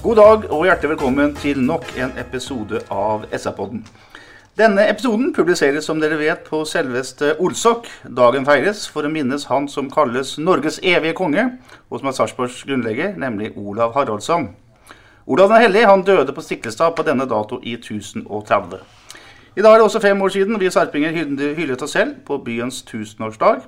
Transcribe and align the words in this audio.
God 0.00 0.16
dag 0.16 0.44
og 0.48 0.62
hjertelig 0.64 0.94
velkommen 0.94 1.34
til 1.36 1.58
nok 1.60 1.82
en 2.00 2.14
episode 2.16 2.78
av 2.88 3.26
SR-podden. 3.36 3.82
Denne 4.56 4.86
episoden 4.88 5.28
publiseres 5.36 5.84
som 5.84 6.00
dere 6.00 6.16
vet 6.16 6.46
på 6.46 6.62
selveste 6.64 7.34
Olsok. 7.36 7.84
Dagen 8.08 8.48
feires 8.48 8.86
for 8.88 9.04
å 9.04 9.10
minnes 9.12 9.44
han 9.50 9.68
som 9.68 9.90
kalles 9.92 10.38
Norges 10.40 10.80
evige 10.80 11.18
konge, 11.20 11.44
og 11.92 12.00
som 12.00 12.08
er 12.08 12.16
Sarpsborgs 12.16 12.62
grunnlegger, 12.64 13.12
nemlig 13.20 13.52
Olav 13.60 13.92
Haraldsson. 13.98 14.48
Olav 15.28 15.52
den 15.52 15.66
hellige 15.66 15.92
han 15.92 16.08
døde 16.08 16.32
på 16.32 16.48
Stiklestad 16.48 16.96
på 16.96 17.04
denne 17.04 17.28
dato 17.28 17.60
i 17.60 17.76
1030. 17.76 18.80
I 19.52 19.60
dag 19.60 19.74
er 19.74 19.82
det 19.82 19.88
også 19.90 20.00
fem 20.00 20.24
år 20.24 20.32
siden 20.32 20.60
vi 20.64 20.72
sarpinger 20.72 21.12
hyllet 21.60 21.84
oss 21.84 21.92
selv 22.00 22.22
på 22.24 22.40
byens 22.40 22.80
tusenårsdag. 22.88 23.66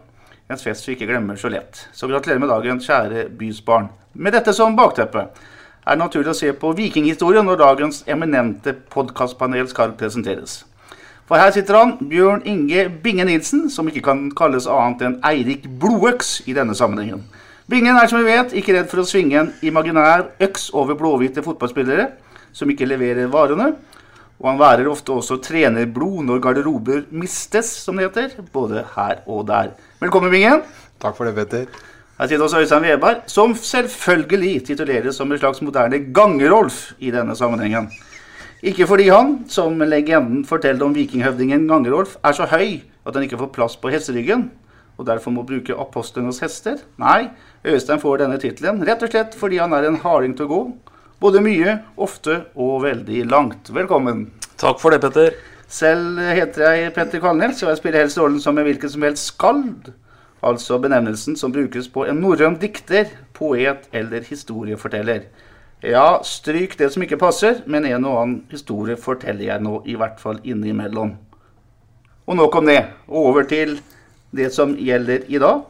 En 0.48 0.64
fest 0.64 0.88
vi 0.88 0.96
ikke 0.96 1.12
glemmer 1.12 1.36
så 1.36 1.52
lett. 1.52 1.90
Så 1.92 2.08
gratulerer 2.08 2.40
med 2.40 2.56
dagen, 2.56 2.80
kjære 2.80 3.28
bys 3.36 3.60
barn. 3.60 3.92
Med 4.16 4.32
dette 4.32 4.56
som 4.56 4.80
bakteppe 4.80 5.28
er 5.82 5.96
det 5.96 6.02
naturlig 6.04 6.30
å 6.30 6.38
se 6.38 6.52
på 6.54 6.72
vikinghistorien 6.78 7.46
når 7.46 7.58
dagens 7.58 8.02
eminente 8.06 8.74
podkastpanel 8.94 9.66
skal 9.70 9.96
presenteres. 9.98 10.62
For 11.26 11.40
her 11.40 11.52
sitter 11.54 11.78
han, 11.78 11.94
Bjørn 12.10 12.42
Inge 12.46 12.88
Binge 13.02 13.24
Nilsen, 13.26 13.68
som 13.70 13.88
ikke 13.88 14.04
kan 14.06 14.26
kalles 14.36 14.68
annet 14.70 15.02
enn 15.06 15.20
Eirik 15.26 15.64
Blodøks 15.80 16.42
i 16.50 16.54
denne 16.54 16.76
sammenhengen. 16.78 17.22
Bingen 17.70 17.96
er 17.96 18.10
som 18.10 18.20
vi 18.20 18.28
vet 18.28 18.52
ikke 18.58 18.74
redd 18.76 18.90
for 18.90 19.02
å 19.02 19.06
svinge 19.06 19.38
en 19.38 19.52
imaginær 19.64 20.26
øks 20.42 20.68
over 20.76 20.98
blåhvite 20.98 21.44
fotballspillere 21.46 22.10
som 22.52 22.70
ikke 22.70 22.88
leverer 22.90 23.30
varene. 23.32 23.72
Og 24.42 24.48
han 24.50 24.58
værer 24.58 24.90
ofte 24.90 25.14
også 25.14 25.38
trenerblod 25.42 26.26
når 26.26 26.42
garderober 26.42 27.04
mistes, 27.14 27.70
som 27.84 27.96
det 27.96 28.08
heter. 28.10 28.42
Både 28.52 28.82
her 28.96 29.22
og 29.30 29.46
der. 29.48 29.72
Velkommen, 30.02 30.34
Bingen. 30.34 30.66
Takk 31.02 31.16
for 31.16 31.30
det, 31.30 31.36
Petter. 31.38 31.70
Her 32.22 32.28
sitter 32.30 32.44
også 32.44 32.60
Øystein 32.62 32.84
Weberg, 32.86 33.22
som 33.26 33.54
selvfølgelig 33.58 34.64
tituleres 34.66 35.16
som 35.18 35.32
en 35.32 35.38
slags 35.38 35.58
moderne 35.62 35.98
Gangerolf 36.14 36.92
i 37.02 37.10
denne 37.10 37.34
sammenhengen. 37.34 37.88
Ikke 38.62 38.86
fordi 38.86 39.08
han, 39.08 39.40
som 39.50 39.80
legenden 39.80 40.44
forteller 40.46 40.84
om 40.86 40.94
vikinghøvdingen 40.94 41.64
Gangerolf, 41.66 42.14
er 42.22 42.32
så 42.32 42.46
høy 42.46 42.78
at 43.06 43.16
han 43.16 43.26
ikke 43.26 43.40
får 43.40 43.50
plass 43.56 43.74
på 43.76 43.90
hesteryggen, 43.90 44.44
og 44.98 45.06
derfor 45.06 45.34
må 45.34 45.42
bruke 45.42 45.74
apostlenes 45.74 46.38
hester. 46.38 46.76
Nei, 47.02 47.32
Øystein 47.66 47.98
får 47.98 48.22
denne 48.22 48.38
tittelen 48.38 48.78
rett 48.86 49.02
og 49.02 49.10
slett 49.10 49.34
fordi 49.40 49.58
han 49.58 49.74
er 49.74 49.88
en 49.88 49.98
harding 50.04 50.36
til 50.38 50.46
å 50.46 50.52
gå. 50.52 50.60
Både 51.18 51.42
mye, 51.42 51.80
ofte 51.98 52.44
og 52.54 52.84
veldig 52.84 53.24
langt. 53.32 53.72
Velkommen. 53.74 54.28
Takk 54.62 54.78
for 54.78 54.94
det, 54.94 55.02
Petter. 55.02 55.34
Selv 55.66 56.22
heter 56.22 56.68
jeg 56.68 56.94
Petter 56.94 57.18
Kalnes, 57.26 57.64
og 57.66 57.74
jeg 57.74 57.82
spiller 57.82 58.06
helst 58.06 58.22
rollen 58.22 58.38
som 58.38 58.62
en 58.62 58.70
hvilken 58.70 58.94
som 58.94 59.10
helst 59.10 59.34
skald. 59.34 59.90
Altså 60.42 60.78
benevnelsen 60.82 61.36
som 61.38 61.52
brukes 61.54 61.86
på 61.88 62.06
en 62.10 62.18
norrøn 62.18 62.58
dikter, 62.58 63.10
poet 63.32 63.86
eller 63.94 64.24
historieforteller. 64.26 65.28
Ja, 65.82 66.20
stryk 66.26 66.74
det 66.78 66.92
som 66.94 67.02
ikke 67.02 67.18
passer, 67.18 67.60
men 67.66 67.86
en 67.86 68.06
og 68.06 68.18
annen 68.20 68.40
historie 68.50 68.96
forteller 68.98 69.48
jeg 69.48 69.62
nå 69.62 69.80
i 69.86 69.96
hvert 69.98 70.20
fall 70.22 70.40
innimellom. 70.42 71.16
Og 72.26 72.38
nok 72.38 72.56
om 72.58 72.70
det. 72.70 72.80
Over 73.08 73.46
til 73.50 73.80
det 74.30 74.52
som 74.54 74.76
gjelder 74.78 75.26
i 75.28 75.38
dag. 75.42 75.62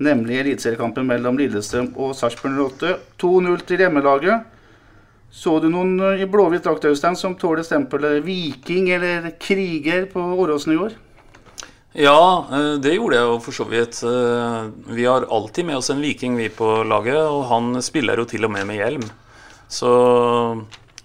Nemlig 0.00 0.40
eliteseriekampen 0.40 1.08
mellom 1.08 1.38
Lillestrøm 1.40 1.94
og 1.96 2.12
Sarpsborg 2.16 2.58
08. 2.80 2.96
2-0 3.20 3.64
til 3.68 3.84
hjemmelaget. 3.84 4.44
Så 5.32 5.58
du 5.60 5.68
noen 5.72 5.98
eh, 6.00 6.22
i 6.24 6.28
blåhvit 6.28 6.64
drakt, 6.64 6.86
som 7.16 7.36
tåler 7.36 7.64
stempelet 7.64 8.24
viking 8.24 8.90
eller 8.92 9.32
kriger 9.40 10.06
på 10.12 10.20
Åråsen 10.20 10.72
i 10.72 10.80
år? 10.80 10.96
Ja, 11.98 12.46
eh, 12.52 12.72
det 12.84 12.92
gjorde 12.92 13.16
jeg 13.16 13.24
jo 13.24 13.36
for 13.40 13.56
så 13.56 13.64
vidt. 13.70 14.02
Eh, 14.04 14.64
Vi 14.92 15.04
har 15.08 15.24
alltid 15.32 15.64
med 15.64 15.76
oss 15.76 15.90
en 15.90 16.00
viking, 16.00 16.36
vi 16.36 16.48
på 16.52 16.82
laget, 16.84 17.16
og 17.16 17.46
han 17.48 17.80
spiller 17.82 18.20
jo 18.20 18.26
til 18.28 18.44
og 18.44 18.52
med 18.52 18.66
med 18.66 18.76
hjelm. 18.76 19.06
Så, 19.68 19.92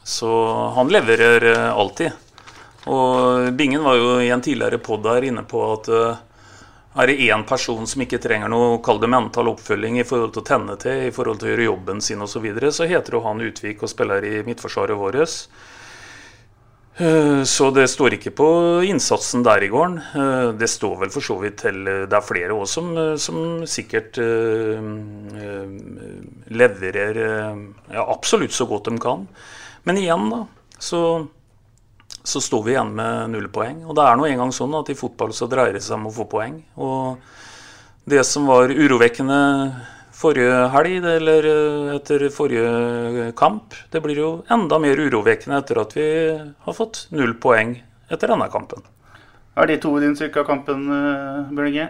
så 0.04 0.32
han 0.76 0.92
leverer 0.92 1.46
eh, 1.48 1.72
alltid. 1.72 2.12
Og 2.92 3.54
Bingen 3.56 3.84
var 3.84 3.96
jo 3.96 4.20
i 4.20 4.34
en 4.36 4.42
tidligere 4.44 4.82
pod 4.84 5.08
her 5.08 5.24
inne 5.24 5.46
på 5.48 5.64
at 5.72 5.88
er 6.92 7.08
det 7.08 7.24
én 7.24 7.46
person 7.48 7.88
som 7.88 8.02
ikke 8.04 8.20
trenger 8.20 8.50
noe 8.52 8.82
kall 8.84 9.00
det 9.00 9.08
mental 9.08 9.48
oppfølging 9.48 10.02
i 10.02 10.04
forhold 10.04 10.34
til 10.36 10.42
å 10.42 10.50
tenne 10.50 10.76
til, 10.82 11.06
i 11.08 11.14
forhold 11.16 11.40
til 11.40 11.48
å 11.48 11.52
gjøre 11.54 11.70
jobben 11.70 12.02
sin 12.02 12.26
osv., 12.26 12.34
så, 12.34 12.42
videre, 12.44 12.72
så 12.76 12.90
heter 12.90 13.16
jo 13.16 13.24
han 13.24 13.40
Utvik 13.40 13.86
og 13.86 13.94
spiller 13.94 14.26
i 14.28 14.42
midtforsvaret 14.44 15.00
vårt. 15.00 15.46
Eh, 17.02 17.44
Så 17.44 17.72
det 17.74 17.88
står 17.90 18.14
ikke 18.18 18.34
på 18.38 18.48
innsatsen 18.86 19.42
der 19.46 19.64
i 19.66 19.70
gården. 19.74 19.98
Eh, 19.98 20.52
Det 20.54 20.70
står 20.70 21.00
vel 21.00 21.10
for 21.10 21.22
så 21.22 21.40
vidt 21.42 21.58
til 21.64 21.84
Det 21.86 22.14
er 22.14 22.22
flere 22.22 22.54
òg 22.54 22.68
som, 22.68 22.92
eh, 22.98 23.16
som 23.18 23.66
sikkert 23.66 24.18
eh, 24.22 24.78
eh, 25.42 25.68
leverer 26.52 27.18
eh, 27.18 27.56
ja, 27.94 28.06
absolutt 28.06 28.52
så 28.54 28.68
godt 28.70 28.86
de 28.92 28.98
kan. 29.00 29.28
Men 29.84 29.98
igjen, 29.98 30.30
da, 30.30 30.46
så, 30.78 31.28
så 32.24 32.40
står 32.42 32.64
vi 32.66 32.72
igjen 32.76 32.94
med 32.94 33.32
null 33.32 33.48
poeng. 33.50 33.84
Og 33.88 33.96
det 33.96 34.04
er 34.06 34.18
nå 34.18 34.28
engang 34.30 34.52
sånn 34.54 34.76
at 34.78 34.90
i 34.90 34.98
fotball 35.00 35.34
så 35.34 35.50
dreier 35.50 35.74
det 35.74 35.82
seg 35.82 35.98
om 35.98 36.06
å 36.12 36.14
få 36.14 36.28
poeng. 36.30 36.62
Og 36.78 37.18
det 38.06 38.22
som 38.26 38.46
var 38.46 38.70
urovekkende 38.70 39.42
forrige 40.22 40.58
helg, 40.76 41.08
eller 41.16 41.48
eh, 41.50 41.94
etter 41.98 42.28
forrige 42.34 43.32
kamp, 43.38 43.76
det 43.92 44.02
blir 44.04 44.22
jo 44.22 44.32
enda 44.54 44.80
mer 44.82 45.02
urovekkende 45.02 45.62
etter 45.62 45.82
at 45.82 45.96
vi 45.98 46.08
har 46.66 46.78
fått 46.78 47.08
null 47.16 47.36
poeng 47.42 47.76
etter 48.12 48.34
denne 48.34 48.50
kampen. 48.54 48.86
Er 49.60 49.68
de 49.68 49.80
to 49.84 49.92
inntrykk 50.00 50.44
av 50.44 50.48
kampen, 50.48 50.86
eh, 50.96 51.52
Bjørn 51.52 51.74
Inge? 51.74 51.90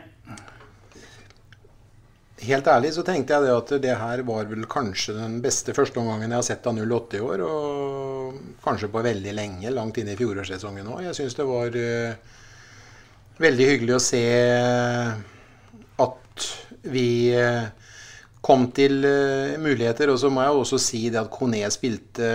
Helt 2.41 2.66
ærlig 2.74 2.90
så 2.96 3.03
tenkte 3.06 3.36
jeg 3.36 3.46
det 3.46 3.53
at 3.53 3.72
det 3.84 3.97
her 4.00 4.22
var 4.25 4.47
vel 4.50 4.64
kanskje 4.70 5.14
den 5.14 5.36
beste 5.44 5.75
førsteomgangen 5.78 6.31
jeg 6.31 6.40
har 6.40 6.47
sett 6.47 6.66
av 6.66 6.80
08 6.80 7.20
i 7.20 7.22
år. 7.22 7.44
Og 7.46 8.40
kanskje 8.64 8.90
på 8.90 9.03
veldig 9.06 9.34
lenge, 9.38 9.74
langt 9.75 10.00
inn 10.02 10.09
i 10.09 10.18
fjorårssesongen 10.18 10.90
òg. 10.90 11.03
Jeg 11.06 11.20
syns 11.20 11.38
det 11.38 11.46
var 11.46 11.78
eh, 11.78 12.16
veldig 13.46 13.68
hyggelig 13.70 13.94
å 13.94 14.02
se 14.02 14.24
at 16.02 16.50
vi 16.90 17.06
eh, 17.38 17.70
kom 18.41 18.68
til 18.75 19.06
eh, 19.06 19.59
muligheter. 19.62 20.12
Og 20.12 20.19
så 20.22 20.31
må 20.34 20.44
jeg 20.46 20.57
også 20.63 20.81
si 20.81 21.06
det 21.09 21.22
at 21.22 21.31
Kone 21.34 21.63
spilte 21.74 22.34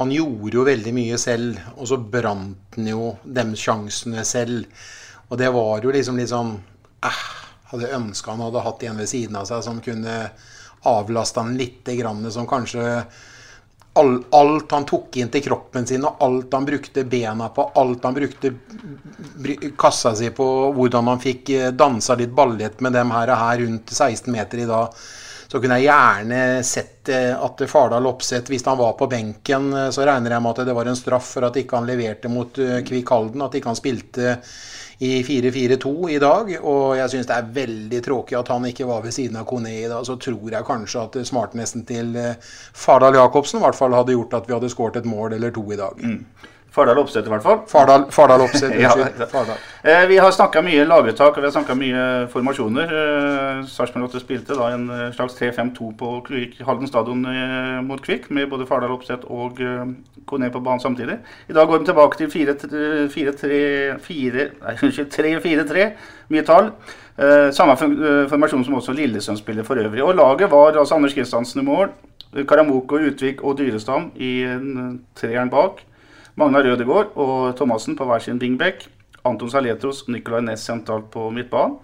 Han 0.00 0.12
gjorde 0.14 0.56
jo 0.56 0.64
veldig 0.64 0.92
mye 0.96 1.18
selv, 1.20 1.58
og 1.76 1.88
så 1.90 1.98
brant 2.00 2.78
han 2.78 2.86
jo 2.88 3.10
de 3.24 3.44
sjansene 3.56 4.24
selv. 4.24 4.64
Og 5.28 5.36
det 5.38 5.50
var 5.52 5.84
jo 5.84 5.92
liksom 5.92 6.16
litt 6.18 6.32
sånn 6.32 6.56
eh, 7.04 7.26
Hadde 7.70 7.92
ønska 7.94 8.32
han 8.32 8.40
hadde 8.42 8.62
hatt 8.64 8.80
en 8.82 8.96
ved 8.98 9.06
siden 9.06 9.36
av 9.38 9.44
seg 9.46 9.60
som 9.62 9.76
kunne 9.84 10.14
avlaste 10.90 11.38
han 11.38 11.52
litt, 11.54 11.84
grann, 11.84 12.24
som 12.34 12.48
kanskje 12.50 12.82
all, 13.92 14.24
alt 14.30 14.72
han 14.72 14.86
tok 14.86 15.16
inn 15.16 15.30
til 15.32 15.42
kroppen 15.44 15.86
sin, 15.86 16.04
og 16.06 16.22
alt 16.24 16.54
han 16.54 16.66
brukte 16.66 17.04
bena 17.04 17.48
på, 17.54 17.70
alt 17.80 18.04
han 18.06 18.16
brukte 18.16 18.52
kassa 19.78 20.14
si 20.16 20.30
på, 20.34 20.46
hvordan 20.76 21.10
han 21.10 21.22
fikk 21.22 21.54
eh, 21.56 21.72
dansa 21.74 22.16
litt 22.18 22.34
ballett 22.34 22.80
med 22.80 22.94
dem 22.96 23.10
her, 23.14 23.34
her 23.34 23.64
rundt 23.64 23.90
16 23.90 24.30
meter 24.32 24.62
i 24.62 24.68
dag, 24.70 25.02
så 25.50 25.58
kunne 25.58 25.80
jeg 25.80 25.88
gjerne 25.88 26.40
sett 26.66 27.10
eh, 27.10 27.32
at 27.34 27.64
Fardal 27.70 28.06
Opseth, 28.06 28.52
hvis 28.52 28.66
han 28.68 28.78
var 28.78 28.94
på 28.98 29.10
benken, 29.10 29.72
eh, 29.74 29.88
så 29.94 30.06
regner 30.06 30.36
jeg 30.36 30.46
med 30.46 30.54
at 30.54 30.70
det 30.70 30.76
var 30.78 30.90
en 30.90 31.00
straff 31.00 31.32
for 31.34 31.48
at 31.48 31.58
ikke 31.58 31.80
han 31.80 31.90
leverte 31.90 32.30
mot 32.30 32.62
Kvikk 32.86 33.14
Halden, 33.16 33.46
at 33.46 33.58
ikke 33.58 33.72
han 33.72 33.80
spilte 33.80 34.36
i 35.00 35.22
4-4-2 35.24 36.10
i 36.12 36.18
dag. 36.20 36.50
Og 36.60 36.96
jeg 36.98 37.12
syns 37.12 37.28
det 37.30 37.36
er 37.36 37.52
veldig 37.56 38.02
tråkig 38.04 38.36
at 38.36 38.52
han 38.52 38.68
ikke 38.68 38.88
var 38.88 39.00
ved 39.04 39.16
siden 39.16 39.38
av 39.40 39.46
Kone 39.48 39.72
i 39.72 39.88
dag. 39.88 40.04
Så 40.06 40.18
tror 40.20 40.52
jeg 40.52 40.68
kanskje 40.68 41.04
at 41.06 41.18
smartnessen 41.30 41.86
til 41.88 42.12
eh, 42.20 42.52
Fardal 42.76 43.16
Jacobsen 43.16 43.60
i 43.60 43.64
hvert 43.64 43.78
fall 43.78 43.96
hadde 43.96 44.16
gjort 44.16 44.36
at 44.36 44.48
vi 44.48 44.56
hadde 44.56 44.72
skåret 44.72 45.00
et 45.00 45.08
mål 45.08 45.38
eller 45.38 45.54
to 45.56 45.64
i 45.72 45.80
dag. 45.80 46.04
Fardal 46.70 47.00
Oppsett 47.02 47.26
i 47.26 47.30
hvert 47.32 47.42
fall. 47.42 47.56
Fardal, 47.66 48.04
Fardal 48.14 48.44
Oppsett, 48.44 48.76
Ja, 48.80 48.92
unnskyld. 48.94 49.24
Fardal. 49.32 49.56
Eh, 49.82 50.04
vi 50.08 50.18
har 50.22 50.30
snakka 50.30 50.60
mye 50.62 50.84
laguttak 50.86 51.34
og 51.34 51.42
vi 51.42 51.48
har 51.48 51.54
snakka 51.54 51.74
mye 51.78 52.02
formasjoner. 52.30 52.92
Eh, 53.00 53.64
Sarpsborg 53.66 54.06
8 54.06 54.20
spilte 54.22 54.54
da 54.58 54.68
en 54.76 54.84
eh, 54.94 55.08
slags 55.16 55.34
3-5-2 55.40 55.88
på 55.98 56.12
Kvik, 56.28 56.60
Halden 56.66 56.86
stadion 56.90 57.24
eh, 57.26 57.80
mot 57.86 58.02
Kvikk, 58.04 58.28
med 58.30 58.46
både 58.52 58.68
Fardal 58.70 58.94
Oppsett 58.94 59.26
og 59.26 59.58
eh, 59.64 59.82
Kone 60.30 60.52
på 60.54 60.62
banen 60.62 60.82
samtidig. 60.84 61.16
I 61.50 61.56
dag 61.56 61.66
går 61.66 61.82
de 61.82 61.90
tilbake 61.90 62.20
til 62.20 62.30
3-4-3, 65.10 65.90
mye 66.30 66.46
tall. 66.46 66.70
Eh, 67.18 67.50
samme 67.56 67.74
eh, 67.74 68.30
formasjon 68.30 68.62
som 68.64 68.78
også 68.78 68.94
Lillesund 68.94 69.42
spiller 69.42 69.66
for 69.66 69.74
øvrig. 69.82 70.06
Og 70.06 70.14
laget 70.14 70.52
var 70.54 70.78
altså 70.78 70.94
Anders 70.94 71.18
Kristiansen 71.18 71.64
i 71.64 71.66
mål, 71.66 71.90
Karamoko, 72.46 73.02
Utvik 73.10 73.42
og 73.42 73.58
Dyrestam 73.58 74.12
i 74.14 74.44
en 74.46 75.00
treeren 75.18 75.50
bak. 75.50 75.82
Magnar 76.40 76.64
Rødegård 76.64 77.12
og 77.20 77.56
Thomassen 77.58 77.98
på 77.98 78.06
hver 78.08 78.22
sin 78.24 78.40
wingback. 78.40 78.86
Anton 79.28 79.50
Saletros 79.52 80.02
og 80.06 80.14
Nicolay 80.14 80.40
Næss 80.46 80.64
sentralt 80.64 81.10
på 81.12 81.26
midtbanen. 81.34 81.76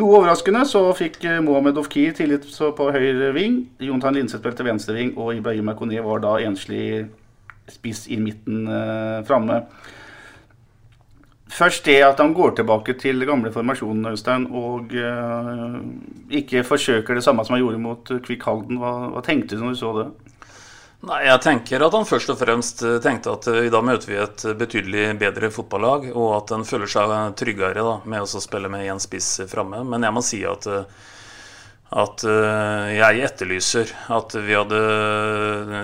Noe 0.00 0.16
overraskende 0.16 0.62
så 0.64 0.80
fikk 0.96 1.18
Mohammed 1.20 1.44
Mohamed 1.44 1.80
Ofkir 1.82 2.14
tillit 2.16 2.46
på 2.78 2.86
høyre 2.94 3.28
ving. 3.36 3.58
Jontan 3.84 4.16
Linseth 4.16 4.40
spilte 4.40 4.64
venstre 4.64 4.96
ving, 4.96 5.10
og 5.20 5.34
Ibrahim 5.36 5.68
Akone 5.68 6.00
var 6.00 6.22
da 6.24 6.38
enslig 6.40 7.10
spiss 7.68 8.06
i 8.08 8.16
midten 8.16 8.64
eh, 8.72 9.18
framme. 9.28 9.60
Først 11.52 11.84
det 11.84 11.98
at 12.06 12.20
han 12.24 12.32
går 12.32 12.56
tilbake 12.56 12.96
til 12.96 13.26
gamle 13.28 13.52
formasjonen 13.52 14.08
Øystein, 14.14 14.48
og 14.48 14.96
eh, 14.96 15.76
ikke 16.40 16.64
forsøker 16.64 17.14
det 17.20 17.24
samme 17.26 17.44
som 17.44 17.58
han 17.58 17.66
gjorde 17.66 17.84
mot 17.84 18.16
eh, 18.16 18.24
Kvikk 18.24 18.48
Halden. 18.48 18.80
Hva, 18.80 18.94
hva 19.12 19.24
tenkte 19.26 19.58
du 19.58 19.66
når 19.66 19.76
du 19.76 19.82
så 19.82 19.92
det? 20.00 20.31
Nei, 21.02 21.24
Jeg 21.26 21.42
tenker 21.42 21.82
at 21.82 21.94
han 21.96 22.04
først 22.06 22.30
og 22.30 22.38
fremst 22.38 22.82
eh, 22.86 23.00
tenkte 23.02 23.32
at 23.34 23.48
eh, 23.50 23.64
i 23.66 23.70
dag 23.74 23.82
møter 23.82 24.06
vi 24.12 24.18
et 24.22 24.44
betydelig 24.58 25.08
bedre 25.18 25.48
fotballag, 25.50 26.12
og 26.14 26.28
at 26.36 26.52
han 26.54 26.66
føler 26.68 26.90
seg 26.90 27.14
tryggere 27.38 27.82
da, 27.82 27.96
med 28.06 28.22
å 28.22 28.42
spille 28.42 28.70
med 28.70 28.86
én 28.86 29.02
spiss 29.02 29.40
framme. 29.50 29.82
Men 29.82 30.06
jeg 30.06 30.14
må 30.14 30.22
si 30.22 30.38
at, 30.46 30.68
eh, 30.70 31.08
at 32.04 32.22
eh, 32.22 32.92
jeg 33.00 33.24
etterlyser 33.26 33.90
at 34.14 34.36
vi 34.46 34.54
hadde 34.54 34.78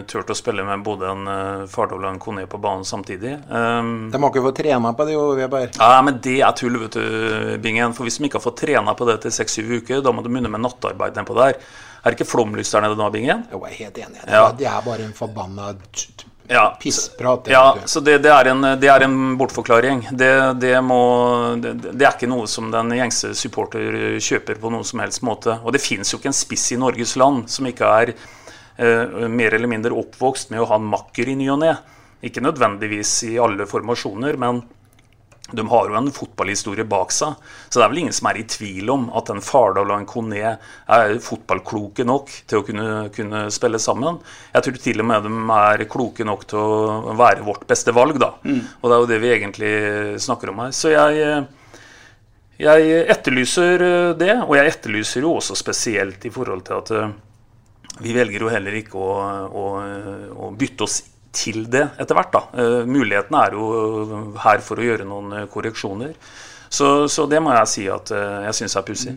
turt 0.09 0.31
å 0.31 0.39
spille 0.39 0.63
med 0.71 0.87
både 0.87 1.11
en 1.11 1.33
eh, 1.35 1.67
Fardal 1.73 2.07
og 2.07 2.13
en 2.13 2.23
Kone 2.23 2.47
på 2.47 2.63
banen 2.63 2.87
samtidig. 2.87 3.35
Um, 3.51 3.91
De 4.15 4.23
har 4.23 4.31
ikke 4.31 4.47
fått 4.47 4.63
trena 4.63 4.95
på 4.95 5.09
det, 5.11 5.19
jo, 5.19 5.27
Weber. 5.41 5.75
ja, 5.75 5.99
men 6.07 6.23
det 6.23 6.39
er 6.47 6.55
tull, 6.63 6.79
vet 6.85 6.95
du, 6.95 7.59
Bingen. 7.67 7.91
For 7.99 8.07
hvis 8.07 8.23
de 8.23 8.31
ikke 8.31 8.39
har 8.39 8.47
fått 8.47 8.63
trena 8.63 8.95
på 8.95 9.11
det 9.11 9.19
til 9.27 9.35
seks-syv 9.35 9.81
uker, 9.81 10.07
da 10.07 10.15
må 10.15 10.23
de 10.23 10.31
begynne 10.31 10.55
med 10.55 10.63
nattarbeid 10.63 11.19
nedpå 11.19 11.43
der. 11.43 11.59
Er 12.03 12.13
det 12.13 12.19
ikke 12.19 12.31
flomlys 12.31 12.71
der 12.73 12.85
nede 12.85 12.97
nå, 12.99 13.11
Bingen? 13.11 13.45
Jo, 13.53 13.61
jeg 13.67 13.75
er 13.75 13.85
helt 13.85 14.01
enig. 14.07 14.21
Det, 14.23 14.33
Ja. 14.33 14.49
det 14.53 14.67
er 14.71 14.83
bare 14.85 15.05
en 15.05 15.15
forbanna 15.17 15.75
Ja, 16.49 16.77
pissprat. 16.81 17.49
Ja, 17.53 17.77
så 17.85 18.01
det, 18.01 18.19
det, 18.25 18.31
er 18.33 18.49
en, 18.49 18.63
det 18.81 18.89
er 18.89 19.05
en 19.05 19.37
bortforklaring. 19.37 20.07
Det, 20.17 20.31
det, 20.63 20.73
må, 20.81 21.01
er 21.61 22.07
ikke 22.09 22.31
noe 22.31 22.47
som 22.49 22.71
den 22.73 22.95
gjengse 22.97 23.35
supporter 23.37 24.17
kjøper 24.17 24.57
på 24.63 24.71
noen 24.73 24.87
som 24.89 25.03
helst 25.05 25.21
måte. 25.27 25.59
Og 25.61 25.77
det 25.77 25.83
fins 25.85 26.15
jo 26.15 26.21
ikke 26.21 26.31
en 26.33 26.39
spiss 26.39 26.71
i 26.73 26.81
Norges 26.81 27.17
land 27.21 27.51
som 27.53 27.69
ikke 27.69 27.93
er 28.01 28.15
eh, 28.15 29.29
mer 29.29 29.59
eller 29.59 29.69
mindre 29.69 29.93
oppvokst 29.93 30.55
med 30.55 30.65
å 30.65 30.71
ha 30.73 30.81
en 30.81 30.89
makker 30.89 31.29
i 31.29 31.37
ny 31.37 31.51
og 31.53 31.61
ne. 31.67 31.75
Ikke 32.25 32.41
nødvendigvis 32.43 33.13
i 33.29 33.37
alle 33.43 33.69
formasjoner, 33.69 34.41
men 34.41 34.63
de 35.53 35.69
har 35.69 35.89
jo 35.89 35.97
en 35.97 36.11
fotballhistorie 36.13 36.85
bak 36.85 37.13
seg. 37.15 37.37
Så 37.69 37.79
det 37.79 37.85
er 37.87 37.93
vel 37.93 38.03
ingen 38.03 38.17
som 38.17 38.29
er 38.29 38.41
i 38.41 38.47
tvil 38.49 38.91
om 38.93 39.07
at 39.17 39.31
en 39.33 39.41
Fardal 39.45 39.89
og 39.89 39.97
en 39.97 40.09
Kone 40.09 40.41
er 40.45 41.15
fotballkloke 41.25 42.05
nok 42.09 42.33
til 42.49 42.61
å 42.61 42.65
kunne, 42.67 42.89
kunne 43.15 43.47
spille 43.55 43.81
sammen. 43.81 44.21
Jeg 44.53 44.67
tror 44.67 44.81
til 44.85 45.05
og 45.05 45.09
med 45.09 45.25
de 45.25 45.33
er 45.57 45.87
kloke 45.89 46.27
nok 46.29 46.45
til 46.51 46.61
å 46.61 47.15
være 47.17 47.47
vårt 47.47 47.65
beste 47.71 47.95
valg, 47.97 48.21
da. 48.21 48.35
Og 48.83 48.91
det 48.91 48.97
er 48.97 49.01
jo 49.01 49.11
det 49.13 49.23
vi 49.25 49.33
egentlig 49.37 49.73
snakker 50.21 50.53
om 50.53 50.61
her. 50.67 50.77
Så 50.77 50.93
jeg, 50.93 51.47
jeg 52.61 53.03
etterlyser 53.17 53.89
det, 54.21 54.35
og 54.45 54.57
jeg 54.59 54.75
etterlyser 54.75 55.25
jo 55.25 55.39
også 55.39 55.57
spesielt 55.57 56.29
i 56.29 56.35
forhold 56.35 56.67
til 56.69 56.83
at 56.83 56.95
vi 58.05 58.13
velger 58.15 58.45
jo 58.45 58.51
heller 58.53 58.77
ikke 58.79 59.01
å, 59.01 59.15
å, 59.49 59.65
å 60.45 60.51
bytte 60.55 60.85
oss 60.85 61.01
til 61.39 61.65
det 61.71 61.85
etter 62.03 62.19
hvert. 62.19 62.35
da. 62.35 62.69
Mulighetene 62.89 63.47
er 63.47 63.57
jo 63.57 64.35
her 64.43 64.63
for 64.65 64.81
å 64.81 64.87
gjøre 64.91 65.07
noen 65.09 65.37
eh, 65.39 65.49
korreksjoner. 65.53 66.17
Så, 66.69 67.09
så 67.09 67.27
det 67.27 67.41
må 67.43 67.55
jeg 67.55 67.71
si 67.73 67.87
at 67.91 68.13
eh, 68.13 68.45
jeg 68.49 68.61
syns 68.61 68.77
er 68.77 68.87
pussig. 68.87 69.15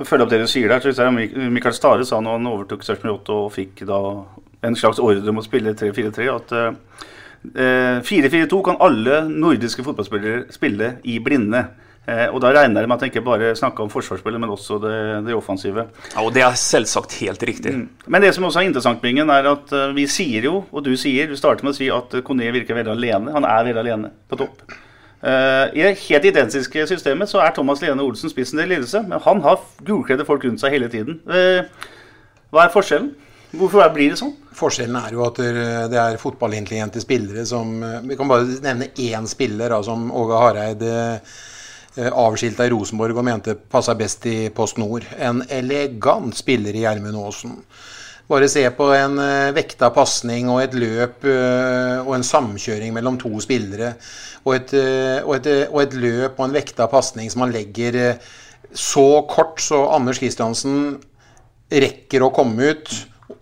Følge 0.00 0.24
opp 0.24 0.32
det 0.32 0.40
du 0.40 0.48
sier 0.48 0.70
der, 0.72 1.10
Mikael 1.52 1.74
Stare 1.76 2.06
sa 2.08 2.22
når 2.22 2.38
han 2.38 2.48
overtok 2.50 2.84
Sarpsborg 2.86 3.20
8 3.20 3.36
og 3.36 3.50
fikk 3.52 3.82
da 3.88 4.00
en 4.66 4.76
slags 4.76 5.00
ordre 5.02 5.32
om 5.32 5.40
å 5.40 5.44
spille 5.44 5.74
3-4-3, 5.76 6.28
at 6.32 6.54
eh, 6.56 8.00
4-4-2 8.06 8.62
kan 8.64 8.80
alle 8.84 9.22
nordiske 9.28 9.84
fotballspillere 9.84 10.48
spille 10.52 10.94
i 11.08 11.18
blinde. 11.24 11.62
Eh, 12.10 12.26
og 12.32 12.40
da 12.42 12.50
regner 12.54 12.82
jeg 12.82 12.90
med 12.90 12.96
at 12.96 13.04
jeg 13.04 13.12
ikke 13.12 13.26
bare 13.28 13.52
snakker 13.58 13.84
om 13.84 13.90
forsvarsspillet, 13.92 14.40
men 14.42 14.50
også 14.50 14.80
det, 14.82 14.94
det 15.28 15.36
offensive. 15.36 15.84
Ja, 16.14 16.24
og 16.24 16.32
det 16.34 16.42
er 16.42 16.56
selvsagt 16.58 17.14
helt 17.20 17.42
riktig. 17.46 17.74
Men 18.10 18.24
det 18.24 18.32
som 18.34 18.46
også 18.48 18.62
er 18.62 18.70
interessant, 18.70 19.02
Bingen, 19.04 19.30
er 19.30 19.46
at 19.52 19.74
eh, 19.76 19.92
vi 19.94 20.08
sier 20.10 20.48
jo, 20.48 20.64
og 20.72 20.84
du 20.86 20.94
sier, 20.98 21.30
du 21.30 21.38
starter 21.38 21.66
med 21.66 21.76
å 21.76 21.78
si 21.78 21.90
at 21.94 22.16
eh, 22.18 22.24
Kone 22.26 22.50
virker 22.56 22.78
veldig 22.78 22.96
alene. 22.96 23.34
Han 23.36 23.46
er 23.46 23.68
veldig 23.68 23.84
alene 23.84 24.10
på 24.30 24.40
topp. 24.40 24.64
Uh, 25.20 25.68
I 25.76 25.82
det 25.84 25.98
helt 26.06 26.26
identiske 26.30 26.86
systemet 26.88 27.28
så 27.28 27.42
er 27.44 27.50
Thomas 27.52 27.82
Lene 27.84 28.00
Olsen 28.00 28.32
spissen 28.32 28.56
til 28.56 28.70
ledelse. 28.72 29.02
men 29.04 29.20
han 29.20 29.42
har 29.44 29.58
gulkledde 29.84 30.24
folk 30.24 30.46
rundt 30.46 30.62
seg 30.62 30.72
hele 30.72 30.88
tiden. 30.88 31.18
Uh, 31.28 31.68
hva 32.48 32.62
er 32.64 32.72
forskjellen? 32.72 33.10
Hvorfor 33.52 33.84
er- 33.84 33.92
blir 33.92 34.14
det 34.14 34.16
sånn? 34.16 34.32
Forskjellen 34.56 34.96
er 34.96 35.12
jo 35.12 35.26
at 35.26 35.36
det 35.92 36.00
er 36.00 36.16
fotballintelligente 36.22 37.02
spillere 37.04 37.44
som 37.46 37.68
Vi 38.06 38.16
kan 38.16 38.30
bare 38.30 38.46
nevne 38.64 38.88
én 38.96 39.28
spiller 39.28 39.74
da, 39.74 39.82
som 39.84 40.08
Åge 40.08 40.40
Hareide 40.40 40.94
avskilta 42.08 42.66
i 42.66 42.72
Rosenborg 42.72 43.18
og 43.20 43.26
mente 43.26 43.54
passa 43.54 43.94
best 43.98 44.24
i 44.30 44.36
Post 44.54 44.80
Nord. 44.80 45.04
En 45.18 45.42
elegant 45.52 46.32
spiller 46.36 46.76
i 46.76 46.84
Gjermund 46.86 47.18
Aasen. 47.20 47.58
Bare 48.30 48.46
se 48.46 48.62
på 48.76 48.86
en 48.94 49.18
eh, 49.18 49.50
vekta 49.56 49.88
pasning 49.90 50.48
og 50.52 50.60
et 50.62 50.74
løp 50.78 51.24
eh, 51.26 51.96
og 52.04 52.12
en 52.14 52.26
samkjøring 52.26 52.94
mellom 52.94 53.16
to 53.18 53.32
spillere. 53.42 53.96
Og 54.44 54.54
et, 54.54 54.74
eh, 54.78 55.18
og 55.24 55.34
et, 55.40 55.48
eh, 55.50 55.64
og 55.66 55.80
et 55.82 55.96
løp 55.98 56.38
og 56.38 56.46
en 56.46 56.54
vekta 56.54 56.86
pasning 56.92 57.30
som 57.32 57.42
han 57.42 57.54
legger 57.56 57.98
eh, 57.98 58.28
så 58.70 59.26
kort 59.26 59.58
så 59.64 59.82
Anders 59.96 60.20
Kristiansen 60.22 61.00
rekker 61.70 62.22
å 62.22 62.30
komme 62.34 62.70
ut, 62.70 62.92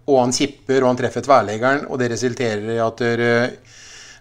og 0.08 0.22
han 0.22 0.32
kipper 0.32 0.82
og 0.82 0.92
han 0.92 1.00
treffer 1.00 1.24
tverleggeren, 1.24 1.84
og 1.88 2.00
det 2.00 2.10
resulterer 2.14 2.72
i 2.76 2.80
at 2.80 3.04
eh, 3.04 3.67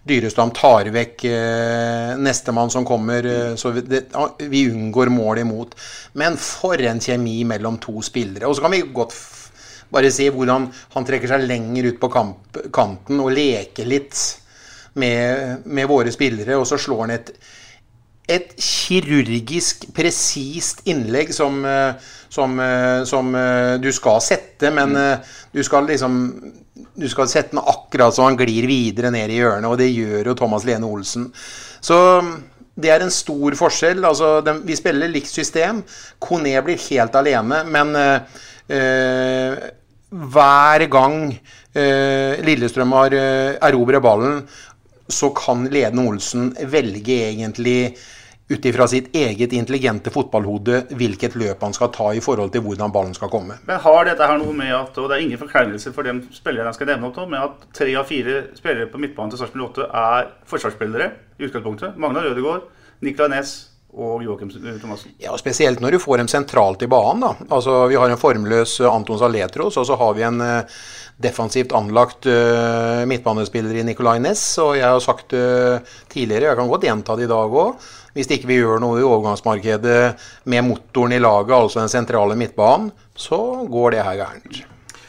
Dyrestam 0.07 0.53
tar 0.55 0.89
vekk 0.93 1.25
eh, 1.29 2.13
nestemann 2.21 2.71
som 2.73 2.85
kommer, 2.87 3.25
eh, 3.25 3.55
så 3.59 3.71
vi, 3.75 3.83
det, 3.87 4.05
vi 4.49 4.65
unngår 4.71 5.11
mål 5.13 5.43
imot. 5.43 5.75
Men 6.19 6.37
for 6.41 6.81
en 6.81 7.01
kjemi 7.03 7.41
mellom 7.47 7.79
to 7.83 8.01
spillere. 8.05 8.47
Og 8.47 8.57
så 8.57 8.65
kan 8.65 8.75
vi 8.75 8.85
godt 8.93 9.15
bare 9.93 10.11
se 10.11 10.27
hvordan 10.33 10.67
han 10.95 11.07
trekker 11.07 11.31
seg 11.31 11.45
lenger 11.47 11.91
ut 11.91 12.01
på 12.01 12.11
kamp, 12.11 12.59
kanten 12.75 13.21
og 13.23 13.31
leker 13.35 13.87
litt 13.87 14.17
med, 14.99 15.63
med 15.65 15.87
våre 15.87 16.11
spillere, 16.11 16.57
og 16.57 16.67
så 16.67 16.79
slår 16.81 17.05
han 17.05 17.15
et 17.15 17.31
et 18.27 18.53
kirurgisk 18.59 19.87
presist 19.95 20.83
innlegg 20.89 21.31
som, 21.35 21.61
eh, 21.65 21.93
som, 22.29 22.59
eh, 22.59 23.03
som 23.07 23.35
eh, 23.35 23.75
du 23.79 23.89
skal 23.95 24.19
sette, 24.21 24.71
men 24.73 24.95
eh, 24.99 25.35
du 25.53 25.63
skal 25.63 25.87
liksom 25.87 26.19
du 26.97 27.07
skal 27.09 27.29
sette 27.29 27.53
den 27.53 27.61
akkurat 27.61 28.13
så 28.13 28.25
han 28.25 28.37
glir 28.37 28.67
videre 28.69 29.11
ned 29.13 29.31
i 29.33 29.39
hjørnet, 29.39 29.69
og 29.69 29.77
det 29.79 29.89
gjør 29.89 30.31
jo 30.31 30.37
Thomas 30.37 30.65
Lene 30.65 30.85
Olsen. 30.85 31.27
Så 31.81 31.97
det 32.77 32.91
er 32.93 33.05
en 33.05 33.13
stor 33.13 33.55
forskjell. 33.57 34.03
altså 34.05 34.41
de, 34.45 34.53
Vi 34.65 34.75
spiller 34.77 35.09
likt 35.09 35.29
system. 35.29 35.83
Kone 36.21 36.53
blir 36.65 36.81
helt 36.89 37.17
alene, 37.17 37.63
men 37.69 37.95
eh, 37.97 39.69
hver 40.09 40.85
gang 40.87 41.33
øh, 41.75 42.45
Lillestrøm 42.45 42.91
har 42.91 43.13
øh, 43.13 43.55
erobrer 43.61 43.99
ballen, 43.99 44.41
så 45.09 45.29
kan 45.29 45.67
Lene 45.71 46.07
Olsen 46.07 46.55
velge 46.67 47.29
egentlig 47.29 47.95
ut 48.49 48.65
ifra 48.65 48.87
sitt 48.87 49.15
eget 49.15 49.53
intelligente 49.53 50.11
fotballhode 50.13 50.85
hvilket 50.95 51.35
løp 51.35 51.63
han 51.65 51.75
skal 51.75 51.91
ta 51.95 52.13
i 52.15 52.21
forhold 52.23 52.53
til 52.53 52.63
hvordan 52.63 52.93
ballen 52.95 53.15
skal 53.17 53.31
komme. 53.31 53.59
Men 53.67 53.81
har 53.83 54.07
dette 54.07 54.29
her 54.29 54.39
noe 54.39 54.55
med 54.55 54.71
at, 54.71 54.97
og 54.97 55.09
det 55.09 55.17
er 55.17 55.25
ingen 55.25 55.41
forkleinelse 55.41 55.91
for 55.95 56.07
de 56.07 56.15
spillerne 56.35 56.71
jeg 56.71 56.79
skal 56.79 56.91
nevne 56.93 57.11
opp 57.11 57.19
med 57.27 57.43
at 57.43 57.67
tre 57.75 57.95
av 57.99 58.07
fire 58.07 58.45
spillere 58.57 58.87
på 58.91 59.01
midtbanen 59.03 59.33
til 59.33 59.43
Sarpsborg 59.43 59.73
8 59.73 59.89
er 60.03 60.29
forsvarsspillere 60.47 61.09
i 61.37 61.49
utgangspunktet. 61.49 61.99
Magnar 61.99 62.29
Rødegård, 62.29 62.69
Niklas 63.03 63.33
Næss 63.33 63.57
og 63.97 64.23
Joakim 64.23 64.49
Thomassen. 64.51 65.13
Ja, 65.19 65.31
og 65.33 65.41
Spesielt 65.41 65.81
når 65.81 65.95
du 65.95 65.99
får 66.01 66.21
dem 66.21 66.29
sentralt 66.31 66.83
i 66.85 66.89
banen. 66.91 67.23
da. 67.23 67.33
Altså, 67.49 67.87
Vi 67.87 67.95
har 67.95 68.09
en 68.09 68.19
formløs 68.19 68.79
eh, 68.79 68.93
Anton 68.93 69.19
Saletros, 69.19 69.77
og 69.77 69.85
så 69.85 69.95
har 69.95 70.13
vi 70.13 70.23
en 70.27 70.41
eh, 70.41 70.79
defensivt 71.17 71.73
anlagt 71.73 72.27
uh, 72.29 73.01
midtbanespiller 73.09 73.79
i 73.79 73.83
Nicolay 73.83 74.19
Næss. 74.21 74.59
Og 74.61 74.75
jeg 74.77 74.85
har 74.85 74.99
sagt 75.01 75.31
det 75.33 75.81
tidligere, 76.13 76.51
jeg 76.51 76.59
kan 76.59 76.69
godt 76.69 76.85
gjenta 76.85 77.15
det 77.17 77.25
i 77.25 77.31
dag 77.31 77.55
òg. 77.63 77.87
Hvis 78.17 78.31
ikke 78.33 78.49
vi 78.49 78.57
gjør 78.57 78.81
noe 78.81 78.97
i 78.97 79.05
overgangsmarkedet 79.05 79.99
med 80.49 80.65
motoren 80.65 81.13
i 81.13 81.21
laget, 81.21 81.53
altså 81.53 81.83
den 81.83 81.93
sentrale 81.93 82.37
midtbanen, 82.39 82.89
så 83.13 83.37
går 83.69 83.93
det 83.93 84.07
her 84.07 84.17
gærent. 84.23 84.65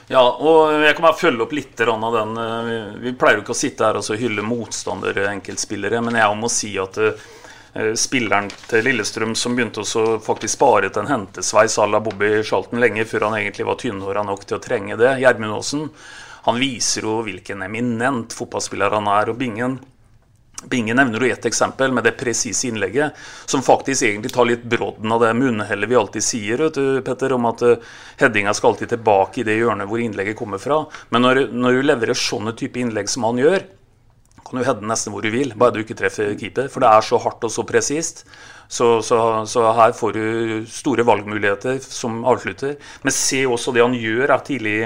Ja, 0.09 0.23
og 0.25 0.73
jeg 0.81 0.95
kan 0.97 1.05
bare 1.05 1.21
følge 1.21 1.45
opp 1.45 1.50
litt 1.53 1.81
av 1.85 2.15
den. 2.15 2.37
eh, 2.41 3.00
Vi 3.03 3.12
pleier 3.12 3.37
jo 3.41 3.43
ikke 3.45 3.57
å 3.57 3.62
sitte 3.65 3.85
her 3.85 3.99
og 4.00 4.17
hylle 4.17 4.45
motstandere, 4.45 5.27
enkeltspillere, 5.35 6.00
men 6.05 6.17
jeg 6.17 6.38
må 6.41 6.49
si 6.49 6.71
at 6.81 6.97
eh, 7.03 7.93
spilleren 7.93 8.49
til 8.71 8.85
Lillestrøm 8.88 9.35
som 9.37 9.57
begynte 9.57 9.85
å 9.85 10.07
faktisk 10.25 10.57
spare 10.57 10.88
til 10.88 11.05
en 11.05 11.12
hentesveis 11.12 11.77
à 11.79 11.87
la 11.87 12.00
Bobby 12.00 12.43
Charlton 12.43 12.81
lenge 12.81 13.05
før 13.05 13.29
han 13.29 13.37
egentlig 13.41 13.69
var 13.69 13.77
tynnhåra 13.83 14.25
nok 14.25 14.47
til 14.49 14.57
å 14.57 14.65
trenge 14.65 14.97
det, 14.97 15.19
Gjermund 15.21 15.59
Aasen, 15.59 15.91
han 16.49 16.57
viser 16.57 17.05
jo 17.05 17.21
hvilken 17.27 17.62
eminent 17.67 18.33
fotballspiller 18.33 18.97
han 18.97 19.09
er. 19.12 19.29
og 19.29 19.37
Bingen 19.37 19.79
Binge 20.67 20.95
nevner 20.95 21.23
jo 21.23 21.31
ett 21.31 21.47
eksempel 21.47 21.93
med 21.95 22.03
det 22.05 22.17
presise 22.19 22.67
innlegget, 22.67 23.15
som 23.47 23.62
faktisk 23.62 24.03
egentlig 24.03 24.33
tar 24.35 24.49
litt 24.49 24.65
brodden 24.67 25.12
av 25.15 25.23
det 25.23 25.31
munnhellet 25.38 25.91
vi 25.91 25.99
alltid 26.00 26.25
sier, 26.25 26.65
vet 26.65 26.75
du, 26.75 27.00
Petter, 27.07 27.33
om 27.37 27.47
at 27.47 27.62
uh, 27.62 27.77
headinga 28.19 28.55
skal 28.57 28.73
alltid 28.73 28.91
tilbake 28.97 29.41
i 29.41 29.47
det 29.47 29.55
hjørnet 29.61 29.87
hvor 29.87 30.03
innlegget 30.03 30.38
kommer 30.41 30.59
fra. 30.59 30.83
Men 31.15 31.23
når, 31.23 31.45
når 31.55 31.79
du 31.79 31.87
leverer 31.87 32.19
sånne 32.19 32.57
type 32.59 32.83
innlegg 32.83 33.11
som 33.12 33.29
han 33.29 33.38
gjør, 33.38 33.69
kan 34.49 34.59
du 34.59 34.65
heade 34.65 34.87
nesten 34.88 35.12
hvor 35.12 35.23
du 35.23 35.31
vil, 35.31 35.53
bare 35.59 35.77
du 35.77 35.83
ikke 35.83 35.97
treffer 35.99 36.33
keeper. 36.41 36.71
For 36.73 36.83
det 36.83 36.91
er 36.91 37.05
så 37.05 37.19
hardt 37.21 37.45
og 37.45 37.53
så 37.53 37.65
presist. 37.69 38.25
Så, 38.69 38.99
så, 39.05 39.19
så, 39.49 39.65
her 39.77 39.93
får 39.97 40.17
du 40.17 40.25
store 40.73 41.05
valgmuligheter 41.07 41.79
som 41.85 42.23
avslutter. 42.29 42.79
Men 43.05 43.15
se 43.15 43.45
også 43.49 43.77
det 43.77 43.85
han 43.85 43.97
gjør 43.97 44.33
er 44.33 44.45
tidlig, 44.47 44.79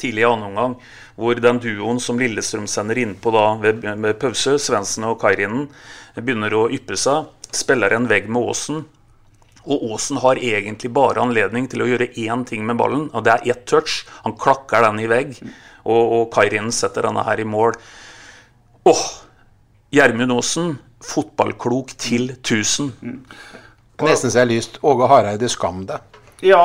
tidlig 0.00 0.24
i 0.24 0.28
annen 0.28 0.50
omgang 0.50 0.76
hvor 1.16 1.38
den 1.40 1.60
duoen 1.62 2.00
som 2.02 2.18
Lillestrøm 2.20 2.66
sender 2.68 2.98
innpå 3.00 3.32
da 3.32 3.46
ved, 3.62 3.84
med 3.96 4.18
pause, 4.20 4.58
Svendsen 4.60 5.06
og 5.08 5.18
Kairinen, 5.22 5.66
begynner 6.16 6.52
å 6.56 6.66
yppe 6.72 6.98
seg. 7.00 7.30
Spiller 7.56 7.94
en 7.96 8.08
vegg 8.10 8.28
med 8.28 8.50
Aasen. 8.50 8.82
Og 9.66 9.86
Aasen 9.90 10.20
har 10.22 10.38
egentlig 10.38 10.92
bare 10.94 11.22
anledning 11.24 11.66
til 11.70 11.82
å 11.82 11.88
gjøre 11.88 12.12
én 12.20 12.44
ting 12.46 12.66
med 12.68 12.78
ballen, 12.78 13.08
og 13.12 13.24
det 13.26 13.32
er 13.32 13.48
ett 13.54 13.64
touch. 13.66 14.04
Han 14.26 14.36
klakker 14.38 14.84
den 14.84 15.00
i 15.02 15.08
vegg, 15.10 15.38
og, 15.86 16.02
og 16.02 16.26
Kairinen 16.34 16.74
setter 16.74 17.08
denne 17.08 17.24
her 17.26 17.40
i 17.42 17.48
mål. 17.48 17.78
Åh! 18.86 19.06
Gjermund 19.96 20.34
Aasen, 20.34 20.76
fotballklok 21.06 21.94
til 21.96 22.28
1000. 22.36 22.92
Nesten 24.04 24.28
så 24.28 24.36
jeg 24.36 24.42
har 24.42 24.50
lyst 24.50 24.78
Åge 24.84 25.08
Hareide, 25.08 25.48
skam 25.48 25.86
deg. 25.88 26.15
Ja, 26.44 26.60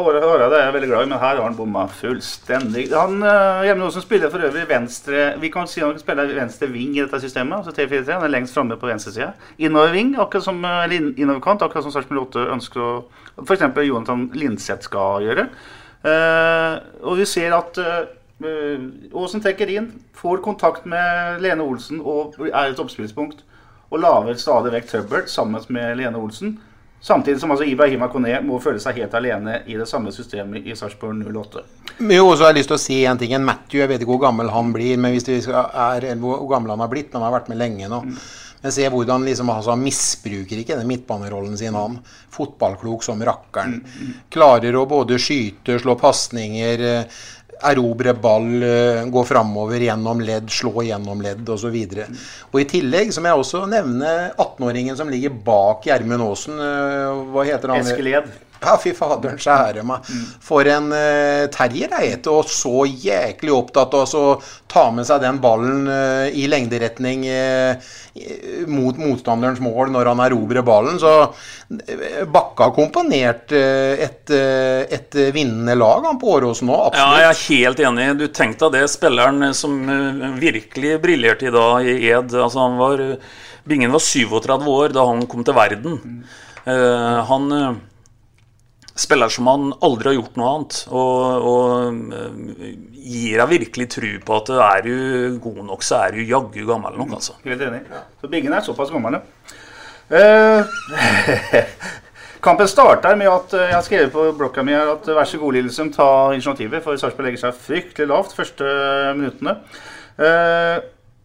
Håre 0.00 0.46
det 0.48 0.56
er 0.56 0.62
jeg 0.62 0.72
veldig 0.78 0.86
glad 0.88 1.02
i, 1.04 1.08
men 1.10 1.18
her 1.20 1.34
har 1.36 1.44
han 1.44 1.56
bomma 1.56 1.82
fullstendig. 1.92 2.86
Han, 2.96 3.18
uh, 3.20 3.60
Gjermund 3.66 3.90
Aasen 3.90 4.04
spiller 4.06 4.30
for 4.32 4.40
øvrig 4.46 4.62
venstre 4.70 5.34
Vi 5.42 5.50
kan 5.52 5.68
si 5.68 5.82
han 5.82 5.98
spiller 6.00 6.30
venstre 6.38 6.70
ving 6.72 6.94
i 6.96 7.02
dette 7.02 7.20
systemet. 7.20 7.58
altså 7.58 7.74
T4-3, 7.76 8.14
Han 8.14 8.24
er 8.24 8.32
lengst 8.32 8.56
framme 8.56 8.78
på 8.80 8.88
venstresida. 8.88 9.34
Innover 9.58 9.92
ving, 9.92 10.14
akkurat 10.16 10.44
som 10.44 10.64
uh, 10.64 10.94
innoverkant, 10.94 11.60
akkurat 11.60 11.84
som 11.84 11.92
Sarpsborg 11.92 12.30
8 12.30 12.46
ønsker 12.54 12.80
å 12.80 12.94
f.eks. 13.44 13.66
Jonathan 13.84 14.24
Linseth 14.32 14.88
skal 14.88 15.28
gjøre. 15.28 15.46
Uh, 16.00 16.80
og 17.04 17.20
vi 17.20 17.28
ser 17.28 17.52
at 17.58 17.76
Aasen 18.40 19.44
trekker 19.44 19.68
inn, 19.68 19.90
får 20.16 20.40
kontakt 20.40 20.88
med 20.88 21.44
Lene 21.44 21.60
Olsen 21.60 22.00
og 22.00 22.40
er 22.48 22.72
et 22.72 22.80
oppspillspunkt. 22.80 23.44
Og 23.92 24.00
lager 24.00 24.40
stadig 24.40 24.72
vekk 24.72 24.88
trøbbel 24.88 25.28
sammen 25.28 25.60
med 25.68 25.98
Lene 26.00 26.16
Olsen. 26.16 26.56
Samtidig 27.02 27.40
som 27.40 27.50
altså 27.54 27.64
Ibrahima 27.64 28.10
Kone 28.12 28.34
må 28.44 28.58
føle 28.60 28.80
seg 28.82 28.98
helt 29.00 29.14
alene 29.16 29.62
i 29.72 29.78
det 29.78 29.86
samme 29.88 30.12
systemet 30.12 30.66
i 30.68 30.76
Sarpsborg 30.76 31.22
08. 31.24 31.62
Men 31.98 32.18
jo, 32.18 32.26
så 32.34 32.44
har 32.44 32.52
jeg 32.52 32.60
lyst 32.60 32.70
til 32.72 32.76
å 32.76 32.82
si 32.82 32.98
en 33.08 33.20
ting. 33.20 33.32
En 33.36 33.46
Matthew, 33.46 33.80
jeg 33.80 33.88
vet 33.88 34.04
ikke 34.04 34.12
hvor 34.12 34.26
gammel 34.26 34.52
han 34.52 34.74
blir, 34.76 35.00
men 35.00 35.14
hvis 35.14 35.24
det 35.24 35.38
er 35.48 36.06
hvor 36.20 36.44
gammel 36.52 36.74
han 36.74 36.84
har 36.84 36.92
blitt, 36.92 37.08
men 37.08 37.22
han 37.22 37.30
har 37.30 37.38
vært 37.38 37.48
med 37.52 37.60
lenge 37.62 37.88
nå. 37.88 38.02
Mm. 38.04 38.20
Men 38.60 38.72
se 38.76 38.88
hvordan 38.92 39.24
liksom, 39.24 39.48
altså, 39.48 39.72
han 39.72 39.80
misbruker 39.80 40.60
ikke 40.60 40.76
den 40.76 40.88
midtbanerollen 40.90 41.56
sin, 41.56 41.76
han. 41.76 41.96
Fotballklok 42.36 43.04
som 43.04 43.22
rakkeren. 43.24 43.78
Mm. 43.80 44.10
Klarer 44.32 44.76
å 44.76 44.84
både 44.88 45.16
skyte, 45.20 45.78
slå 45.80 45.96
pasninger, 46.00 46.84
erobre 47.68 48.14
ball, 48.16 48.50
gå 49.12 49.24
framover 49.28 49.84
gjennom 49.84 50.20
ledd, 50.24 50.50
slå 50.52 50.84
gjennom 50.86 51.20
ledd 51.24 51.48
osv. 51.52 51.76
I 51.76 52.66
tillegg 52.70 53.12
så 53.12 53.20
må 53.22 53.32
jeg 53.32 53.42
også 53.44 53.64
nevne 53.70 54.12
18-åringen 54.34 54.96
som 54.98 55.10
ligger 55.12 55.34
bak 55.44 55.88
Gjermund 55.88 56.24
Aasen. 56.24 56.60
Hva 57.34 57.44
heter 57.48 57.74
han? 57.74 57.84
Eskil 57.84 58.14
Ed. 58.14 58.30
Ja, 58.64 58.76
fy 58.80 58.92
faderen 58.96 59.40
skjære 59.40 59.82
meg. 59.88 60.08
For 60.44 60.68
en 60.68 60.90
uh, 60.92 61.48
terrier 61.52 61.92
er 61.96 62.06
et, 62.10 62.28
og 62.28 62.48
så 62.50 62.84
jæklig 62.84 63.54
opptatt 63.56 63.96
av 63.96 64.14
å 64.18 64.24
ta 64.70 64.86
med 64.94 65.08
seg 65.08 65.22
den 65.24 65.40
ballen 65.42 65.88
uh, 65.88 66.28
i 66.28 66.44
lengderetning 66.50 67.24
uh, 67.24 67.90
mot 68.68 68.98
motstanderens 69.00 69.62
mål 69.64 69.94
når 69.94 70.12
han 70.12 70.22
erobrer 70.26 70.66
ballen. 70.66 71.00
Så 71.00 71.14
Bakka 72.28 72.68
har 72.68 72.74
komponert 72.76 73.54
et, 73.54 74.32
et 74.34 75.18
vinnende 75.32 75.76
lag 75.78 76.08
han 76.08 76.18
på 76.18 76.32
Åråsen 76.34 76.66
nå, 76.68 76.74
absolutt. 76.88 77.14
Ja, 77.14 77.20
jeg 77.22 77.30
er 77.30 77.44
helt 77.44 77.82
enig. 77.86 78.08
Du 78.18 78.26
tenkte 78.34 78.66
deg 78.66 78.82
det 78.82 78.90
spilleren 78.90 79.54
som 79.56 79.78
virkelig 80.42 80.96
briljerte 81.04 81.46
i 81.48 81.54
dag 81.54 81.86
i 81.86 82.10
Ed. 82.10 82.34
Altså, 82.34 82.66
han 82.66 82.80
var, 82.82 83.04
Bingen 83.70 83.94
var 83.94 84.02
37 84.02 84.66
år 84.74 84.96
da 84.98 85.06
han 85.06 85.22
kom 85.30 85.46
til 85.46 85.56
verden. 85.56 86.02
han 87.30 87.48
spiller 89.00 89.32
som 89.32 89.48
han 89.50 89.70
aldri 89.80 90.12
har 90.12 90.18
gjort 90.18 90.36
noe 90.40 90.50
annet. 90.54 90.80
Og, 90.92 91.46
og 91.50 92.90
gir 93.00 93.40
deg 93.40 93.52
virkelig 93.54 93.88
tru 93.96 94.10
på 94.24 94.36
at 94.36 94.52
er 94.56 94.84
du 94.86 95.38
god 95.42 95.62
nok, 95.70 95.86
så 95.86 96.04
er 96.04 96.16
du 96.16 96.22
jaggu 96.24 96.62
gammel 96.68 96.98
nok, 97.00 97.16
altså. 97.18 97.38
Helt 97.46 97.64
enig. 97.66 97.82
Så 98.20 98.30
Biggen 98.32 98.54
er 98.56 98.66
såpass 98.66 98.92
gammel, 98.92 99.18
ja. 99.18 99.24
Uh, 100.10 100.66
kampen 102.44 102.66
starter 102.68 103.14
med 103.18 103.30
at 103.30 103.52
jeg 103.54 103.74
har 103.76 103.84
skrevet 103.86 104.10
på 104.10 104.24
blokka 104.34 104.64
mi 104.66 104.74
at 104.74 105.06
vær 105.06 105.28
så 105.28 105.38
god, 105.38 105.58
Lillesund, 105.58 105.94
ta 105.94 106.08
initiativet. 106.34 106.82
For 106.84 106.98
Sarpsborg 106.98 107.30
legger 107.30 107.46
seg 107.46 107.60
fryktelig 107.66 108.10
lavt 108.10 108.34
første 108.36 108.72
minuttene. 109.18 109.60
Uh, 110.20 110.80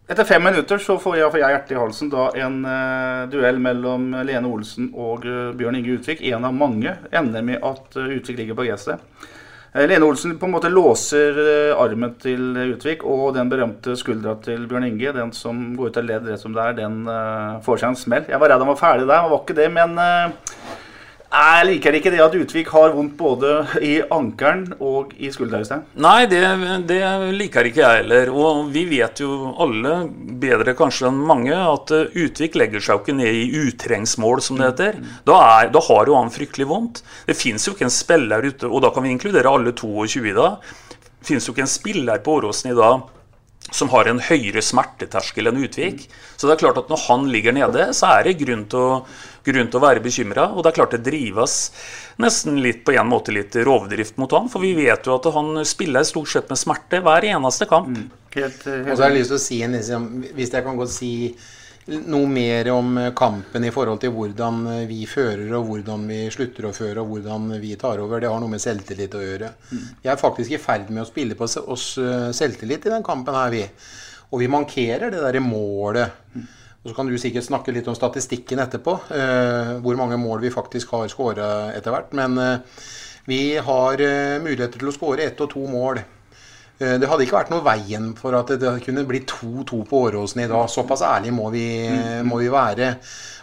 etter 0.08 0.24
fem 0.24 0.44
minutter 0.44 0.78
så 0.78 0.98
får 1.02 1.16
jeg, 1.18 1.30
jeg 1.40 1.52
hjertet 1.52 1.72
i 1.74 1.80
halsen 1.80 2.10
da 2.12 2.26
en 2.38 2.60
uh, 2.62 3.24
duell 3.30 3.58
mellom 3.62 4.12
Lene 4.26 4.50
Olsen 4.50 4.92
og 4.94 5.26
uh, 5.26 5.50
Bjørn 5.58 5.80
Inge 5.80 5.96
Utvik. 5.98 6.22
En 6.30 6.46
av 6.46 6.54
mange 6.54 6.94
ender 7.10 7.42
med 7.46 7.64
at 7.66 7.98
uh, 7.98 8.12
Utvik 8.14 8.38
ligger 8.38 8.58
på 8.58 8.68
gresset. 8.68 9.02
Lene 9.76 10.06
Olsen 10.06 10.38
på 10.40 10.46
en 10.48 10.54
måte 10.54 10.70
låser 10.72 11.36
armen 11.76 12.14
til 12.22 12.54
Utvik, 12.72 13.02
og 13.04 13.34
den 13.36 13.50
berømte 13.50 13.92
skuldra 14.00 14.32
til 14.40 14.62
Bjørn 14.70 14.86
Inge, 14.86 15.12
den 15.12 15.34
som 15.36 15.74
går 15.76 15.90
ut 15.90 15.98
av 16.00 16.06
ledd 16.08 16.30
rett 16.30 16.40
som 16.40 16.54
det 16.56 16.62
er, 16.62 16.78
den 16.78 17.02
får 17.66 17.82
seg 17.82 17.90
en 17.90 17.98
smell. 18.00 18.24
Jeg 18.30 18.40
var 18.40 18.54
redd 18.54 18.64
han 18.64 18.70
var 18.70 18.80
ferdig 18.80 19.04
der, 19.04 19.26
han 19.26 19.34
var 19.34 19.42
ikke 19.42 19.58
det, 19.58 19.66
men 19.74 20.00
jeg 21.26 21.66
liker 21.66 21.96
ikke 21.98 22.10
det 22.14 22.20
at 22.22 22.34
Utvik 22.38 22.68
har 22.70 22.92
vondt 22.94 23.16
både 23.18 23.50
i 23.82 23.96
ankelen 24.14 24.76
og 24.78 25.10
i 25.18 25.30
skuldra. 25.34 25.58
Nei, 25.98 26.26
det, 26.30 26.42
det, 26.86 27.00
liker 27.34 27.66
ikke 27.66 27.82
jeg 27.82 28.02
heller. 28.02 28.30
Og 28.30 28.70
vi 28.72 28.84
vet 28.88 29.20
jo 29.24 29.50
alle, 29.62 29.96
bedre 30.40 30.76
kanskje 30.78 31.10
enn 31.10 31.18
mange, 31.26 31.56
at 31.56 31.90
Utvik 32.14 32.58
legger 32.60 32.84
seg 32.84 32.94
jo 32.94 33.02
ikke 33.02 33.16
ned 33.18 33.40
i 33.40 33.64
utrengsmål, 33.66 34.44
som 34.44 34.60
det 34.60 34.70
heter. 34.70 35.02
Da, 35.26 35.40
er, 35.58 35.72
da 35.74 35.82
har 35.88 36.06
jo 36.06 36.16
han 36.20 36.32
fryktelig 36.32 36.68
vondt. 36.70 37.02
Det 37.26 37.36
fins 37.38 37.66
jo 37.66 37.74
ikke 37.74 37.88
en 37.88 37.96
spiller 37.96 38.46
ute, 38.46 38.70
og 38.70 38.86
da 38.86 38.94
kan 38.94 39.06
vi 39.06 39.16
inkludere 39.16 39.50
alle 39.58 39.74
22 39.74 40.24
i 40.30 40.36
dag. 40.36 40.72
Det 40.94 41.32
fins 41.34 41.48
jo 41.48 41.56
ikke 41.56 41.66
en 41.66 41.74
spiller 41.74 42.22
på 42.22 42.38
Åråsen 42.38 42.70
i 42.70 42.78
dag 42.78 43.02
som 43.74 43.90
har 43.90 44.06
en 44.06 44.20
høyere 44.22 44.62
smerteterskel 44.62 45.50
enn 45.50 45.58
Utvik. 45.64 46.04
Så 46.36 46.46
det 46.46 46.54
er 46.54 46.60
klart 46.60 46.78
at 46.78 46.90
når 46.92 47.02
han 47.08 47.26
ligger 47.32 47.56
nede, 47.56 47.88
så 47.96 48.12
er 48.14 48.28
det 48.28 48.36
grunn 48.40 48.64
til 48.70 48.78
å, 48.78 49.00
grunn 49.46 49.70
til 49.70 49.80
å 49.80 49.82
være 49.82 50.04
bekymra. 50.04 50.48
Og 50.54 50.62
det 50.62 50.70
er 50.70 50.78
klart 50.78 50.94
det 50.94 51.02
drives 51.06 51.56
nesten 52.22 52.60
litt 52.62 52.84
på 52.86 52.94
en 52.94 53.10
måte 53.10 53.34
litt 53.34 53.56
rovdrift 53.66 54.20
mot 54.22 54.32
han. 54.36 54.48
For 54.52 54.62
vi 54.62 54.72
vet 54.78 55.08
jo 55.08 55.18
at 55.18 55.28
han 55.34 55.64
spiller 55.66 56.06
stort 56.06 56.30
sett 56.32 56.52
med 56.52 56.60
smerte 56.62 57.02
hver 57.04 57.26
eneste 57.32 57.68
kamp. 57.70 57.90
Mm. 57.90 58.08
Helt, 58.36 58.64
helt. 58.68 58.90
Og 58.90 58.92
så 58.92 59.02
har 59.02 59.10
jeg 59.10 59.18
lyst 59.18 59.32
til 59.32 59.40
å 59.40 59.44
si, 59.46 59.60
liksom, 59.74 60.08
hvis 60.36 60.52
jeg 60.52 60.66
kan 60.66 60.78
godt 60.78 60.92
si 60.92 61.12
noe 61.86 62.26
mer 62.26 62.68
om 62.72 62.96
kampen 63.16 63.64
i 63.64 63.70
forhold 63.74 64.00
til 64.02 64.10
hvordan 64.14 64.64
vi 64.88 65.04
fører, 65.06 65.48
og 65.58 65.68
hvordan 65.68 66.06
vi 66.10 66.18
slutter 66.34 66.66
å 66.66 66.74
føre, 66.74 67.02
og 67.02 67.12
hvordan 67.12 67.52
vi 67.62 67.76
tar 67.78 68.02
over. 68.02 68.20
Det 68.22 68.30
har 68.30 68.42
noe 68.42 68.50
med 68.50 68.62
selvtillit 68.62 69.14
å 69.14 69.22
gjøre. 69.22 69.52
Vi 70.02 70.10
er 70.10 70.18
faktisk 70.20 70.56
i 70.56 70.60
ferd 70.62 70.90
med 70.90 71.04
å 71.04 71.08
spille 71.08 71.38
på 71.38 71.46
oss 71.46 71.86
selvtillit 72.36 72.88
i 72.88 72.94
den 72.96 73.06
kampen 73.06 73.38
her, 73.38 73.54
vi. 73.54 73.62
Og 74.32 74.42
vi 74.42 74.50
mankerer 74.50 75.14
det 75.14 75.22
derre 75.22 75.42
målet. 75.44 76.26
Og 76.82 76.90
så 76.90 76.96
kan 76.98 77.06
du 77.10 77.14
sikkert 77.18 77.46
snakke 77.46 77.74
litt 77.74 77.86
om 77.90 77.98
statistikken 77.98 78.62
etterpå, 78.62 78.96
hvor 79.82 79.98
mange 79.98 80.18
mål 80.18 80.42
vi 80.42 80.54
faktisk 80.54 80.94
har 80.96 81.06
skåra 81.10 81.48
etter 81.74 81.94
hvert. 81.94 82.12
Men 82.18 82.38
vi 83.30 83.56
har 83.62 84.02
muligheter 84.42 84.78
til 84.78 84.90
å 84.90 84.94
skåre 84.94 85.26
ett 85.30 85.42
og 85.42 85.54
to 85.54 85.62
mål 85.70 86.02
Eh, 86.02 86.15
det 86.76 87.08
hadde 87.08 87.24
ikke 87.24 87.38
vært 87.38 87.50
noe 87.54 87.64
veien 87.64 88.10
for 88.18 88.36
at 88.36 88.50
det 88.60 88.74
kunne 88.84 89.06
bli 89.08 89.22
2-2 89.24 89.78
på 89.88 90.00
Åråsen 90.10 90.42
i 90.44 90.48
dag. 90.50 90.66
Såpass 90.68 91.00
ærlig 91.08 91.32
må 91.32 91.48
vi, 91.54 91.64
må 92.26 92.36
vi 92.42 92.50
være. 92.52 92.90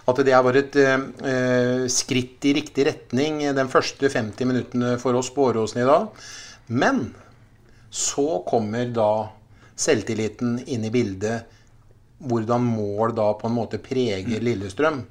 At 0.06 0.20
det 0.28 0.36
var 0.46 0.60
et 0.60 0.78
uh, 0.78 1.86
skritt 1.90 2.46
i 2.46 2.54
riktig 2.60 2.86
retning 2.90 3.40
den 3.58 3.72
første 3.72 4.12
50 4.12 4.50
minuttene 4.50 4.92
for 5.02 5.18
oss 5.18 5.32
på 5.34 5.48
Åråsen 5.50 5.82
i 5.82 5.88
dag. 5.88 6.28
Men 6.78 7.08
så 7.90 8.44
kommer 8.46 8.94
da 8.94 9.12
selvtilliten 9.80 10.60
inn 10.70 10.86
i 10.86 10.94
bildet 10.94 11.50
hvordan 12.30 12.63
mål 12.63 13.13
da 13.18 13.30
på 13.38 13.48
en 13.50 13.56
måte 13.56 13.80
preger 13.84 14.44
Lillestrøm. 14.44 15.01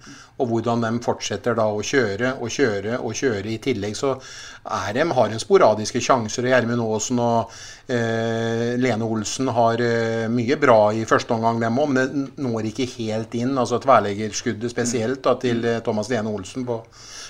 Og 0.41 0.49
hvordan 0.49 0.83
de 0.83 0.91
fortsetter 1.05 1.55
da 1.55 1.69
å 1.71 1.83
kjøre 1.85 2.35
og 2.41 2.51
kjøre 2.51 2.99
og 2.99 3.15
kjøre. 3.15 3.45
I 3.53 3.61
tillegg 3.63 3.95
så 3.99 4.15
er 4.17 4.97
de, 4.97 5.05
har 5.15 5.31
en 5.31 5.43
sporadiske 5.43 6.03
sjanser. 6.03 6.49
Gjermund 6.51 6.83
Aasen 6.83 7.21
og 7.23 7.53
eh, 7.87 8.73
Lene 8.81 9.07
Olsen 9.07 9.53
har 9.55 9.83
eh, 9.85 10.27
mye 10.33 10.59
bra 10.59 10.81
i 10.97 11.05
første 11.09 11.37
omgang, 11.37 11.61
dem 11.63 11.79
òg. 11.79 11.93
Men 11.93 12.01
det 12.03 12.43
når 12.43 12.73
ikke 12.73 12.91
helt 12.97 13.37
inn. 13.39 13.55
altså 13.59 13.81
Tverrleggerskuddet 13.83 14.73
spesielt 14.73 15.23
da, 15.27 15.37
til 15.43 15.65
eh, 15.69 15.83
Thomas 15.85 16.11
Lene 16.11 16.33
Olsen 16.33 16.67
på 16.67 16.81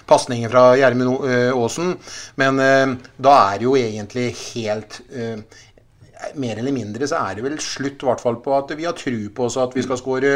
pasningen 0.07 0.51
fra 0.51 0.73
Gjermund 0.79 1.27
eh, 1.29 1.51
Aasen. 1.53 1.97
Men 2.41 2.63
eh, 2.63 2.97
da 3.17 3.37
er 3.51 3.61
det 3.61 3.69
jo 3.69 3.77
egentlig 3.79 4.31
helt 4.55 5.01
eh, 5.11 5.61
mer 6.41 6.61
eller 6.61 6.75
mindre 6.75 7.09
så 7.09 7.23
er 7.27 7.39
det 7.39 7.45
vel 7.47 7.59
slutt 7.63 8.05
hvert 8.07 8.23
fall 8.23 8.39
på 8.45 8.55
at 8.57 8.73
vi 8.79 8.87
har 8.89 8.97
tru 8.99 9.29
på 9.35 9.49
oss 9.49 9.59
at 9.61 9.77
vi 9.77 9.85
skal 9.87 10.01
skåre 10.01 10.33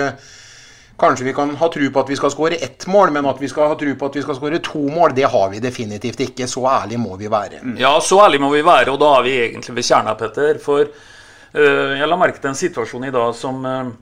Kanskje 0.97 1.27
vi 1.27 1.33
kan 1.37 1.51
ha 1.61 1.67
tru 1.69 1.91
på 1.93 2.01
at 2.01 2.09
vi 2.09 2.17
skal 2.17 2.31
skåre 2.33 2.57
ett 2.65 2.87
mål, 2.89 3.11
men 3.13 3.27
at 3.29 3.37
vi 3.37 3.51
skal 3.53 3.69
ha 3.69 3.75
tru 3.77 3.91
på 4.01 4.07
at 4.09 4.15
vi 4.17 4.23
skal 4.25 4.39
skåre 4.39 4.63
to 4.65 4.81
mål, 4.89 5.13
det 5.13 5.27
har 5.29 5.51
vi 5.53 5.61
definitivt 5.61 6.23
ikke. 6.25 6.47
Så 6.49 6.63
ærlig 6.71 6.97
må 6.97 7.19
vi 7.21 7.29
være. 7.29 7.61
Ja, 7.77 7.91
så 8.01 8.23
ærlig 8.25 8.41
må 8.41 8.49
vi 8.55 8.63
være, 8.65 8.95
og 8.95 9.03
da 9.03 9.11
er 9.19 9.27
vi 9.27 9.35
egentlig 9.43 9.75
ved 9.77 9.85
kjerna, 9.91 10.15
Petter. 10.17 10.57
For 10.63 10.89
uh, 10.89 11.93
jeg 12.01 12.09
la 12.09 12.17
merke 12.17 12.41
til 12.41 12.49
en 12.49 12.57
situasjon 12.57 13.05
i 13.11 13.13
dag 13.13 13.37
som 13.37 13.61
uh, 13.69 13.93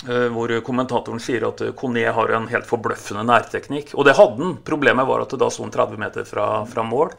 hvor 0.00 0.52
kommentatoren 0.64 1.20
sier 1.20 1.44
at 1.44 1.60
Kone 1.76 2.06
har 2.08 2.30
en 2.32 2.46
helt 2.48 2.64
forbløffende 2.64 3.24
nærteknikk. 3.28 3.90
Og 3.98 4.06
det 4.08 4.14
hadde 4.16 4.40
han. 4.40 4.54
Problemet 4.64 5.08
var 5.08 5.26
at 5.26 5.34
da 5.36 5.50
sto 5.52 5.66
han 5.66 5.74
30 5.74 6.00
meter 6.00 6.24
fra, 6.24 6.46
fra 6.70 6.84
mål. 6.86 7.12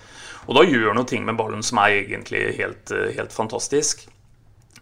Og 0.48 0.58
da 0.58 0.64
gjør 0.66 0.90
han 0.90 0.98
noe 0.98 1.10
ting 1.10 1.28
med 1.28 1.38
ballen 1.38 1.62
som 1.66 1.82
er 1.84 2.00
egentlig 2.00 2.42
helt, 2.58 2.90
eh, 2.96 3.12
helt 3.18 3.36
fantastisk. 3.36 4.08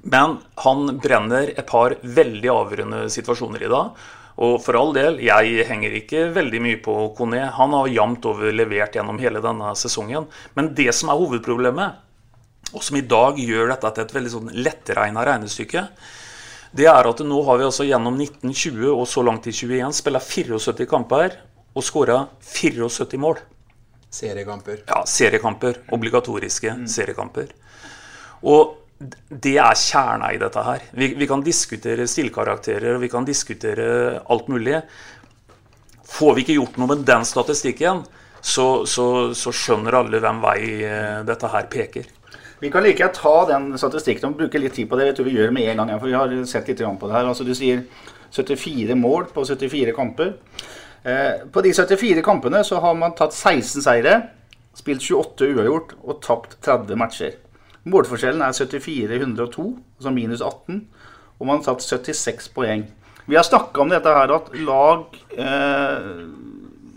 Men 0.02 0.38
han 0.64 1.00
brenner 1.04 1.52
et 1.52 1.68
par 1.68 1.98
veldig 2.02 2.54
avgjørende 2.54 3.02
situasjoner 3.12 3.66
i 3.68 3.72
dag. 3.72 4.06
Og 4.40 4.54
for 4.64 4.78
all 4.80 4.94
del, 4.96 5.18
jeg 5.20 5.66
henger 5.68 5.98
ikke 5.98 6.30
veldig 6.32 6.62
mye 6.64 6.80
på 6.84 6.94
Kone. 7.18 7.42
Han 7.58 7.76
har 7.76 7.92
jevnt 7.92 8.28
over 8.30 8.54
levert 8.56 8.96
gjennom 8.96 9.20
hele 9.20 9.42
denne 9.44 9.74
sesongen. 9.76 10.30
Men 10.56 10.72
det 10.78 10.94
som 10.96 11.12
er 11.12 11.20
hovedproblemet, 11.20 12.06
og 12.70 12.86
som 12.86 12.96
i 12.96 13.04
dag 13.04 13.36
gjør 13.42 13.74
dette 13.74 13.92
til 13.92 14.06
et 14.06 14.16
veldig 14.16 14.32
sånn 14.32 14.54
lettregna 14.56 15.26
regnestykke, 15.28 15.84
det 16.72 16.86
er 16.90 17.08
at 17.10 17.22
nå 17.26 17.40
har 17.48 17.58
vi 17.60 17.66
altså 17.66 17.86
gjennom 17.88 18.18
1920 18.20 18.92
og 18.92 19.08
så 19.10 19.24
langt 19.26 19.48
i 19.50 19.54
21 19.56 19.96
spilla 19.98 20.22
74 20.22 20.90
kamper 20.90 21.40
og 21.74 21.86
skåra 21.86 22.20
74 22.46 23.18
mål. 23.22 23.40
Seriekamper. 24.10 24.84
Ja, 24.90 25.04
seriekamper. 25.06 25.84
Obligatoriske 25.94 26.74
mm. 26.82 26.86
seriekamper. 26.90 27.52
Og 28.50 28.76
det 29.30 29.56
er 29.62 29.78
kjerna 29.80 30.32
i 30.34 30.40
dette 30.42 30.64
her. 30.66 30.86
Vi, 30.92 31.14
vi 31.18 31.28
kan 31.30 31.44
diskutere 31.46 32.08
stillkarakterer 32.10 32.98
og 32.98 33.04
vi 33.04 33.12
kan 33.12 33.28
diskutere 33.28 34.20
alt 34.26 34.50
mulig. 34.52 34.82
Får 36.10 36.36
vi 36.36 36.44
ikke 36.44 36.58
gjort 36.58 36.80
noe 36.82 36.90
med 36.92 37.06
den 37.08 37.26
statistikken, 37.28 38.02
så, 38.42 38.86
så, 38.90 39.06
så 39.38 39.54
skjønner 39.54 40.00
alle 40.00 40.22
hvem 40.24 40.42
vei 40.42 40.60
eh, 40.88 41.20
dette 41.28 41.52
her 41.54 41.70
peker. 41.72 42.10
Vi 42.60 42.72
kan 42.72 42.84
like 42.84 43.08
ta 43.16 43.36
den 43.48 43.72
statistikken 43.80 44.32
og 44.32 44.40
bruke 44.40 44.60
litt 44.60 44.76
tid 44.76 44.90
på 44.90 44.98
det. 45.00 45.12
Jeg 45.12 45.20
tror 45.20 45.28
vi 45.30 45.36
gjør 45.38 45.48
det 45.48 45.56
med 45.56 45.70
en 45.72 45.82
gang. 45.84 45.94
For 46.00 46.12
vi 46.12 46.18
har 46.18 46.34
sett 46.50 46.68
litt 46.68 46.82
på 46.82 47.08
det 47.08 47.16
her. 47.16 47.30
Altså, 47.30 47.48
du 47.48 47.54
sier 47.56 47.86
74 48.36 48.98
mål 49.00 49.30
på 49.34 49.46
74 49.48 49.96
kamper. 49.96 50.34
Eh, 51.04 51.46
på 51.52 51.64
de 51.64 51.72
74 51.74 52.22
kampene 52.26 52.64
så 52.68 52.82
har 52.84 52.98
man 53.00 53.16
tatt 53.16 53.34
16 53.34 53.86
seire, 53.86 54.18
spilt 54.76 55.06
28 55.06 55.54
uavgjort 55.56 55.96
og 56.04 56.20
tapt 56.26 56.58
30 56.66 57.00
matcher. 57.00 57.38
Målforskjellen 57.90 58.44
er 58.44 58.52
74-102, 58.52 59.70
altså 59.98 60.12
minus 60.12 60.42
18, 60.44 60.82
og 61.40 61.48
man 61.48 61.62
har 61.62 61.70
tatt 61.70 61.86
76 61.86 62.52
poeng. 62.54 62.84
Vi 63.30 63.38
har 63.38 63.48
snakka 63.48 63.82
om 63.82 63.92
dette 63.94 64.12
her 64.12 64.34
at 64.36 64.52
lag 64.60 65.16
eh, 65.38 66.12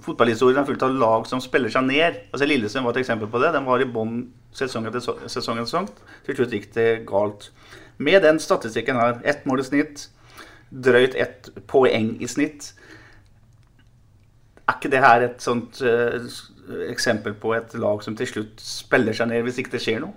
Fotballhistorien 0.02 0.58
er 0.60 0.66
fullt 0.66 0.82
av 0.86 0.94
lag 0.98 1.26
som 1.30 1.40
spiller 1.42 1.72
seg 1.72 1.86
ned. 1.86 2.18
Altså 2.32 2.48
Lillesund 2.48 2.86
var 2.86 2.96
et 2.96 3.02
eksempel 3.04 3.30
på 3.30 3.40
det. 3.42 3.52
Den 3.54 3.68
var 3.68 3.82
i 3.82 3.88
bånn 3.88 4.24
sesong 4.56 4.88
etter 4.88 5.02
sesong. 5.02 5.60
sesong. 5.62 5.88
Til 6.26 6.38
slutt 6.38 6.56
gikk 6.56 6.72
det 6.74 6.88
galt. 7.08 7.50
Med 8.02 8.22
den 8.24 8.40
statistikken 8.42 8.98
her, 8.98 9.20
ett 9.24 9.46
mål 9.46 9.62
i 9.62 9.66
snitt, 9.68 10.08
drøyt 10.72 11.14
ett 11.14 11.52
poeng 11.70 12.16
i 12.22 12.28
snitt, 12.30 12.72
er 14.62 14.78
ikke 14.78 14.90
det 14.92 15.02
her 15.02 15.26
et 15.26 15.42
sånt 15.42 15.82
uh, 15.84 16.22
eksempel 16.88 17.34
på 17.38 17.54
et 17.56 17.74
lag 17.78 18.02
som 18.04 18.16
til 18.18 18.30
slutt 18.30 18.62
spiller 18.62 19.16
seg 19.16 19.30
ned 19.30 19.42
hvis 19.46 19.58
ikke 19.62 19.76
det 19.76 19.82
skjer 19.84 20.02
noe? 20.04 20.14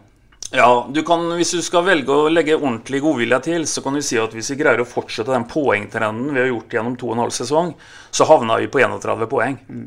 Ja, 0.56 0.88
du 0.90 1.02
kan, 1.04 1.26
Hvis 1.36 1.52
du 1.52 1.62
skal 1.66 1.84
velge 1.86 2.16
å 2.16 2.30
legge 2.32 2.56
ordentlig 2.56 3.02
godvilje 3.04 3.40
til, 3.50 3.68
så 3.68 3.84
kan 3.84 3.98
du 3.98 4.02
si 4.06 4.18
at 4.22 4.34
hvis 4.36 4.54
vi 4.54 4.60
greier 4.60 4.82
å 4.82 4.88
fortsette 4.88 5.34
den 5.34 5.48
poengtrenden 5.50 6.32
vi 6.32 6.42
har 6.42 6.50
gjort 6.52 6.76
gjennom 6.78 6.98
to 7.00 7.10
og 7.10 7.18
en 7.18 7.24
halv 7.26 7.36
sesong, 7.36 7.74
så 8.12 8.28
havna 8.30 8.60
vi 8.62 8.72
på 8.72 8.82
31 8.84 9.28
poeng. 9.32 9.60
Mm. 9.68 9.86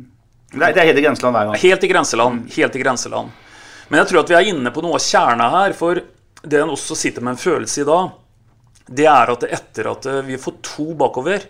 Det, 0.52 0.70
er, 0.70 0.86
helt 0.88 1.00
i 1.00 1.04
grenseland 1.04 1.36
hver 1.36 1.50
gang? 1.50 1.58
Helt 1.60 1.84
i 1.84 1.90
grenseland. 1.90 2.40
Mm. 2.40 2.54
Helt 2.56 2.76
i 2.76 2.82
grenseland. 2.82 3.44
Men 3.88 4.02
jeg 4.02 4.10
tror 4.10 4.22
at 4.22 4.32
vi 4.32 4.38
er 4.38 4.48
inne 4.52 4.72
på 4.72 4.84
noe 4.84 4.96
av 4.96 5.04
kjerna 5.04 5.50
her. 5.52 5.76
For 5.76 6.00
det 6.42 6.62
en 6.62 6.72
også 6.72 6.96
sitter 6.96 7.24
med 7.24 7.36
en 7.36 7.42
følelse 7.42 7.82
i 7.82 7.88
dag, 7.88 8.10
det 8.88 9.08
er 9.10 9.32
at 9.34 9.44
etter 9.48 9.90
at 9.90 10.08
vi 10.24 10.36
har 10.36 10.42
fått 10.42 10.62
to 10.64 10.92
bakover, 10.96 11.44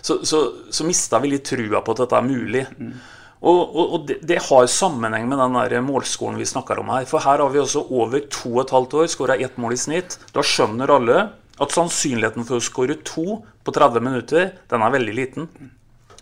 så, 0.00 0.20
så, 0.24 0.42
så 0.70 0.86
mista 0.88 1.18
vi 1.20 1.34
litt 1.34 1.48
trua 1.48 1.82
på 1.84 1.94
at 1.94 2.04
dette 2.04 2.20
er 2.20 2.28
mulig. 2.28 2.64
Mm. 2.78 2.92
Og, 3.38 3.58
og, 3.62 3.84
og 3.94 4.06
det, 4.08 4.18
det, 4.26 4.40
har 4.48 4.66
sammenheng 4.70 5.28
med 5.30 5.38
den 5.38 5.54
der 5.54 5.82
målskolen 5.84 6.40
vi 6.40 6.48
snakker 6.48 6.80
om 6.82 6.90
her. 6.90 7.06
For 7.06 7.22
her 7.22 7.38
har 7.44 7.52
vi 7.54 7.62
også 7.62 7.84
over 7.86 8.24
to 8.26 8.56
og 8.56 8.64
et 8.64 8.74
halvt 8.74 8.96
år 8.98 9.10
skåra 9.12 9.38
ett 9.38 9.58
mål 9.62 9.76
i 9.76 9.80
snitt. 9.80 10.18
Da 10.34 10.42
skjønner 10.42 10.90
alle 10.90 11.18
at 11.58 11.74
sannsynligheten 11.74 12.46
for 12.48 12.58
å 12.58 12.64
skåre 12.64 12.98
to 13.06 13.40
på 13.66 13.74
30 13.74 14.02
minutter, 14.02 14.52
den 14.70 14.82
er 14.82 14.94
veldig 14.94 15.14
liten. 15.14 15.48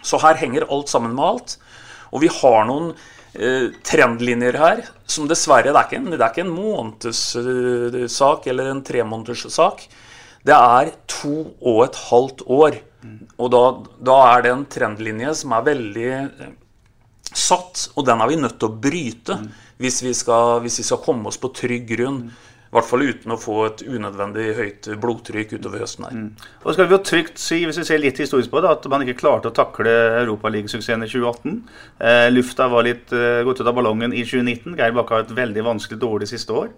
Så 0.04 0.20
her 0.22 0.36
henger 0.40 0.68
alt 0.72 0.92
sammen 0.92 1.16
med 1.16 1.24
alt. 1.24 1.56
Og 2.12 2.22
vi 2.22 2.30
har 2.32 2.66
noen 2.68 2.92
eh, 3.34 3.72
trendlinjer 3.84 4.58
her 4.60 4.84
som 5.08 5.28
dessverre 5.30 5.72
Det 5.72 5.80
er 5.80 5.88
ikke 5.88 6.00
en, 6.02 6.10
det 6.12 6.20
er 6.20 6.32
ikke 6.32 6.44
en 6.44 6.56
månedssak 6.56 8.44
uh, 8.44 8.50
eller 8.52 8.70
en 8.72 8.84
tremånederssak. 8.84 9.88
Det 10.46 10.54
er 10.56 10.92
to 11.10 11.36
og 11.64 11.80
et 11.88 11.98
halvt 12.10 12.44
år 12.46 12.78
og 13.36 13.50
da, 13.52 13.62
da, 14.00 14.14
er 14.32 14.44
det 14.44 14.52
en 14.52 14.64
trendlinje 14.72 15.34
som 15.42 15.52
er 15.56 15.66
veldig 15.66 16.06
eh, 16.16 16.54
satt, 17.32 17.88
og 17.96 18.06
den 18.06 18.20
er 18.22 18.30
vi 18.30 18.40
nødt 18.40 18.58
til 18.60 18.70
å 18.70 18.80
bryte 18.82 19.38
mm. 19.40 19.46
hvis, 19.82 20.02
vi 20.04 20.12
skal, 20.16 20.60
hvis, 20.64 20.80
vi 20.82 20.86
skal, 20.88 21.02
komme 21.04 21.30
oss 21.30 21.40
på 21.42 21.52
trygg 21.56 21.88
grunn. 21.96 22.26
I 22.66 22.74
hvert 22.76 22.88
fall 22.88 23.04
uten 23.06 23.32
å 23.32 23.38
få 23.40 23.54
et 23.68 23.82
unødvendig 23.86 24.46
høyt 24.56 24.88
blodtrykk 25.00 25.54
utover 25.56 25.80
høsten 25.84 26.08
her. 26.08 26.16
Mm. 26.18 26.48
Og 26.64 26.74
skal 26.74 26.88
vi 26.88 26.96
jo 26.96 27.00
trygt 27.08 27.40
si, 27.40 27.60
hvis 27.64 27.78
vi 27.80 27.86
ser 27.88 28.02
litt 28.02 28.18
historisk 28.20 28.50
på 28.52 28.60
det, 28.60 28.72
at 28.74 28.88
man 28.92 29.04
ikke 29.04 29.20
klarte 29.22 29.52
å 29.52 29.54
takle 29.54 29.92
Europaligasuksessen 30.24 31.06
i 31.06 31.08
2018. 31.08 31.56
Eh, 32.10 32.26
lufta 32.34 32.66
var 32.72 32.84
litt 32.88 33.14
eh, 33.16 33.40
gått 33.46 33.62
ut 33.62 33.70
av 33.70 33.78
ballongen 33.78 34.12
i 34.12 34.26
2019. 34.26 34.74
Geir 34.76 34.96
Bakke 34.98 35.14
har 35.14 35.24
et 35.24 35.36
veldig 35.38 35.64
vanskelig 35.70 36.02
dårlig 36.02 36.28
siste 36.32 36.58
år. 36.58 36.74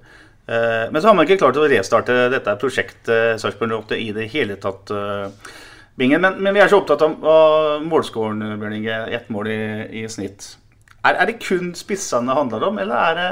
Eh, 0.49 0.85
men 0.93 1.01
så 1.01 1.11
har 1.11 1.17
man 1.17 1.27
ikke 1.27 1.41
klart 1.43 1.59
å 1.61 1.67
restarte 1.69 2.15
dette 2.33 2.55
prosjektet 2.61 3.41
Sarpsborg 3.43 3.75
8 3.83 3.99
i 4.01 4.13
det 4.17 4.29
hele 4.33 4.57
tatt. 4.61 4.93
Eh, 4.93 5.57
Bingen. 5.99 6.23
Men, 6.23 6.39
men, 6.43 6.55
vi 6.55 6.63
er 6.63 6.71
så 6.71 6.81
opptatt 6.81 7.03
av, 7.03 7.19
av 7.27 7.85
målskåren, 7.87 8.45
Bjørn 8.61 8.79
Inge. 8.79 9.03
Ett 9.19 9.29
mål 9.35 9.51
i, 9.51 9.61
i 10.03 10.07
snitt. 10.11 10.55
Er, 11.03 11.15
er, 11.15 11.27
det 11.31 11.41
kun 11.43 11.73
spissene 11.79 12.31
det 12.31 12.39
handler 12.39 12.67
om, 12.71 12.81
eller 12.83 13.05
er 13.11 13.19
det 13.19 13.29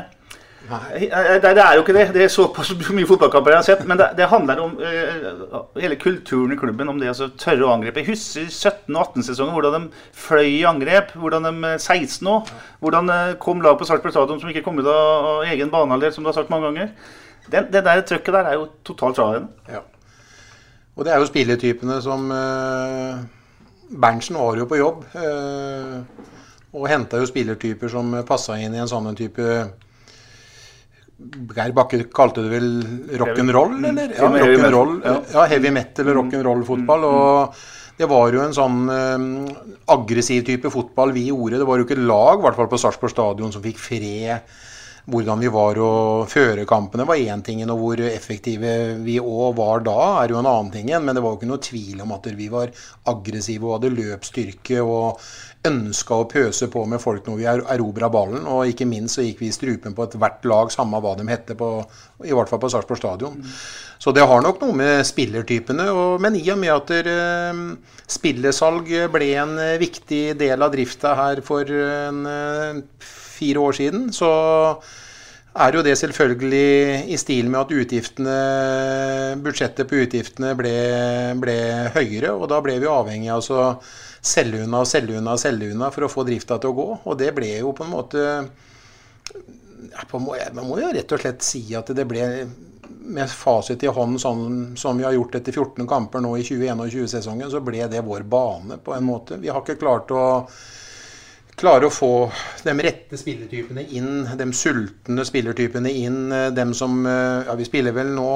Nei. 0.66 1.07
Det, 1.07 1.52
det, 1.55 1.62
er 1.62 1.76
jo 1.76 1.83
ikke 1.85 1.94
det. 1.94 2.05
Det 2.14 2.22
er 2.24 2.33
såpass 2.33 2.72
mye 2.96 3.07
fotballkamper 3.07 3.55
jeg 3.55 3.61
har 3.61 3.66
sett. 3.68 3.85
Men 3.87 4.00
det, 4.00 4.09
det 4.18 4.26
handler 4.33 4.62
om 4.64 4.72
uh, 4.81 5.59
hele 5.79 5.98
kulturen 6.00 6.57
i 6.57 6.59
klubben. 6.59 6.90
Om 6.90 6.98
det 6.98 7.12
å 7.12 7.29
tørre 7.38 7.68
å 7.68 7.70
angripe. 7.76 8.02
Jeg 8.02 8.11
husker 8.11 8.48
17- 8.50 8.96
og 8.96 9.02
18-sesongen 9.05 9.55
hvordan 9.55 9.76
de 9.87 10.07
fløy 10.26 10.48
i 10.48 10.64
angrep. 10.66 11.14
Hvordan 11.22 11.46
de 11.46 11.74
16 11.79 12.18
òg. 12.18 12.26
nå. 12.26 12.62
Hvordan 12.83 13.12
uh, 13.14 13.37
kom 13.42 13.62
lag 13.62 13.79
på 13.79 13.87
Sarpsborg 13.87 14.16
Stadion 14.16 14.42
som 14.42 14.50
ikke 14.50 14.64
kom 14.66 14.83
ut 14.83 14.90
av 14.90 15.44
egen 15.52 15.70
banehalvdel, 15.70 16.16
som 16.16 16.26
du 16.26 16.33
har 16.33 16.38
sagt 16.40 16.50
mange 16.50 16.72
ganger. 16.72 16.90
Det, 17.46 17.68
det 17.70 17.87
der 17.87 18.02
trøkket 18.02 18.35
der 18.35 18.50
er 18.50 18.59
jo 18.59 18.72
totalt 18.90 19.20
fraværende. 19.20 19.55
Ja. 19.70 19.87
Og 20.97 21.05
det 21.05 21.13
er 21.13 21.21
jo 21.21 21.29
spilletypene 21.29 21.99
som 22.05 22.31
eh, 22.33 23.25
Berntsen 24.01 24.39
var 24.41 24.57
jo 24.59 24.69
på 24.69 24.79
jobb. 24.81 25.03
Eh, 25.13 25.99
og 26.77 26.87
henta 26.91 27.21
jo 27.21 27.29
spillertyper 27.29 27.93
som 27.93 28.15
passa 28.29 28.57
inn 28.61 28.75
i 28.77 28.81
en 28.83 28.91
sånn 28.91 29.15
type 29.17 29.45
Geir 31.17 31.73
Bakke 31.73 32.03
kalte 32.13 32.43
det 32.45 32.51
vel 32.53 32.67
rock'n'roll, 33.17 33.79
eller? 33.89 34.13
Ja, 34.13 34.29
rock'n'roll, 34.29 34.99
ja, 35.33 35.45
heavy 35.49 35.71
metal 35.73 36.11
og 36.13 36.19
rock'n'roll-fotball. 36.19 37.07
Og 37.09 37.57
det 37.97 38.09
var 38.11 38.35
jo 38.37 38.43
en 38.45 38.57
sånn 38.57 38.83
eh, 38.93 39.25
aggressiv 39.95 40.45
type 40.49 40.73
fotball 40.73 41.15
vi 41.17 41.31
gjorde. 41.31 41.63
Det 41.63 41.69
var 41.69 41.81
jo 41.81 41.89
ikke 41.89 42.01
lag, 42.03 42.41
i 42.41 42.45
hvert 42.45 42.59
fall 42.61 42.69
på 42.73 42.81
Sarpsborg 42.83 43.15
stadion, 43.15 43.55
som 43.55 43.65
fikk 43.65 43.81
fred 43.81 44.45
hvordan 45.07 45.42
vi 45.42 45.51
var 45.55 45.79
og 45.79 46.27
føre 46.31 46.66
kampene 46.66 47.07
var 47.07 47.21
én 47.21 47.42
ting, 47.47 47.62
og 47.71 47.79
hvor 47.79 48.01
effektive 48.09 48.71
vi 49.07 49.19
òg 49.23 49.57
var 49.59 49.85
da, 49.87 49.99
er 50.23 50.33
jo 50.35 50.40
en 50.40 50.49
annen 50.51 50.73
ting. 50.75 50.90
Men 50.90 51.14
det 51.14 51.23
var 51.23 51.35
jo 51.35 51.40
ikke 51.40 51.51
noe 51.51 51.62
tvil 51.62 52.01
om 52.03 52.14
at 52.16 52.27
vi 52.35 52.49
var 52.51 52.73
aggressive 53.07 53.69
og 53.69 53.77
hadde 53.77 53.95
løpsstyrke 53.95 54.81
og 54.83 55.21
ønska 55.66 56.14
å 56.14 56.27
pøse 56.31 56.69
på 56.71 56.83
med 56.90 57.03
folk 57.03 57.27
når 57.27 57.38
vi 57.38 57.47
erobra 57.49 58.11
ballen. 58.12 58.49
Og 58.51 58.73
ikke 58.73 58.88
minst 58.88 59.19
så 59.19 59.25
gikk 59.25 59.45
vi 59.45 59.51
i 59.51 59.55
strupen 59.55 59.95
på 59.95 60.07
ethvert 60.07 60.47
lag, 60.47 60.73
samme 60.75 60.99
hva 61.03 61.14
de 61.19 61.27
hette, 61.31 61.55
på, 61.59 61.69
i 62.27 62.35
hvert 62.35 62.51
fall 62.51 62.62
på 62.62 62.71
Sarpsborg 62.73 63.01
stadion. 63.01 63.37
Mm. 63.38 63.53
Så 64.03 64.14
det 64.14 64.27
har 64.29 64.42
nok 64.42 64.59
noe 64.62 64.77
med 64.77 65.07
spillertypene 65.09 65.87
og, 65.88 66.19
Men 66.21 66.35
i 66.37 66.42
og 66.53 66.59
med 66.61 66.75
at 66.75 66.90
der, 66.90 67.12
uh, 67.55 68.03
spillesalg 68.11 68.90
ble 69.14 69.31
en 69.40 69.55
viktig 69.81 70.25
del 70.38 70.66
av 70.66 70.75
drifta 70.75 71.14
her 71.19 71.40
for 71.47 71.71
en 71.71 72.21
uh, 72.27 72.83
fire 73.37 73.62
år 73.62 73.77
siden, 73.79 74.09
så 74.16 74.31
er 75.57 75.77
jo 75.79 75.85
det 75.85 75.94
selvfølgelig 75.99 77.07
i 77.12 77.16
stil 77.20 77.49
med 77.49 77.62
at 77.62 77.72
utgiftene, 77.72 78.37
budsjettet 79.44 79.88
på 79.88 80.03
utgiftene 80.05 80.53
ble, 80.59 80.75
ble 81.40 81.57
høyere. 81.96 82.35
Og 82.35 82.49
da 82.53 82.61
ble 82.64 82.77
vi 82.83 82.90
avhengig 82.90 83.33
av 83.33 83.44
å 83.55 83.66
selge 84.27 84.64
unna 84.66 84.83
og 84.85 84.90
selge 84.90 85.16
unna 85.20 85.37
og 85.37 85.42
selge 85.42 85.72
unna 85.72 85.90
for 85.94 86.07
å 86.07 86.12
få 86.12 86.27
drifta 86.29 86.61
til 86.61 86.72
å 86.72 86.77
gå. 86.77 86.88
Og 87.05 87.18
det 87.20 87.33
ble 87.37 87.55
jo 87.59 87.72
på 87.77 87.87
en 87.87 87.94
måte 87.94 88.25
Man 90.12 90.66
må 90.66 90.81
jo 90.81 90.88
rett 90.92 91.12
og 91.12 91.20
slett 91.22 91.44
si 91.44 91.62
at 91.77 91.88
det 91.96 92.05
ble 92.09 92.25
med 93.07 93.31
fasit 93.31 93.85
i 93.87 93.90
hånd, 93.92 94.18
sånn 94.20 94.75
som 94.77 94.99
vi 94.99 95.05
har 95.07 95.14
gjort 95.14 95.37
etter 95.38 95.55
14 95.55 95.87
kamper 95.88 96.22
nå 96.25 96.33
i 96.37 96.44
2021-sesongen, 96.44 97.49
så 97.53 97.62
ble 97.64 97.87
det 97.90 98.03
vår 98.05 98.27
bane 98.29 98.81
på 98.83 98.96
en 98.96 99.07
måte. 99.07 99.38
Vi 99.40 99.49
har 99.53 99.62
ikke 99.62 99.79
klart 99.81 100.11
å 100.11 100.25
klare 101.57 101.88
å 101.88 101.92
få 101.92 102.11
de 102.66 102.75
rette 102.85 103.16
spillertypene 103.16 103.83
inn, 103.97 104.27
de 104.37 104.47
sultne 104.57 105.25
spillertypene 105.25 105.92
inn. 106.05 106.21
Eh, 106.33 106.49
dem 106.57 106.75
som 106.77 107.01
eh, 107.09 107.47
Ja, 107.47 107.57
vi 107.57 107.66
spiller 107.69 107.97
vel 107.97 108.12
nå, 108.16 108.31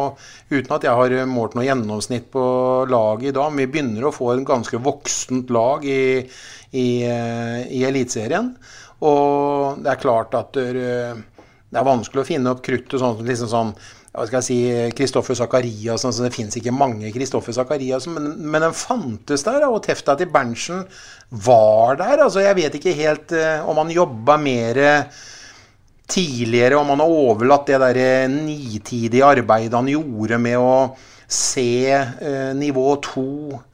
uten 0.51 0.77
at 0.77 0.87
jeg 0.87 0.97
har 0.97 1.17
målt 1.29 1.57
noe 1.57 1.67
gjennomsnitt 1.67 2.31
på 2.33 2.45
laget 2.91 3.31
i 3.31 3.37
dag, 3.37 3.53
men 3.53 3.65
vi 3.65 3.71
begynner 3.75 4.09
å 4.09 4.15
få 4.15 4.33
en 4.35 4.47
ganske 4.49 4.81
voksent 4.81 5.53
lag 5.53 5.85
i, 5.85 6.25
i, 6.73 6.89
eh, 7.05 7.61
i 7.69 7.85
Eliteserien. 7.89 8.55
Og 9.05 9.81
det 9.85 9.95
er 9.95 10.01
klart 10.01 10.35
at 10.37 10.57
det 10.57 11.79
er 11.79 11.87
vanskelig 11.87 12.21
å 12.21 12.29
finne 12.29 12.53
opp 12.53 12.61
kruttet 12.65 13.01
sånn, 13.01 13.23
liksom 13.25 13.49
sånn 13.49 13.71
hva 14.11 14.25
skal 14.27 14.41
jeg 14.41 14.47
si, 14.47 14.59
Kristoffer 14.99 15.37
Zakarias. 15.39 16.03
Altså, 16.03 16.25
det 16.25 16.35
fins 16.35 16.57
ikke 16.59 16.75
mange 16.75 17.13
Kristoffer 17.15 17.55
Zakarias, 17.55 18.09
men, 18.11 18.33
men 18.43 18.65
den 18.67 18.75
fantes 18.75 19.45
der. 19.47 19.69
Og 19.69 19.85
tefta 19.85 20.17
til 20.19 20.31
Berntsen 20.33 20.83
var 21.31 22.01
der. 22.01 22.25
altså 22.27 22.43
Jeg 22.43 22.59
vet 22.59 22.79
ikke 22.81 22.97
helt 22.99 23.35
uh, 23.39 23.69
om 23.71 23.79
han 23.85 23.93
jobba 23.95 24.37
mer 24.43 24.81
tidligere, 26.11 26.81
om 26.81 26.91
han 26.91 27.05
har 27.05 27.13
overlatt 27.21 27.69
det 27.71 27.79
der 27.79 27.99
eh, 28.03 28.33
nitidige 28.33 29.23
arbeidet 29.23 29.77
han 29.79 29.87
gjorde 29.93 30.41
med 30.43 30.59
å 30.59 30.73
se 31.31 31.95
uh, 31.95 32.51
nivå 32.59 32.89
2, 33.07 33.29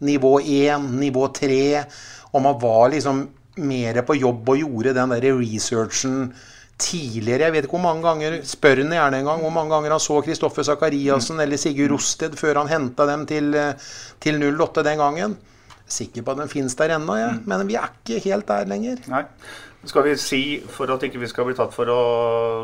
nivå 0.04 0.34
1, 0.42 0.90
nivå 1.00 1.30
3. 1.32 1.62
Om 2.36 2.50
han 2.50 2.60
var 2.60 2.92
liksom 2.92 3.24
mer 3.64 4.02
på 4.04 4.18
jobb 4.20 4.52
og 4.52 4.60
gjorde 4.60 4.92
den 4.98 5.16
der 5.16 5.30
researchen 5.40 6.28
tidligere. 6.78 7.48
Jeg 7.48 7.54
vet 7.54 7.66
ikke 7.66 7.78
hvor 7.78 7.86
mange 7.86 8.04
ganger 8.04 8.38
spør 8.44 8.82
han 8.82 8.92
gjerne 8.92 9.20
en 9.20 9.28
gang 9.30 9.42
hvor 9.44 9.52
mange 9.54 9.72
ganger 9.72 9.94
han 9.96 10.02
så 10.02 10.20
Kristoffer 10.24 10.66
Sakariassen 10.66 11.38
mm. 11.38 11.44
eller 11.44 11.60
Sigurd 11.60 11.94
Rosted 11.94 12.36
før 12.36 12.60
han 12.60 12.72
henta 12.72 13.06
dem 13.08 13.24
til, 13.28 13.54
eh, 13.56 13.86
til 14.20 14.42
08 14.44 14.84
den 14.84 15.00
gangen. 15.00 15.36
Sikker 15.86 16.24
på 16.26 16.34
at 16.34 16.42
den 16.42 16.50
fins 16.50 16.74
der 16.76 16.96
ennå, 16.96 17.16
ja. 17.16 17.30
Mm. 17.32 17.44
men 17.46 17.68
vi 17.68 17.78
er 17.80 17.92
ikke 17.94 18.20
helt 18.28 18.48
der 18.48 18.68
lenger. 18.68 19.00
Nei. 19.08 19.24
Skal 19.86 20.02
vi 20.02 20.16
si, 20.18 20.40
for 20.66 20.90
at 20.90 21.04
ikke 21.06 21.20
vi 21.22 21.28
skal 21.30 21.46
bli 21.46 21.54
tatt 21.54 21.70
for 21.72 21.86
å 21.86 22.00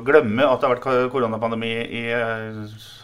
glemme 0.02 0.42
at 0.42 0.58
det 0.58 0.66
har 0.66 0.74
vært 0.74 1.12
koronapandemi 1.12 1.70
i 1.70 2.02
eh, 2.10 2.56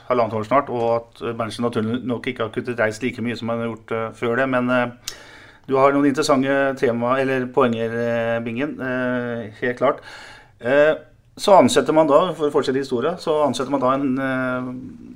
halvannet 0.08 0.34
år 0.34 0.48
snart, 0.48 0.72
og 0.74 0.88
at 0.96 1.22
Berntsen 1.38 1.62
naturlig 1.62 2.00
nok 2.02 2.26
ikke 2.26 2.48
har 2.48 2.50
kuttet 2.52 2.80
reist 2.82 3.04
like 3.04 3.22
mye 3.22 3.36
som 3.38 3.52
han 3.52 3.62
har 3.62 3.70
gjort 3.70 3.94
uh, 3.94 4.08
før 4.18 4.40
det. 4.40 4.48
Men 4.50 4.72
du 5.68 5.76
har 5.76 5.94
noen 5.94 6.08
interessante 6.08 6.56
tema, 6.80 7.14
eller 7.20 7.46
poenger, 7.54 7.94
Bingen. 8.42 8.74
helt 9.60 9.78
klart. 9.78 10.02
Eh, 10.60 10.94
så 11.38 11.54
ansetter 11.54 11.94
man 11.94 12.08
da 12.10 12.18
for 12.34 12.48
å 12.48 12.52
fortsette 12.52 12.80
historien, 12.82 13.18
så 13.22 13.36
ansetter 13.44 13.70
man 13.70 13.82
da 13.82 13.92
en 13.94 14.08
uh, 14.18 14.70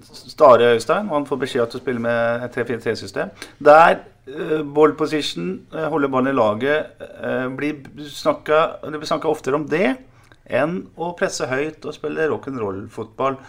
Stare 0.07 0.77
Øystein. 0.77 1.09
og 1.11 1.17
Han 1.17 1.27
får 1.27 1.41
beskjed 1.41 1.73
til 1.73 1.81
å 1.81 1.83
spille 1.83 2.03
med 2.03 2.45
et 2.47 2.55
3-4-3-system. 2.55 3.33
Der 3.59 3.97
uh, 4.31 4.61
ball 4.63 4.95
position, 4.99 5.57
uh, 5.75 5.89
holde 5.91 6.11
ballen 6.13 6.31
i 6.31 6.37
laget, 6.39 6.95
uh, 7.19 7.49
blir 7.57 7.83
snakka, 8.07 8.63
det 8.87 9.01
blir 9.03 9.11
snakka 9.11 9.31
oftere 9.33 9.59
om 9.59 9.67
det 9.67 9.97
enn 10.47 10.79
å 10.95 11.11
presse 11.19 11.47
høyt 11.51 11.83
og 11.89 11.97
spille 11.97 12.29
rock'n'roll-fotball. 12.31 13.41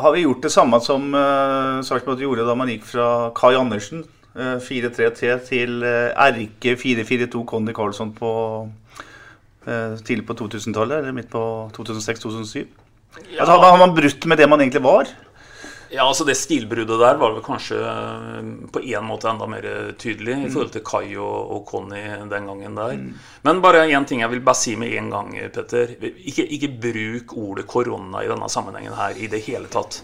Har 0.00 0.14
vi 0.14 0.24
gjort 0.24 0.46
det 0.46 0.54
samme 0.54 0.80
som 0.82 1.10
uh, 1.12 1.84
Sarpsborg 1.84 2.24
gjorde 2.24 2.48
da 2.48 2.56
man 2.56 2.72
gikk 2.72 2.88
fra 2.94 3.08
Kai 3.36 3.52
Andersen, 3.58 4.06
4-3-3, 4.34 5.28
til 5.46 5.84
erke 5.86 6.72
4-4-2 6.74 7.44
Conny 7.46 7.70
Carlsson 7.76 8.08
på 8.16 8.32
Eh, 8.64 8.83
tidlig 9.64 10.26
på 10.28 10.36
2000-tallet, 10.38 10.98
eller 11.00 11.14
midt 11.16 11.30
på 11.32 11.44
2006-2007? 11.76 12.64
Ja. 13.30 13.44
Altså, 13.44 13.56
har 13.62 13.78
man 13.78 13.94
brutt 13.94 14.26
med 14.26 14.38
det 14.38 14.48
man 14.50 14.60
egentlig 14.60 14.82
var? 14.84 15.08
Ja, 15.94 16.06
altså 16.08 16.24
Det 16.26 16.34
stilbruddet 16.38 16.98
der 16.98 17.18
var 17.20 17.34
vel 17.36 17.42
kanskje 17.44 17.78
eh, 17.78 18.46
på 18.72 18.80
en 18.82 19.06
måte 19.06 19.28
enda 19.30 19.46
mer 19.50 19.66
tydelig 20.00 20.36
i 20.46 20.50
forhold 20.50 20.72
til 20.74 20.82
Kai 20.86 21.14
og, 21.14 21.52
og 21.54 21.60
Conny 21.68 22.02
den 22.30 22.48
gangen 22.50 22.78
der. 22.78 22.96
Mm. 22.98 23.12
Men 23.46 23.60
bare 23.62 23.84
én 23.86 24.06
ting 24.08 24.24
jeg 24.24 24.32
vil 24.32 24.42
bare 24.44 24.58
si 24.58 24.74
med 24.80 24.96
en 24.98 25.12
gang, 25.12 25.30
Petter. 25.54 25.94
Ikke, 26.00 26.46
ikke 26.56 26.72
bruk 26.86 27.36
ordet 27.38 27.66
korona 27.70 28.24
i 28.24 28.30
denne 28.32 28.50
sammenhengen 28.50 28.96
her 28.98 29.14
i 29.14 29.30
det 29.30 29.44
hele 29.46 29.70
tatt. 29.70 30.00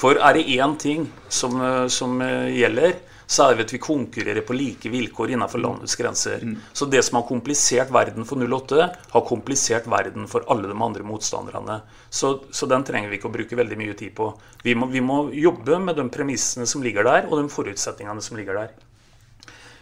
For 0.00 0.18
er 0.18 0.34
det 0.34 0.48
én 0.56 0.76
ting 0.80 1.06
som, 1.28 1.60
eh, 1.62 1.86
som 1.92 2.18
gjelder, 2.20 2.98
så 3.30 3.44
er 3.46 3.54
det 3.54 3.68
at 3.68 3.72
vi 3.76 3.78
konkurrerer 3.78 4.42
på 4.42 4.56
like 4.58 4.90
vilkår 4.90 5.30
innenfor 5.36 5.62
landets 5.62 5.94
grenser. 5.94 6.42
Mm. 6.42 6.56
Så 6.74 6.88
det 6.90 7.04
som 7.06 7.20
har 7.20 7.28
komplisert 7.28 7.92
verden 7.94 8.26
for 8.26 8.42
08, 8.42 8.88
har 9.12 9.26
komplisert 9.28 9.86
verden 9.86 10.26
for 10.30 10.42
alle 10.50 10.66
de 10.66 10.74
andre 10.74 11.06
motstanderne. 11.06 11.76
Så, 12.10 12.32
så 12.50 12.66
den 12.66 12.82
trenger 12.86 13.12
vi 13.12 13.20
ikke 13.20 13.30
å 13.30 13.34
bruke 13.36 13.58
veldig 13.60 13.78
mye 13.78 13.94
tid 13.98 14.16
på. 14.18 14.32
Vi 14.66 14.74
må, 14.74 14.88
vi 14.90 15.02
må 15.04 15.20
jobbe 15.30 15.78
med 15.78 16.00
de 16.00 16.08
premissene 16.10 16.66
som 16.66 16.82
ligger 16.82 17.06
der, 17.06 17.28
og 17.30 17.38
de 17.38 17.52
forutsetningene 17.54 18.24
som 18.24 18.40
ligger 18.40 18.58
der. 18.64 18.74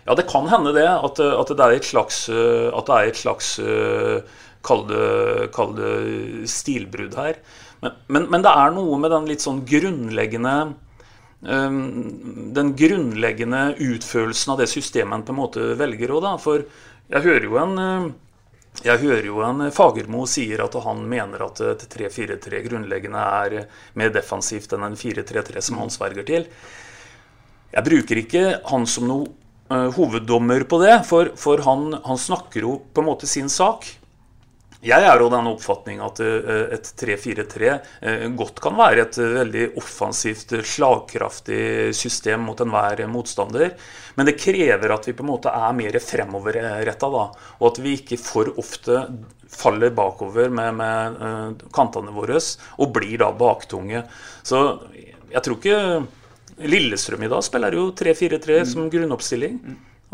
Ja, 0.04 0.16
det 0.16 0.28
kan 0.28 0.44
hende 0.52 0.74
det, 0.76 0.84
at, 0.88 1.16
at 1.20 1.54
det 1.56 1.64
er 1.64 1.78
et 1.78 1.88
slags, 1.88 2.26
at 2.28 2.92
det 2.92 2.98
er 2.98 3.10
et 3.14 3.22
slags 3.22 3.56
Kall 4.68 4.80
det, 4.88 5.52
kall 5.54 5.70
det 5.76 5.90
stilbrudd 6.50 7.14
her. 7.14 7.36
Men, 7.80 7.94
men, 8.10 8.24
men, 8.32 8.42
det 8.42 8.50
er 8.50 8.72
noe 8.74 8.98
med 9.00 9.12
den 9.14 9.28
litt 9.30 9.44
sånn 9.44 9.62
grunnleggende 9.68 10.54
den 11.40 12.70
grunnleggende 12.74 13.76
utførelsen 13.78 14.52
av 14.52 14.62
det 14.62 14.66
systemet 14.72 15.20
en 15.20 15.26
på 15.26 15.34
en 15.34 15.38
måte 15.38 15.66
velger 15.78 16.10
òg, 16.16 16.24
da. 16.24 16.32
For 16.42 16.64
jeg 17.08 17.24
hører 17.24 17.46
jo 17.46 17.60
en 17.62 17.78
eh, 17.82 18.08
jeg 18.84 19.00
hører 19.02 19.26
jo 19.26 19.40
en 19.42 19.62
Fagermo 19.74 20.22
sier 20.30 20.60
at 20.62 20.76
han 20.84 21.00
mener 21.10 21.42
at 21.48 21.60
et 21.66 21.80
3-4-3 21.90 22.60
grunnleggende 22.68 23.22
er 23.42 23.56
mer 23.98 24.12
defensivt 24.14 24.74
enn 24.76 24.84
en 24.86 24.98
4-3-3 24.98 25.62
som 25.66 25.80
han 25.82 25.90
sverger 25.90 26.26
til. 26.28 26.44
Jeg 27.72 27.86
bruker 27.88 28.20
ikke 28.22 28.44
han 28.70 28.86
som 28.86 29.08
noe 29.10 29.26
uh, 29.72 29.88
hoveddommer 29.96 30.62
på 30.70 30.78
det, 30.84 30.94
for, 31.08 31.32
for 31.34 31.64
han, 31.66 31.90
han, 32.04 32.20
snakker 32.22 32.68
jo 32.68 32.76
på 32.94 33.02
en 33.02 33.08
måte 33.10 33.26
sin 33.26 33.50
sak. 33.50 33.88
Jeg 34.78 35.02
er 35.02 35.18
av 35.18 35.30
den 35.32 35.48
oppfatning 35.50 35.98
at 36.06 36.20
eh, 36.22 36.68
et 36.76 36.88
3-4-3 37.00 37.70
eh, 37.72 38.26
godt 38.38 38.60
kan 38.62 38.76
være 38.78 39.02
et 39.02 39.16
eh, 39.18 39.32
veldig 39.40 39.64
offensivt, 39.80 40.54
slagkraftig 40.62 41.90
system 41.98 42.44
mot 42.46 42.62
enhver 42.62 43.02
motstander. 43.10 43.74
Men 44.14 44.28
det 44.28 44.36
krever 44.38 44.94
at 44.94 45.08
vi 45.08 45.16
på 45.18 45.26
en 45.26 45.32
måte 45.32 45.50
er 45.50 45.74
mer 45.74 45.98
fremoverretta, 45.98 47.10
og 47.10 47.66
at 47.72 47.82
vi 47.82 47.96
ikke 47.98 48.20
for 48.22 48.52
ofte 48.54 49.02
faller 49.50 49.90
bakover 49.96 50.52
med, 50.52 50.78
med 50.78 51.66
kantene 51.74 52.14
våre 52.14 52.38
og 52.38 52.94
blir 52.94 53.18
da 53.18 53.32
baktunge. 53.34 54.04
Så 54.46 54.62
jeg 55.32 55.42
tror 55.42 55.58
ikke 55.58 56.68
Lillestrøm 56.68 57.22
i 57.26 57.30
dag 57.30 57.42
spiller 57.46 57.74
jo 57.74 57.90
3-4-3 57.98 58.62
som 58.76 58.90
grunnoppstilling. 58.92 59.58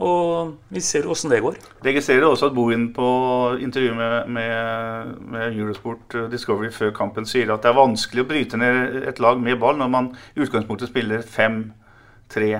Og 0.02 0.56
vi 0.74 0.80
ser 0.82 1.06
åssen 1.06 1.30
det 1.30 1.38
går. 1.44 1.58
Registrerer 1.86 2.26
også 2.26 2.48
at 2.48 2.54
Bohin 2.56 2.88
på 2.94 3.06
intervjuet 3.62 3.96
med, 3.96 4.14
med, 4.26 5.12
med, 5.22 5.54
Eurosport 5.54 6.16
eh, 6.18 6.30
Discovery 6.32 6.72
før 6.74 6.90
kampen 6.96 7.28
sier 7.30 7.52
at 7.54 7.62
det 7.62 7.70
er 7.70 7.78
vanskelig 7.78 8.24
å 8.24 8.30
bryte 8.30 8.58
ned 8.58 9.04
et 9.06 9.22
lag 9.22 9.38
med 9.38 9.60
ball 9.62 9.78
når 9.78 9.92
man 9.92 10.10
i 10.34 10.42
utgangspunktet 10.42 10.90
spiller 10.90 11.22
5-3 11.22 12.50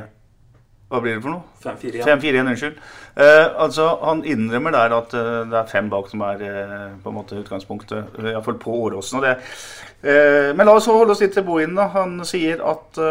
Hva 0.92 1.02
blir 1.02 1.16
det 1.16 1.24
for 1.24 1.34
noe? 1.34 1.42
5-4-1. 1.64 2.38
unnskyld. 2.44 2.78
Eh, 3.18 3.48
altså, 3.66 3.90
Han 4.04 4.22
innrømmer 4.22 4.78
der 4.78 4.94
at 5.00 5.18
uh, 5.18 5.42
det 5.50 5.58
er 5.58 5.74
fem 5.74 5.90
bak 5.90 6.06
som 6.12 6.22
er 6.22 6.46
uh, 6.46 6.88
på 7.02 7.10
en 7.10 7.18
måte 7.18 7.42
utgangspunktet, 7.42 8.14
iallfall 8.30 8.62
på 8.62 8.78
Åråsen. 8.86 9.26
Uh, 9.26 10.54
men 10.54 10.68
la 10.68 10.78
oss 10.78 10.86
holde 10.86 11.16
oss 11.16 11.24
litt 11.24 11.34
til 11.34 11.42
Bohin. 11.48 11.74
da. 11.74 11.90
Han 11.98 12.20
sier 12.22 12.62
at 12.62 13.02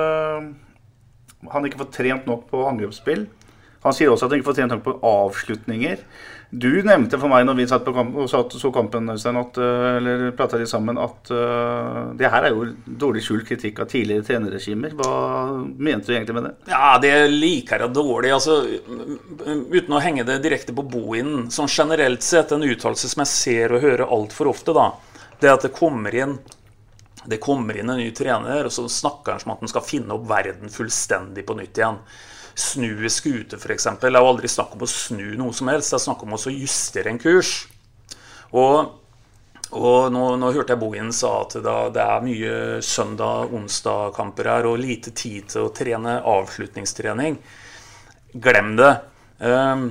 han 1.51 1.65
ikke 1.67 1.81
får 1.81 1.95
trent 1.97 2.27
nok 2.29 2.47
på 2.47 2.61
angrepsspill. 2.69 3.25
Han 3.83 3.95
sier 3.95 4.11
også 4.11 4.27
at 4.27 4.33
han 4.33 4.41
ikke 4.41 4.51
får 4.51 4.61
trent 4.61 4.73
nok 4.75 4.85
på 4.85 4.95
avslutninger. 5.07 6.05
Du 6.53 6.69
nevnte 6.85 7.17
for 7.17 7.31
meg 7.31 7.47
når 7.47 7.55
vi 7.57 7.65
satt 7.65 7.81
på 7.81 7.91
kamp, 7.95 8.13
og 8.21 8.27
satt, 8.29 8.53
så 8.61 8.69
kampen, 8.73 9.07
Øystein, 9.09 9.39
at, 9.41 9.57
uh, 9.57 9.95
eller 9.97 10.25
prata 10.37 10.59
litt 10.61 10.69
sammen, 10.69 10.99
at 11.01 11.31
uh, 11.33 12.11
det 12.19 12.29
her 12.29 12.45
er 12.45 12.53
jo 12.53 12.67
dårlig 12.85 13.23
skjult 13.25 13.47
kritikk 13.47 13.81
av 13.81 13.89
tidligere 13.89 14.25
trenerregimer. 14.27 14.93
Hva 14.99 15.13
mente 15.57 16.11
du 16.11 16.13
egentlig 16.13 16.35
med 16.37 16.45
det? 16.45 16.53
Ja, 16.69 16.99
Det 17.01 17.13
liker 17.33 17.87
jeg 17.87 17.95
dårlig. 17.97 18.33
altså 18.35 18.59
Uten 19.73 19.97
å 19.97 20.03
henge 20.03 20.27
det 20.29 20.43
direkte 20.45 20.75
på 20.77 20.85
boinen. 20.85 21.49
Sånn 21.49 21.71
generelt 21.71 22.21
sett 22.21 22.53
en 22.53 22.67
uttalelse 22.67 23.09
som 23.09 23.25
jeg 23.25 23.33
ser 23.33 23.73
og 23.73 23.81
hører 23.87 24.13
altfor 24.13 24.51
ofte, 24.53 24.77
da, 24.77 24.91
det 25.41 25.49
er 25.49 25.57
at 25.57 25.65
det 25.65 25.73
kommer 25.73 26.13
inn 26.13 26.37
det 27.25 27.39
kommer 27.39 27.77
inn 27.79 27.89
en 27.89 27.97
ny 27.97 28.09
trener, 28.11 28.67
og 28.67 28.73
så 28.75 28.83
snakker 28.91 29.31
han 29.31 29.39
som 29.39 29.53
at 29.53 29.61
han 29.63 29.71
skal 29.71 29.85
finne 29.87 30.15
opp 30.15 30.25
verden 30.27 30.71
fullstendig 30.71 31.45
på 31.47 31.55
nytt 31.55 31.79
igjen. 31.79 32.01
Snu 32.55 32.91
en 32.91 33.09
skute, 33.09 33.57
f.eks. 33.57 33.87
Det 33.99 34.09
er 34.09 34.19
jo 34.19 34.29
aldri 34.29 34.49
snakk 34.51 34.75
om 34.75 34.83
å 34.85 34.89
snu 34.89 35.33
noe 35.39 35.55
som 35.57 35.71
helst. 35.71 35.93
Det 35.93 35.97
er 35.97 36.05
snakk 36.05 36.25
om 36.25 36.35
å 36.37 36.41
justere 36.53 37.09
en 37.09 37.21
kurs. 37.21 37.53
Og, 38.53 38.93
og 39.73 40.13
nå, 40.13 40.23
nå, 40.37 40.51
hørte 40.53 40.75
jeg 40.75 40.81
Bohin 40.83 41.09
sa 41.15 41.33
at 41.41 41.57
da, 41.65 41.77
det 41.93 42.03
er 42.03 42.27
mye 42.27 42.53
søndag-onsdag-kamper 42.85 44.51
her 44.51 44.69
og 44.69 44.81
lite 44.83 45.15
tid 45.17 45.49
til 45.55 45.65
å 45.65 45.73
trene 45.73 46.19
avslutningstrening. 46.21 47.39
Glem 48.33 48.75
det. 48.77 48.93
Um, 49.41 49.87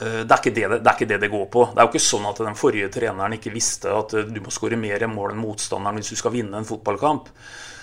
det 0.00 0.06
er, 0.06 0.42
det, 0.44 0.52
det 0.54 0.76
er, 0.80 0.94
ikke 0.94 1.08
det, 1.08 1.18
det 1.22 1.30
går 1.30 1.46
på. 1.52 1.64
Det 1.70 1.80
er 1.80 1.86
jo 1.86 1.92
ikke 1.92 2.02
sånn 2.02 2.28
at 2.30 2.42
den 2.42 2.58
forrige 2.58 2.90
treneren 2.94 3.34
ikke 3.36 3.52
visste 3.52 3.92
at 3.92 4.14
eh, 4.16 4.28
du 4.28 4.38
må 4.40 4.52
skåre 4.54 4.78
mer 4.80 5.02
mål 5.10 5.34
enn 5.34 5.42
motstanderen 5.42 5.98
hvis 5.98 6.14
du 6.14 6.20
skal 6.20 6.32
vinne 6.34 6.56
en 6.56 6.68
fotballkamp. 6.68 7.28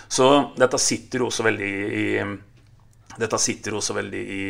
Så 0.07 0.27
dette 0.57 0.79
sitter 0.79 1.25
også 1.25 1.45
veldig 1.45 1.69
i, 1.69 2.05
dette 3.17 3.39
sitter 3.41 3.75
også 3.77 3.95
veldig 3.97 4.21
i, 4.21 4.41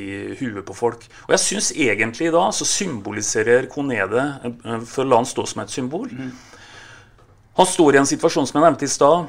i 0.00 0.04
huet 0.40 0.64
på 0.66 0.76
folk. 0.76 1.06
Og 1.26 1.34
jeg 1.36 1.42
syns 1.44 1.70
egentlig 1.76 2.32
da 2.34 2.46
så 2.56 2.66
symboliserer 2.68 3.68
Konede, 3.72 4.26
eh, 4.44 4.82
for 4.88 5.04
å 5.04 5.08
la 5.10 5.22
han 5.22 5.28
stå 5.28 5.46
som 5.50 5.64
et 5.64 5.72
symbol 5.72 6.10
mm. 6.10 6.34
Han 7.54 7.68
står 7.70 7.94
i 7.94 7.98
en 8.00 8.08
situasjon 8.08 8.48
som 8.50 8.56
jeg 8.58 8.64
nevnte 8.64 8.86
i 8.88 8.90
stad 8.90 9.28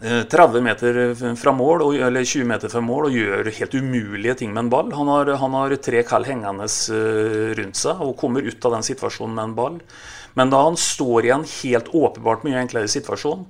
30 0.00 0.56
eh, 0.58 0.62
meter 0.62 0.98
fra 1.40 1.52
mål, 1.56 1.86
eller 1.96 2.24
20 2.24 2.44
meter 2.44 2.68
fra 2.68 2.82
mål 2.84 3.08
og 3.08 3.16
gjør 3.16 3.48
helt 3.58 3.74
umulige 3.74 4.34
ting 4.42 4.52
med 4.52 4.66
en 4.66 4.72
ball. 4.72 4.92
Han 4.92 5.08
har, 5.08 5.30
han 5.40 5.56
har 5.56 5.76
tre 5.80 6.02
kall 6.04 6.26
hengende 6.28 6.68
eh, 6.68 7.54
rundt 7.56 7.80
seg 7.80 8.02
og 8.04 8.16
kommer 8.20 8.44
ut 8.44 8.68
av 8.68 8.76
den 8.76 8.84
situasjonen 8.86 9.36
med 9.36 9.44
en 9.48 9.56
ball. 9.56 9.80
Men 10.36 10.52
da 10.52 10.60
han 10.66 10.76
står 10.76 11.26
i 11.26 11.32
en 11.32 11.46
helt 11.48 11.88
åpenbart 11.96 12.44
mye 12.44 12.60
enklere 12.60 12.92
situasjon, 12.92 13.46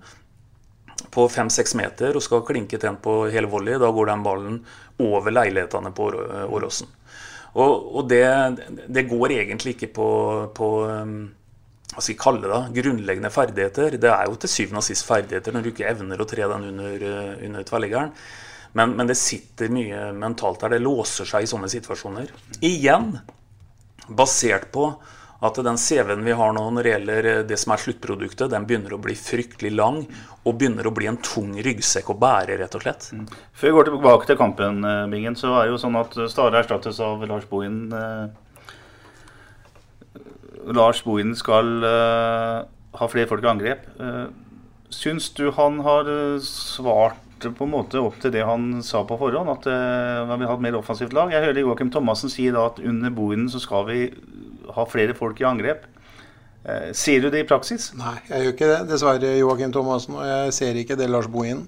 på 1.16 1.24
5-6 1.32 1.76
meter 1.80 2.16
og 2.16 2.24
skal 2.24 2.44
klinke 2.46 2.76
til 2.76 2.92
en 2.92 3.00
på 3.00 3.24
hele 3.32 3.48
volley, 3.50 3.78
da 3.80 3.88
går 3.92 4.12
den 4.12 4.24
ballen 4.26 4.60
over 5.02 5.32
leilighetene 5.32 5.92
på 5.96 6.10
Åråsen. 6.46 6.92
Og, 7.56 7.72
og 7.96 8.08
det, 8.10 8.24
det, 8.92 9.06
går 9.08 9.32
egentlig 9.38 9.76
ikke 9.76 9.88
på, 9.96 10.08
på 10.56 10.70
hva 11.96 12.02
skal 12.02 12.12
vi 12.12 12.18
kalle 12.20 12.50
det, 12.50 12.82
grunnleggende 12.82 13.30
ferdigheter. 13.32 13.96
Det 14.00 14.10
er 14.12 14.26
jo 14.28 14.36
til 14.42 14.52
syvende 14.52 14.82
og 14.82 14.84
sist 14.84 15.06
ferdigheter 15.08 15.54
når 15.54 15.64
du 15.64 15.70
ikke 15.70 15.86
evner 15.88 16.20
å 16.20 16.26
tre 16.28 16.44
den 16.50 16.68
under, 16.72 17.06
eh, 17.08 17.32
under 17.46 17.64
tverrliggeren. 17.64 18.12
Men, 18.76 18.92
men, 18.98 19.08
det 19.08 19.16
sitter 19.16 19.72
mye 19.72 20.10
mentalt 20.12 20.60
der. 20.60 20.74
Det 20.74 20.84
låser 20.84 21.28
seg 21.28 21.46
i 21.46 21.48
sånne 21.48 21.70
situasjoner. 21.72 22.32
Igjen 22.66 23.14
basert 24.12 24.68
på 24.74 24.90
at 25.44 25.58
den 25.64 25.76
CV-en 25.76 26.24
vi 26.24 26.36
har 26.36 26.54
nå 26.56 26.62
når 26.72 26.86
det 26.86 26.92
gjelder 26.94 27.28
eh, 27.32 27.42
det 27.48 27.58
som 27.60 27.74
er 27.74 27.82
sluttproduktet, 27.82 28.48
den 28.52 28.68
begynner 28.68 28.96
å 28.96 29.00
bli 29.02 29.16
fryktelig 29.18 29.74
lang 29.74 30.02
og 30.46 30.56
begynner 30.56 30.88
å 30.88 30.94
bli 30.96 31.10
en 31.10 31.20
tung 31.20 31.52
ryggsekk 31.60 32.14
å 32.14 32.18
bære, 32.20 32.56
rett 32.62 32.78
og 32.78 32.86
slett. 32.86 33.10
Mm. 33.12 33.26
Før 33.52 33.68
vi 33.68 33.76
går 33.76 33.90
tilbake 33.90 34.30
til 34.30 34.40
kampen, 34.40 34.80
eh, 34.84 35.04
Bingen, 35.12 35.36
så 35.36 35.52
er 35.58 35.66
det 35.66 35.74
jo 35.74 35.82
sånn 35.84 36.00
at 36.00 36.16
Stare 36.32 36.62
erstattes 36.62 37.00
av 37.04 37.22
Lars 37.28 37.44
Bohin. 37.50 37.84
Lars 40.66 41.02
Bohin 41.04 41.36
skal 41.38 41.84
ha 42.96 43.08
flere 43.12 43.28
folk 43.30 43.44
i 43.44 43.50
angrep. 43.50 43.84
Syns 44.92 45.28
du 45.34 45.50
han 45.52 45.80
har 45.84 46.08
eh, 46.08 46.40
svart 46.42 47.22
på 47.36 47.66
en 47.66 47.72
måte 47.74 48.00
opp 48.00 48.16
til 48.22 48.32
det 48.32 48.46
han 48.48 48.80
sa 48.86 49.02
på 49.04 49.18
forhånd, 49.20 49.50
at 49.52 49.66
vi 49.68 50.46
har 50.46 50.48
ha 50.48 50.54
et 50.54 50.62
mer 50.64 50.78
offensivt 50.78 51.12
lag? 51.12 51.34
Jeg 51.34 51.44
hører 51.44 51.60
Joakim 51.60 51.90
Thomassen 51.92 52.32
si 52.32 52.46
da 52.54 52.64
at 52.70 52.80
under 52.80 53.12
Bohinen 53.12 53.50
så 53.52 53.60
skal 53.60 53.84
vi 53.90 53.98
ha 54.76 54.88
flere 54.88 55.16
folk 55.18 55.40
i 55.42 55.48
angrep. 55.48 55.86
Uh, 56.66 56.90
ser 56.96 57.22
du 57.22 57.30
det 57.30 57.44
i 57.44 57.48
praksis? 57.48 57.92
Nei, 57.98 58.16
jeg 58.28 58.42
gjør 58.42 58.56
ikke 58.56 58.72
det. 58.72 58.80
Dessverre, 58.90 59.36
Joakim 59.38 59.74
Thomassen. 59.74 60.18
Og 60.18 60.26
jeg 60.26 60.56
ser 60.56 60.82
ikke 60.82 60.98
det 60.98 61.10
Lars 61.12 61.30
Bohin. 61.30 61.66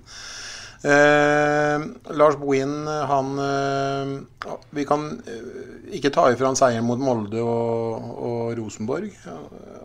Eh, 0.82 1.80
Lars 2.14 2.36
Bohin, 2.36 2.86
han 2.86 3.38
eh, 3.38 4.52
Vi 4.70 4.84
kan 4.86 5.08
eh, 5.26 5.96
ikke 5.98 6.12
ta 6.14 6.28
ifra 6.30 6.52
han 6.52 6.58
seieren 6.58 6.86
mot 6.86 7.00
Molde 7.02 7.42
og, 7.42 8.04
og 8.28 8.52
Rosenborg. 8.60 9.08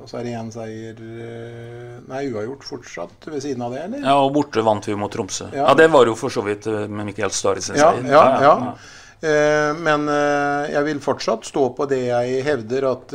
Og 0.04 0.10
så 0.10 0.20
er 0.20 0.28
det 0.28 0.36
én 0.38 0.52
seier 0.54 1.00
eh, 1.02 1.96
Nei, 2.12 2.28
uavgjort 2.30 2.68
fortsatt 2.68 3.30
ved 3.32 3.42
siden 3.42 3.66
av 3.66 3.74
det, 3.74 3.88
eller? 3.88 4.04
Ja, 4.06 4.20
og 4.22 4.36
borte 4.38 4.62
vant 4.66 4.86
vi 4.86 4.98
mot 5.00 5.14
Tromsø. 5.14 5.50
Ja, 5.56 5.72
ja 5.72 5.78
det 5.82 5.90
var 5.94 6.06
jo 6.06 6.14
for 6.20 6.34
så 6.34 6.46
vidt 6.46 6.70
eh, 6.70 6.86
med 6.86 7.10
Mikael 7.10 7.34
Stare 7.34 7.64
sin 7.64 7.80
ja, 7.80 7.90
seier. 7.90 8.12
Ja, 8.14 8.26
ja, 8.44 8.54
ja. 8.68 8.76
Eh, 9.24 9.72
men 9.80 10.10
jeg 10.74 10.84
vil 10.90 11.00
fortsatt 11.04 11.48
stå 11.48 11.70
på 11.78 11.88
det 11.88 12.02
jeg 12.10 12.42
hevder, 12.44 12.88
at 12.90 13.14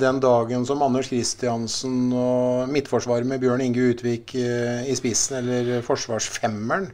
den 0.00 0.20
dagen 0.22 0.64
som 0.68 0.84
Anders 0.86 1.10
Kristiansen 1.12 2.14
og 2.16 2.70
midtforsvaret 2.72 3.28
med 3.28 3.42
Bjørn 3.42 3.64
Inge 3.66 3.90
Utvik 3.92 4.34
i 4.40 4.96
spissen, 4.96 5.42
eller 5.42 5.84
forsvarsfemmeren, 5.84 6.88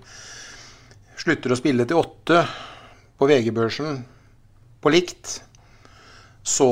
slutter 1.17 1.55
å 1.55 1.59
spille 1.59 1.87
til 1.87 2.01
åtte 2.01 2.43
på 3.17 3.29
VG-børsen 3.31 4.03
på 4.83 4.93
likt, 4.93 5.39
så 6.47 6.69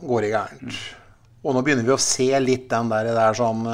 går 0.00 0.24
det 0.24 0.32
gærent. 0.32 0.76
Og 1.44 1.54
nå 1.54 1.62
begynner 1.62 1.86
vi 1.86 1.94
å 1.94 2.00
se 2.00 2.28
litt 2.40 2.68
den 2.70 2.88
der, 2.90 3.10
der 3.16 3.36
sånn 3.36 3.66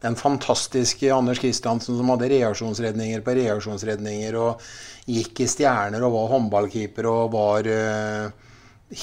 den 0.00 0.16
fantastiske 0.16 1.10
Anders 1.12 1.40
Kristiansen 1.42 1.96
som 1.98 2.12
hadde 2.12 2.30
reaksjonsredninger 2.32 3.24
på 3.24 3.34
reaksjonsredninger 3.36 4.38
og 4.40 4.62
gikk 5.10 5.42
i 5.44 5.48
stjerner 5.50 6.04
og 6.06 6.14
var 6.14 6.30
håndballkeeper 6.34 7.08
og 7.10 7.34
var 7.34 7.68
uh, 7.68 8.30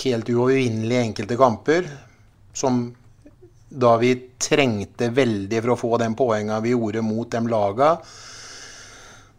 helt 0.04 0.32
uovervinnelig 0.34 0.96
i 0.96 1.04
enkelte 1.04 1.38
kamper. 1.38 1.92
Som 2.58 2.88
da 3.68 3.94
vi 4.02 4.14
trengte 4.40 5.12
veldig 5.14 5.62
for 5.62 5.74
å 5.74 5.80
få 5.82 5.98
den 6.02 6.16
poenga 6.18 6.62
vi 6.64 6.74
gjorde 6.74 7.04
mot 7.06 7.30
de 7.30 7.42
laga, 7.52 7.98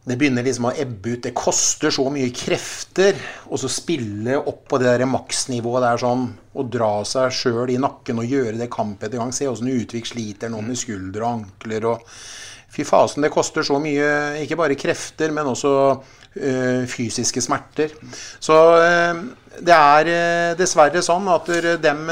det 0.08 0.16
begynner 0.16 0.46
liksom 0.46 0.68
å 0.70 0.74
ebbe 0.78 1.16
ut. 1.16 1.22
Det 1.26 1.34
koster 1.36 1.92
så 1.92 2.06
mye 2.12 2.30
krefter 2.32 3.18
å 3.50 3.58
spille 3.60 4.38
opp 4.38 4.62
på 4.70 4.80
det 4.80 4.88
der 4.88 5.08
maksnivået 5.10 5.84
der 5.84 6.00
sånn, 6.00 6.28
og 6.58 6.70
dra 6.72 6.92
seg 7.08 7.34
sjøl 7.34 7.74
i 7.74 7.80
nakken 7.82 8.22
og 8.22 8.30
gjøre 8.30 8.56
det 8.60 8.70
kamp 8.72 9.02
etter 9.02 9.20
gang. 9.20 9.34
Se 9.36 9.50
åssen 9.50 9.70
Utvik 9.72 10.08
sliter 10.08 10.52
nå 10.52 10.62
med 10.64 10.80
skuldre 10.80 11.24
og 11.24 11.42
ankler 11.42 11.90
og 11.92 12.06
Fy 12.68 12.84
fasen, 12.84 13.24
det 13.24 13.30
koster 13.32 13.64
så 13.64 13.78
mye, 13.80 14.42
ikke 14.42 14.58
bare 14.60 14.76
krefter, 14.76 15.32
men 15.32 15.48
også 15.48 15.70
fysiske 16.88 17.42
smerter. 17.42 17.94
Så 18.40 18.54
uh, 18.54 19.20
det 19.58 19.74
er 19.74 20.10
uh, 20.12 20.56
dessverre 20.58 21.02
sånn 21.02 21.26
at 21.32 21.50
dem, 21.82 22.04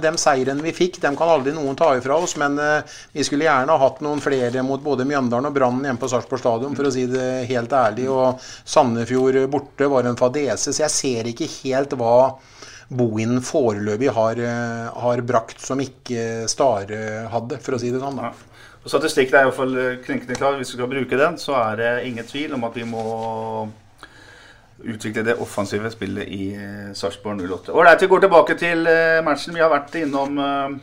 dem 0.00 0.16
seirene 0.20 0.64
vi 0.64 0.72
fikk, 0.76 1.00
dem 1.02 1.18
kan 1.18 1.32
aldri 1.34 1.52
noen 1.56 1.76
ta 1.78 1.90
ifra 1.98 2.16
oss. 2.16 2.36
Men 2.40 2.56
vi 3.12 3.26
skulle 3.26 3.48
gjerne 3.48 3.78
hatt 3.80 4.00
noen 4.04 4.22
flere 4.24 4.64
mot 4.66 4.82
både 4.82 5.06
Mjøndalen 5.08 5.50
og 5.50 5.58
Brann 5.58 5.84
hjemme 5.84 6.00
på 6.00 6.10
Sarpsborg 6.12 6.42
stadion, 6.42 6.78
for 6.78 6.88
å 6.88 6.94
si 6.94 7.06
det 7.10 7.44
helt 7.50 7.74
ærlig. 7.76 8.08
Og 8.12 8.40
Sandefjord 8.40 9.42
borte 9.52 9.90
var 9.92 10.08
en 10.08 10.18
fadese, 10.20 10.72
så 10.72 10.86
jeg 10.86 10.94
ser 10.94 11.30
ikke 11.30 11.50
helt 11.60 11.96
hva 12.00 12.16
Bohinen 12.94 13.40
foreløpig 13.42 14.10
har, 14.12 14.40
har 15.00 15.22
brakt 15.26 15.62
som 15.64 15.80
ikke 15.80 16.44
Stare 16.52 17.24
hadde, 17.32 17.58
for 17.64 17.76
å 17.76 17.80
si 17.80 17.90
det 17.90 18.02
sånn. 18.02 18.20
da. 18.20 18.32
Og 18.84 18.90
Statistikken 18.92 19.38
er 19.38 19.46
iallfall 19.46 19.78
eh, 19.80 19.94
klinkende 20.04 20.36
klar. 20.36 20.58
Hvis 20.60 20.74
vi 20.74 20.78
skal 20.78 20.90
bruke 20.90 21.18
den, 21.20 21.38
så 21.40 21.56
er 21.56 21.80
det 21.80 21.92
ingen 22.10 22.26
tvil 22.28 22.52
om 22.56 22.66
at 22.68 22.76
vi 22.76 22.84
må 22.84 23.04
utvikle 24.84 25.22
det 25.24 25.38
offensive 25.40 25.88
spillet 25.90 26.28
i 26.28 26.50
eh, 26.52 26.90
Sarpsborg 26.92 27.40
08. 27.40 27.72
Ålreit, 27.72 28.02
vi 28.04 28.10
går 28.12 28.26
tilbake 28.26 28.58
til 28.60 28.84
eh, 28.90 29.22
matchen. 29.24 29.56
Vi 29.56 29.64
har 29.64 29.72
vært 29.72 29.96
innom 29.96 30.36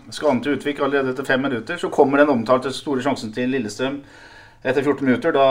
skaden 0.10 0.42
til 0.42 0.58
Utvik 0.58 0.82
allerede 0.82 1.14
etter 1.14 1.30
fem 1.30 1.46
minutter. 1.46 1.78
Så 1.78 1.94
kommer 1.94 2.24
den 2.24 2.34
omtalte 2.34 2.74
store 2.74 3.06
sjansen 3.06 3.34
til 3.36 3.54
Lillestrøm 3.54 4.02
etter 4.62 4.84
14 4.86 5.06
minutter, 5.06 5.34
da, 5.34 5.46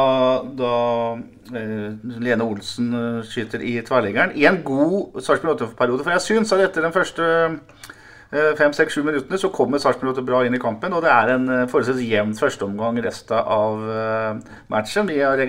da 0.54 0.74
eh, 1.58 1.86
Lene 2.22 2.46
Olsen 2.46 2.92
skyter 3.26 3.62
i 3.66 3.72
tverliggeren 3.82 4.36
I 4.38 4.46
en 4.46 4.60
god 4.66 5.18
Sarpsborg 5.22 5.56
8-periode. 5.56 6.02
For 6.02 6.14
jeg 6.14 6.26
syns 6.26 6.54
at 6.54 6.66
etter 6.66 6.86
den 6.86 6.94
første 6.94 7.30
fem-seks-sju 8.30 9.02
minuttene 9.02 9.38
så 9.42 9.50
kommer 9.50 9.80
Sarpsborg 9.82 10.20
bra 10.22 10.44
inn 10.46 10.54
i 10.54 10.62
kampen. 10.62 10.94
Og 10.94 11.02
det 11.02 11.10
er 11.10 11.32
en 11.34 11.48
eh, 11.50 11.66
forholdsvis 11.70 12.06
jevn 12.06 12.36
førsteomgang 12.38 13.00
resten 13.02 13.40
av 13.40 13.88
eh, 13.90 14.56
matchen. 14.70 15.10
Vi 15.10 15.18
har 15.18 15.40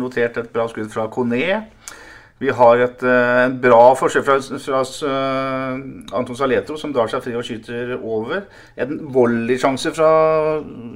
notert 0.00 0.36
et 0.36 0.50
bra 0.52 0.68
skudd 0.68 0.90
fra 0.92 1.08
Kone. 1.12 1.62
Vi 2.40 2.52
har 2.56 2.80
et 2.80 3.02
en 3.04 3.56
bra 3.60 3.94
forsøk 4.00 4.24
fra, 4.24 4.38
fra 4.40 4.78
Anton 6.16 6.36
Saletro, 6.38 6.78
som 6.80 6.92
drar 6.92 7.10
seg 7.12 7.20
fri 7.20 7.34
og 7.36 7.44
skyter 7.44 7.98
over. 7.98 8.46
En 8.80 8.94
volleysjanse 9.12 9.92
fra 9.92 10.12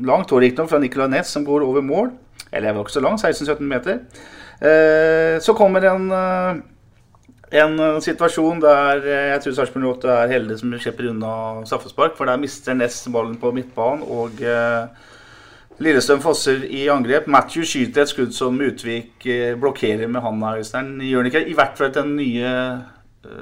langt, 0.08 0.32
og 0.32 0.40
riktignok 0.40 0.70
fra 0.70 0.80
Nicolay 0.80 1.12
Næss, 1.12 1.34
som 1.36 1.44
går 1.44 1.66
over 1.66 1.84
mål. 1.84 2.14
Eller 2.48 2.70
jeg 2.70 2.78
var 2.78 2.86
ikke 2.86 2.96
så 2.96 3.04
lang, 3.04 3.20
16-17 3.20 3.60
meter. 3.68 4.00
så 5.44 5.52
kommer 5.52 5.84
en 5.84 6.08
En 7.54 7.76
uh, 7.78 8.00
situasjon 8.02 8.62
der 8.62 9.02
uh, 9.04 9.10
jeg 9.30 9.42
tror 9.44 9.56
Sarpsborg 9.58 9.90
8 9.92 10.14
er 10.14 10.32
heldig 10.34 10.56
som 10.58 10.72
slipper 10.74 11.10
unna 11.12 11.34
straffespark. 11.68 12.16
For 12.18 12.26
der 12.26 12.40
mister 12.42 12.74
Ness 12.74 13.04
ballen 13.14 13.36
på 13.38 13.52
midtbanen, 13.54 14.02
og 14.02 14.42
uh, 14.42 15.12
Lillestrøm 15.82 16.22
fosser 16.22 16.66
i 16.66 16.86
angrep. 16.90 17.26
Matthew 17.30 17.66
skyter 17.66 18.04
et 18.04 18.10
skudd 18.10 18.34
som 18.34 18.60
Utvik 18.62 19.26
blokkerer 19.58 20.06
med 20.06 20.22
handa. 20.22 20.52
Gjør 20.62 21.24
han 21.24 21.30
ikke 21.30 21.46
I 21.50 21.56
hvert 21.58 21.80
fall 21.80 21.90
den 21.94 22.12
nye 22.14 22.52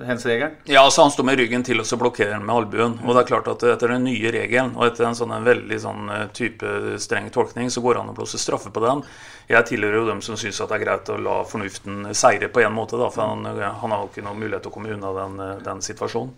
hens-regelen? 0.07 0.55
Ja, 0.65 0.85
altså 0.85 1.03
Han 1.03 1.11
står 1.11 1.27
med 1.27 1.39
ryggen 1.39 1.65
til 1.67 1.81
og 1.83 1.87
så 1.89 1.99
blokkerer 2.01 2.37
han 2.37 2.45
med 2.47 2.55
albuen. 2.55 2.99
Og 3.05 3.15
det 3.15 3.23
er 3.23 3.29
klart 3.29 3.51
at 3.53 3.65
etter 3.73 3.95
den 3.95 4.07
nye 4.07 4.33
regelen 4.35 4.75
og 4.77 4.87
etter 4.87 5.09
en 5.09 5.19
sånn 5.19 5.35
en 5.35 5.47
veldig 5.47 5.79
sånn 5.83 6.13
eh, 6.13 6.27
type 6.37 6.99
streng 7.03 7.31
tolkning, 7.35 7.71
så 7.71 7.83
går 7.85 7.97
det 7.97 8.05
an 8.05 8.13
å 8.13 8.17
blåse 8.17 8.41
straffe 8.41 8.73
på 8.75 8.85
den. 8.85 9.03
Jeg 9.51 9.69
tilhører 9.73 10.01
jo 10.01 10.07
dem 10.11 10.23
som 10.25 10.39
syns 10.39 10.61
det 10.63 10.79
er 10.79 10.85
greit 10.85 11.11
å 11.13 11.19
la 11.21 11.41
fornuften 11.49 12.13
seire 12.17 12.49
på 12.53 12.63
en 12.63 12.77
måte, 12.77 13.01
da, 13.01 13.11
for 13.13 13.27
han, 13.27 13.45
han 13.47 13.95
har 13.95 14.05
jo 14.05 14.13
ikke 14.13 14.25
noen 14.27 14.41
mulighet 14.41 14.65
til 14.65 14.73
å 14.73 14.77
komme 14.77 14.95
unna 14.95 15.13
den, 15.19 15.43
eh, 15.43 15.59
den 15.67 15.85
situasjonen. 15.85 16.33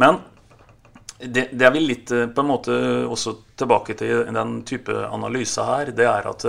Men 0.00 0.20
det, 1.20 1.50
det 1.52 1.66
er 1.66 1.74
vel 1.74 1.88
litt 1.90 2.10
eh, 2.16 2.28
på 2.32 2.44
en 2.44 2.50
måte 2.50 2.76
også 3.06 3.36
tilbake 3.60 3.96
til 4.00 4.26
den 4.34 4.60
type 4.68 4.94
analyse 5.08 5.64
her. 5.64 5.94
Det 5.96 6.08
er 6.08 6.30
at 6.30 6.46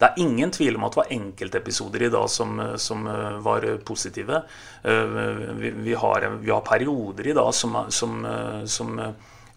det 0.00 0.08
er 0.08 0.22
ingen 0.22 0.52
tvil 0.52 0.78
om 0.78 0.86
at 0.86 0.94
det 0.94 1.02
var 1.02 1.12
enkeltepisoder 1.12 2.06
i 2.06 2.12
dag 2.12 2.30
som, 2.32 2.56
som 2.80 3.04
eh, 3.10 3.36
var 3.44 3.66
positive. 3.84 4.42
Eh, 4.80 5.18
vi, 5.60 5.74
vi, 5.76 5.92
har, 5.92 6.24
vi, 6.40 6.48
har, 6.50 6.64
perioder 6.64 7.28
i 7.28 7.36
dag 7.36 7.52
som, 7.54 7.76
som, 7.92 8.24
eh, 8.24 8.64
som 8.64 8.96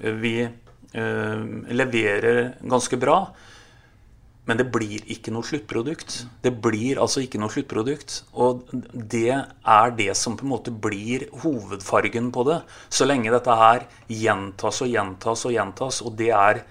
vi 0.04 0.36
leverer 0.94 2.52
ganske 2.70 3.00
bra. 3.02 3.16
Men 4.46 4.60
det 4.60 4.68
blir 4.70 5.06
ikke 5.10 5.32
noe 5.32 5.48
sluttprodukt. 5.48 6.18
Det 6.44 6.52
blir 6.62 7.00
altså 7.02 7.24
ikke 7.24 7.40
noe 7.40 7.50
sluttprodukt. 7.50 8.20
Og 8.36 8.68
det 8.94 9.32
er 9.32 9.96
det 9.96 10.12
som 10.20 10.36
på 10.38 10.46
en 10.46 10.52
måte 10.52 10.76
blir 10.76 11.30
hovedfargen 11.46 12.28
på 12.36 12.44
det. 12.52 12.60
Så 12.92 13.08
lenge 13.08 13.32
dette 13.34 13.56
her 13.58 13.88
gjentas 14.12 14.84
og 14.84 14.92
gjentas 14.92 15.48
og 15.48 15.56
gjentas, 15.56 16.02
og 16.04 16.20
det 16.20 16.34
er 16.36 16.62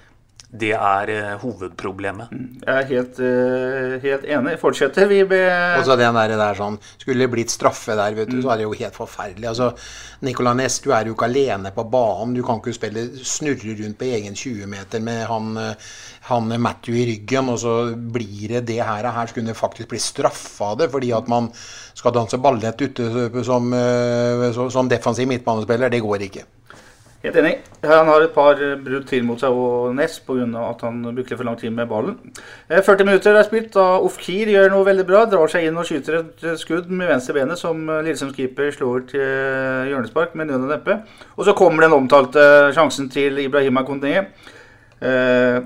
det 0.52 0.74
er 0.76 1.10
uh, 1.10 1.28
hovedproblemet. 1.40 2.32
Mm, 2.32 2.48
jeg 2.60 2.72
er 2.76 2.88
helt, 2.90 3.20
uh, 3.24 3.94
helt 4.02 4.26
enig. 4.28 4.58
Fortsetter 4.60 5.08
vi 5.08 5.22
med 5.24 5.78
Og 5.78 5.86
så 5.86 5.96
den 5.96 6.18
der, 6.18 6.34
der 6.36 6.58
sånn 6.58 6.76
Skulle 7.00 7.24
det 7.24 7.32
blitt 7.32 7.54
straffe 7.54 7.96
der, 7.96 8.12
vet 8.18 8.28
du, 8.28 8.36
mm. 8.36 8.42
så 8.44 8.52
er 8.52 8.60
det 8.60 8.66
jo 8.66 8.74
helt 8.76 8.98
forferdelig. 8.98 9.48
Altså, 9.48 9.70
Nicolay 10.28 10.60
Næss, 10.60 10.78
du 10.84 10.90
er 10.92 11.08
jo 11.08 11.16
ikke 11.16 11.30
alene 11.30 11.72
på 11.72 11.86
banen. 11.88 12.36
Du 12.36 12.44
kan 12.44 12.60
ikke 12.60 12.76
spille 12.76 13.06
snurre 13.24 13.78
rundt 13.80 13.98
på 13.98 14.10
egen 14.12 14.36
20-meter 14.36 15.02
med 15.02 15.24
han, 15.30 15.56
eh, 15.58 15.90
han, 16.28 16.52
Matthew 16.60 17.00
i 17.00 17.08
ryggen, 17.14 17.48
og 17.48 17.58
så 17.64 17.76
blir 17.96 18.58
det 18.58 18.66
det 18.68 18.82
her. 18.84 19.08
Her 19.08 19.32
skulle 19.32 19.48
det 19.48 19.58
faktisk 19.58 19.88
bli 19.90 20.02
straffa 20.02 20.74
det 20.78 20.92
fordi 20.92 21.14
at 21.16 21.32
man 21.32 21.48
skal 21.96 22.12
danse 22.14 22.38
ballett 22.38 22.84
ute 22.84 23.30
som, 23.44 23.72
som 24.72 24.88
defensiv 24.90 25.28
midtbanespiller. 25.32 25.90
Det 25.92 26.04
går 26.04 26.28
ikke. 26.28 26.44
Helt 27.22 27.36
enig. 27.38 27.52
Han 27.86 28.08
har 28.10 28.24
et 28.24 28.32
par 28.34 28.58
brudd 28.82 29.04
til 29.06 29.22
mot 29.22 29.38
seg 29.38 29.54
og 29.54 29.92
Ness 29.94 30.16
pga. 30.26 30.46
at 30.66 30.80
han 30.82 31.02
brukte 31.14 31.36
for 31.36 31.46
lang 31.46 31.58
tid 31.58 31.70
med 31.70 31.86
ballen. 31.86 32.16
40 32.68 32.90
eh, 33.00 33.06
minutter 33.06 33.38
er 33.38 33.46
spilt 33.46 33.70
da 33.76 34.00
Ofkir 34.02 34.50
gjør 34.50 34.72
noe 34.72 34.86
veldig 34.88 35.04
bra. 35.06 35.20
Drar 35.30 35.52
seg 35.52 35.68
inn 35.68 35.78
og 35.78 35.86
skyter 35.86 36.18
et 36.18 36.42
skudd 36.58 36.90
med 36.90 37.06
venstre 37.12 37.36
benet 37.38 37.62
som 37.62 37.86
Lillesunds 37.86 38.34
keeper 38.34 38.74
slår 38.74 39.06
til 39.14 39.22
hjørnespark 39.92 40.34
med 40.34 40.50
nød 40.50 40.66
og 40.66 40.74
neppe. 40.74 40.98
Og 41.38 41.46
så 41.46 41.54
kommer 41.54 41.86
den 41.86 41.94
omtalte 41.94 42.42
sjansen 42.74 43.06
til 43.12 43.38
Ibrahima 43.44 43.86
Kondé. 43.86 44.26
Eh, 44.98 45.62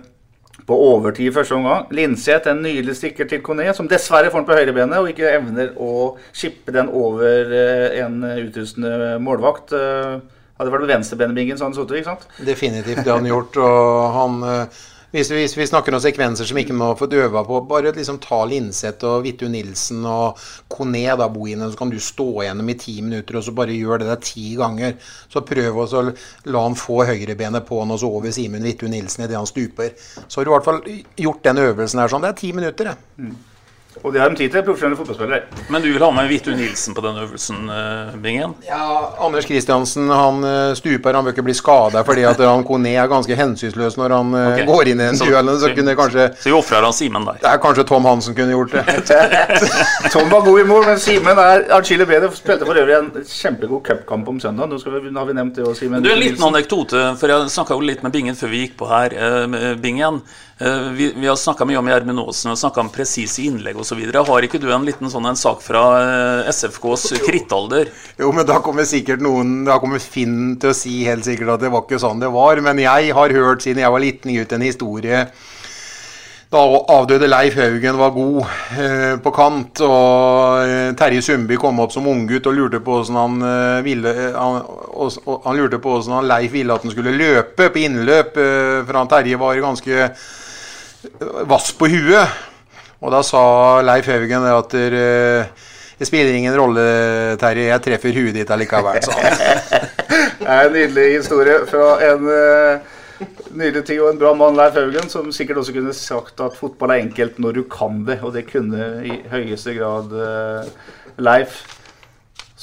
på 0.67 0.77
overtid 0.93 1.33
første 1.33 1.55
omgang. 1.57 1.89
Linseth 1.95 2.51
en 2.51 2.65
nydelig 2.65 2.99
stikker 2.99 3.29
til 3.31 3.41
Kondé, 3.41 3.71
som 3.73 3.89
dessverre 3.89 4.29
får 4.33 4.43
den 4.43 4.49
på 4.49 4.57
høyrebenet 4.59 4.99
og 4.99 5.09
ikke 5.09 5.33
evner 5.39 5.73
å 5.81 6.17
skippe 6.37 6.75
den 6.75 6.93
over 6.93 7.53
eh, 7.55 8.01
en 8.05 8.21
utrustende 8.45 9.15
målvakt. 9.23 9.73
Hadde 10.57 10.73
vært 10.73 10.87
med 10.87 10.93
venstrebenebingen 10.95 11.59
så 11.59 11.67
hadde 11.67 11.77
han 11.77 11.83
sittet, 11.83 11.99
ikke 12.01 12.13
sant? 12.13 12.45
Definitivt, 12.49 13.03
det 13.05 13.11
har 13.13 13.21
han 13.21 13.29
gjort. 13.29 13.59
Og 13.61 14.05
han 14.17 14.45
eh, 14.49 14.85
hvis, 15.17 15.31
hvis, 15.31 15.55
vi 15.57 15.67
snakker 15.67 15.95
om 15.95 16.01
sekvenser 16.03 16.49
som 16.49 16.59
ikke 16.59 16.75
må 16.77 16.91
få 16.99 17.07
øve 17.15 17.43
på, 17.47 17.61
bare 17.71 17.93
liksom 17.95 18.19
ta 18.21 18.43
Linseth 18.49 19.07
og 19.07 19.23
Vittu 19.25 19.47
Nilsen 19.49 20.03
og 20.05 20.41
Kone, 20.69 21.07
da, 21.17 21.29
Bohinen, 21.33 21.71
så 21.71 21.79
kan 21.79 21.93
du 21.93 21.97
stå 22.03 22.27
gjennom 22.45 22.69
i 22.69 22.77
ti 22.77 22.99
minutter 23.01 23.39
og 23.39 23.47
så 23.47 23.55
bare 23.57 23.77
gjør 23.77 24.03
det 24.03 24.11
der 24.11 24.21
ti 24.21 24.51
ganger. 24.59 24.97
Så 25.33 25.45
prøv 25.47 25.81
å 25.85 26.05
la 26.51 26.65
han 26.67 26.77
få 26.77 27.05
høyrebenet 27.09 27.65
på 27.69 27.81
han 27.81 27.95
og 27.95 28.03
så 28.03 28.11
over 28.19 28.35
Simen 28.35 28.67
Vittu 28.67 28.89
Nilsen 28.91 29.25
idet 29.25 29.39
han 29.39 29.49
stuper. 29.49 29.95
Så 30.27 30.41
har 30.41 30.45
du 30.45 30.51
i 30.51 30.57
hvert 30.57 30.69
fall 30.69 30.83
gjort 31.29 31.45
den 31.47 31.65
øvelsen 31.65 32.03
her 32.03 32.13
sånn. 32.13 32.27
Det 32.27 32.35
er 32.35 32.41
ti 32.43 32.53
minutter, 32.57 32.91
det. 32.91 33.23
Mm. 33.23 33.37
Og 34.03 34.13
det 34.13 34.21
har 34.21 34.31
de 34.31 34.37
tid 34.37 34.53
til, 34.53 34.63
profesjonelle 34.67 34.99
fotballspillere. 34.99 35.67
Men 35.73 35.83
du 35.83 35.89
vil 35.91 36.03
ha 36.05 36.11
med 36.15 36.29
Vitu 36.31 36.51
Nilsen 36.55 36.95
på 36.95 37.03
den 37.05 37.17
øvelsen, 37.23 37.71
uh, 37.71 38.17
Bingen? 38.23 38.53
Ja, 38.67 39.15
Anders 39.25 39.47
Kristiansen 39.49 40.11
han 40.13 40.45
uh, 40.45 40.75
stuper, 40.79 41.17
han 41.17 41.27
bør 41.27 41.35
ikke 41.35 41.47
bli 41.49 41.57
skada 41.57 42.05
fordi 42.07 42.27
at 42.29 42.41
han 42.45 42.65
Kone 42.67 42.93
er 42.95 43.09
ganske 43.11 43.39
hensynsløs 43.39 43.97
når 43.99 44.15
han 44.17 44.35
uh, 44.37 44.43
okay. 44.53 44.67
går 44.69 44.93
inn 44.93 45.03
i 45.03 45.09
en 45.11 45.21
duell. 45.21 45.53
Så, 45.57 45.73
så, 45.73 45.97
kanskje 45.99 46.29
Så 46.37 46.51
vi 46.51 46.55
ofrer 46.59 46.87
han 46.87 46.97
Simen 46.97 47.27
der? 47.29 47.41
Det 47.43 47.51
er 47.51 47.63
kanskje 47.63 47.87
Tom 47.89 48.09
Hansen 48.09 48.37
kunne 48.37 48.55
gjort 48.55 48.77
det. 48.77 48.85
Tom 50.15 50.31
var 50.31 50.45
god 50.47 50.61
i 50.63 50.67
mål, 50.71 50.87
men 50.93 51.03
Simen 51.03 51.43
er 51.47 51.67
atskillig 51.81 52.09
bedre. 52.11 52.31
Spilte 52.37 52.69
for 52.69 52.79
øvrig 52.79 52.99
en 53.01 53.13
kjempegod 53.27 53.83
cupkamp 53.89 54.29
om 54.35 54.41
søndag. 54.43 54.71
Nå, 54.71 54.81
vi, 54.85 55.15
har 55.17 55.31
vi 55.31 55.39
nevnt 55.41 55.57
det 55.59 55.67
òg, 55.67 55.75
Simen. 55.79 56.05
Du, 56.05 56.13
En 56.13 56.21
liten 56.21 56.47
anekdote, 56.47 57.09
for 57.21 57.33
jeg 57.33 57.55
snakka 57.57 57.79
jo 57.79 57.89
litt 57.91 58.05
med 58.07 58.15
Bingen 58.15 58.39
før 58.39 58.53
vi 58.53 58.67
gikk 58.67 58.79
på 58.81 58.91
her. 58.93 59.17
Bingen. 59.83 60.23
Eh, 60.59 60.91
vi, 60.91 61.13
vi 61.17 61.29
har 61.29 61.37
snakka 61.37 61.67
mye 61.69 61.77
om 61.77 61.89
Gjermund 61.91 62.23
Aasen 62.23 62.55
og 62.55 62.57
snakka 62.57 62.81
om 62.81 62.89
presise 62.89 63.43
innlegg 63.45 63.77
osv. 63.77 63.99
Har 64.09 64.45
ikke 64.47 64.61
du 64.63 64.71
en 64.73 64.87
liten 64.89 65.11
sånn 65.13 65.29
en 65.29 65.37
sak 65.37 65.61
fra 65.61 65.83
eh, 66.01 66.49
SFKs 66.49 67.11
krittalder? 67.27 67.91
Jo, 68.17 68.31
men 68.33 68.47
da 68.49 68.63
kommer 68.65 68.89
sikkert 68.89 69.21
noen 69.21 69.67
Da 69.67 69.77
kommer 69.83 70.01
Finn 70.01 70.55
til 70.63 70.73
å 70.73 70.77
si 70.77 71.03
helt 71.05 71.29
sikkert 71.29 71.59
at 71.59 71.67
det 71.67 71.73
var 71.75 71.85
ikke 71.85 72.01
sånn 72.01 72.23
det 72.25 72.31
var. 72.33 72.63
Men 72.65 72.81
jeg 72.81 73.13
har 73.19 73.35
hørt 73.37 73.67
siden 73.67 73.83
jeg 73.85 73.93
var 73.93 74.05
liten 74.05 74.33
gutt 74.39 74.57
en 74.57 74.65
historie 74.65 75.27
da 76.47 76.61
avdøde 76.95 77.27
Leif 77.27 77.57
Haugen 77.59 77.97
var 77.99 78.13
god 78.15 78.37
eh, 78.79 79.17
på 79.19 79.33
kant, 79.35 79.81
og 79.83 80.63
eh, 80.63 80.93
Terje 80.97 81.25
Sundby 81.27 81.59
kom 81.59 81.83
opp 81.83 81.91
som 81.93 82.07
unggutt 82.07 82.47
og 82.47 82.55
lurte 82.55 82.79
på 82.87 83.01
hvordan 83.01 83.19
han 83.19 83.83
ville 83.85 84.13
han, 84.31 84.61
han 85.27 85.61
han 86.15 86.31
Leif 86.31 86.55
ville 86.55 86.73
at 86.79 86.87
han 86.87 86.95
skulle 86.95 87.17
løpe 87.19 87.67
på 87.75 87.83
innløp, 87.83 88.39
for 88.39 89.01
han 89.03 89.11
Terje 89.11 89.43
var 89.43 89.59
ganske 89.67 90.07
vass 91.49 91.73
på 91.77 91.89
huet. 91.93 92.45
Og 93.05 93.13
da 93.13 93.23
sa 93.27 93.43
Leif 93.85 94.09
Haugen 94.09 94.47
at 94.49 94.77
eh, 94.79 95.65
det 95.97 96.09
spiller 96.09 96.37
ingen 96.37 96.57
rolle, 96.57 96.83
Terje, 97.41 97.71
jeg 97.71 97.85
treffer 97.85 98.17
huet 98.17 98.37
ditt 98.37 98.51
allikevel, 98.53 99.01
han. 99.01 99.39
det 100.41 100.49
er 100.49 100.67
en 100.67 100.75
nydelig 100.75 101.07
historie 101.15 101.63
fra 101.71 101.87
en 102.05 102.27
uh, 102.29 103.23
nydelig 103.57 103.85
tid 103.89 104.03
og 104.03 104.11
en 104.11 104.21
bra 104.21 104.35
mann, 104.37 104.59
Leif 104.59 104.77
Haugen, 104.77 105.09
som 105.13 105.31
sikkert 105.33 105.63
også 105.63 105.73
kunne 105.77 105.95
sagt 105.97 106.43
at 106.45 106.59
fotball 106.59 106.93
er 106.93 107.05
enkelt 107.07 107.41
når 107.41 107.57
du 107.57 107.63
kan 107.73 108.03
det, 108.09 108.19
og 108.21 108.37
det 108.37 108.45
kunne 108.51 108.91
i 109.09 109.17
høyeste 109.33 109.77
grad 109.79 110.13
uh, 110.13 110.69
Leif. 111.17 111.63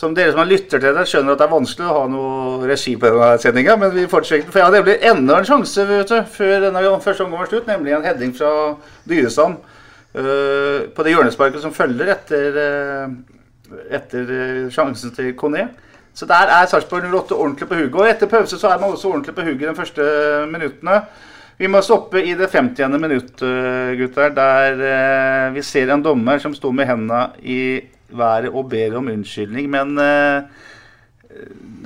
Som 0.04 0.12
dere 0.12 0.34
som 0.34 0.42
har 0.42 0.50
lytter 0.50 0.82
til 0.84 0.98
det, 0.98 1.04
skjønner 1.08 1.32
at 1.32 1.40
det 1.40 1.46
er 1.46 1.52
vanskelig 1.54 1.86
å 1.88 1.94
ha 1.96 2.08
noe 2.12 2.68
regi 2.68 2.98
på 3.00 3.08
denne 3.08 3.28
sendinga, 3.40 3.78
men 3.80 3.94
vi 3.94 4.02
fortsetter. 4.12 4.50
For 4.52 4.60
jeg 4.60 4.68
hadde 4.68 4.82
nemlig 4.82 4.96
enda 5.08 5.38
en 5.40 5.48
sjanse 5.48 5.86
du, 5.88 6.12
før 6.34 6.66
denne 6.66 6.82
første 7.06 7.24
omgang 7.24 7.40
var 7.40 7.48
slutt, 7.48 7.70
nemlig 7.72 7.94
en 7.96 8.04
heading 8.04 8.34
fra 8.36 8.50
Dyresand 9.08 9.62
uh, 9.64 10.92
på 10.92 11.06
det 11.08 11.14
hjørnesparket 11.14 11.64
som 11.64 11.76
følger 11.78 12.12
etter, 12.18 12.60
uh, 12.60 13.78
etter 13.96 14.28
uh, 14.28 14.68
sjansen 14.76 15.16
til 15.16 15.32
Kone. 15.40 15.70
Så 16.12 16.28
der 16.28 16.52
er 16.52 16.68
Sarpsborg 16.68 17.08
08 17.08 17.40
ordentlig 17.40 17.70
på 17.72 17.80
hugget. 17.80 18.02
Og 18.02 18.12
etter 18.12 18.34
pause 18.36 18.60
så 18.60 18.74
er 18.74 18.84
man 18.84 18.92
også 18.98 19.14
ordentlig 19.14 19.38
på 19.40 19.48
hugget 19.48 19.70
de 19.70 19.78
første 19.80 20.10
minuttene. 20.52 21.00
Vi 21.64 21.72
må 21.72 21.80
stoppe 21.86 22.20
i 22.20 22.36
det 22.36 22.52
50. 22.52 23.00
minutt, 23.00 23.40
gutter, 23.96 24.36
der 24.36 25.52
vi 25.56 25.64
ser 25.64 25.94
en 25.94 26.04
dommer 26.04 26.42
som 26.44 26.52
står 26.58 26.76
med 26.76 26.90
hendene 26.90 27.28
i 27.40 27.60
været 28.18 28.54
og 28.54 28.70
ber 28.72 28.98
om 29.00 29.10
unnskyldning. 29.14 29.70
Men 29.74 29.98
eh, 30.02 30.46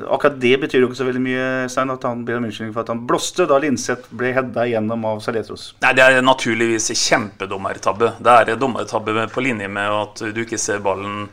akkurat 0.07 0.39
det 0.41 0.53
betyr 0.63 0.83
jo 0.83 0.91
ikke 0.91 0.99
så 0.99 1.07
veldig 1.07 1.23
mye, 1.23 1.49
Stein, 1.71 1.93
at 1.93 2.07
han 2.07 2.23
ber 2.27 2.39
om 2.39 2.47
unnskyldning 2.47 2.75
for 2.75 2.85
at 2.85 2.93
han 2.93 3.03
blåste 3.09 3.47
da 3.49 3.59
Linseth 3.63 4.13
ble 4.19 4.33
hedda 4.35 4.67
gjennom 4.69 5.05
av 5.09 5.21
Saletros. 5.25 5.69
Nei, 5.83 5.93
Det 5.97 6.05
er 6.05 6.23
naturligvis 6.25 6.91
kjempedommertabbe. 6.93 8.15
Det 8.23 8.39
er 8.39 8.57
dommertabbe 8.59 9.27
på 9.33 9.45
linje 9.45 9.69
med 9.71 9.99
at 10.01 10.25
du 10.33 10.43
ikke 10.45 10.61
ser 10.61 10.83
ballen 10.85 11.27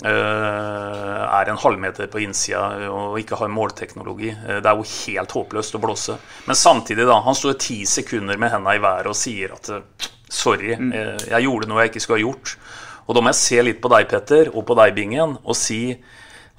Uh, 0.00 1.26
er 1.28 1.50
en 1.50 1.58
halvmeter 1.60 2.06
på 2.08 2.22
innsida 2.24 2.88
og 2.88 3.18
ikke 3.20 3.36
har 3.36 3.50
målteknologi. 3.52 4.30
Uh, 4.32 4.60
det 4.62 4.70
er 4.70 4.78
jo 4.78 4.86
helt 4.86 5.34
håpløst 5.36 5.76
å 5.76 5.80
blåse. 5.82 6.16
Men 6.46 6.56
samtidig, 6.56 7.04
da. 7.08 7.18
Han 7.26 7.36
står 7.36 7.58
ti 7.60 7.82
sekunder 7.88 8.40
med 8.40 8.54
hendene 8.54 8.78
i 8.78 8.80
været 8.80 9.10
og 9.10 9.18
sier 9.18 9.52
at 9.58 9.68
sorry, 10.30 10.72
mm. 10.78 10.92
jeg 11.26 11.44
gjorde 11.44 11.68
noe 11.68 11.82
jeg 11.82 11.90
ikke 11.90 12.04
skulle 12.04 12.20
ha 12.20 12.28
gjort. 12.28 12.54
Og 13.10 13.16
da 13.16 13.22
må 13.24 13.32
jeg 13.32 13.40
se 13.40 13.62
litt 13.66 13.80
på 13.82 13.90
deg, 13.90 14.06
Petter, 14.06 14.52
og 14.54 14.62
på 14.68 14.76
deg, 14.78 14.94
Bingen, 14.94 15.34
og 15.42 15.56
si 15.58 15.96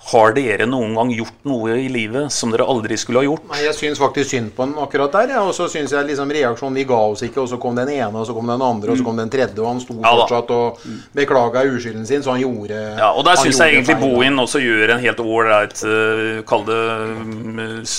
har 0.02 0.34
dere 0.34 0.66
noen 0.66 0.96
gang 0.98 1.12
gjort 1.14 1.44
noe 1.46 1.76
i 1.78 1.86
livet 1.92 2.34
som 2.34 2.50
dere 2.52 2.66
aldri 2.66 2.98
skulle 2.98 3.22
ha 3.22 3.26
gjort? 3.28 3.44
Nei, 3.52 3.60
Jeg 3.68 3.78
syns 3.78 4.00
faktisk 4.02 4.32
synd 4.34 4.50
på 4.58 4.66
den 4.66 4.74
akkurat 4.82 5.14
der. 5.14 5.36
Ja. 5.36 5.44
Og 5.46 5.54
så 5.54 5.68
syns 5.70 5.94
jeg 5.94 6.08
liksom 6.10 6.32
reaksjonen 6.34 6.80
Vi 6.80 6.86
ga 6.90 6.98
oss 7.12 7.22
ikke, 7.28 7.43
og 7.43 7.49
så 7.52 7.60
kom 7.62 7.78
den 7.78 7.91
ene, 7.93 8.10
og 8.18 8.26
så 8.26 8.34
kom 8.34 8.49
den 8.49 8.64
andre, 8.66 8.91
og 8.91 8.97
så 8.97 9.06
kom 9.06 9.22
den 9.22 9.30
tredje, 9.30 9.60
og 9.62 9.70
han 9.70 9.84
sto 9.84 9.97
Ja 10.02 10.14
fortsatt 10.22 10.49
og 10.56 10.82
beklaga 11.18 11.64
uskylden 11.70 12.08
sin, 12.10 12.24
så 12.26 12.34
han 12.34 12.41
gjorde 12.41 12.80
Ja, 12.97 13.12
og 13.12 13.26
der 13.28 13.38
syns 13.39 13.62
jeg 13.62 13.76
egentlig. 13.76 13.99
Bohin 14.02 14.41
også 14.41 14.62
gjør 14.64 14.95
en 14.95 15.04
helt 15.04 15.22
ålreit 15.22 15.84
uh, 15.86 16.41
Kall 16.49 16.66
det 16.66 16.80
uh, 17.62 17.93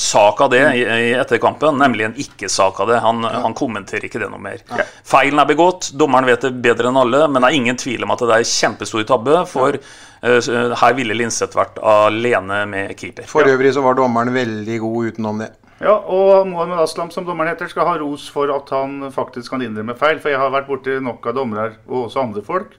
sak 0.00 0.44
av 0.44 0.52
det 0.52 0.62
i, 0.76 0.84
i 0.84 1.10
etterkampen, 1.16 1.80
nemlig 1.80 2.10
en 2.10 2.18
ikke-sak 2.20 2.84
av 2.84 2.92
det. 2.92 3.00
Han, 3.04 3.24
han 3.24 3.56
kommenterer 3.56 4.06
ikke 4.10 4.20
det 4.20 4.28
noe 4.32 4.42
mer. 4.42 4.60
Feilen 5.08 5.40
er 5.40 5.48
begått, 5.48 5.90
dommeren 5.96 6.28
vet 6.28 6.44
det 6.44 6.52
bedre 6.62 6.92
enn 6.92 7.00
alle, 7.00 7.24
men 7.28 7.40
det 7.40 7.50
er 7.50 7.58
ingen 7.62 7.80
tvil 7.80 8.04
om 8.04 8.14
at 8.14 8.24
det 8.28 8.38
er 8.38 8.48
kjempestor 8.50 9.08
tabbe, 9.08 9.42
for 9.50 9.80
her 10.20 10.94
ville 10.98 11.16
Linseth 11.16 11.56
vært 11.56 11.78
alene 11.80 12.64
med 12.68 12.92
keeper. 12.98 13.24
For 13.30 13.48
øvrig 13.48 13.72
så 13.74 13.84
var 13.84 13.96
dommeren 13.98 14.34
veldig 14.34 14.78
god 14.82 15.12
utenom 15.12 15.40
det. 15.44 15.50
Ja, 15.80 15.94
og 15.96 16.44
Mohamed 16.50 16.82
Aslam, 16.82 17.08
som 17.10 17.24
dommeren 17.24 17.54
heter, 17.54 17.70
skal 17.72 17.86
ha 17.88 17.94
ros 17.96 18.26
for 18.28 18.52
at 18.52 18.68
han 18.74 19.06
faktisk 19.14 19.54
kan 19.54 19.62
innrømme 19.64 19.96
feil. 19.96 20.18
For 20.20 20.28
jeg 20.28 20.40
har 20.42 20.52
vært 20.52 20.68
borti 20.68 20.98
nok 21.00 21.30
av 21.30 21.38
dommere 21.38 21.78
og 21.88 22.02
også 22.02 22.20
andre 22.20 22.42
folk, 22.44 22.74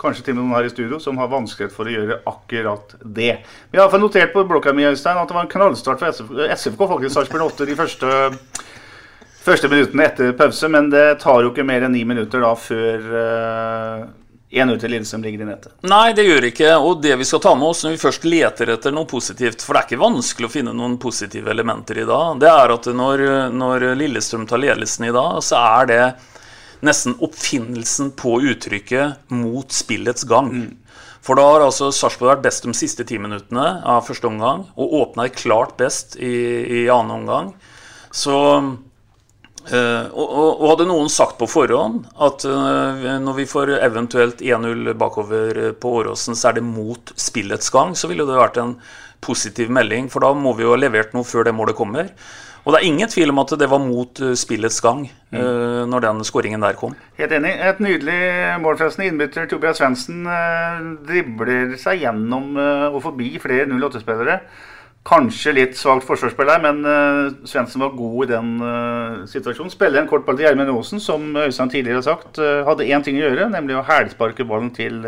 kanskje 0.00 0.24
til 0.24 0.32
og 0.32 0.38
med 0.38 0.46
noen 0.46 0.56
her 0.56 0.68
i 0.70 0.72
studio, 0.72 1.00
som 1.02 1.20
har 1.20 1.28
vanskelighet 1.28 1.74
for 1.76 1.90
å 1.90 1.92
gjøre 1.92 2.20
akkurat 2.30 2.94
det. 3.04 3.34
Vi 3.68 3.82
har 3.82 3.92
i 3.92 4.00
notert 4.00 4.32
på 4.32 4.46
blokka 4.48 4.72
mi 4.72 4.88
Øystein, 4.88 5.20
at 5.20 5.28
det 5.28 5.36
var 5.36 5.44
en 5.44 5.52
knallstart 5.52 6.00
for 6.00 6.08
SFK, 6.08 6.40
SFK 6.56 6.86
faktisk, 6.94 7.14
Sarpsborg 7.18 7.50
8 7.50 7.68
de 7.68 7.76
første, 7.76 8.14
første 9.44 9.72
minuttene 9.74 10.08
etter 10.08 10.32
pause. 10.38 10.72
Men 10.72 10.88
det 10.94 11.18
tar 11.20 11.44
jo 11.44 11.52
ikke 11.52 11.68
mer 11.68 11.84
enn 11.84 11.92
ni 11.98 12.06
minutter 12.08 12.46
da 12.46 12.54
før 12.56 13.12
én 14.50 14.70
ut 14.70 14.80
til 14.80 14.90
Lillestrøm 14.94 15.24
ligger 15.26 15.44
i 15.44 15.48
nettet. 15.50 15.72
Nei, 15.88 16.14
det 16.16 16.24
gjør 16.24 16.46
ikke. 16.48 16.70
Og 16.80 17.02
det 17.04 17.18
vi 17.20 17.26
skal 17.28 17.42
ta 17.44 17.52
med 17.58 17.68
oss 17.68 17.84
når 17.84 17.94
vi 17.94 18.00
først 18.00 18.24
leter 18.24 18.72
etter 18.72 18.94
noe 18.96 19.08
positivt 19.08 19.64
For 19.64 19.76
det 19.76 19.82
er 19.82 19.88
ikke 19.90 20.00
vanskelig 20.06 20.48
å 20.48 20.54
finne 20.54 20.74
noen 20.76 20.96
positive 21.02 21.52
elementer 21.52 22.00
i 22.00 22.08
dag. 22.08 22.40
Det 22.40 22.48
er 22.48 22.74
at 22.74 22.90
når, 23.02 23.24
når 23.52 23.86
Lillestrøm 24.00 24.48
tar 24.48 24.62
ledelsen 24.62 25.08
i 25.10 25.14
dag, 25.14 25.38
så 25.44 25.60
er 25.60 25.92
det 25.92 26.02
nesten 26.86 27.16
oppfinnelsen 27.24 28.12
på 28.16 28.38
uttrykket 28.52 29.30
'mot 29.34 29.72
spillets 29.72 30.24
gang'. 30.24 30.76
For 31.20 31.36
da 31.36 31.44
har 31.44 31.66
altså 31.66 31.90
Sarpsborg 31.92 32.36
vært 32.36 32.44
best 32.46 32.64
de 32.64 32.72
siste 32.72 33.04
ti 33.04 33.18
minuttene 33.18 33.82
av 33.84 34.06
første 34.06 34.30
omgang, 34.30 34.68
og 34.78 34.94
åpna 35.02 35.28
klart 35.34 35.76
best 35.76 36.16
i, 36.16 36.84
i 36.84 36.88
annen 36.88 37.10
omgang. 37.20 37.50
Så 38.14 38.38
Eh, 39.68 40.06
og, 40.16 40.28
og, 40.32 40.64
hadde 40.70 40.86
noen 40.88 41.10
sagt 41.12 41.36
på 41.40 41.48
forhånd 41.50 42.06
at 42.24 42.44
uh, 42.48 43.04
når 43.20 43.36
vi 43.36 43.44
får 43.48 43.74
eventuelt 43.76 44.40
1-0 44.40 44.94
bakover 44.98 45.60
eh, 45.60 45.74
på 45.76 45.92
Åråsen, 46.00 46.38
så 46.38 46.50
er 46.50 46.58
det 46.58 46.64
mot 46.64 47.12
spillets 47.20 47.68
gang, 47.74 47.92
så 47.98 48.08
ville 48.08 48.24
det 48.28 48.38
vært 48.38 48.60
en 48.62 48.78
positiv 49.24 49.72
melding. 49.74 50.08
For 50.12 50.24
da 50.24 50.32
må 50.32 50.54
vi 50.56 50.64
jo 50.64 50.72
ha 50.72 50.80
levert 50.80 51.12
noe 51.16 51.26
før 51.26 51.48
det 51.48 51.56
målet 51.56 51.76
kommer. 51.76 52.08
Og 52.64 52.74
det 52.74 52.80
er 52.80 52.88
ingen 52.88 53.08
tvil 53.08 53.32
om 53.32 53.40
at 53.40 53.52
det 53.60 53.68
var 53.70 53.80
mot 53.80 54.20
spillets 54.36 54.80
gang 54.84 55.06
eh, 55.08 55.84
når 55.88 56.04
den 56.04 56.24
skåringen 56.26 56.64
der 56.64 56.76
kom. 56.76 56.96
Helt 57.20 57.32
enig. 57.32 57.52
Et 57.64 57.80
nydelig 57.84 58.18
mål 58.64 58.80
forresten. 58.80 59.06
Innbytter 59.08 59.48
Tobias 59.48 59.80
Svendsen 59.80 60.26
dribler 61.08 61.76
seg 61.80 62.02
gjennom 62.04 62.56
og 62.58 63.00
forbi 63.04 63.34
flere 63.40 63.68
08-spillere. 63.72 64.40
Kanskje 65.08 65.54
litt 65.56 65.76
svakt 65.78 66.04
forsvarsspill 66.04 66.50
her, 66.52 66.60
men 66.60 66.82
uh, 66.84 67.30
Svendsen 67.48 67.80
var 67.80 67.94
god 67.96 68.26
i 68.26 68.30
den 68.34 68.50
uh, 68.60 69.24
situasjonen. 69.30 69.72
Spiller 69.72 70.02
en 70.02 70.08
kort 70.10 70.26
ball 70.26 70.36
til 70.36 70.44
Gjermund 70.44 70.72
Aasen, 70.74 71.00
som 71.00 71.30
Øystein 71.32 71.72
tidligere 71.72 72.02
har 72.02 72.08
sagt, 72.10 72.36
Uh, 72.36 72.60
hadde 72.68 72.88
én 72.92 73.04
ting 73.04 73.16
å 73.16 73.24
gjøre, 73.24 73.48
nemlig 73.54 73.78
å 73.78 73.84
hælsparke 73.88 74.44
ballen 74.48 74.68
til 74.76 75.06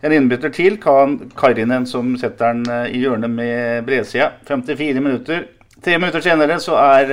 en 0.00 0.14
innbytter 0.16 0.54
til. 0.56 0.78
Karinen 0.80 1.84
som 1.86 2.14
setter 2.16 2.56
den 2.56 2.94
i 2.96 3.02
hjørnet 3.02 3.28
med 3.34 3.84
bredsida. 3.84 4.30
54 4.48 5.04
minutter. 5.04 5.44
Tre 5.84 5.98
minutter 6.00 6.24
senere 6.24 6.56
så 6.64 6.78
er 6.80 7.12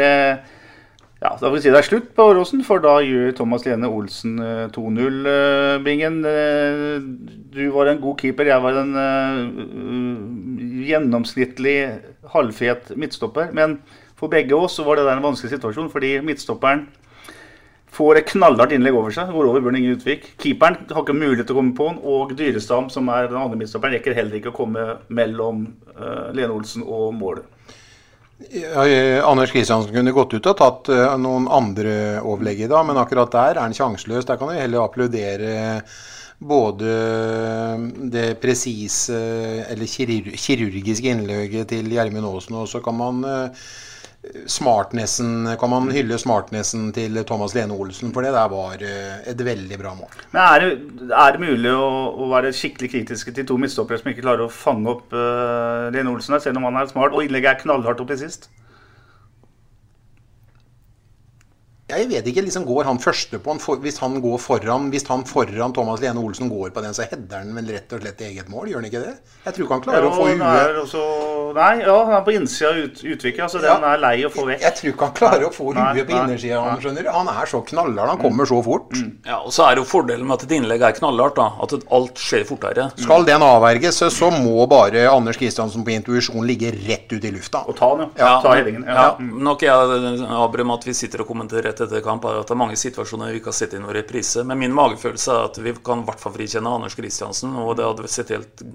ja, 1.17 1.31
da 1.33 1.47
får 1.47 1.55
vi 1.55 1.61
si 1.63 1.71
det 1.73 1.79
er 1.79 1.87
slutt 1.87 2.09
på 2.13 2.25
Åråsen, 2.29 2.59
for 2.65 2.81
da 2.83 2.99
gjør 3.01 3.31
Thomas 3.39 3.63
Lene 3.65 3.89
Olsen 3.89 4.35
eh, 4.37 4.67
2-0. 4.75 5.15
eh, 5.31 5.77
Eh, 6.29 6.99
du 7.55 7.63
var 7.73 7.89
en 7.89 8.03
god 8.03 8.21
keeper, 8.21 8.45
jeg 8.51 8.61
var 8.61 8.77
en 8.83 8.93
gjennomsnittlig 10.85 11.75
halvfet 12.35 12.93
midtstopper. 12.93 13.49
Men 13.57 13.79
for 14.17 14.29
begge 14.29 14.53
oss 14.53 14.77
så 14.77 14.85
var 14.85 14.99
det 14.99 15.07
der 15.07 15.17
en 15.17 15.25
vanskelig 15.25 15.55
situasjon, 15.55 15.89
fordi 15.89 16.19
midtstopperen 16.21 16.85
får 17.97 18.19
et 18.21 18.29
knallhardt 18.35 18.77
innlegg 18.77 18.93
over 19.01 19.09
seg. 19.15 19.33
Går 19.33 19.49
over 19.49 19.65
Bjørn 19.65 19.81
Inge 19.81 19.97
Utvik. 19.97 20.35
Keeperen 20.37 20.83
har 20.91 21.01
ikke 21.01 21.17
mulighet 21.17 21.49
til 21.49 21.57
å 21.57 21.61
komme 21.63 21.77
på 21.81 21.89
den, 21.89 22.01
og 22.05 22.37
Dyrestam, 22.37 22.91
som 22.93 23.09
er 23.09 23.31
den 23.31 23.41
andre 23.41 23.57
midtstopperen, 23.57 23.97
rekker 23.97 24.13
heller 24.21 24.37
ikke 24.37 24.53
å 24.53 24.59
komme 24.61 24.89
mellom 25.09 25.65
Lene 25.97 26.53
Olsen 26.53 26.85
og 26.85 27.09
målet. 27.17 27.56
Ja, 28.37 28.87
eh, 28.87 29.25
Anders 29.25 29.51
Kristiansen 29.51 29.93
kunne 29.93 30.13
gått 30.13 30.35
ut 30.37 30.45
og 30.45 30.57
tatt 30.59 30.91
eh, 30.93 31.15
noen 31.17 31.47
andre 31.49 32.19
overlegg 32.21 32.61
i 32.61 32.69
dag, 32.69 32.85
men 32.85 32.99
akkurat 33.01 33.33
der 33.33 33.55
er 33.55 33.63
han 33.63 33.73
sjanseløs. 33.73 34.27
Der 34.29 34.37
kan 34.37 34.51
vi 34.51 34.59
heller 34.61 34.83
applaudere 34.85 35.81
både 36.37 36.91
det 38.13 38.27
presise 38.37 39.17
eller 39.65 39.89
kirurgiske 39.89 41.09
innlegget 41.15 41.73
til 41.73 41.89
Gjermund 41.89 42.29
Aasen, 42.29 42.59
og 42.61 42.69
så 42.69 42.83
kan 42.85 42.99
man 42.99 43.25
eh, 43.25 43.65
smartnessen, 44.47 45.47
kan 45.59 45.71
man 45.71 45.89
hylle 45.93 46.17
smartnessen 46.19 46.89
til 46.95 47.15
Thomas 47.27 47.53
Lene 47.55 47.75
Olsen, 47.75 48.11
for 48.15 48.25
det 48.25 48.33
der 48.35 48.49
var 48.51 48.83
eh, 48.83 49.19
et 49.29 49.43
veldig 49.45 49.79
bra 49.79 49.93
mål. 49.97 50.19
Men 50.33 50.41
er 50.43 50.63
det, 50.63 50.71
er 51.11 51.35
det 51.35 51.43
mulig 51.43 51.73
å, 51.73 51.89
å 52.17 52.29
være 52.31 52.53
skikkelig 52.55 52.91
kritiske 52.95 53.33
til 53.35 53.47
to 53.47 53.59
midtstoppere 53.61 54.01
som 54.01 54.11
ikke 54.11 54.25
klarer 54.25 54.47
å 54.47 54.53
fange 54.53 54.91
opp 54.91 55.15
uh, 55.15 55.87
Lene 55.93 56.11
Olsen, 56.11 56.35
her, 56.35 56.43
selv 56.43 56.61
om 56.61 56.67
han 56.69 56.81
er 56.81 56.91
smart 56.91 57.15
og 57.15 57.23
innlegget 57.23 57.53
er 57.53 57.61
knallhardt 57.63 58.03
opp 58.03 58.11
til 58.13 58.23
sist? 58.25 58.49
Jeg 61.87 62.09
vet 62.09 62.25
ikke, 62.27 62.41
liksom 62.43 62.65
går 62.67 62.83
han 62.83 62.97
første 62.99 63.37
på 63.39 63.53
han 63.53 63.59
for, 63.63 63.77
Hvis 63.79 63.95
han 64.03 64.17
går 64.19 64.37
foran 64.43 64.89
Hvis 64.91 65.05
han 65.07 65.21
foran 65.23 65.71
Thomas 65.71 66.01
Lene 66.03 66.19
Olsen 66.19 66.49
går 66.51 66.73
på 66.75 66.81
den, 66.83 66.91
så 66.93 67.05
header 67.07 67.37
han 67.45 67.53
vel 67.55 67.69
rett 67.77 67.93
og 67.95 68.01
slett 68.03 68.23
eget 68.27 68.49
mål, 68.51 68.67
gjør 68.73 68.81
han 68.81 68.87
ikke 68.89 69.03
det? 69.05 69.13
Jeg 69.45 69.53
tror 69.55 69.63
ikke 69.63 69.77
han 69.77 69.83
klarer 69.85 70.07
å 70.09 70.11
få 70.11 70.25
han 70.27 70.41
er 70.43 70.73
huet 70.73 70.81
også, 70.83 71.03
Nei, 71.55 71.69
ja, 71.79 71.93
han 72.03 72.11
er 72.17 72.23
på 72.27 72.33
innsida 72.35 72.69
av 72.73 72.77
ut, 72.83 72.99
utviklet, 73.07 73.39
altså 73.45 73.61
den 73.63 73.71
Ja. 73.71 73.93
er 73.93 74.01
lei 74.03 74.17
å 74.27 74.29
få 74.29 74.43
vekk. 74.49 74.59
Jeg 74.65 74.75
tror 74.75 74.91
ikke 74.91 75.05
han 75.07 75.13
klarer 75.15 75.45
å 75.47 75.51
få 75.55 75.67
huet 75.71 75.77
på 75.77 76.11
nei, 76.11 76.17
innersida. 76.19 76.57
nei. 76.59 76.69
Han 76.73 76.81
skjønner 76.83 77.07
Han 77.15 77.27
er 77.31 77.45
så 77.47 77.61
knallhard, 77.69 78.09
han 78.11 78.19
kommer 78.19 78.45
så 78.51 78.59
fort. 78.65 78.91
Ja, 79.25 79.37
og 79.39 79.51
så 79.55 79.63
er 79.71 79.75
det 79.75 79.85
jo 79.85 79.87
fordelen 79.87 80.27
med 80.27 80.35
at 80.41 80.43
et 80.43 80.51
innlegg 80.59 80.81
er 80.83 80.91
knallhardt, 80.99 81.35
da. 81.39 81.47
At 81.63 81.71
alt 81.89 82.15
skjer 82.19 82.43
fortere. 82.45 82.89
Skal 82.99 83.23
den 83.23 83.41
avverges, 83.41 83.95
så- 83.95 84.11
så 84.11 84.29
må 84.29 84.67
bare 84.67 85.07
Anders 85.07 85.37
Kristiansen 85.37 85.85
på 85.85 85.95
intuisjon 85.95 86.45
ligge 86.45 86.69
rett 86.85 87.07
ut 87.15 87.23
i 87.23 87.31
lufta. 87.31 87.63
Og 87.65 87.75
ta 87.77 87.95
den, 87.95 88.09
ja. 88.17 88.41
Ta 88.41 88.53
headingen. 88.53 88.83
Ja, 88.85 88.93
Ja. 88.93 89.15
Nok 89.19 89.61
jeg, 89.61 89.71
Abram, 90.29 90.71
at 90.71 90.83
vi 90.83 90.91
sitter 90.93 91.21
og 91.21 91.27
kommenterer 91.29 91.76
rett 91.77 91.91
etter 91.91 92.03
kamp, 92.05 92.25
er 92.25 92.39
at 92.41 92.49
det 92.49 92.55
er 92.55 92.59
mange 92.59 92.77
situasjoner 92.79 93.31
vi 93.31 93.41
ikke 93.41 93.51
har 93.51 93.57
sett 93.59 93.75
i 93.77 93.81
noen 93.81 93.95
reprise. 93.97 94.43
Men 94.47 94.59
min 94.61 94.73
magefølelse 94.75 95.33
er 95.33 95.49
at 95.51 95.59
vi 95.63 95.73
kan 95.85 96.01
i 96.01 96.07
hvert 96.07 96.23
fall 96.23 96.33
frikjenne 96.35 96.73
Anders 96.79 96.97
Kristiansen. 96.97 97.53
Og 97.61 97.75
det 97.77 97.85
hadde 97.85 98.09
sett 98.11 98.33
helt 98.33 98.65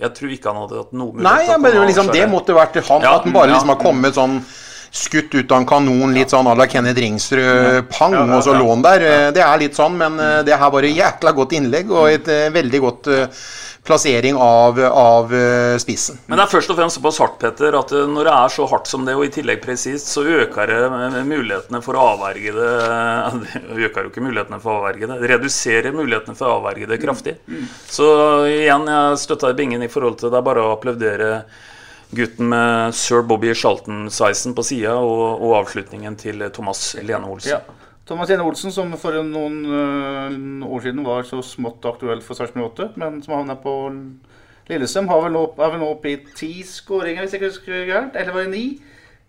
Jeg 0.00 0.12
tror 0.16 0.36
ikke 0.36 0.52
han 0.52 0.62
hadde 0.64 0.78
hatt 0.82 0.94
noe 0.96 1.12
mulighet 1.16 1.26
Nei, 1.26 1.48
ja, 1.48 1.58
men 1.58 1.76
liksom, 1.88 2.12
det 2.14 2.24
måtte 2.30 2.56
vært 2.56 2.78
han. 2.86 3.04
Ja, 3.04 3.16
at 3.18 3.26
han 3.26 3.34
bare 3.36 3.50
ja. 3.50 3.58
liksom 3.58 3.74
har 3.74 3.82
kommet 3.82 4.16
sånn 4.16 4.40
skutt 4.96 5.34
ut 5.34 5.52
av 5.52 5.60
en 5.60 5.66
kanon, 5.68 6.14
litt 6.14 6.32
sånn 6.32 6.46
à 6.48 6.54
la 6.56 6.66
Kenneth 6.70 7.00
Ringsrud, 7.02 7.88
pang, 7.90 8.14
Ja, 8.16 8.22
ja, 8.24 8.38
og 8.38 8.44
så 8.46 8.54
ja. 8.54 8.60
lå 8.62 8.70
han 8.70 8.84
der. 8.84 9.04
Eh, 9.04 9.28
Det 9.36 9.42
er 9.44 9.60
litt 9.60 9.76
sånn, 9.76 9.98
men 9.98 10.18
eh, 10.22 10.40
det 10.46 10.56
her 10.56 10.72
var 10.72 10.86
et 10.86 10.96
jækla 10.96 11.32
godt 11.36 11.56
innlegg, 11.58 11.90
og 11.92 12.08
et 12.08 12.30
eh, 12.32 12.48
veldig 12.54 12.80
godt 12.86 13.10
plassering 13.86 14.36
av, 14.36 14.80
av 14.84 15.34
eh, 15.34 15.76
spissen. 15.78 16.18
Men 16.26 16.38
det 16.38 16.46
er 16.46 16.52
først 16.52 16.72
og 16.72 16.78
fremst 16.78 16.98
såpass 16.98 17.20
hardt, 17.22 17.38
Petter, 17.42 17.76
at 17.78 17.92
eh, 17.94 18.08
når 18.10 18.28
det 18.28 18.34
er 18.34 18.54
så 18.56 18.66
hardt 18.70 18.90
som 18.90 19.06
det, 19.06 19.14
og 19.16 19.26
i 19.26 19.32
tillegg 19.34 19.62
presist, 19.62 20.10
så 20.12 20.24
øker 20.24 20.72
det 20.72 20.80
eh, 20.82 21.20
mulighetene 21.28 21.80
for 21.84 21.98
å 21.98 22.08
avverge 22.14 22.54
det 22.56 22.72
Det 23.66 23.86
øker 23.88 24.06
jo 24.06 24.10
ikke 24.10 24.24
mulighetene 24.24 24.60
for 24.62 24.72
å 24.74 24.82
avverge 24.82 25.08
det. 25.10 25.20
Det 25.22 25.30
reduserer 25.34 25.96
mulighetene 25.96 26.38
for 26.38 26.50
å 26.50 26.58
avverge 26.60 26.90
det 26.90 27.00
kraftig. 27.02 27.36
Så 27.90 28.08
igjen, 28.50 28.86
jeg 28.90 29.22
støtter 29.22 29.56
Bingen 29.56 29.84
i 29.84 29.90
forhold 29.92 30.20
til 30.20 30.32
det 30.32 30.40
er 30.40 30.46
bare 30.46 30.66
å 30.66 30.74
applaudere 30.74 31.30
gutten 32.16 32.50
med 32.52 32.94
sir 32.94 33.24
Bobby 33.26 33.54
Charlton-sveisen 33.54 34.54
på 34.56 34.64
sida, 34.66 34.94
og, 35.00 35.42
og 35.42 35.58
avslutningen 35.62 36.18
til 36.20 36.46
Thomas 36.54 36.92
Lene 37.02 37.26
Olsen. 37.26 37.56
Ja. 37.56 37.85
Thomas 38.06 38.30
Lene 38.30 38.46
Olsen, 38.46 38.70
som 38.74 38.92
for 39.00 39.18
noen 39.26 39.60
øh, 39.66 40.66
år 40.70 40.84
siden 40.84 41.02
var 41.06 41.26
så 41.26 41.40
smått 41.42 41.84
aktuell 41.90 42.22
for 42.22 42.38
Sarpsborg 42.38 42.70
8, 42.70 42.88
men 43.02 43.18
som 43.24 43.34
havna 43.34 43.58
på 43.58 43.74
Lillesøm, 44.70 45.10
har 45.10 45.24
vel 45.24 45.34
nå, 45.34 45.42
er 45.58 45.72
vel 45.74 45.82
nå 45.82 45.90
oppe 45.90 46.12
i 46.12 46.20
ti 46.38 46.52
skåringer, 46.66 47.24
hvis 47.24 47.34
jeg 47.34 47.42
ikke 47.42 47.50
husker 47.52 47.90
gærent. 47.90 48.18
Eller 48.18 48.34
var 48.34 48.46
det 48.46 48.54
ni? 48.54 48.64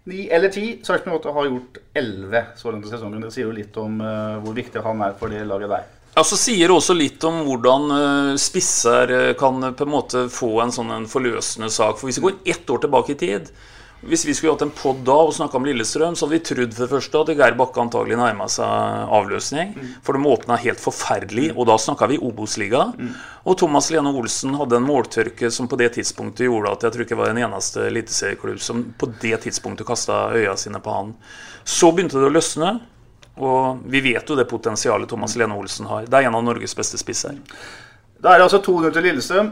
Ni 0.07 0.29
eller 0.33 0.53
ti. 0.53 0.67
Sarpsborg 0.85 1.23
8 1.23 1.35
har 1.35 1.51
gjort 1.51 1.81
elleve 1.97 2.45
så 2.57 2.73
langt 2.73 2.85
i 2.85 2.93
sesongen. 2.93 3.25
Det 3.25 3.33
sier 3.33 3.49
jo 3.49 3.57
litt 3.57 3.77
om 3.81 4.01
uh, 4.01 4.39
hvor 4.45 4.57
viktig 4.57 4.85
han 4.85 5.05
er 5.05 5.17
for 5.19 5.33
det 5.33 5.45
laget 5.49 5.73
der. 5.73 5.93
Ja, 6.17 6.23
så 6.25 6.37
sier 6.39 6.65
det 6.65 6.73
også 6.73 6.95
litt 6.97 7.21
om 7.29 7.43
hvordan 7.45 7.91
eh, 7.93 8.35
spisser 8.41 9.11
eh, 9.13 9.33
kan 9.37 9.61
eh, 9.67 9.73
på 9.77 9.85
en 9.85 9.91
måte 9.91 10.23
få 10.33 10.47
en 10.63 10.71
sånn 10.73 10.89
en 10.95 11.05
forløsende 11.05 11.69
sak. 11.69 11.99
For 11.99 12.09
hvis 12.09 12.17
vi 12.17 12.23
går 12.23 12.39
ett 12.55 12.71
år 12.73 12.81
tilbake 12.81 13.13
i 13.13 13.17
tid, 13.21 13.51
Hvis 14.05 14.27
vi 14.27 14.33
skulle 14.37 14.53
hatt 14.53 14.61
en 14.61 14.73
pod 14.77 14.99
da 15.07 15.15
og 15.25 15.31
snakka 15.33 15.57
om 15.57 15.65
Lillestrøm, 15.65 16.13
så 16.13 16.27
hadde 16.27 16.35
vi 16.35 16.45
trodd 16.45 16.73
for 16.75 16.85
det 16.85 16.91
første 16.91 17.21
at 17.23 17.31
Geir 17.39 17.55
Bakke 17.57 17.81
antagelig 17.81 18.19
nærma 18.19 18.45
seg 18.51 19.13
avløsning. 19.17 19.71
For 20.05 20.13
de 20.13 20.29
åpna 20.29 20.59
helt 20.61 20.81
forferdelig, 20.83 21.47
og 21.55 21.65
da 21.69 21.79
snakka 21.81 22.09
vi 22.11 22.19
Obos-liga. 22.21 22.83
Og 23.47 23.57
Thomas 23.57 23.89
Lene 23.89 24.13
Olsen 24.13 24.53
hadde 24.59 24.77
en 24.77 24.85
måltørke 24.85 25.49
som 25.53 25.69
på 25.71 25.79
det 25.81 25.95
tidspunktet 25.97 26.45
gjorde 26.45 26.75
at 26.75 26.85
jeg 26.85 26.93
tror 26.93 27.07
ikke 27.07 27.17
var 27.17 27.33
den 27.33 27.41
eneste 27.47 27.87
eliteserieklubb 27.89 28.61
som 28.61 28.85
på 28.93 29.09
det 29.23 29.41
tidspunktet 29.47 29.89
kasta 29.89 30.27
øya 30.37 30.53
sine 30.61 30.79
på 30.83 30.93
han. 30.93 31.15
Så 31.65 31.89
begynte 31.91 32.21
det 32.21 32.29
å 32.29 32.35
løsne. 32.37 32.75
Og 33.37 33.81
vi 33.85 34.01
vet 34.01 34.29
jo 34.29 34.37
det 34.37 34.47
potensialet 34.49 35.09
Thomas 35.09 35.35
Lene 35.37 35.57
Olsen 35.57 35.89
har. 35.89 36.05
Det 36.09 36.21
er 36.21 36.29
en 36.29 36.37
av 36.37 36.45
Norges 36.45 36.73
beste 36.77 36.97
spisser. 37.01 37.37
Da 38.21 38.33
er 38.33 38.39
det 38.39 38.47
altså 38.47 38.61
2-0 38.65 38.93
til 38.93 39.05
Lillestrøm. 39.05 39.51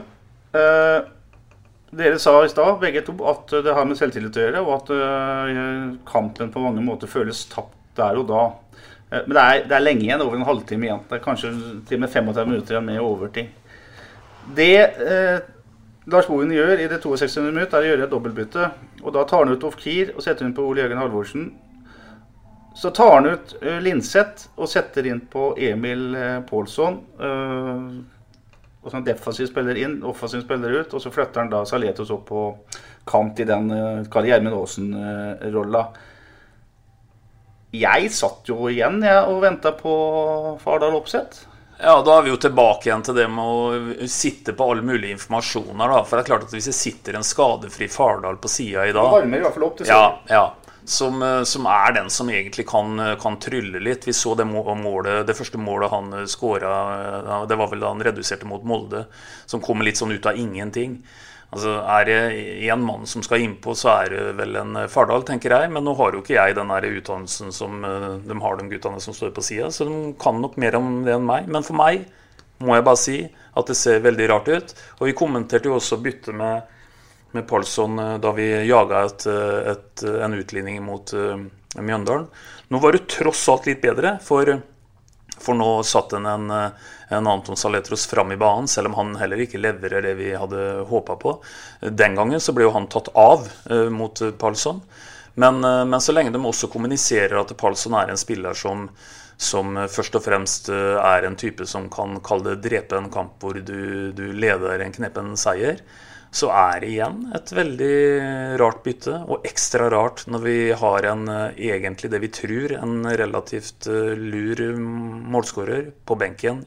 Eh, 0.56 1.12
dere 1.96 2.20
sa 2.20 2.36
i 2.43 2.52
stad, 2.52 2.80
begge 2.82 3.04
to, 3.08 3.16
at 3.30 3.54
det 3.64 3.74
har 3.76 3.88
med 3.88 3.98
selvtillit 4.00 4.36
å 4.36 4.46
gjøre, 4.46 4.62
og 4.66 4.72
at 4.76 4.91
eh, 4.96 5.96
kampen 6.08 6.52
på 6.54 6.64
mange 6.64 6.84
måter 6.84 7.12
føles 7.12 7.46
tapt 7.52 7.76
der 7.96 8.20
og 8.20 8.28
da. 8.30 8.46
Eh, 9.12 9.24
men 9.26 9.36
det 9.36 9.43
er, 9.43 9.66
det 9.70 9.78
er, 9.78 9.84
lenge 9.86 10.08
igjen, 10.08 10.24
over 10.26 10.39
en 10.39 10.48
halvtime 10.48 10.89
igjen. 10.89 11.04
Det 11.10 11.18
er 11.18 11.24
kanskje 11.24 11.52
til 11.88 12.00
og 12.00 12.06
med 12.06 12.12
35 12.14 12.52
minutter 12.52 12.76
igjen 12.76 12.89
med 12.89 13.04
overtid. 13.04 13.52
Det 14.56 14.72
eh, 14.82 15.38
Lars 16.12 16.28
Bohin 16.30 16.54
gjør 16.54 16.84
i 16.84 16.89
det 16.91 17.02
62. 17.04 17.46
minutt, 17.48 17.74
er 17.74 17.86
å 17.86 17.91
gjøre 17.91 18.08
et 18.08 18.14
dobbeltbytte. 18.14 18.72
Og 19.04 19.14
da 19.16 19.24
tar 19.28 19.46
han 19.46 19.56
ut 19.56 19.68
Ofkir 19.68 20.12
og 20.16 20.26
setter 20.26 20.46
inn 20.46 20.56
på 20.58 20.66
Ole 20.66 20.84
Jørgen 20.84 21.02
Halvorsen. 21.02 21.48
Så 22.76 22.91
tar 22.91 23.14
han 23.16 23.30
ut 23.32 23.56
uh, 23.64 23.78
Linseth 23.80 24.50
og 24.60 24.68
setter 24.68 25.08
inn 25.08 25.22
på 25.32 25.54
Emil 25.64 26.10
uh, 26.12 26.41
Pålsson. 26.46 27.00
Og 28.86 28.94
sånn 28.94 29.06
defensiv 29.06 29.50
spiller 29.50 29.80
inn, 29.82 29.96
offensiv 30.06 30.44
spiller 30.46 30.82
ut. 30.82 30.92
Og 30.94 31.02
så 31.02 31.12
flytter 31.14 31.42
han 31.42 31.50
da 31.50 31.64
Saletos 31.66 32.12
opp 32.14 32.28
på 32.30 32.44
kant 33.10 33.42
i 33.42 33.48
den 33.50 33.72
uh, 33.74 34.06
Gjermund 34.06 34.54
Aasen-rolla. 34.60 35.88
Jeg 37.76 38.14
satt 38.14 38.48
jo 38.48 38.70
igjen 38.72 39.02
jeg, 39.04 39.26
og 39.26 39.42
venta 39.44 39.74
på 39.76 39.96
Fardal 40.62 40.96
Opseth. 40.96 41.48
Ja, 41.82 41.98
da 42.06 42.18
er 42.18 42.24
vi 42.24 42.32
jo 42.32 42.38
tilbake 42.40 42.88
igjen 42.88 43.04
til 43.04 43.18
det 43.18 43.26
med 43.28 43.44
å 43.44 44.08
sitte 44.08 44.54
på 44.56 44.68
all 44.72 44.84
mulig 44.86 45.10
informasjon 45.12 45.74
her, 45.74 45.92
da. 45.92 46.04
For 46.08 46.16
det 46.16 46.24
er 46.24 46.30
klart 46.30 46.46
at 46.48 46.54
hvis 46.56 46.70
det 46.70 46.76
sitter 46.78 47.18
en 47.20 47.28
skadefri 47.28 47.90
Fardal 47.92 48.40
på 48.40 48.52
sida 48.52 48.86
i 48.88 48.94
dag 48.96 49.12
varmer 49.12 49.42
i 49.42 49.44
hvert 49.44 49.58
fall 49.58 49.68
opp 49.68 49.82
til 49.82 49.90
siden. 49.90 50.22
ja, 50.32 50.38
ja, 50.38 50.46
som, 50.86 51.22
som, 51.46 51.68
er 51.70 51.94
den 51.98 52.10
som 52.14 52.30
egentlig 52.30 52.68
kan, 52.70 53.00
kan, 53.22 53.38
trylle 53.42 53.82
litt. 53.84 54.08
Vi 54.08 54.14
så 54.14 54.36
det 54.38 54.46
målet, 54.48 55.26
det 55.28 55.36
første 55.38 55.62
målet 55.62 55.94
han 55.94 56.12
skåra, 56.30 56.74
det 57.50 57.58
var 57.60 57.72
vel 57.72 57.84
da 57.84 57.94
han 57.94 58.04
reduserte 58.06 58.48
mot 58.50 58.66
Molde, 58.66 59.06
som 59.46 59.64
kommer 59.64 59.88
litt 59.88 60.02
sånn 60.02 60.14
ut 60.14 60.30
av 60.30 60.38
ingenting. 60.40 61.00
Altså, 61.56 61.78
Er 61.88 62.06
det 62.06 62.20
én 62.68 62.82
mann 62.84 63.06
som 63.08 63.24
skal 63.24 63.40
innpå, 63.40 63.76
så 63.78 63.92
er 64.02 64.10
det 64.12 64.24
vel 64.36 64.58
en 64.60 64.76
Fardal, 64.92 65.24
tenker 65.24 65.54
jeg. 65.56 65.72
Men 65.72 65.86
nå 65.88 65.94
har 65.96 66.12
jo 66.12 66.24
ikke 66.24 66.36
jeg 66.36 66.58
den 66.58 66.72
utdannelsen 66.72 67.54
som 67.56 67.86
eh, 67.86 68.12
de 68.26 68.40
har, 68.42 68.58
de 68.60 68.70
guttene 68.70 69.00
som 69.00 69.16
står 69.16 69.32
på 69.32 69.44
sida. 69.46 69.72
Så 69.72 69.88
de 69.88 70.14
kan 70.20 70.42
nok 70.42 70.58
mer 70.58 70.76
om 70.76 71.04
det 71.06 71.16
enn 71.16 71.28
meg. 71.28 71.48
Men 71.48 71.64
for 71.64 71.78
meg 71.80 72.08
må 72.60 72.76
jeg 72.76 72.88
bare 72.88 73.00
si 73.00 73.18
at 73.56 73.72
det 73.72 73.78
ser 73.80 74.04
veldig 74.04 74.30
rart 74.34 74.52
ut. 74.52 74.76
Og 75.00 75.08
vi 75.08 75.16
kommenterte 75.16 75.70
jo 75.70 75.78
også 75.78 76.02
byttet 76.04 76.36
med, 76.36 76.68
med 77.36 77.48
Palsson 77.48 78.00
eh, 78.00 78.18
da 78.18 78.32
vi 78.32 78.48
jaga 78.68 79.06
et, 79.06 79.26
eh, 79.26 79.72
et, 79.72 80.04
en 80.24 80.34
utligning 80.34 80.82
mot 80.84 81.14
Mjøndalen. 81.76 82.30
Nå 82.72 82.80
var 82.80 82.96
det 82.96 83.08
tross 83.12 83.44
alt 83.52 83.68
litt 83.70 83.84
bedre, 83.84 84.18
for 84.24 84.58
for 85.36 85.58
nå 85.60 85.68
satt 85.84 86.14
en, 86.16 86.26
en, 86.32 86.52
en 87.12 87.28
Anton 87.28 87.58
Saletros 87.60 88.06
fram 88.08 88.32
i 88.32 88.38
banen, 88.40 88.70
selv 88.72 88.88
om 88.88 88.94
han 88.96 89.10
heller 89.20 89.42
ikke 89.44 89.60
leverer 89.60 90.06
det 90.06 90.14
vi 90.16 90.30
hadde 90.32 90.62
håpa 90.88 91.18
på. 91.20 91.34
Den 91.84 92.16
gangen 92.16 92.40
så 92.40 92.56
ble 92.56 92.64
jo 92.64 92.72
han 92.72 92.88
tatt 92.88 93.10
av 93.20 93.44
mot 93.92 94.22
Palsson. 94.40 94.80
Men, 95.36 95.60
men, 95.60 96.00
så 96.00 96.16
lenge 96.16 96.32
de 96.32 96.40
også 96.40 96.72
kommuniserer 96.72 97.36
at 97.42 97.52
Palsson 97.60 97.98
er 98.00 98.14
en 98.14 98.22
spiller 98.22 98.56
som, 98.56 98.88
som 99.36 99.76
først 99.92 100.16
og 100.16 100.24
fremst 100.24 100.72
er 100.72 101.28
en 101.28 101.36
type 101.36 101.68
som 101.68 101.92
kan 101.92 102.16
kalle 102.24 102.56
det 102.56 102.70
drepe 102.70 102.96
en 102.96 103.12
kamp 103.12 103.36
hvor 103.44 103.60
du, 103.60 104.16
du 104.16 104.26
leder 104.32 104.88
en 104.88 104.96
kneppen 104.96 105.36
seier, 105.36 105.84
så 106.36 106.50
er 106.52 106.82
det 106.84 106.92
igjen 106.92 107.22
et 107.38 107.52
veldig 107.56 107.96
rart 108.60 108.82
bytte. 108.84 109.16
Og 109.32 109.48
ekstra 109.48 109.88
rart 109.94 110.26
når 110.28 110.44
vi 110.44 110.58
har 110.76 111.08
en 111.14 111.30
egentlig 111.32 112.12
det 112.12 112.20
vi 112.26 112.32
tror, 112.36 112.76
en 112.76 113.08
relativt 113.08 113.88
lur 114.20 114.66
målskårer 115.36 115.94
på 116.06 116.20
benken. 116.20 116.66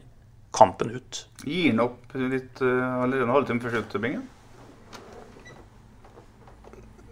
Kampen 0.57 0.95
ut. 0.97 1.21
Gir 1.45 1.75
han 1.75 1.85
opp 1.85 2.16
litt 2.16 2.62
allerede 2.64 3.27
en 3.27 3.35
halvtime 3.37 3.61
før 3.61 3.77
slutt? 3.77 3.99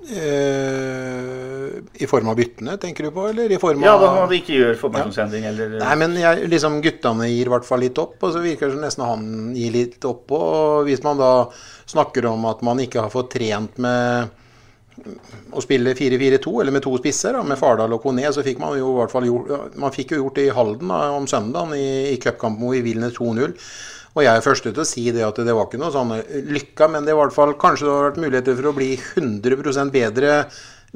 Uh, 0.06 1.82
I 1.98 2.06
form 2.06 2.28
av 2.30 2.36
byttene, 2.38 2.76
tenker 2.78 3.08
du 3.08 3.10
på? 3.10 3.24
Eller 3.32 3.50
i 3.50 3.58
form 3.58 3.82
av 3.82 3.88
Ja, 3.88 3.96
hva 3.98 4.10
han 4.20 4.34
ikke 4.36 4.54
gjør 4.54 4.78
formasjonssending, 4.78 5.46
ja. 5.48 5.50
eller 5.50 5.76
Nei, 5.82 5.96
men 5.98 6.14
jeg, 6.20 6.46
liksom 6.52 6.78
guttene 6.84 7.26
gir 7.30 7.50
i 7.50 7.52
hvert 7.52 7.66
fall 7.66 7.82
litt 7.82 7.98
opp, 7.98 8.14
og 8.22 8.34
så 8.34 8.42
virker 8.44 8.68
det 8.68 8.76
som 8.76 8.84
nesten 8.86 9.06
han 9.06 9.26
gir 9.56 9.74
litt 9.74 10.06
opp. 10.06 10.30
Og 10.36 10.86
hvis 10.86 11.02
man 11.06 11.18
da 11.18 11.32
snakker 11.90 12.30
om 12.30 12.46
at 12.50 12.62
man 12.66 12.82
ikke 12.84 13.06
har 13.06 13.14
fått 13.14 13.34
trent 13.34 13.80
med 13.82 14.30
å 15.52 15.60
spille 15.60 15.92
4-4-2, 15.96 16.54
eller 16.62 16.72
med 16.78 16.84
to 16.86 16.94
spisser, 17.00 17.36
da, 17.36 17.42
med 17.44 17.58
Fardal 17.60 17.92
og 17.98 18.00
Kone, 18.04 18.30
så 18.32 18.44
fikk 18.46 18.62
man 18.62 18.78
jo 18.78 18.94
i 18.94 18.96
hvert 19.00 19.12
fall 19.12 19.26
gjort 19.28 19.76
Man 19.76 19.92
fikk 19.92 20.14
jo 20.14 20.22
gjort 20.22 20.38
det 20.38 20.46
i 20.48 20.54
Halden 20.56 20.92
da, 20.92 21.02
om 21.16 21.26
søndagen, 21.30 21.74
i, 21.76 22.14
i 22.14 22.16
cupkampen 22.22 22.62
hvor 22.64 22.78
vi 22.78 22.86
vinner 22.86 23.12
2-0. 23.12 23.58
Og 24.16 24.24
jeg 24.24 24.32
er 24.32 24.44
første 24.44 24.72
til 24.72 24.80
å 24.80 24.88
si 24.88 25.04
det 25.12 25.24
at 25.26 25.36
det 25.44 25.52
var 25.52 25.68
ikke 25.68 25.80
noe 25.80 25.92
sånn 25.92 26.14
lykka, 26.48 26.88
men 26.88 27.04
det 27.04 27.12
var 27.12 27.26
i 27.26 27.28
hvert 27.28 27.36
fall 27.36 27.52
kanskje 27.60 27.84
det 27.84 27.92
har 27.92 28.08
vært 28.08 28.22
muligheter 28.22 28.56
for 28.56 28.70
å 28.70 28.76
bli 28.78 28.94
100% 28.96 29.92
bedre 29.92 30.38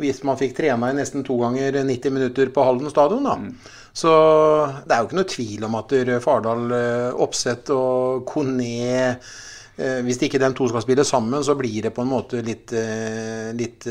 hvis 0.01 0.23
man 0.25 0.39
fikk 0.41 0.55
trena 0.57 0.89
i 0.89 0.97
nesten 0.97 1.27
to 1.27 1.37
ganger 1.43 1.83
90 1.85 2.15
minutter 2.15 2.49
på 2.55 2.65
Halden 2.65 2.89
stadion. 2.89 3.27
da. 3.27 3.37
Mm. 3.37 3.53
Så 3.93 4.11
det 4.87 4.95
er 4.95 5.03
jo 5.03 5.09
ikke 5.09 5.19
noe 5.19 5.29
tvil 5.29 5.67
om 5.67 5.77
at 5.77 5.95
Fardal, 6.25 6.65
Oppsett 7.21 7.73
og 7.75 8.25
Kone 8.31 9.19
hvis 10.05 10.19
ikke 10.27 10.41
de 10.43 10.51
to 10.57 10.67
skal 10.69 10.83
spille 10.85 11.05
sammen, 11.09 11.41
så 11.47 11.55
blir 11.57 11.87
det 11.87 11.95
på 11.97 12.05
en 12.05 12.11
måte 12.11 12.43
litt, 12.45 12.75
litt, 13.57 13.87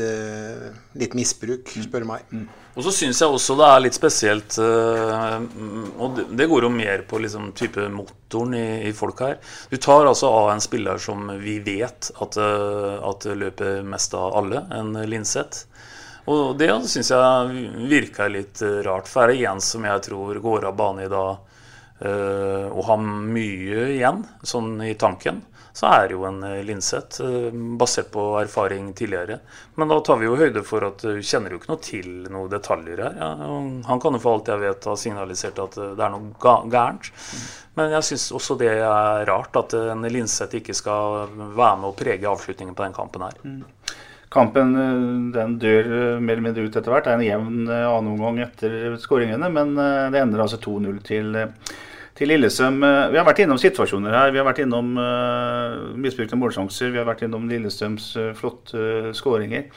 litt 1.02 1.16
misbruk, 1.18 1.72
spør 1.82 2.06
meg. 2.06 2.26
Mm. 2.30 2.44
Og 2.78 2.84
så 2.86 2.92
syns 2.94 3.18
jeg 3.20 3.32
også 3.34 3.56
det 3.58 3.66
er 3.66 3.80
litt 3.82 3.96
spesielt 3.96 4.58
Og 4.62 6.20
det 6.38 6.46
går 6.50 6.66
jo 6.66 6.70
mer 6.70 7.02
på 7.08 7.18
liksom 7.22 7.50
type 7.58 7.88
motoren 7.90 8.54
i, 8.54 8.66
i, 8.86 8.92
folk 8.94 9.22
her. 9.24 9.40
Du 9.72 9.76
tar 9.76 10.06
altså 10.06 10.30
av 10.30 10.52
en 10.52 10.62
spiller 10.62 11.00
som 11.02 11.26
vi 11.42 11.58
vet 11.66 12.12
at, 12.22 12.38
at 12.38 13.26
løper 13.26 13.82
mest 13.86 14.14
av 14.14 14.38
alle, 14.38 14.62
en 14.76 14.94
Linseth. 15.10 15.66
Og 16.30 16.54
det 16.60 16.70
syns 16.86 17.10
jeg 17.10 17.66
virka 17.90 18.28
litt 18.30 18.62
rart. 18.86 19.10
For 19.10 19.26
er 19.26 19.34
det 19.34 19.48
en 19.50 19.62
som 19.64 19.84
jeg 19.88 20.06
tror 20.06 20.38
går 20.40 20.68
av 20.70 20.78
bane 20.78 21.08
i 21.08 21.10
dag 21.12 21.46
og 22.00 22.84
har 22.86 23.00
mye 23.02 23.80
igjen, 23.92 24.22
sånn 24.46 24.78
i 24.86 24.94
tanken, 24.96 25.42
så 25.76 25.86
er 25.86 26.08
det 26.08 26.16
jo 26.16 26.24
en 26.26 26.40
Linseth, 26.66 27.22
basert 27.78 28.10
på 28.10 28.24
erfaring 28.40 28.90
tidligere. 28.96 29.38
Men 29.78 29.92
da 29.92 30.00
tar 30.04 30.18
vi 30.20 30.26
jo 30.26 30.36
høyde 30.40 30.64
for 30.66 30.84
at 30.88 31.04
du 31.04 31.22
kjenner 31.22 31.54
jo 31.54 31.60
ikke 31.60 31.70
noe 31.70 31.82
til 31.84 32.08
noen 32.26 32.50
detaljer 32.52 33.04
her. 33.04 33.16
Ja, 33.20 33.30
han 33.86 34.02
kan 34.02 34.16
jo 34.16 34.20
for 34.22 34.38
alt 34.38 34.50
jeg 34.50 34.62
vet 34.64 34.88
ha 34.90 34.96
signalisert 34.98 35.62
at 35.62 35.78
det 35.78 36.04
er 36.04 36.14
noe 36.14 36.34
gærent. 36.72 37.12
Men 37.78 37.94
jeg 37.94 38.08
syns 38.10 38.28
også 38.34 38.58
det 38.60 38.72
er 38.74 39.24
rart 39.30 39.56
at 39.56 39.76
en 39.78 40.02
Linseth 40.10 40.58
ikke 40.58 40.74
skal 40.76 41.30
være 41.38 41.76
med 41.80 41.90
å 41.92 41.96
prege 41.96 42.30
avslutningen 42.30 42.74
på 42.74 42.84
den 42.84 42.96
kampen 42.96 43.24
her. 43.28 43.36
Mm. 43.46 43.62
Kampen 44.30 44.74
den 45.34 45.56
dør 45.58 45.86
mer 46.22 46.36
eller 46.36 46.44
mindre 46.44 46.66
ut 46.66 46.76
etter 46.76 46.92
hvert. 46.92 47.06
Det 47.06 47.14
er 47.14 47.18
en 47.18 47.26
jevn 47.26 47.70
annen 47.70 48.10
omgang 48.12 48.42
etter 48.44 48.98
skåringene, 49.02 49.48
men 49.50 49.72
det 49.74 50.20
ender 50.20 50.44
altså 50.44 50.60
2-0 50.62 51.00
til 51.06 51.34
til 52.18 52.30
Lillesøm. 52.30 52.80
Vi 52.82 53.18
har 53.18 53.26
vært 53.26 53.42
innom 53.44 53.60
situasjoner 53.60 54.14
her. 54.16 54.34
Vi 54.34 54.40
har 54.40 54.46
vært 54.48 54.62
innom 54.64 54.92
uh, 54.98 55.94
misbrukte 56.00 56.38
målsjanser. 56.38 56.92
Vi 56.92 57.00
har 57.00 57.08
vært 57.08 57.24
innom 57.26 57.48
Lillestrøms 57.50 58.10
uh, 58.18 58.30
flotte 58.36 58.76
uh, 58.76 59.10
skåringer. 59.16 59.68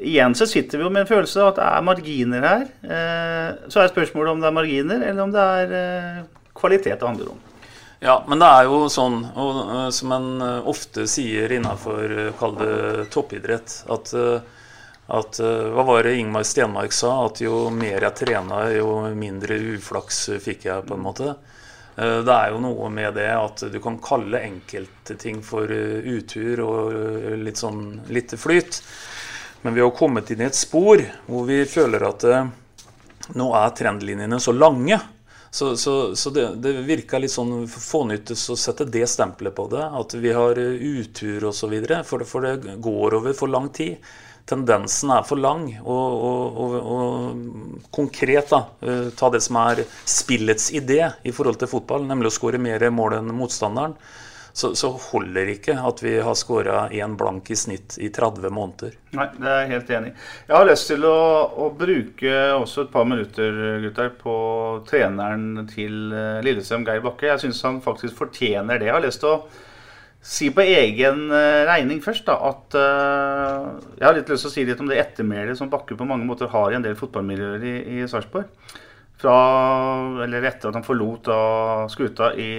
Igjen 0.00 0.36
så 0.38 0.46
sitter 0.48 0.80
vi 0.80 0.86
jo 0.86 0.92
med 0.92 1.04
en 1.04 1.10
følelse 1.10 1.42
av 1.42 1.50
at 1.50 1.58
det 1.58 1.64
er 1.68 1.82
marginer 1.84 2.44
her. 2.46 2.62
Så 3.68 3.82
er 3.82 3.90
spørsmålet 3.90 4.32
om 4.32 4.38
det 4.40 4.46
er 4.48 4.54
marginer, 4.56 5.02
eller 5.10 5.26
om 5.26 5.34
det 5.34 5.42
er 5.44 6.22
kvalitet 6.56 6.94
det 6.94 7.04
handler 7.04 7.34
om. 7.34 7.42
Ja, 8.00 8.14
men 8.24 8.40
det 8.40 8.48
er 8.48 8.64
jo 8.64 8.78
sånn, 8.88 9.18
og, 9.36 9.58
som 9.92 10.14
en 10.16 10.30
ofte 10.72 11.04
sier 11.04 11.52
innafor, 11.52 12.14
kall 12.40 12.56
toppidrett, 13.12 13.76
at 13.92 14.14
at, 15.10 15.42
hva 15.42 15.84
var 15.84 16.08
det 16.08 16.16
Ingmar 16.16 16.48
Stenmark 16.48 16.96
sa? 16.96 17.12
At 17.26 17.44
jo 17.44 17.66
mer 17.74 18.06
jeg 18.06 18.16
trena, 18.22 18.62
jo 18.72 19.02
mindre 19.12 19.60
uflaks 19.74 20.30
fikk 20.40 20.64
jeg, 20.70 20.88
på 20.88 20.96
en 20.96 21.04
måte. 21.10 21.34
Eh, 22.00 22.18
det 22.24 22.32
er 22.32 22.54
jo 22.54 22.60
noe 22.64 22.88
med 22.92 23.14
det 23.18 23.28
at 23.34 23.64
du 23.72 23.76
kan 23.82 23.98
kalle 24.00 24.40
enkelte 24.46 25.16
ting 25.20 25.42
for 25.44 25.68
eh, 25.74 26.00
utur 26.16 26.62
og 26.64 26.94
eh, 26.96 27.36
litt 27.40 27.60
sånn 27.60 28.00
lite 28.08 28.38
flyt. 28.40 28.80
Men 29.62 29.76
vi 29.76 29.84
har 29.84 29.92
kommet 29.92 30.30
inn 30.32 30.40
i 30.40 30.48
et 30.48 30.56
spor 30.56 31.02
hvor 31.26 31.44
vi 31.48 31.60
føler 31.68 32.06
at 32.08 32.24
nå 33.36 33.48
er 33.58 33.74
trendlinjene 33.76 34.38
så 34.40 34.54
lange. 34.56 34.96
Så, 35.50 35.74
så, 35.76 36.14
så 36.16 36.30
det, 36.32 36.46
det 36.64 36.72
virka 36.86 37.18
litt 37.20 37.34
sånn 37.34 37.66
fånyttes 37.68 38.46
å 38.54 38.56
sette 38.56 38.86
det 38.88 39.04
stempelet 39.10 39.52
på 39.52 39.66
det. 39.68 39.82
At 39.84 40.16
vi 40.16 40.32
har 40.32 40.56
utur 40.56 41.50
osv. 41.50 41.74
For, 42.08 42.24
for 42.24 42.46
det 42.46 42.78
går 42.80 43.18
over 43.18 43.36
for 43.36 43.52
lang 43.52 43.68
tid. 43.76 43.98
Tendensen 44.50 45.12
er 45.14 45.26
for 45.28 45.40
lang. 45.40 45.68
Og, 45.80 46.24
og, 46.30 46.74
og, 46.80 47.84
konkret, 47.94 48.50
da, 48.50 48.64
ta 49.16 49.30
det 49.30 49.42
som 49.46 49.60
er 49.62 49.84
spillets 50.04 50.72
idé 50.76 51.04
i 51.22 51.34
forhold 51.34 51.60
til 51.60 51.70
fotball, 51.70 52.08
nemlig 52.10 52.32
å 52.32 52.36
skåre 52.40 52.60
mer 52.62 52.84
mål 52.94 53.20
enn 53.20 53.32
motstanderen 53.38 53.96
så, 54.52 54.74
så 54.74 54.90
holder 54.90 55.52
ikke 55.54 55.76
at 55.86 56.02
vi 56.02 56.16
har 56.22 56.36
skåra 56.38 56.82
én 56.94 57.14
blank 57.18 57.50
i 57.50 57.56
snitt 57.56 57.96
i 58.02 58.10
30 58.12 58.50
måneder. 58.54 58.96
Nei, 59.16 59.28
det 59.36 59.48
er 59.48 59.60
jeg 59.62 59.70
helt 59.74 59.92
enig 59.98 60.10
i. 60.10 60.14
Jeg 60.48 60.56
har 60.56 60.68
lyst 60.68 60.90
til 60.90 61.06
å, 61.08 61.16
å, 61.64 61.70
bruke 61.78 62.36
også 62.56 62.86
et 62.86 62.92
par 62.92 63.08
minutter 63.08 63.60
gutter, 63.86 64.12
på 64.20 64.36
treneren 64.90 65.66
til 65.70 66.14
eh, 66.14 66.40
Lillestrøm, 66.46 66.86
Geir 66.88 67.04
Bakke. 67.04 67.30
Jeg 67.30 67.44
syns 67.44 67.62
han 67.66 67.82
faktisk 67.84 68.18
fortjener 68.18 68.80
det. 68.80 68.90
Jeg 68.90 68.96
har 68.98 69.06
lyst 69.06 69.22
til 69.22 69.34
å 69.36 69.42
si 70.20 70.50
på 70.52 70.60
egen 70.60 71.30
eh, 71.32 71.62
regning 71.68 72.02
først 72.04 72.26
da, 72.28 72.36
at 72.50 72.76
uh, 72.76 73.80
jeg 73.96 74.04
har 74.04 74.16
litt 74.16 74.28
lyst 74.28 74.44
til 74.44 74.50
å 74.50 74.52
si 74.52 74.64
litt 74.68 74.82
om 74.82 74.90
det 74.90 75.00
ettermælet 75.00 75.56
som 75.56 75.70
Bakke 75.72 75.96
på 75.96 76.06
mange 76.08 76.28
måter 76.28 76.50
har 76.52 76.70
i 76.70 76.76
en 76.76 76.84
del 76.84 76.98
fotballmiljøer 76.98 77.64
i, 77.64 77.74
i 77.96 78.08
Sarpsborg. 78.10 78.50
Eller 79.20 80.46
etter 80.48 80.70
at 80.70 80.76
han 80.78 80.84
forlot 80.84 81.26
da, 81.28 81.40
skuta 81.92 82.30
i 82.40 82.52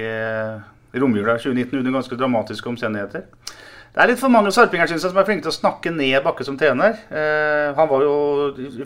romjula 0.93 1.38
2019 1.39 1.80
under 1.80 1.95
ganske 1.95 2.18
dramatiske 2.20 2.70
omstendigheter. 2.70 3.26
Det 3.91 3.99
er 3.99 4.07
litt 4.07 4.22
for 4.22 4.32
mange 4.32 4.53
sarpinger 4.55 4.88
synes 4.88 5.03
jeg, 5.03 5.12
som 5.12 5.20
er 5.20 5.26
flinke 5.28 5.43
til 5.43 5.51
å 5.51 5.57
snakke 5.57 5.91
ned 5.91 6.22
Bakke 6.24 6.45
som 6.47 6.55
trener. 6.59 6.95
Eh, 7.12 7.72
han 7.76 7.89
var 7.89 8.05
jo 8.05 8.14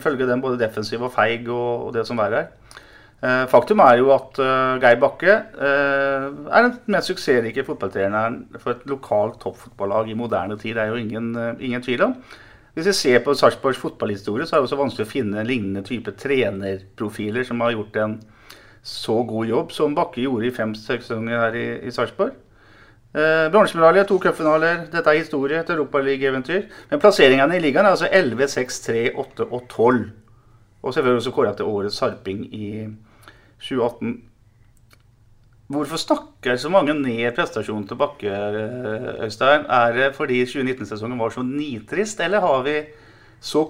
ifølge 0.00 0.26
dem 0.26 0.42
både 0.42 0.58
defensiv 0.58 1.04
og 1.06 1.12
feig 1.14 1.46
og, 1.46 1.86
og 1.86 1.92
det 1.94 2.02
som 2.08 2.18
verre 2.18 2.40
er. 2.42 2.80
Eh, 3.24 3.44
faktum 3.48 3.80
er 3.80 3.96
jo 3.96 4.10
at 4.12 4.36
uh, 4.42 4.76
Geir 4.82 4.98
Bakke 5.00 5.38
uh, 5.56 6.26
er 6.52 6.66
den 6.66 6.74
mest 6.92 7.08
suksessrike 7.08 7.64
fotballtreneren 7.64 8.42
for 8.60 8.74
et 8.74 8.84
lokalt 8.90 9.38
toppfotballag 9.40 10.10
i 10.12 10.18
moderne 10.18 10.58
tid. 10.60 10.74
Det 10.76 10.84
er 10.84 10.92
jo 10.92 11.00
ingen, 11.00 11.32
ingen 11.60 11.82
tvil 11.82 12.04
om. 12.10 12.16
Hvis 12.76 12.90
vi 12.90 12.92
ser 12.92 13.22
på 13.24 13.32
Sarpsborgs 13.34 13.80
fotballhistorie, 13.80 14.44
så 14.44 14.56
er 14.56 14.60
det 14.60 14.68
også 14.68 14.76
vanskelig 14.82 15.06
å 15.06 15.12
finne 15.14 15.44
lignende 15.48 15.80
type 15.86 16.12
trenerprofiler 16.20 17.46
som 17.48 17.62
har 17.64 17.72
gjort 17.72 17.96
en 18.02 18.18
så 18.86 19.22
god 19.26 19.48
jobb 19.48 19.72
som 19.72 19.96
Bakke 19.96 20.20
gjorde 20.20 20.50
i 20.50 20.52
fem-seks 20.54 21.08
sesonger 21.08 21.40
her 21.40 21.56
i, 21.56 21.64
i 21.88 21.94
Sarpsborg. 21.94 22.36
Eh, 23.16 23.46
Bronsemedalje, 23.48 24.04
to 24.04 24.18
cupfinaler. 24.20 24.84
Dette 24.92 25.08
er 25.08 25.22
historie, 25.22 25.62
et 25.62 25.72
europaligaeventyr. 25.72 26.66
Men 26.90 27.00
plasseringene 27.00 27.56
i 27.56 27.62
ligaen 27.64 27.88
er 27.88 27.96
altså 27.96 28.10
11, 28.12 28.48
6, 28.52 28.80
3, 28.90 29.04
8 29.24 29.46
og 29.48 29.62
12. 29.72 30.04
Og 30.86 30.94
selvfølgelig 30.94 31.24
også 31.24 31.34
kåra 31.34 31.52
til 31.58 31.68
årets 31.68 31.98
sarping 31.98 32.44
i 32.54 32.68
2018. 33.58 34.12
Hvorfor 35.66 35.98
snakker 35.98 36.60
så 36.62 36.70
mange 36.70 36.94
ned 36.94 37.32
prestasjonen 37.34 37.88
til 37.90 37.98
Bakke, 37.98 38.30
eh, 38.30 39.24
Øystein? 39.26 39.66
Er 39.66 39.96
det 39.96 40.12
fordi 40.14 40.44
2019-sesongen 40.46 41.18
var 41.18 41.34
så 41.34 41.42
nitrist, 41.42 42.20
eller 42.22 42.40
har 42.40 42.62
vi 42.62 42.76
så 43.42 43.64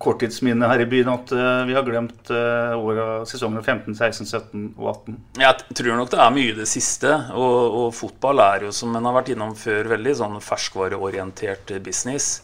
korttidsminne 0.00 0.68
her 0.70 0.80
i 0.80 0.86
byen 0.88 1.10
at 1.12 1.32
uh, 1.36 1.66
vi 1.68 1.74
har 1.76 1.84
glemt 1.84 2.30
åra, 2.32 3.26
sesongene 3.28 3.60
15, 3.60 3.94
16, 3.98 4.26
17 4.26 4.62
og 4.78 4.86
18? 4.94 5.18
Jeg 5.42 5.76
tror 5.76 5.98
nok 5.98 6.12
det 6.14 6.22
er 6.24 6.32
mye 6.38 6.54
det 6.56 6.68
siste. 6.70 7.10
Og, 7.34 7.76
og 7.82 7.90
fotball 7.98 8.40
er 8.46 8.64
jo, 8.64 8.72
som 8.72 8.96
en 8.96 9.10
har 9.10 9.18
vært 9.18 9.34
innom 9.34 9.52
før, 9.58 9.90
veldig 9.92 10.14
sånn 10.22 10.38
ferskvareorientert 10.44 11.74
business. 11.84 12.40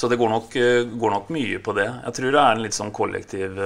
Så 0.00 0.08
det 0.08 0.16
går 0.20 0.32
nok, 0.32 0.54
uh, 0.56 0.98
går 1.00 1.16
nok, 1.16 1.32
mye 1.36 1.62
på 1.64 1.76
det. 1.76 1.88
Jeg 2.06 2.16
tror 2.16 2.36
det 2.36 2.42
er 2.42 2.52
en 2.56 2.62
litt 2.64 2.76
sånn 2.76 2.92
kollektiv 2.96 3.58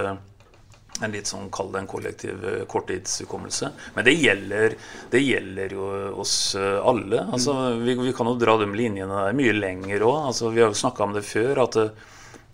en 1.02 1.10
litt 1.10 1.26
sånn, 1.26 1.48
Kall 1.50 1.72
det 1.74 1.80
en 1.80 1.88
kollektiv 1.90 2.44
korttidshukommelse. 2.70 3.70
Men 3.96 4.06
det 4.06 4.12
gjelder, 4.14 4.76
det 5.10 5.22
gjelder 5.24 5.72
jo 5.74 5.88
oss 6.22 6.34
alle. 6.54 7.24
Altså, 7.34 7.54
vi, 7.80 7.96
vi, 7.98 8.12
kan 8.14 8.30
jo 8.30 8.36
dra 8.38 8.54
de 8.60 8.68
linjene 8.70 9.24
der 9.26 9.34
mye 9.34 9.56
lenger 9.56 10.06
òg. 10.06 10.28
Altså, 10.30 10.52
vi 10.54 10.62
har 10.62 10.70
jo 10.70 10.78
snakka 10.78 11.08
om 11.08 11.16
det 11.16 11.24
før. 11.26 11.64
at 11.64 11.80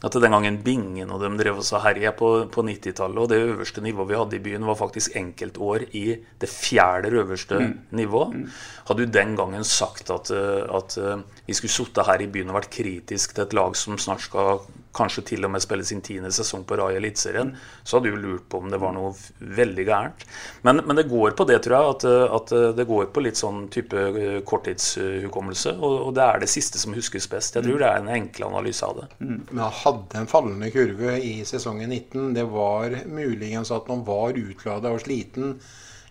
at 0.04 0.16
den 0.16 0.32
gangen 0.32 0.58
Bingen 0.64 1.10
og 1.12 1.20
de 1.20 1.30
drev 1.36 1.58
og 1.60 1.82
herja 1.84 2.12
på, 2.16 2.30
på 2.52 2.64
90-tallet, 2.64 3.20
og 3.20 3.28
det 3.28 3.40
øverste 3.44 3.82
nivået 3.84 4.08
vi 4.08 4.16
hadde 4.16 4.38
i 4.38 4.42
byen, 4.44 4.66
var 4.66 4.78
faktisk 4.78 5.16
enkeltår 5.16 5.84
i 5.92 6.04
det 6.40 6.48
fjerde 6.48 7.12
øverste 7.12 7.58
mm. 7.58 7.74
nivået. 8.00 8.36
Mm. 8.36 8.46
Hadde 8.88 9.06
du 9.06 9.18
den 9.18 9.36
gangen 9.36 9.64
sagt 9.64 10.10
at, 10.10 10.30
at 10.30 10.98
vi 11.46 11.56
skulle 11.56 11.72
sittet 11.74 12.06
her 12.06 12.24
i 12.24 12.30
byen 12.32 12.48
og 12.48 12.60
vært 12.60 12.72
kritisk 12.72 13.34
til 13.34 13.44
et 13.44 13.56
lag 13.56 13.76
som 13.76 14.00
snart 14.00 14.24
skal 14.24 14.64
kanskje 14.96 15.22
til 15.28 15.46
og 15.46 15.52
med 15.54 15.62
spille 15.62 15.84
sin 15.86 16.02
tiende 16.02 16.32
sesong 16.34 16.64
på 16.66 16.76
Raja 16.78 16.98
Eliteserien, 16.98 17.52
så 17.84 17.98
hadde 17.98 18.10
du 18.10 18.18
lurt 18.18 18.46
på 18.50 18.58
om 18.58 18.70
det 18.72 18.80
var 18.82 18.94
noe 18.96 19.12
veldig 19.38 19.84
gærent. 19.86 20.24
Men, 20.66 20.82
men 20.86 20.98
det 20.98 21.06
går 21.10 21.36
på 21.38 21.46
det, 21.48 21.60
tror 21.64 21.76
jeg. 21.76 21.94
At, 21.94 22.06
at, 22.38 22.54
det 22.76 22.86
går 22.88 23.10
på 23.14 23.22
litt 23.22 23.38
sånn 23.38 23.68
type 23.72 24.06
eh, 24.10 24.38
korttidshukommelse. 24.46 25.76
Og, 25.78 25.94
og, 26.08 26.10
det 26.16 26.24
er 26.26 26.42
det 26.42 26.50
siste 26.50 26.80
som 26.82 26.96
huskes 26.96 27.28
best. 27.30 27.58
Jeg 27.58 27.66
tror 27.66 27.78
det 27.82 27.90
er 27.90 28.00
en 28.00 28.10
enkel 28.16 28.48
analyse 28.48 28.86
av 28.86 29.02
det. 29.02 29.06
Mm. 29.20 29.36
Men 29.52 29.62
han 29.66 29.78
hadde 29.84 30.22
en 30.22 30.30
fallende 30.30 30.72
kurve 30.74 31.14
i 31.22 31.36
sesongen 31.48 31.94
19. 31.94 32.34
Det 32.36 32.46
var 32.50 32.98
muligens 33.10 33.70
at 33.74 33.90
man 33.90 34.02
var 34.06 34.38
utlada 34.38 34.94
og 34.94 35.04
sliten 35.04 35.54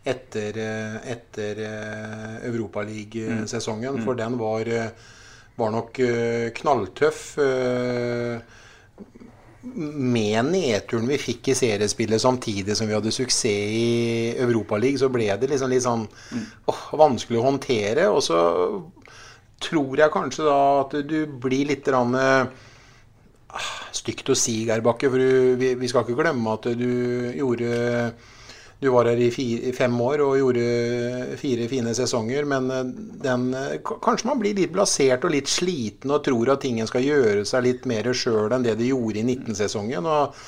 etter, 0.08 0.56
eh, 0.64 0.96
etter 1.12 1.64
eh, 1.68 2.38
Europaliga-sesongen. 2.48 4.00
Mm. 4.00 4.08
For 4.08 4.20
den 4.20 4.40
var, 4.40 4.72
var 5.60 5.76
nok 5.76 6.00
knalltøff 6.56 7.26
med 9.62 10.46
nedturen 10.54 11.10
vi 11.10 11.18
fikk 11.20 11.50
i 11.52 11.58
seriespillet 11.58 12.22
samtidig 12.22 12.78
som 12.78 12.88
vi 12.88 12.96
hadde 12.96 13.12
suksess 13.12 13.74
i 13.76 13.90
Europaligaen, 14.40 15.02
så 15.02 15.10
ble 15.12 15.28
det 15.36 15.50
liksom 15.52 15.74
litt 15.74 15.84
sånn 15.84 16.06
åh, 16.72 16.86
vanskelig 17.00 17.42
å 17.42 17.46
håndtere. 17.50 18.08
Og 18.14 18.24
så 18.24 18.40
tror 19.60 20.00
jeg 20.00 20.14
kanskje 20.14 20.48
da 20.48 20.60
at 20.86 20.96
du 21.10 21.20
blir 21.44 21.68
litt 21.74 21.88
rann, 21.92 22.16
ah, 22.16 23.70
Stygt 24.00 24.30
å 24.30 24.36
si, 24.38 24.62
Geir 24.68 24.84
Bakke, 24.86 25.10
for 25.10 25.20
vi, 25.60 25.74
vi, 25.76 25.88
skal 25.90 26.06
ikke 26.06 26.20
glemme 26.22 26.54
at 26.54 26.68
du 26.78 26.92
gjorde 27.34 27.72
du 28.80 28.88
var 28.90 29.10
her 29.12 29.20
i, 29.20 29.28
fire, 29.32 29.74
fem 29.76 29.96
år 30.02 30.22
og 30.24 30.38
gjorde 30.40 31.36
fire 31.40 31.68
fine 31.72 31.92
sesonger, 31.98 32.48
men 32.48 32.72
eh, 32.72 32.94
den, 33.26 33.50
eh, 33.58 33.76
kanskje 33.84 34.30
man 34.30 34.40
blir 34.40 34.56
litt 34.56 34.72
blasert 34.76 35.28
og 35.28 35.36
litt 35.36 35.52
sliten 35.52 36.16
og 36.16 36.24
tror 36.24 36.54
at 36.54 36.64
tingen 36.64 36.88
skal 36.88 37.04
gjøre 37.04 37.44
seg 37.48 37.66
litt 37.66 37.90
mer 37.90 38.08
sjøl 38.16 38.56
enn 38.56 38.64
det 38.64 38.78
de 38.80 38.94
gjorde 38.94 39.20
i 39.20 39.28
19-sesongen. 39.28 40.08
og 40.08 40.40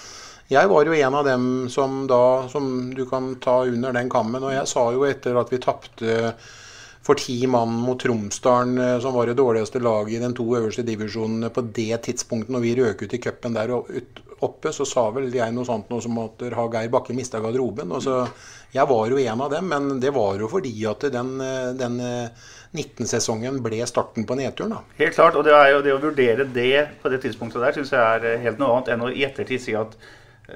jeg 0.52 0.68
var 0.68 0.84
jo 0.84 0.96
en 0.96 1.16
av 1.16 1.24
dem 1.24 1.44
som 1.72 2.02
da, 2.12 2.48
som 2.52 2.66
du 2.92 3.06
kan 3.08 3.38
ta 3.40 3.62
under 3.64 3.94
den 3.96 4.10
kammen. 4.12 4.44
Og 4.44 4.52
jeg 4.52 4.68
sa 4.68 4.82
jo 4.92 5.06
etter 5.08 5.38
at 5.40 5.48
vi 5.48 5.62
tapte 5.64 6.34
for 7.02 7.16
ti 7.16 7.38
mann 7.48 7.72
mot 7.80 8.00
Tromsdalen, 8.00 8.78
eh, 8.78 8.98
som 9.00 9.16
var 9.16 9.28
det 9.28 9.38
dårligste 9.40 9.80
laget 9.80 10.18
i 10.18 10.24
den 10.24 10.36
to 10.36 10.46
øverste 10.58 10.84
divisjonene 10.88 11.50
på 11.56 11.64
det 11.76 12.02
tidspunktet 12.08 12.52
når 12.52 12.66
vi 12.66 12.76
røk 12.82 13.06
ut 13.06 13.16
i 13.16 13.22
cupen 13.24 13.56
der 13.56 13.74
oppe, 14.48 14.72
så 14.76 14.88
sa 14.88 15.08
vel 15.16 15.30
jeg 15.34 15.54
noe 15.56 15.68
sånt 15.68 15.92
noe 15.92 16.04
som 16.04 16.18
at 16.24 16.46
har 16.56 16.72
Geir 16.74 16.92
Bakke 16.94 17.16
mista 17.18 17.42
garderoben. 17.44 17.92
Og 17.96 18.04
så, 18.06 18.22
jeg 18.74 18.88
var 18.90 19.12
jo 19.12 19.20
en 19.22 19.44
av 19.46 19.52
dem, 19.54 19.68
men 19.72 19.92
det 20.04 20.14
var 20.16 20.40
jo 20.42 20.50
fordi 20.52 20.74
at 20.90 21.08
den, 21.14 21.36
den 21.80 22.00
19-sesongen 22.02 23.60
eh, 23.60 23.66
ble 23.66 23.84
starten 23.90 24.28
på 24.28 24.40
nedturen. 24.40 24.78
da. 24.78 24.98
Helt 25.02 25.18
klart, 25.18 25.38
og 25.38 25.46
det, 25.48 25.54
er 25.58 25.76
jo 25.76 25.84
det 25.86 25.96
å 25.98 26.02
vurdere 26.04 26.48
det 26.48 26.88
på 27.04 27.12
det 27.14 27.22
tidspunktet 27.26 27.64
der 27.64 27.78
syns 27.78 27.94
jeg 27.96 28.02
er 28.02 28.42
helt 28.46 28.62
noe 28.62 28.78
annet 28.78 28.96
enn 28.96 29.06
å 29.08 29.14
i 29.14 29.28
ettertid 29.28 29.64
si 29.64 29.78
at 29.78 29.98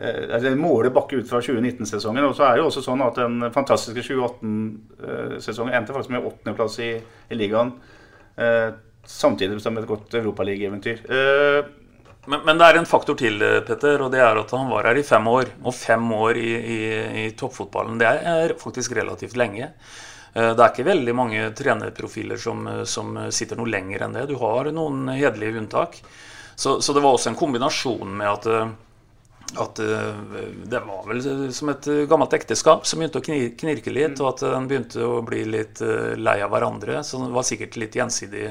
Eh, 0.01 0.33
altså 0.33 0.89
Bakke 0.91 1.19
ut 1.19 1.29
fra 1.29 1.41
2019-sesongen. 1.41 2.25
Og 2.25 2.36
så 2.36 2.47
er 2.47 2.55
det 2.55 2.63
jo 2.63 2.69
også 2.69 2.83
sånn 2.86 3.03
at 3.05 3.19
den 3.19 3.49
fantastiske 3.55 4.03
2018-sesongen 4.09 5.75
endte 5.77 5.95
faktisk 5.95 6.15
med 6.15 6.27
åttendeplass 6.27 6.79
i, 6.83 6.91
i 7.29 7.39
ligaen. 7.39 7.73
Eh, 8.36 8.69
samtidig 9.05 9.61
som 9.61 9.77
et 9.77 9.88
godt 9.88 10.17
europaligaeventyr. 10.19 11.05
Eh, 11.05 11.59
men, 12.26 12.41
men, 12.47 12.57
det 12.59 12.67
er 12.67 12.80
en 12.80 12.89
faktor 12.89 13.17
til, 13.19 13.41
Petter, 13.67 14.01
og 14.05 14.11
det 14.13 14.21
er 14.23 14.39
at 14.41 14.53
han 14.55 14.69
var 14.71 14.89
her 14.89 14.99
i 14.99 15.05
fem 15.05 15.28
år. 15.32 15.53
Og 15.63 15.76
fem 15.78 16.05
år 16.17 16.39
i, 16.41 16.51
i, 16.55 16.80
i 17.23 17.26
toppfotballen, 17.38 17.99
det 18.01 18.11
er 18.11 18.55
faktisk 18.61 18.95
relativt 18.97 19.38
lenge. 19.39 19.71
Det 20.36 20.59
er 20.59 20.67
ikke 20.67 20.84
veldig 20.84 21.13
mange 21.15 21.43
trenerprofiler 21.55 22.39
som, 22.41 22.65
som, 22.84 23.13
sitter 23.32 23.55
noe 23.55 23.71
lenger 23.71 24.03
enn 24.03 24.17
det. 24.17 24.26
Du 24.28 24.36
har 24.41 24.67
noen 24.76 25.05
hederlige 25.15 25.61
unntak. 25.61 26.01
Så, 26.59 26.82
så, 26.84 26.91
det 26.91 27.03
var 27.05 27.15
også 27.15 27.32
en 27.32 27.39
kombinasjon 27.39 28.17
med 28.19 28.28
at 28.34 28.49
at 29.53 29.80
eh, 29.80 30.15
det 30.65 30.80
var 30.80 31.05
vel 31.07 31.53
som 31.53 31.69
et 31.71 31.88
gammelt 32.09 32.34
ekteskap 32.36 32.88
som 32.88 32.99
begynte 32.99 33.21
å 33.21 33.26
knirke 33.26 33.93
litt, 33.93 34.19
og 34.19 34.34
at 34.34 34.43
en 34.49 34.67
begynte 34.69 35.05
å 35.05 35.21
bli 35.26 35.43
litt 35.47 35.82
eh, 35.86 36.15
lei 36.17 36.39
av 36.43 36.51
hverandre. 36.53 37.01
Så 37.05 37.21
det 37.23 37.34
var 37.36 37.47
sikkert 37.47 37.78
litt 37.80 37.95
gjensidig 37.95 38.49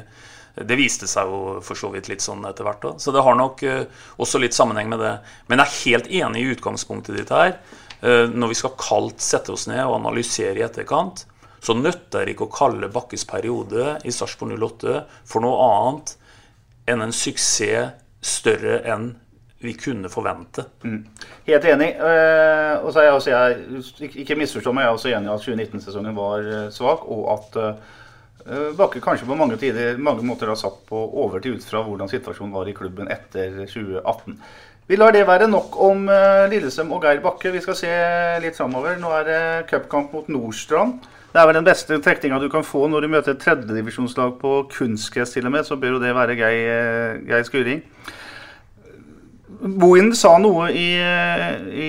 Det 0.55 0.79
viste 0.79 1.09
seg 1.11 1.31
jo 1.31 1.59
for 1.67 1.79
så 1.79 1.91
vidt 1.91 2.11
litt 2.11 2.23
sånn 2.23 2.45
etter 2.47 2.67
hvert 2.67 2.85
òg. 2.87 2.99
Så 3.03 3.15
det 3.15 3.25
har 3.27 3.39
nok 3.39 3.63
eh, 3.67 3.87
også 4.23 4.39
litt 4.43 4.55
sammenheng 4.55 4.91
med 4.93 5.03
det. 5.03 5.15
Men 5.51 5.63
jeg 5.63 5.67
er 5.67 5.79
helt 5.81 6.11
enig 6.23 6.43
i 6.43 6.53
utgangspunktet 6.55 7.19
ditt 7.19 7.35
her. 7.35 7.57
Når 8.05 8.51
vi 8.51 8.57
skal 8.59 8.75
kaldt 8.77 9.23
sette 9.25 9.49
oss 9.55 9.63
ned 9.65 9.81
og 9.81 9.95
analysere 9.97 10.61
i 10.61 10.65
etterkant, 10.67 11.23
så 11.65 11.73
nytter 11.73 12.27
det 12.27 12.35
ikke 12.35 12.45
å 12.51 12.53
kalle 12.53 12.91
Bakkes 12.93 13.25
periode 13.25 13.95
i 14.05 14.13
Sarpsborg 14.13 14.59
08 14.61 14.99
for 15.25 15.41
noe 15.41 15.57
annet 15.65 16.13
enn 16.93 17.07
en 17.07 17.15
suksess 17.17 17.95
større 18.25 18.83
enn 18.93 19.15
vi 19.65 19.73
kunne 19.81 20.11
forvente. 20.13 20.67
Mm. 20.85 21.07
Helt 21.47 21.65
enig. 21.65 21.95
Eh, 21.97 22.85
og 22.85 22.91
så 22.93 23.01
er 23.01 23.07
jeg 23.07 23.15
også, 23.17 23.31
jeg, 23.33 24.09
ikke 24.21 24.37
misforstå 24.37 24.75
meg, 24.77 24.85
jeg 24.85 24.91
er 24.91 24.99
også 24.99 25.13
enig 25.15 25.31
i 25.31 25.33
at 25.33 25.47
2019-sesongen 25.47 26.19
var 26.19 26.49
eh, 26.51 26.67
svak, 26.75 27.07
og 27.09 27.23
at 27.33 27.57
eh, 27.63 27.95
Bakke 28.77 29.01
kanskje 29.01 29.25
på 29.29 29.37
mange, 29.41 29.57
tider, 29.57 29.97
mange 29.97 30.25
måter 30.27 30.51
har 30.53 30.59
satt 30.61 30.83
på 30.89 30.99
overtid 31.23 31.57
ut 31.57 31.65
fra 31.65 31.81
hvordan 31.87 32.11
situasjonen 32.11 32.53
var 32.53 32.69
i 32.69 32.75
klubben 32.77 33.09
etter 33.09 33.63
2018. 33.65 34.37
Vi 34.85 34.99
lar 35.01 35.15
det 35.17 35.23
være 35.25 35.49
nok 35.49 35.79
om 35.81 36.05
Lillestrøm 36.53 36.93
og 36.93 37.07
Geir 37.07 37.23
Bakke. 37.25 37.55
Vi 37.55 37.63
skal 37.65 37.79
se 37.79 37.93
litt 38.45 38.59
framover. 38.59 38.99
Nå 39.01 39.13
er 39.17 39.25
det 39.31 39.41
cupkamp 39.71 40.13
mot 40.13 40.29
Nordstrand. 40.29 40.99
Det 41.33 41.41
er 41.41 41.49
vel 41.49 41.57
den 41.57 41.67
beste 41.67 41.97
trekninga 42.05 42.37
du 42.39 42.51
kan 42.53 42.63
få 42.63 42.85
når 42.87 43.07
du 43.07 43.09
møter 43.11 43.33
et 43.33 43.41
tredjedivisjonslag 43.43 44.37
på 44.39 44.53
kunstgress 44.77 45.33
til 45.35 45.49
og 45.49 45.57
med. 45.57 45.65
Så 45.65 45.81
bør 45.81 45.97
jo 45.97 46.03
det 46.05 46.13
være 46.15 46.37
Geir, 46.39 47.17
Geir 47.27 47.49
Skuring. 47.49 47.81
Bohin 49.61 50.11
sa 50.17 50.35
noe 50.43 50.69
i, 50.75 50.89
i, 50.99 51.89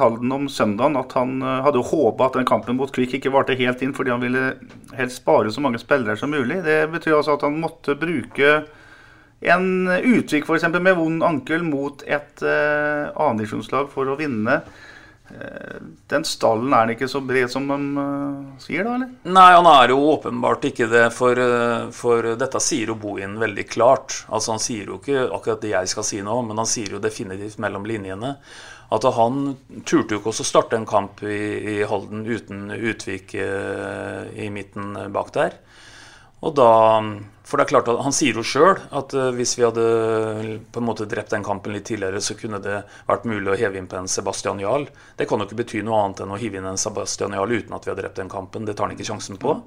Halden 0.00 0.32
om 0.34 0.48
søndagen 0.50 0.98
at 0.98 1.14
han 1.16 1.38
eh, 1.42 1.60
hadde 1.66 1.84
håpa 1.88 2.28
at 2.28 2.38
den 2.38 2.48
kampen 2.48 2.78
mot 2.78 2.92
Kvikk 2.92 3.18
ikke 3.18 3.32
varte 3.34 3.56
helt 3.58 3.82
inn, 3.84 3.94
fordi 3.96 4.12
han 4.14 4.22
ville 4.24 4.44
helst 4.98 5.22
spare 5.22 5.52
så 5.52 5.62
mange 5.64 5.80
spillere 5.82 6.16
som 6.18 6.32
mulig. 6.34 6.62
Det 6.66 6.86
betyr 6.92 7.18
altså 7.18 7.36
at 7.36 7.44
han 7.46 7.60
måtte 7.62 7.98
bruke 8.00 8.62
en 9.42 9.68
Utvik 9.90 10.46
f.eks. 10.46 10.68
med 10.78 10.94
vond 10.98 11.24
ankel 11.26 11.64
mot 11.66 12.04
et 12.06 12.44
uh, 12.46 13.10
annendivisjonslag 13.10 13.88
for 13.90 14.06
å 14.06 14.18
vinne. 14.18 14.60
Eh, 15.40 15.76
den 16.08 16.24
stallen 16.24 16.72
er 16.72 16.86
den 16.86 16.96
ikke 16.96 17.08
så 17.08 17.22
bred 17.24 17.50
som 17.50 17.64
de 17.70 17.78
uh, 17.96 18.58
sier, 18.60 18.84
da? 18.84 18.96
eller? 18.98 19.12
Nei, 19.32 19.48
han 19.54 19.68
er 19.70 19.94
jo 19.94 20.02
åpenbart 20.12 20.66
ikke 20.68 20.90
det. 20.92 21.06
For, 21.16 21.38
uh, 21.38 21.88
for 21.94 22.34
dette 22.38 22.60
sier 22.60 22.92
jo 22.92 22.98
Bohin 23.00 23.38
veldig 23.40 23.64
klart. 23.70 24.22
Altså 24.28 24.56
Han 24.56 24.62
sier 24.62 24.92
jo 24.92 25.00
ikke 25.00 25.26
akkurat 25.30 25.64
det 25.64 25.72
jeg 25.72 25.92
skal 25.94 26.06
si 26.08 26.20
nå, 26.24 26.36
men 26.48 26.60
han 26.60 26.68
sier 26.68 26.96
jo 26.96 27.02
definitivt 27.02 27.60
mellom 27.62 27.88
linjene 27.88 28.36
at 28.92 29.06
han 29.16 29.54
turte 29.88 30.12
jo 30.12 30.20
ikke 30.20 30.34
å 30.34 30.44
starte 30.44 30.76
en 30.76 30.84
kamp 30.84 31.22
i, 31.24 31.38
i 31.64 31.76
Halden 31.88 32.26
uten 32.28 32.66
Utvik 32.76 33.32
uh, 33.40 34.28
i 34.36 34.50
midten 34.52 34.98
bak 35.14 35.32
der. 35.32 35.56
Og 36.42 36.54
da 36.58 36.70
For 37.46 37.58
det 37.58 37.66
er 37.66 37.70
klart 37.72 37.88
at 37.90 38.00
han 38.02 38.14
sier 38.16 38.38
jo 38.38 38.44
sjøl 38.46 38.78
at 38.96 39.14
uh, 39.18 39.30
hvis 39.36 39.56
vi 39.58 39.64
hadde 39.66 39.86
på 40.72 40.80
en 40.80 40.86
måte 40.86 41.06
drept 41.10 41.34
den 41.34 41.44
kampen 41.44 41.74
litt 41.74 41.84
tidligere, 41.90 42.22
så 42.24 42.36
kunne 42.38 42.62
det 42.62 42.78
vært 43.08 43.26
mulig 43.28 43.52
å 43.52 43.58
heve 43.58 43.76
inn 43.78 43.88
på 43.90 43.98
en 43.98 44.08
Sebastian 44.08 44.62
Jarl. 44.62 44.86
Det 45.18 45.26
kan 45.28 45.42
jo 45.42 45.48
ikke 45.48 45.58
bety 45.60 45.82
noe 45.84 45.98
annet 46.00 46.22
enn 46.24 46.32
å 46.32 46.38
hive 46.40 46.58
inn 46.60 46.70
en 46.70 46.80
Sebastian 46.80 47.36
Jarl 47.36 47.52
uten 47.52 47.76
at 47.76 47.84
vi 47.84 47.92
har 47.92 47.98
drept 47.98 48.22
den 48.22 48.32
kampen. 48.32 48.64
Det 48.64 48.76
tar 48.78 48.88
han 48.88 48.96
ikke 48.96 49.10
sjansen 49.10 49.40
på. 49.42 49.58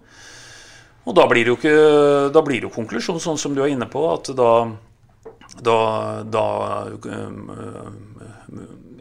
Og 1.05 1.13
da 1.13 1.27
blir 1.29 1.45
det 1.45 1.53
jo, 1.53 1.59
ikke, 1.59 1.77
da 2.33 2.41
blir 2.41 2.65
jo 2.65 2.73
konklusjon, 2.73 3.21
sånn 3.21 3.37
som 3.37 3.53
du 3.53 3.61
er 3.61 3.75
inne 3.75 3.85
på, 3.91 4.07
at 4.15 4.33
da 4.33 4.51
da, 5.61 6.23
da 6.25 6.45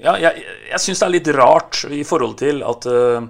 Ja, 0.05 0.12
jeg, 0.20 0.45
jeg 0.68 0.81
syns 0.83 1.01
det 1.01 1.07
er 1.07 1.14
litt 1.14 1.31
rart 1.35 1.81
i 1.89 2.03
forhold 2.07 2.37
til 2.43 2.61
at 2.66 2.87
uh, 2.91 3.25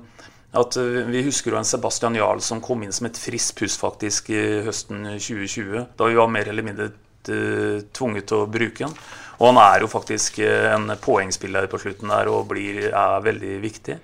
at 0.55 0.76
eh, 0.76 1.02
Vi 1.11 1.24
husker 1.26 1.52
jo 1.52 1.59
en 1.61 1.68
Sebastian 1.68 2.16
Jarl 2.18 2.42
som 2.44 2.62
kom 2.64 2.84
inn 2.84 2.94
som 2.94 3.09
et 3.09 3.18
friskt 3.20 3.57
pust 3.59 3.80
faktisk 3.80 4.30
høsten 4.66 5.07
2020. 5.16 5.86
Da 5.98 6.11
vi 6.11 6.18
var 6.18 6.30
mer 6.32 6.50
eller 6.50 6.66
mindre 6.66 6.90
eh, 6.90 7.82
tvunget 7.94 8.28
til 8.30 8.44
å 8.44 8.50
bruke 8.50 8.86
den. 8.86 8.94
Og 9.40 9.48
han 9.50 9.59
er 9.64 9.82
jo 9.82 9.90
faktisk 9.90 10.38
eh, 10.44 10.70
en 10.74 10.94
poengspiller 11.02 11.66
på 11.70 11.80
slutten 11.82 12.12
der 12.14 12.30
og 12.32 12.46
blir, 12.52 12.86
er 12.90 13.26
veldig 13.26 13.59
viktig. 13.64 13.98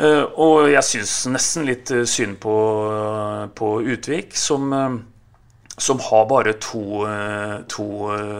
Og 0.00 0.70
jeg 0.70 0.80
syns 0.86 1.12
nesten 1.28 1.66
litt 1.66 1.90
synd 2.08 2.38
på, 2.40 2.52
på 3.58 3.70
Utvik, 3.92 4.30
som, 4.38 4.70
som 5.76 6.00
har 6.06 6.22
bare 6.30 6.54
to, 6.62 7.02
to, 7.68 7.88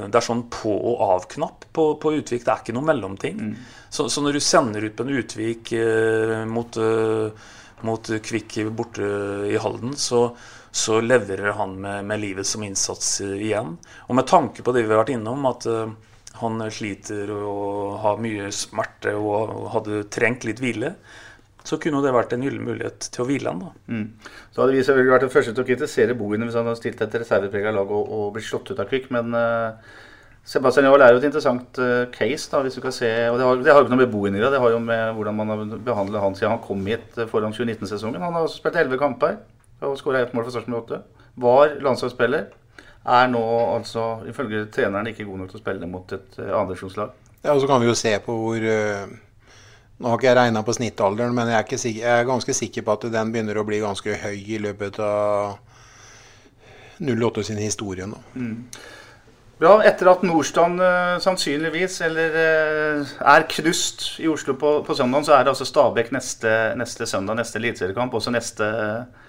Det 0.06 0.14
er 0.22 0.24
sånn 0.24 0.46
på- 0.48 0.78
og 0.78 1.02
av-knapp 1.18 1.59
på, 1.72 1.94
på, 2.02 2.12
Utvik. 2.18 2.44
Det 2.44 2.52
er 2.52 2.62
ikke 2.64 2.76
noe 2.76 2.88
mellomting. 2.88 3.40
Mm. 3.40 3.54
Så, 3.88 4.08
så, 4.08 4.22
når 4.22 4.38
du 4.38 4.42
sender 4.44 4.86
ut 4.86 4.96
på 4.96 5.06
en 5.06 5.14
Utvik 5.20 5.72
eh, 5.78 6.36
mot, 6.50 6.76
eh, 6.76 7.48
mot 7.86 8.12
Kvikk 8.26 8.58
borte 8.76 9.06
i 9.50 9.56
Halden, 9.60 9.96
så, 9.98 10.26
så 10.70 11.00
leverer 11.00 11.56
han 11.58 11.78
med, 11.80 12.04
med, 12.10 12.22
livet 12.22 12.46
som 12.46 12.64
innsats 12.66 13.20
eh, 13.24 13.38
igjen. 13.50 13.76
Og 14.08 14.18
med 14.18 14.28
tanke 14.30 14.66
på 14.66 14.74
det 14.76 14.84
vi 14.86 14.94
har 14.94 15.02
vært 15.02 15.14
innom, 15.16 15.46
at 15.50 15.66
eh, 15.70 15.96
han 16.40 16.62
sliter 16.72 17.32
og 17.34 17.98
har 18.04 18.22
mye 18.22 18.52
smerte 18.54 19.16
og 19.18 19.70
hadde 19.74 20.04
trengt 20.12 20.46
litt 20.48 20.62
hvile, 20.62 20.94
så 21.66 21.76
kunne 21.80 22.00
det 22.02 22.12
vært 22.14 22.32
en 22.34 22.44
gyllen 22.44 22.64
mulighet 22.64 23.10
til 23.12 23.24
å 23.24 23.26
hvile 23.28 23.52
han. 23.52 23.64
da. 23.66 23.72
Mm. 23.92 24.36
Så 24.54 24.62
hadde 24.62 24.76
vi 24.76 24.84
selvfølgelig 24.84 25.14
vært 25.14 25.26
den 25.26 25.32
første 25.34 25.52
til 25.54 25.64
å 25.64 25.68
kritisere 25.68 26.16
Bohin 26.18 26.46
hvis 26.46 26.56
han 26.56 26.70
hadde 26.70 26.80
stilt 26.80 27.02
et 27.04 27.18
reserveprega 27.20 27.74
lag 27.76 27.90
og, 27.92 28.14
og 28.16 28.30
blitt 28.34 28.48
slått 28.48 28.72
ut 28.72 28.80
av 28.80 28.88
Kvikk, 28.88 29.10
men 29.14 29.36
uh, 29.36 29.98
Sebastian 30.50 30.88
Jahl 30.88 31.04
er 31.04 31.12
jo 31.14 31.20
et 31.20 31.26
interessant 31.28 31.78
uh, 31.78 32.08
case. 32.10 32.48
da, 32.50 32.60
hvis 32.64 32.74
du 32.74 32.82
kan 32.82 32.94
se, 32.94 33.06
og 33.30 33.38
Det 33.38 33.46
har, 33.46 33.60
det 33.62 33.72
har 33.72 33.84
ikke 33.84 33.92
noe 33.92 34.02
med 34.02 34.10
Bohin 34.10 34.34
i 34.34 34.42
det, 34.42 34.50
det 34.50 34.58
har 34.58 34.72
jo 34.74 34.80
med 34.82 35.12
hvordan 35.14 35.36
man 35.38 35.52
har 35.52 35.62
behandlet 35.86 36.24
han 36.24 36.34
siden 36.34 36.56
han 36.56 36.64
kom 36.64 36.82
hit 36.90 37.18
uh, 37.18 37.28
foran 37.30 37.54
2019-sesongen. 37.54 38.22
Han 38.22 38.34
har 38.34 38.48
også 38.48 38.58
spilt 38.58 38.80
11 38.82 38.98
kamper 38.98 39.38
og 39.86 39.94
skåra 40.00 40.24
ett 40.24 40.34
mål 40.34 40.48
for 40.48 40.56
Sarpsborg 40.56 40.90
8. 40.90 41.00
Var 41.46 41.76
landslagsspiller. 41.86 42.50
Er 43.06 43.30
nå 43.30 43.44
altså 43.76 44.26
ifølge 44.28 44.66
treneren 44.74 45.06
ikke 45.08 45.24
god 45.24 45.44
nok 45.44 45.52
til 45.52 45.60
å 45.60 45.62
spille 45.62 45.92
mot 45.94 46.18
et 46.18 46.38
uh, 46.42 46.50
andredivisjonslag. 46.64 47.14
Ja, 47.44 47.54
og 47.54 47.62
så 47.62 47.70
kan 47.70 47.80
vi 47.80 47.88
jo 47.88 47.96
se 47.96 48.18
på 48.24 48.34
hvor 48.36 48.70
Nå 50.00 50.08
har 50.08 50.16
ikke 50.16 50.30
jeg 50.30 50.36
regna 50.36 50.60
på 50.64 50.72
snittalderen, 50.72 51.34
men 51.36 51.50
jeg 51.52 51.60
er, 51.60 51.78
sikker, 51.80 52.04
jeg 52.06 52.20
er, 52.22 52.28
ganske 52.28 52.54
sikker 52.56 52.84
på 52.86 52.94
at 52.94 53.02
den 53.12 53.32
begynner 53.32 53.58
å 53.60 53.64
bli 53.68 53.82
ganske 53.82 54.14
høy 54.22 54.38
i 54.56 54.60
løpet 54.64 54.96
av 55.04 55.58
08 57.04 57.44
sin 57.44 57.60
historie 57.60 58.06
nå. 58.08 58.16
Mm. 58.32 58.54
Bra. 59.60 59.74
Etter 59.84 60.08
at 60.08 60.22
Nordstrand 60.24 60.80
uh, 60.80 61.18
sannsynligvis 61.20 61.98
eller 62.06 62.36
uh, 62.36 63.10
er 63.28 63.44
knust 63.52 64.06
i 64.22 64.28
Oslo 64.32 64.54
på, 64.56 64.78
på 64.86 64.94
søndag, 64.96 65.26
så 65.26 65.34
er 65.36 65.44
det 65.44 65.52
altså 65.52 65.66
Stabæk 65.68 66.08
neste, 66.16 66.52
neste 66.80 67.08
søndag, 67.08 67.36
neste 67.36 67.60
eliteseriekamp. 67.60 68.16
Også 68.16 68.32
neste 68.32 68.64
uh, 68.64 69.26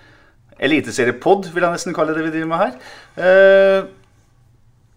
eliteseriepod, 0.55 1.49
vil 1.51 1.67
jeg 1.67 1.75
nesten 1.75 1.97
kalle 1.97 2.15
det 2.15 2.23
vi 2.23 2.32
driver 2.38 2.51
med 2.51 2.61
her. 2.61 2.77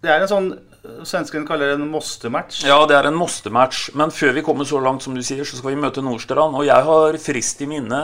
Det 0.05 0.13
er 0.13 0.23
en 0.23 0.31
sånn 0.31 0.49
Svenskene 0.85 1.47
kaller 1.47 1.71
det 1.71 1.79
en 1.79 1.87
moste-match. 1.89 2.59
Ja, 2.69 2.77
det 2.85 2.93
er 2.93 3.07
en 3.09 3.17
moste-match. 3.17 3.87
Men 3.97 4.11
før 4.13 4.35
vi 4.37 4.43
kommer 4.45 4.67
så 4.69 4.77
langt 4.77 5.01
som 5.01 5.15
du 5.17 5.23
sier, 5.25 5.41
så 5.41 5.57
skal 5.57 5.71
vi 5.73 5.79
møte 5.81 6.03
Nordstrand. 6.05 6.53
Og 6.53 6.67
jeg 6.67 6.85
har 6.85 7.17
frist 7.23 7.63
i 7.65 7.67
minne 7.71 8.03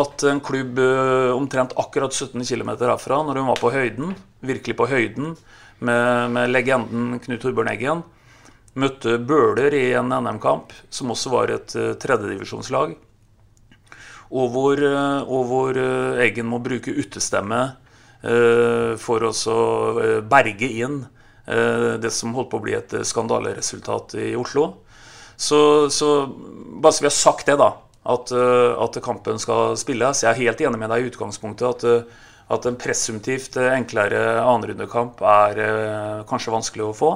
at 0.00 0.24
en 0.30 0.40
klubb 0.40 0.80
omtrent 1.36 1.76
akkurat 1.76 2.16
17 2.16 2.40
km 2.40 2.72
herfra, 2.86 3.20
når 3.28 3.42
hun 3.42 3.50
var 3.52 3.60
på 3.60 3.74
høyden, 3.74 4.16
virkelig 4.48 4.78
på 4.80 4.88
høyden, 4.88 5.34
med, 5.80 6.30
med 6.34 6.50
legenden 6.52 7.18
Knut 7.22 7.42
Torbjørn 7.42 7.70
Eggen. 7.72 8.02
Møtte 8.78 9.16
Bøler 9.18 9.74
i 9.74 9.90
en 9.98 10.12
NM-kamp, 10.14 10.74
som 10.94 11.10
også 11.10 11.32
var 11.32 11.50
et 11.50 11.74
uh, 11.74 11.92
tredjedivisjonslag. 11.98 12.94
Og 14.30 14.52
hvor, 14.54 14.78
uh, 14.78 15.26
og 15.26 15.48
hvor 15.50 15.80
uh, 15.80 16.20
Eggen 16.22 16.46
må 16.50 16.60
bruke 16.62 16.94
utestemme 16.94 17.62
uh, 18.22 18.92
for 19.00 19.26
å 19.26 19.32
berge 20.30 20.70
inn 20.70 21.02
det 21.50 22.12
som 22.14 22.34
holdt 22.36 22.50
på 22.52 22.58
å 22.60 22.62
bli 22.62 22.74
et 22.76 22.92
skandaleresultat 23.08 24.12
i 24.22 24.26
Oslo. 24.38 24.84
Så, 25.34 25.88
så 25.90 26.10
bare 26.30 26.94
så 26.94 27.02
vi 27.02 27.08
har 27.08 27.16
sagt 27.16 27.48
det, 27.48 27.56
da, 27.58 27.72
at, 28.06 28.30
at 28.30 28.98
kampen 29.02 29.40
skal 29.42 29.74
spilles. 29.80 30.20
Jeg 30.22 30.30
er 30.30 30.38
helt 30.44 30.62
enig 30.62 30.78
med 30.78 30.92
deg 30.92 31.02
i 31.02 31.10
utgangspunktet 31.10 31.66
at 31.72 32.20
at 32.50 32.66
en 32.66 32.78
presumptivt 32.78 33.58
eh, 33.60 33.70
enklere 33.76 34.40
annenrundekamp 34.42 35.22
er 35.22 35.60
eh, 35.62 36.22
kanskje 36.30 36.54
vanskelig 36.54 36.88
å 36.88 36.96
få. 36.96 37.12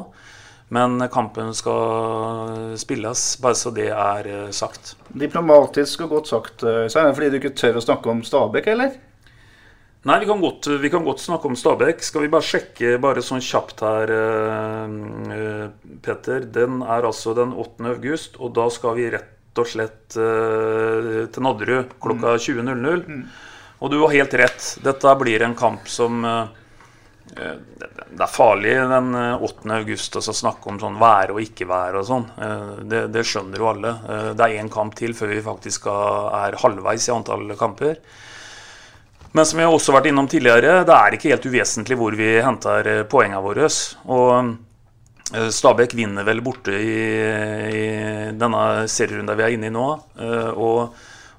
Men 0.74 0.96
kampen 1.12 1.52
skal 1.54 2.76
spilles, 2.80 3.24
bare 3.42 3.58
så 3.58 3.72
det 3.74 3.90
er 3.90 4.28
eh, 4.30 4.52
sagt. 4.54 4.94
Diplomatisk 5.10 6.06
og 6.06 6.14
godt 6.18 6.30
sagt. 6.30 6.62
Så 6.62 7.00
er 7.00 7.08
det 7.08 7.16
fordi 7.18 7.32
du 7.32 7.40
ikke 7.40 7.56
tør 7.58 7.80
å 7.80 7.84
snakke 7.84 8.12
om 8.12 8.22
Stabæk, 8.26 8.70
eller? 8.74 8.94
Nei, 10.04 10.18
vi 10.20 10.28
kan, 10.28 10.40
godt, 10.42 10.68
vi 10.82 10.90
kan 10.92 11.04
godt 11.06 11.22
snakke 11.24 11.48
om 11.48 11.56
Stabæk. 11.56 12.02
Skal 12.04 12.26
vi 12.26 12.32
bare 12.32 12.44
sjekke 12.44 12.98
bare 13.00 13.22
sånn 13.24 13.40
kjapt 13.42 13.80
her, 13.86 14.10
Petter. 16.04 16.44
Den 16.52 16.82
er 16.84 17.08
altså 17.08 17.32
den 17.36 17.54
8. 17.56 17.88
august, 17.94 18.36
og 18.36 18.52
da 18.58 18.68
skal 18.72 18.98
vi 18.98 19.08
rett 19.14 19.62
og 19.62 19.70
slett 19.70 20.12
til 20.12 21.46
Nadderud 21.46 21.96
klokka 22.04 22.34
20.00. 22.36 23.24
Og 23.84 23.90
du 23.92 23.98
har 24.00 24.14
helt 24.16 24.34
rett. 24.40 24.66
Dette 24.80 25.16
blir 25.20 25.42
en 25.44 25.54
kamp 25.54 25.88
som 25.92 26.24
eh, 26.24 26.46
eh, 27.36 27.56
det 28.16 28.22
er 28.24 28.32
farlig 28.32 28.72
den 28.88 29.10
8. 29.12 29.44
Eh, 29.44 29.74
august 29.76 30.16
å 30.16 30.22
snakke 30.24 30.72
om 30.72 30.78
sånn 30.80 30.96
være 31.00 31.36
og 31.36 31.42
ikke 31.44 31.68
være 31.68 32.00
og 32.00 32.06
sånn. 32.08 32.24
Det, 32.88 33.06
det, 33.12 33.26
skjønner 33.28 33.60
jo 33.60 33.68
alle. 33.74 33.92
Det 34.32 34.46
er 34.46 34.56
én 34.62 34.72
kamp 34.72 34.96
til 34.96 35.12
før 35.16 35.34
vi 35.34 35.44
faktisk 35.44 35.90
er 35.92 36.56
halvveis 36.64 37.10
i 37.10 37.12
antall 37.12 37.52
kamper. 37.60 38.00
Men 39.36 39.44
som 39.44 39.58
vi 39.58 39.66
har 39.66 39.74
også 39.74 39.92
vært 39.92 40.08
innom 40.08 40.30
tidligere, 40.30 40.84
det 40.86 40.96
er 40.96 41.16
ikke 41.16 41.34
helt 41.34 41.48
uvesentlig 41.50 41.98
hvor 42.00 42.16
vi 42.16 42.36
henter 42.40 42.92
poengene 43.10 43.42
våre. 43.44 43.68
Og 44.14 44.54
Stabæk 45.52 45.96
vinner 45.98 46.24
vel 46.24 46.40
borte 46.44 46.76
i, 46.78 47.00
i 47.74 47.88
denne 48.38 48.86
serierunden 48.88 49.36
vi 49.36 49.44
er 49.44 49.56
inne 49.58 49.68
i 49.68 49.74
nå. 49.74 49.88
Og 50.54 50.94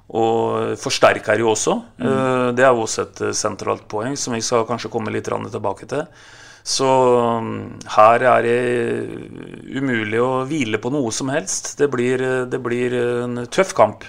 og 0.06 0.76
forsterker 0.78 1.42
jo 1.42 1.52
også. 1.56 1.80
Mm. 1.98 2.56
Det 2.58 2.66
er 2.66 2.72
jo 2.72 2.84
også 2.86 3.06
et 3.08 3.22
sentralt 3.38 3.88
poeng 3.90 4.14
som 4.20 4.36
vi 4.36 4.44
skal 4.46 4.68
kanskje 4.70 4.92
komme 4.94 5.14
litt 5.14 5.26
tilbake 5.26 5.88
til. 5.90 6.06
Så 6.66 6.90
mm, 7.46 7.88
her 7.94 8.26
er 8.26 8.46
det 8.46 8.60
umulig 9.78 10.22
å 10.22 10.46
hvile 10.50 10.82
på 10.82 10.90
noe 10.94 11.12
som 11.14 11.30
helst. 11.34 11.76
Det 11.78 11.90
blir, 11.94 12.22
det 12.50 12.62
blir 12.62 12.94
en 12.98 13.46
tøff 13.54 13.74
kamp. 13.78 14.06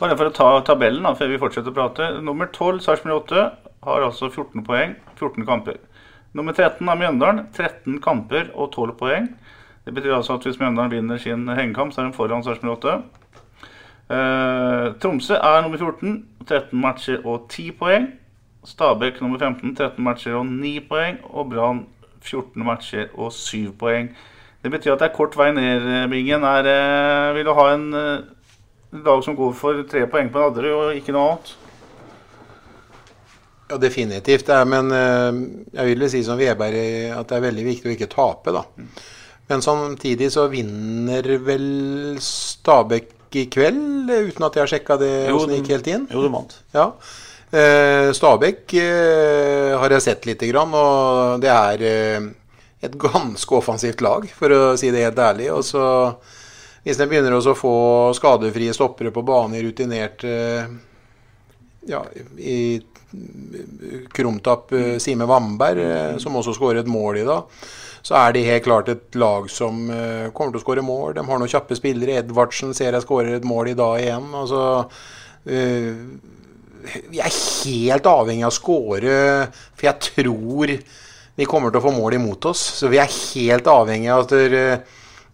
Bare 0.00 0.16
for 0.18 0.28
å 0.28 0.34
ta 0.34 0.48
tabellen 0.66 1.06
da, 1.06 1.14
før 1.16 1.30
vi 1.30 1.40
fortsetter 1.40 1.72
å 1.72 1.76
prate. 1.76 2.10
Nummer 2.24 2.50
12, 2.50 2.82
Sarpsborg 2.84 3.24
8, 3.24 3.44
har 3.86 4.04
altså 4.04 4.28
14 4.28 4.64
poeng, 4.66 4.96
14 5.16 5.46
kamper. 5.48 5.78
Nummer 6.34 6.56
13 6.56 6.88
er 6.90 6.98
Mjøndalen, 6.98 7.44
13 7.54 8.00
kamper 8.02 8.50
og 8.52 8.72
12 8.74 8.96
poeng. 8.98 9.28
Det 9.86 9.94
betyr 9.94 10.16
altså 10.16 10.36
at 10.36 10.48
hvis 10.48 10.58
Mjøndalen 10.58 10.92
vinner 10.92 11.20
sin 11.22 11.46
hengekamp, 11.46 11.94
så 11.94 12.02
er 12.02 12.10
de 12.10 12.16
foran 12.16 12.42
Sarpsborg 12.44 12.74
8. 12.80 12.96
Eh, 14.10 14.92
Tromsø 15.00 15.34
er 15.34 15.62
nummer 15.62 15.78
14, 15.78 16.24
13 16.48 16.80
matcher 16.80 17.24
og 17.24 17.46
10 17.48 17.70
poeng. 17.80 18.10
Stabæk 18.64 19.20
nummer 19.20 19.38
15, 19.38 19.76
13 19.76 20.04
matcher 20.04 20.34
og 20.34 20.46
9 20.46 20.80
poeng. 20.88 21.18
Og 21.24 21.50
Brann 21.50 21.86
14 22.22 22.64
matcher 22.64 23.06
og 23.14 23.32
7 23.32 23.72
poeng. 23.78 24.10
Det 24.64 24.70
betyr 24.72 24.94
at 24.94 25.02
det 25.02 25.10
er 25.10 25.16
kort 25.16 25.36
vei 25.36 25.50
ned, 25.52 26.08
Bingen. 26.08 26.44
Er, 26.44 26.68
eh, 26.68 27.34
vil 27.36 27.44
du 27.44 27.52
ha 27.52 27.66
en 27.74 27.90
eh, 27.94 28.22
lag 29.04 29.24
som 29.24 29.36
går 29.36 29.52
for 29.52 29.82
tre 29.90 30.06
poeng 30.08 30.30
på 30.32 30.40
Nadderud 30.40 30.72
og 30.72 30.96
ikke 30.96 31.12
noe 31.12 31.34
annet? 31.34 31.50
Ja, 33.70 33.76
definitivt. 33.80 34.48
Er, 34.48 34.64
men 34.64 34.92
eh, 34.92 35.42
jeg 35.80 35.90
vil 35.90 36.08
si 36.08 36.22
som 36.24 36.40
Veberg 36.40 36.80
at 37.12 37.28
det 37.28 37.36
er 37.36 37.44
veldig 37.44 37.66
viktig 37.66 37.90
å 37.90 37.96
ikke 37.96 38.12
tape, 38.12 38.56
da. 38.56 38.64
Men 39.50 39.60
samtidig 39.60 40.30
så 40.32 40.46
vinner 40.48 41.28
vel 41.44 42.16
Stabæk 42.24 43.12
i 43.40 43.48
kveld, 43.50 44.10
uten 44.10 44.46
at 44.46 44.56
jeg 44.56 44.64
har 44.64 44.72
sjekka 44.72 44.98
det 45.00 45.12
åssen 45.32 45.52
det 45.52 45.60
gikk 45.60 45.72
helt 45.74 45.90
inn? 45.92 46.06
Jo, 46.12 46.22
det 46.24 46.32
vant. 46.34 46.56
Ja. 46.74 46.86
Eh, 47.54 48.08
Stabæk 48.16 48.76
eh, 48.80 49.74
har 49.78 49.94
jeg 49.94 50.06
sett 50.06 50.26
lite 50.28 50.48
grann, 50.50 50.74
og 50.74 51.42
det 51.42 51.52
er 51.52 51.84
eh, 51.88 52.30
et 52.84 52.96
ganske 53.00 53.58
offensivt 53.60 54.02
lag, 54.04 54.26
for 54.38 54.54
å 54.54 54.62
si 54.80 54.90
det 54.94 55.06
helt 55.06 55.20
ærlig. 55.22 55.50
Og 55.54 55.62
så 55.66 55.84
hvis 56.84 56.98
de 57.00 57.06
begynner 57.08 57.36
å 57.38 57.54
få 57.56 57.76
skadefrie 58.16 58.74
stoppere 58.76 59.12
på 59.14 59.24
bane, 59.24 59.62
rutinerte 59.64 60.34
ja, 61.88 62.02
i 62.36 62.82
Krumtapp 64.12 64.72
eh, 64.72 64.96
Sime 64.98 65.24
Vamberg, 65.24 65.80
eh, 65.80 66.16
som 66.18 66.36
også 66.36 66.54
skårer 66.56 66.82
et 66.82 66.90
mål 66.90 67.22
i 67.22 67.26
dag, 67.28 67.64
så 68.04 68.16
er 68.20 68.34
de 68.36 68.44
helt 68.44 68.66
klart 68.66 68.90
et 68.92 69.16
lag 69.16 69.46
som 69.52 69.86
eh, 69.90 70.30
kommer 70.36 70.52
til 70.52 70.60
å 70.60 70.64
skåre 70.64 70.84
mål. 70.84 71.14
De 71.16 71.24
har 71.24 71.40
noen 71.40 71.50
kjappe 71.50 71.78
spillere. 71.78 72.18
Edvardsen 72.20 72.74
ser 72.76 72.92
jeg 72.92 73.06
skårer 73.06 73.38
et 73.38 73.48
mål 73.48 73.72
i 73.72 73.78
dag 73.78 74.00
igjen. 74.02 74.28
altså 74.42 74.64
vi 75.44 77.20
er 77.20 77.32
helt 77.32 78.06
avhengig 78.08 78.44
av 78.44 78.52
å 78.52 78.54
skåre, 78.54 79.16
for 79.76 79.88
jeg 79.88 80.08
tror 80.08 80.72
vi 81.34 81.46
kommer 81.48 81.72
til 81.72 81.80
å 81.80 81.84
få 81.84 81.92
mål 81.96 82.16
imot 82.18 82.48
oss. 82.50 82.62
Så 82.80 82.90
vi 82.92 83.00
er 83.02 83.10
helt 83.10 83.68
avhengig 83.70 84.12
av 84.12 84.24
at 84.26 84.34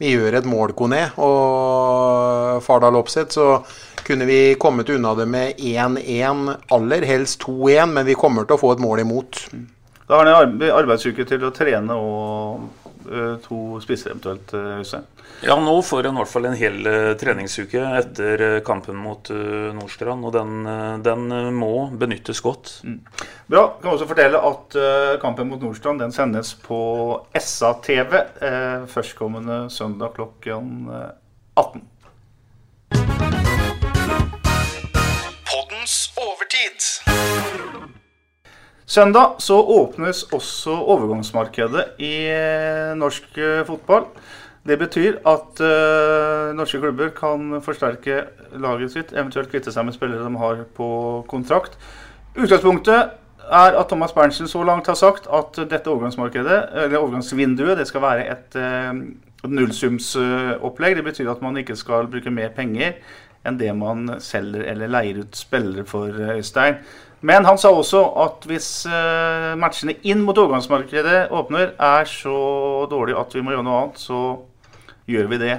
vi 0.01 0.15
gjør 0.15 0.39
et 0.39 0.49
mål, 0.49 0.73
Kone. 0.79 1.03
Og 1.21 2.63
Fardal 2.65 2.97
Opseth, 3.01 3.37
så 3.37 3.61
kunne 4.07 4.29
vi 4.31 4.55
kommet 4.61 4.89
unna 4.95 5.13
det 5.19 5.27
med 5.29 5.59
1-1, 5.59 6.47
aller 6.73 7.05
helst 7.07 7.45
2-1, 7.45 7.93
men 7.99 8.09
vi 8.09 8.17
kommer 8.19 8.47
til 8.47 8.57
å 8.57 8.63
få 8.63 8.73
et 8.75 8.83
mål 8.83 9.05
imot. 9.05 9.43
Da 10.11 10.17
har 10.17 10.27
han 10.27 10.57
en 10.59 10.73
arbeidsuke 10.75 11.23
til 11.23 11.45
å 11.47 11.53
trene 11.55 11.95
og 11.95 12.65
uh, 13.07 13.37
to 13.45 13.79
spisser 13.79 14.11
eventuelt, 14.11 14.51
Øystein? 14.59 15.05
Uh, 15.07 15.45
ja, 15.47 15.55
nå 15.63 15.77
får 15.87 16.09
han 16.09 16.19
i 16.19 16.21
hvert 16.25 16.33
fall 16.33 16.49
en 16.49 16.57
hel 16.59 16.81
uh, 16.83 17.13
treningsuke 17.21 17.85
etter 18.01 18.43
kampen 18.67 18.99
mot 18.99 19.31
Nordstrand. 19.31 20.27
Og 20.27 20.35
den, 20.35 20.67
den 21.07 21.31
må 21.55 21.87
benyttes 21.95 22.43
godt. 22.43 22.73
Mm. 22.83 22.99
Bra. 23.47 23.63
Jeg 23.63 23.85
kan 23.85 23.93
også 23.93 24.11
fortelle 24.11 24.43
at 24.51 24.79
kampen 25.23 25.53
mot 25.53 25.63
Nordstrand 25.63 26.03
den 26.03 26.17
sendes 26.17 26.57
på 26.59 26.81
SA-TV 27.39 28.19
førstkommende 28.91 29.63
søndag 29.71 30.19
klokken 30.19 30.91
18. 31.55 31.87
Søndag 38.91 39.39
så 39.39 39.55
åpnes 39.55 40.25
også 40.35 40.73
overgangsmarkedet 40.91 41.85
i 42.03 42.15
norsk 42.99 43.37
fotball. 43.69 44.09
Det 44.67 44.77
betyr 44.79 45.21
at 45.31 45.61
uh, 45.63 46.51
norske 46.57 46.81
klubber 46.83 47.09
kan 47.17 47.61
forsterke 47.63 48.25
laget 48.59 48.93
sitt, 48.93 49.13
eventuelt 49.15 49.51
kvitte 49.53 49.73
seg 49.73 49.87
med 49.87 49.95
spillere 49.95 50.27
de 50.27 50.37
har 50.43 50.65
på 50.77 50.89
kontrakt. 51.31 51.79
Utgangspunktet 52.35 53.15
er 53.51 53.79
at 53.79 53.89
Thomas 53.89 54.13
Berntsen 54.13 54.49
så 54.51 54.63
langt 54.67 54.91
har 54.91 54.99
sagt 54.99 55.31
at 55.33 55.57
dette 55.71 55.91
overgangsvinduet 55.91 57.79
det 57.79 57.87
skal 57.89 58.05
være 58.05 58.27
et 58.35 58.59
uh, 58.59 58.91
nullsumsopplegg. 59.47 60.99
Det 60.99 61.07
betyr 61.13 61.31
at 61.31 61.43
man 61.47 61.57
ikke 61.63 61.79
skal 61.79 62.11
bruke 62.11 62.31
mer 62.35 62.51
penger 62.59 62.99
enn 63.47 63.57
det 63.57 63.71
man 63.73 64.19
selger 64.21 64.67
eller 64.69 64.91
leier 64.93 65.23
ut 65.23 65.39
spillere 65.39 65.87
for, 65.89 66.11
Øystein. 66.11 66.35
Øystein. 66.37 66.83
Men 67.27 67.45
han 67.45 67.59
sa 67.61 67.69
også 67.77 68.01
at 68.23 68.47
hvis 68.49 68.69
matchene 69.61 69.99
inn 70.09 70.23
mot 70.25 70.39
overgangsmarkedet 70.41 71.27
åpner, 71.37 71.75
er 71.77 72.09
så 72.09 72.87
dårlig 72.89 73.19
at 73.21 73.35
vi 73.37 73.43
må 73.45 73.53
gjøre 73.53 73.67
noe 73.67 73.83
annet, 73.83 74.01
så 74.01 74.21
gjør 75.11 75.29
vi 75.29 75.41
det. 75.43 75.59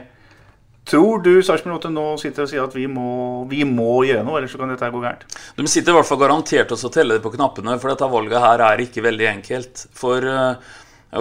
Tror 0.92 1.22
du 1.22 1.36
Sarpsborg 1.46 1.78
8 1.78 1.90
nå 1.94 2.04
sitter 2.20 2.44
og 2.44 2.50
sier 2.50 2.64
at 2.66 2.74
vi 2.74 2.88
må, 2.90 3.46
vi 3.50 3.62
må, 3.68 4.02
gjøre 4.08 4.26
noe, 4.26 4.40
ellers 4.40 4.56
så 4.56 4.60
kan 4.60 4.72
dette 4.74 4.90
gå 4.92 5.02
gærent? 5.04 5.26
De 5.56 5.66
sitter 5.70 5.94
i 5.94 5.98
hvert 6.00 6.10
fall 6.10 6.20
garantert 6.24 6.74
og 6.74 6.86
teller 6.94 7.22
på 7.22 7.32
knappene, 7.36 7.78
for 7.80 7.94
dette 7.94 8.10
valget 8.12 8.42
her 8.42 8.64
er 8.66 8.82
ikke 8.82 9.06
veldig 9.06 9.28
enkelt. 9.36 9.86
For 9.96 10.26
eh, 10.26 10.72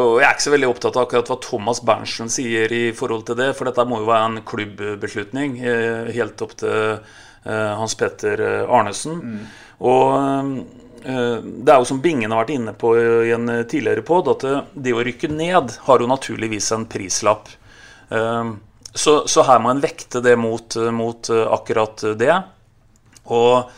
og 0.00 0.20
Jeg 0.20 0.26
er 0.28 0.36
ikke 0.36 0.46
så 0.46 0.52
veldig 0.54 0.70
opptatt 0.70 0.96
av 0.96 1.04
akkurat 1.04 1.30
hva 1.32 1.36
Thomas 1.42 1.80
Berntsen 1.82 2.30
sier 2.30 2.72
i 2.72 2.84
forhold 2.96 3.24
til 3.28 3.36
det, 3.40 3.50
for 3.58 3.68
dette 3.68 3.84
må 3.90 3.98
jo 4.00 4.08
være 4.08 4.28
en 4.30 4.44
klubbbeslutning 4.46 5.58
eh, 5.60 6.10
helt 6.14 6.40
opp 6.46 6.56
til 6.62 6.70
eh, 6.70 7.18
Hans 7.44 7.94
Petter 7.96 8.40
Arnesen. 8.68 9.16
Mm. 9.16 9.44
Og 9.88 10.58
det 11.00 11.72
er 11.72 11.78
jo 11.80 11.86
som 11.88 12.02
Bingen 12.04 12.34
har 12.34 12.42
vært 12.42 12.52
inne 12.52 12.74
på 12.76 12.90
i 13.00 13.30
en 13.32 13.48
tidligere 13.64 14.04
pod, 14.04 14.28
at 14.28 14.44
det 14.76 14.92
å 14.92 15.00
rykke 15.00 15.30
ned 15.32 15.72
har 15.86 16.04
jo 16.04 16.10
naturligvis 16.10 16.68
en 16.76 16.84
prislapp. 16.84 17.48
Så, 18.92 19.28
så, 19.28 19.42
her 19.46 19.60
må 19.62 19.70
en 19.70 19.82
vekte 19.82 20.22
det 20.24 20.34
mot, 20.38 20.76
mot 20.92 21.30
eh, 21.30 21.46
akkurat 21.54 22.02
det. 22.18 22.34
Og 23.30 23.70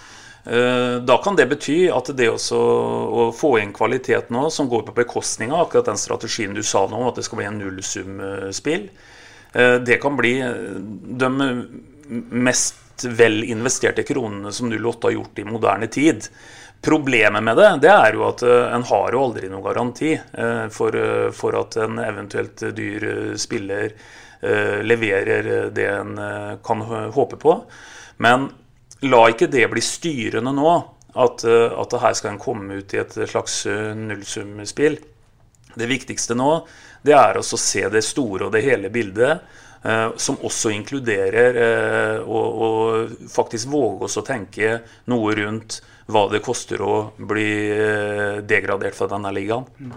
eh, 0.48 0.96
da 1.04 1.18
kan 1.24 1.36
det 1.36 1.48
bety 1.50 1.78
at 1.92 2.08
det 2.16 2.30
også 2.32 2.58
å 2.58 3.26
få 3.36 3.58
inn 3.60 3.74
kvalitet 3.76 4.32
nå, 4.32 4.46
som 4.50 4.70
går 4.72 4.86
på 4.88 4.96
bekostning 5.02 5.52
av 5.52 5.66
akkurat 5.66 5.92
den 5.92 6.00
strategien 6.00 6.56
du 6.56 6.62
sa 6.64 6.86
nå, 6.88 7.02
at 7.08 7.20
det 7.20 7.26
skal 7.28 7.42
bli 7.42 7.48
en 7.50 7.60
nullsumspill, 7.60 8.86
eh, 9.52 9.76
det 9.84 10.00
kan 10.00 10.16
bli 10.16 10.38
de 10.40 11.32
mest 12.32 12.80
vel 13.04 13.42
investerte 13.44 14.04
kronene 14.06 14.52
som 14.52 14.72
08 14.72 15.08
har 15.08 15.16
gjort 15.16 15.38
i 15.38 15.46
moderne 15.48 15.88
tid. 15.92 16.28
Problemet 16.82 17.44
med 17.44 17.56
det, 17.56 17.70
det 17.84 17.92
er 17.92 18.16
jo 18.18 18.24
at 18.26 18.42
en 18.42 18.82
har 18.88 19.14
jo 19.14 19.20
aldri 19.22 19.50
noen 19.50 19.62
garanti 19.62 20.16
for, 20.74 20.96
for 21.30 21.58
at 21.60 21.76
en 21.78 22.00
eventuelt 22.02 22.64
dyr 22.74 23.04
spiller 23.38 23.94
Eh, 24.42 24.82
leverer 24.82 25.70
det 25.70 25.86
en 25.86 26.18
eh, 26.18 26.56
kan 26.64 26.80
håpe 27.14 27.36
på. 27.36 27.64
Men 28.16 28.48
la 29.06 29.20
ikke 29.30 29.46
det 29.46 29.68
bli 29.70 29.82
styrende 29.86 30.50
nå, 30.56 30.72
at, 31.14 31.44
eh, 31.46 31.74
at 31.78 31.94
her 32.02 32.16
skal 32.18 32.32
en 32.32 32.40
komme 32.42 32.80
ut 32.80 32.94
i 32.94 32.98
et 32.98 33.14
slags 33.30 33.60
nullsumspill. 33.94 34.98
Det 35.78 35.86
viktigste 35.86 36.34
nå 36.34 36.50
det 37.06 37.14
er 37.14 37.38
å 37.38 37.44
se 37.46 37.86
det 37.90 38.02
store 38.02 38.48
og 38.48 38.56
det 38.56 38.64
hele 38.66 38.90
bildet. 38.90 39.46
Som 39.82 40.36
også 40.46 40.70
inkluderer 40.70 41.56
å 42.22 42.42
faktisk 43.26 43.66
våge 43.72 44.06
oss 44.06 44.14
å 44.20 44.22
tenke 44.22 44.76
noe 45.10 45.32
rundt 45.34 45.80
hva 46.06 46.28
det 46.30 46.38
koster 46.44 46.78
å 46.86 46.94
bli 47.18 47.48
degradert 48.46 48.94
fra 48.94 49.08
denne 49.10 49.32
ligaen. 49.34 49.66
Mm. 49.82 49.96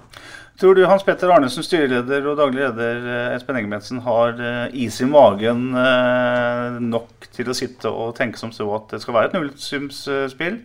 Tror 0.59 0.75
du 0.75 0.85
Hans 0.87 1.03
Petter 1.03 1.31
Arnesen, 1.35 1.65
styreleder 1.67 2.29
og 2.31 2.37
daglig 2.39 2.61
leder 2.61 3.01
eh, 3.11 3.33
Espen 3.35 3.57
Engebretsen, 3.59 3.99
har 4.05 4.37
eh, 4.39 4.77
is 4.85 5.01
i 5.03 5.07
magen 5.09 5.65
eh, 5.75 6.77
nok 6.79 7.27
til 7.35 7.51
å 7.51 7.55
sitte 7.57 7.91
og 7.91 8.13
tenke 8.15 8.39
som 8.39 8.53
så 8.55 8.69
at 8.77 8.93
det 8.93 9.01
skal 9.03 9.17
være 9.17 9.31
et 9.31 9.35
nullsumsspill? 9.35 10.61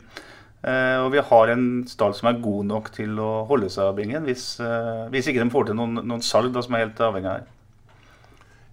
Og 0.61 1.07
vi 1.15 1.23
har 1.25 1.51
en 1.55 1.63
stall 1.89 2.13
som 2.13 2.27
er 2.29 2.43
god 2.45 2.67
nok 2.69 2.91
til 2.93 3.15
å 3.25 3.47
holde 3.49 3.71
seg 3.73 3.87
av 3.87 3.95
bingen, 3.97 4.27
hvis, 4.29 4.43
hvis 5.09 5.31
ikke 5.31 5.41
de 5.41 5.55
får 5.55 5.71
til 5.71 5.79
noen, 5.79 6.03
noen 6.05 6.21
salg 6.21 6.53
da, 6.53 6.61
som 6.61 6.77
er 6.77 6.85
helt 6.85 7.01
avhengig 7.01 7.31
av 7.31 7.39
her. 7.39 7.47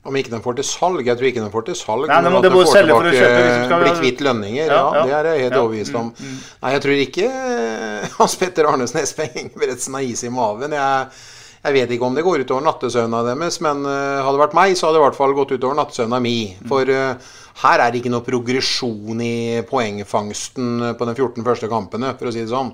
Om 0.08 0.16
ikke 0.16 0.32
de 0.32 0.40
får 0.44 0.56
til 0.62 0.66
salg? 0.68 1.02
Jeg 1.04 1.20
tror 1.20 1.28
ikke 1.28 1.44
de 1.44 1.52
får 1.52 1.64
til 1.68 1.76
salg. 1.76 2.06
Nei, 2.08 2.20
men, 2.24 2.32
men 2.32 2.38
at 2.40 2.46
de 2.46 2.52
får 2.54 2.70
tilbake, 2.72 3.16
skal... 3.18 3.82
bli 3.82 3.96
kvitt 3.98 4.22
lønninger, 4.24 4.70
ja, 4.72 4.84
ja, 4.96 5.02
det 5.04 5.16
er 5.18 5.28
jeg 5.28 5.42
helt 5.46 5.58
ja, 5.58 5.64
overbevist 5.64 5.98
om. 6.00 6.12
Mm, 6.14 6.30
mm. 6.30 6.38
Nei, 6.62 6.72
jeg 6.76 6.84
tror 6.86 7.02
ikke 7.04 7.32
Hans 8.22 8.38
Petter 8.40 8.70
Arnesnes 8.72 9.12
Ingebretsen 9.28 9.98
har 10.00 10.08
is 10.08 10.24
i 10.24 10.32
maven. 10.32 10.78
Jeg, 10.78 11.26
Jeg 11.68 11.76
vet 11.76 11.92
ikke 11.92 12.08
om 12.08 12.16
det 12.16 12.24
går 12.24 12.46
utover 12.46 12.64
nattesøvna 12.64 13.26
deres, 13.28 13.60
men 13.66 13.84
uh, 13.84 14.24
hadde 14.24 14.38
det 14.38 14.44
vært 14.46 14.56
meg, 14.56 14.78
så 14.80 14.88
hadde 14.88 14.96
det 14.96 15.04
i 15.04 15.06
hvert 15.10 15.20
fall 15.20 15.36
gått 15.36 15.52
utover 15.58 15.76
nattesøvna 15.82 16.22
mi. 16.24 16.38
For 16.72 16.88
uh, 16.88 17.36
her 17.66 17.84
er 17.84 17.92
det 17.92 18.00
ikke 18.00 18.14
noe 18.14 18.24
progresjon 18.24 19.24
i 19.26 19.36
poengfangsten 19.68 20.94
på 20.96 21.10
de 21.10 21.18
14 21.18 21.48
første 21.50 21.72
kampene, 21.72 22.16
for 22.16 22.30
å 22.30 22.36
si 22.36 22.46
det 22.46 22.54
sånn. 22.54 22.72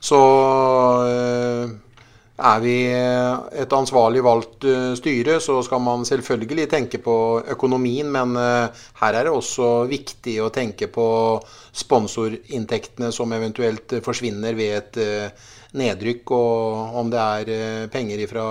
Så 0.00 0.20
uh, 1.02 1.72
er 2.40 2.62
vi 2.64 2.74
et 2.88 3.74
ansvarlig 3.76 4.22
valgt 4.24 4.64
styre, 4.98 5.36
så 5.44 5.58
skal 5.66 5.82
man 5.84 6.06
selvfølgelig 6.08 6.66
tenke 6.72 7.00
på 7.04 7.14
økonomien, 7.52 8.08
men 8.10 8.34
her 8.36 9.12
er 9.12 9.28
det 9.28 9.32
også 9.32 9.84
viktig 9.90 10.38
å 10.40 10.48
tenke 10.54 10.88
på 10.92 11.06
sponsorinntektene 11.84 13.12
som 13.12 13.32
eventuelt 13.36 13.98
forsvinner 14.04 14.56
ved 14.56 14.76
et 14.80 15.00
nedrykk, 15.76 16.32
og 16.34 16.98
om 17.00 17.12
det 17.12 17.20
er 17.20 17.52
eh, 17.54 17.86
penger 17.92 18.24
fra 18.30 18.46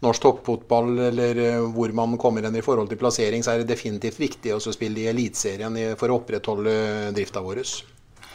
norsk 0.00 0.24
toppfotball 0.24 0.94
eller 1.10 1.42
eh, 1.44 1.62
hvor 1.74 1.92
man 1.96 2.16
kommer 2.20 2.46
hen 2.46 2.56
i 2.56 2.64
forhold 2.64 2.90
til 2.90 3.00
plassering, 3.00 3.44
så 3.44 3.54
er 3.54 3.62
det 3.62 3.74
definitivt 3.74 4.20
viktig 4.20 4.56
å 4.56 4.60
spille 4.64 5.04
i 5.04 5.08
Eliteserien 5.12 5.80
for 6.00 6.10
å 6.10 6.20
opprettholde 6.22 6.74
drifta 7.16 7.44
vår. 7.44 7.64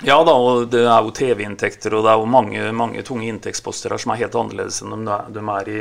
Ja 0.04 0.18
da, 0.28 0.34
og 0.36 0.68
det 0.74 0.84
er 0.84 1.06
jo 1.06 1.14
TV-inntekter 1.16 1.94
og 1.96 2.04
det 2.04 2.12
er 2.12 2.20
jo 2.20 2.28
mange, 2.28 2.66
mange 2.76 3.06
tunge 3.08 3.30
inntektsposter 3.32 3.96
her 3.96 4.02
som 4.02 4.12
er 4.12 4.26
helt 4.26 4.36
annerledes 4.36 4.82
enn 4.84 5.08
de 5.08 5.46
er 5.56 5.72
i 5.72 5.80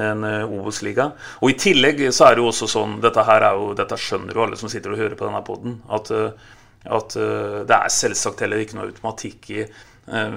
en 0.00 0.22
eh, 0.24 0.46
Obos-liga. 0.46 1.08
Og 1.42 1.50
I 1.50 1.58
tillegg 1.58 2.04
så 2.14 2.28
er 2.28 2.38
det 2.38 2.44
jo 2.44 2.52
også 2.52 2.68
sånn, 2.70 3.00
dette 3.02 3.24
her 3.26 3.48
er 3.48 3.58
jo, 3.58 3.72
dette 3.74 3.98
skjønner 3.98 4.38
jo 4.38 4.44
alle 4.44 4.60
som 4.60 4.70
sitter 4.70 4.94
og 4.94 5.02
hører 5.02 5.18
på 5.18 5.26
denne 5.26 5.42
poden, 5.44 5.80
at, 5.90 6.12
at 6.86 7.16
det 7.18 7.76
er 7.76 7.90
selvsagt 7.92 8.44
heller 8.46 8.62
ikke 8.62 8.78
noe 8.78 8.86
automatikk 8.92 9.50
i 9.56 9.64
Eh, 9.64 9.89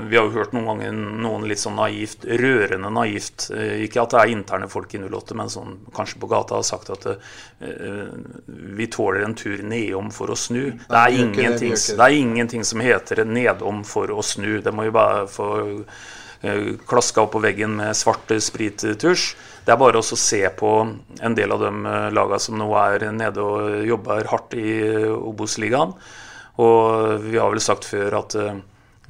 vi 0.10 0.18
har 0.18 0.28
jo 0.28 0.36
hørt 0.36 0.52
noen 0.54 0.68
ganger 0.70 0.92
noen 0.94 1.48
litt 1.50 1.62
sånn 1.62 1.80
naivt, 1.80 2.28
rørende 2.30 2.92
naivt 2.94 3.48
eh, 3.56 3.80
Ikke 3.88 4.04
at 4.04 4.12
det 4.14 4.20
er 4.20 4.34
interne 4.36 4.68
folk 4.70 4.92
i 4.94 5.00
08, 5.02 5.38
men 5.40 5.50
sånn, 5.50 5.78
kanskje 5.96 6.20
på 6.22 6.30
gata 6.30 6.60
har 6.60 6.66
sagt 6.68 6.92
at 6.94 7.08
uh, 7.10 8.12
vi 8.78 8.86
tåler 8.94 9.26
en 9.26 9.34
tur 9.38 9.64
nedom 9.66 10.12
for 10.14 10.30
å 10.30 10.38
snu. 10.38 10.76
Det 10.86 11.00
er, 11.00 11.16
ingenting, 11.24 11.74
det 11.74 12.06
er 12.06 12.18
ingenting 12.18 12.66
som 12.68 12.84
heter 12.84 13.24
nedom 13.26 13.82
for 13.88 14.14
å 14.14 14.22
snu. 14.26 14.60
Det 14.62 14.74
må 14.76 14.86
jo 14.90 14.94
bare 14.94 15.24
få 15.32 15.48
klaska 16.90 17.24
opp 17.24 17.32
på 17.38 17.42
veggen 17.44 17.78
med 17.78 17.96
svart 17.96 18.30
sprittusj. 18.44 19.30
Det 19.64 19.72
er 19.72 19.80
bare 19.80 20.02
å 20.02 20.04
se 20.04 20.42
på 20.60 20.72
en 20.84 21.38
del 21.38 21.56
av 21.56 21.64
de 21.64 21.72
lagene 22.14 22.42
som 22.44 22.60
nå 22.60 22.68
er 22.82 23.08
nede 23.16 23.42
og 23.42 23.88
jobber 23.88 24.28
hardt 24.28 24.58
i 24.60 24.76
Obos-ligaen. 25.16 25.96
Og 26.62 27.24
vi 27.24 27.40
har 27.40 27.54
vel 27.54 27.64
sagt 27.64 27.88
før 27.88 28.20
at 28.20 28.38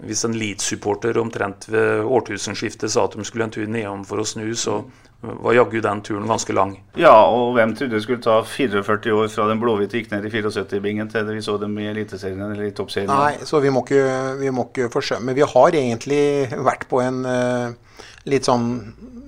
hvis 0.01 0.25
en 0.25 0.33
Leeds-supporter 0.33 1.17
omtrent 1.21 1.67
ved 1.69 2.01
årtusenskiftet 2.01 2.91
sa 2.91 3.05
at 3.05 3.17
de 3.17 3.25
skulle 3.27 3.45
en 3.45 3.53
tur 3.53 3.67
nedom 3.69 4.01
for 4.07 4.23
å 4.23 4.25
snu, 4.25 4.47
så 4.57 4.81
var 5.23 5.53
jaggu 5.55 5.79
den 5.81 6.01
turen 6.03 6.27
ganske 6.27 6.53
lang. 6.53 6.73
Ja, 6.99 7.13
og 7.31 7.53
hvem 7.55 7.75
trodde 7.77 7.95
det 7.95 8.03
skulle 8.03 8.23
ta 8.23 8.41
44 8.43 9.13
år 9.15 9.29
fra 9.31 9.45
den 9.47 9.61
blåhvite 9.61 10.01
gikk 10.01 10.11
ned 10.11 10.25
i 10.27 10.33
74-bingen 10.33 11.11
til 11.13 11.29
vi 11.29 11.45
så 11.45 11.55
dem 11.61 11.77
i 11.79 11.87
Eliteserien 11.91 12.41
eller 12.49 12.67
i 12.67 12.73
Toppserien? 12.75 13.13
Nei, 13.13 13.45
så 13.47 13.61
vi 13.63 13.71
må 13.71 13.85
ikke, 13.85 14.03
vi 14.41 14.51
må 14.51 14.67
ikke 14.67 14.89
forsømme. 14.91 15.37
Vi 15.37 15.47
har 15.53 15.79
egentlig 15.79 16.23
vært 16.65 16.89
på 16.91 16.99
en 17.05 17.23
uh, 17.23 18.03
litt 18.27 18.49
sånn 18.49 18.67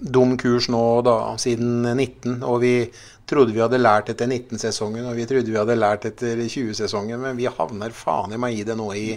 dum 0.05 0.35
kurs 0.37 0.67
nå 0.69 0.83
da, 1.05 1.17
siden 1.39 1.85
19, 1.93 2.41
og 2.43 2.59
vi 2.65 2.75
trodde 3.25 3.55
vi 3.55 3.63
hadde 3.63 3.79
lært 3.79 4.11
etter 4.11 4.27
19-sesongen, 4.27 5.07
og 5.07 5.15
vi 5.17 5.29
trodde 5.29 5.49
vi 5.49 5.57
hadde 5.61 5.79
lært 5.79 6.09
etter 6.11 6.43
20-sesongen, 6.43 7.21
men 7.21 7.39
vi 7.39 7.47
havner 7.47 7.95
faen 7.95 8.35
i 8.35 8.41
meg 8.41 8.59
i 8.59 8.67
det 8.67 8.75
nå 8.77 8.91
i 8.97 9.07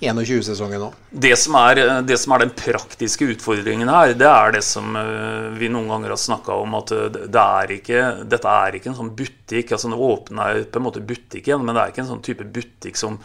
21-sesongen 0.00 0.84
òg. 0.86 0.98
Det, 1.10 1.32
er, 1.32 1.80
det 2.06 2.18
som 2.22 2.34
er 2.34 2.44
den 2.44 2.52
praktiske 2.54 3.26
utfordringen 3.32 3.90
her, 3.90 4.12
det 4.14 4.28
er 4.30 4.54
det 4.54 4.62
som 4.66 4.94
eh, 4.98 5.48
vi 5.58 5.70
noen 5.72 5.90
ganger 5.90 6.14
har 6.14 6.20
snakka 6.22 6.58
om, 6.62 6.76
at 6.78 6.92
eh, 6.94 7.08
det 7.26 7.42
er 7.42 7.74
ikke, 7.78 8.04
dette 8.30 8.52
er 8.52 8.78
ikke 8.78 8.92
en 8.92 8.98
sånn 9.00 9.10
butikk. 9.18 9.74
altså 9.74 9.90
Det 9.90 9.98
åpner 10.10 10.62
på 10.70 10.80
en 10.80 10.86
måte 10.86 11.02
butikken, 11.02 11.64
men 11.66 11.74
det 11.74 11.82
er 11.82 11.94
ikke 11.94 12.04
en 12.04 12.12
sånn 12.12 12.24
type 12.26 12.46
butikk 12.46 13.00
som, 13.00 13.18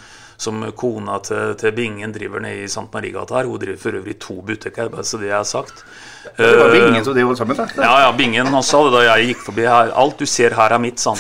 som 0.44 0.64
kona 0.78 1.20
til, 1.24 1.54
til, 1.60 1.74
Bingen 1.78 2.14
driver 2.16 2.44
nede 2.44 2.66
i 2.66 2.70
St. 2.72 2.90
Marie-gata 2.94 3.40
her. 3.40 3.50
Hun 3.50 3.62
driver 3.62 3.80
for 3.82 4.00
øvrig 4.00 4.18
to 4.22 4.42
butikker, 4.46 4.92
bare 4.94 5.08
så 5.08 5.20
det 5.22 5.32
er 5.32 5.48
sagt. 5.48 5.86
Det 6.38 6.54
var 6.60 6.72
Bingen 6.76 7.04
som 7.06 7.16
drev 7.16 7.36
sammen? 7.40 7.64
Ja, 7.78 7.94
ja, 8.06 8.12
Bingen 8.18 8.54
også 8.54 8.84
hadde 8.84 8.98
da 8.98 9.08
jeg 9.10 9.34
gikk 9.34 9.48
forbi 9.48 9.68
her. 9.68 9.94
Alt 10.04 10.22
du 10.22 10.30
ser 10.30 10.56
her, 10.58 10.76
er 10.76 10.84
mitt, 10.84 11.02
sa 11.02 11.16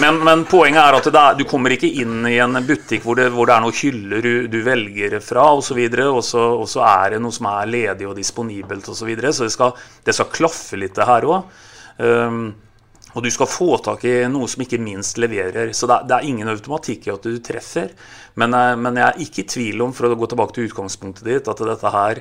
men, 0.00 0.18
men, 0.24 0.44
poenget 0.48 0.82
er 0.82 0.96
at 0.98 1.06
er, 1.08 1.36
du 1.38 1.46
kommer 1.48 1.72
ikke 1.72 1.88
inn 2.02 2.26
i 2.28 2.36
en 2.42 2.58
butikk 2.66 3.04
hvor 3.06 3.16
det, 3.16 3.30
hvor 3.32 3.48
det 3.48 3.54
er 3.54 3.64
noen 3.64 3.78
hyller 3.78 4.24
du, 4.24 4.32
du 4.52 4.58
velger 4.66 5.16
fra 5.24 5.46
osv., 5.56 5.80
og, 6.04 6.20
så 6.24 6.44
og 6.60 6.68
så 6.68 6.84
er 6.84 7.16
det 7.16 7.22
noe 7.24 7.34
som 7.34 7.48
er 7.48 7.70
ledig 7.70 8.08
og 8.08 8.16
disponibelt 8.18 8.84
osv. 8.84 9.00
Så, 9.00 9.08
videre. 9.08 9.32
så 9.32 9.48
det 9.48 9.54
skal, 9.56 9.72
det 10.04 10.16
skal 10.16 10.32
klaffe 10.34 10.80
litt, 10.80 10.94
det 10.96 11.08
her 11.08 11.28
òg. 11.30 11.58
Og 13.16 13.24
du 13.24 13.30
skal 13.32 13.48
få 13.48 13.78
tak 13.80 14.04
i 14.04 14.14
noe 14.28 14.48
som 14.50 14.62
ikke 14.62 14.78
minst 14.82 15.16
leverer. 15.16 15.72
Så 15.72 15.88
det, 15.88 16.12
er 16.12 16.26
ingen 16.28 16.50
automatikk 16.52 17.06
i 17.08 17.14
at 17.14 17.24
du 17.24 17.38
treffer. 17.40 17.94
Men, 18.36 18.52
eh, 18.54 18.74
men, 18.76 18.98
jeg 19.00 19.08
er 19.08 19.22
ikke 19.24 19.42
i 19.42 19.52
tvil 19.54 19.84
om, 19.86 19.94
for 19.96 20.10
å 20.10 20.18
gå 20.20 20.28
tilbake 20.28 20.56
til 20.56 20.68
utgangspunktet 20.68 21.24
ditt, 21.24 21.48
at 21.48 21.62
dette 21.70 21.92
her, 21.94 22.20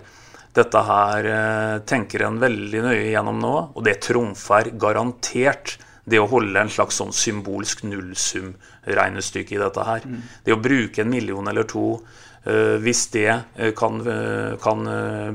dette 0.56 0.84
her 0.88 1.28
eh, 1.32 1.74
tenker 1.92 2.24
en 2.24 2.40
veldig 2.40 2.86
nøye 2.88 3.10
gjennom 3.10 3.44
nå. 3.44 3.56
Og 3.76 3.84
det 3.84 3.98
trumfer 4.08 4.72
garantert 4.80 5.76
det 6.08 6.22
å 6.22 6.30
holde 6.32 6.62
en 6.62 6.72
slags 6.72 7.02
sånn 7.02 7.12
symbolsk 7.16 7.84
nullsumregnestykke 7.90 9.58
i 9.58 9.62
dette 9.66 9.88
her. 9.90 10.06
Mm. 10.08 10.24
Det 10.48 10.56
å 10.56 10.62
bruke 10.64 11.04
en 11.04 11.12
million 11.12 11.52
eller 11.52 11.68
to, 11.68 11.98
uh, 12.46 12.76
hvis 12.78 13.08
det 13.16 13.32
kan, 13.76 13.98
kan 14.62 14.92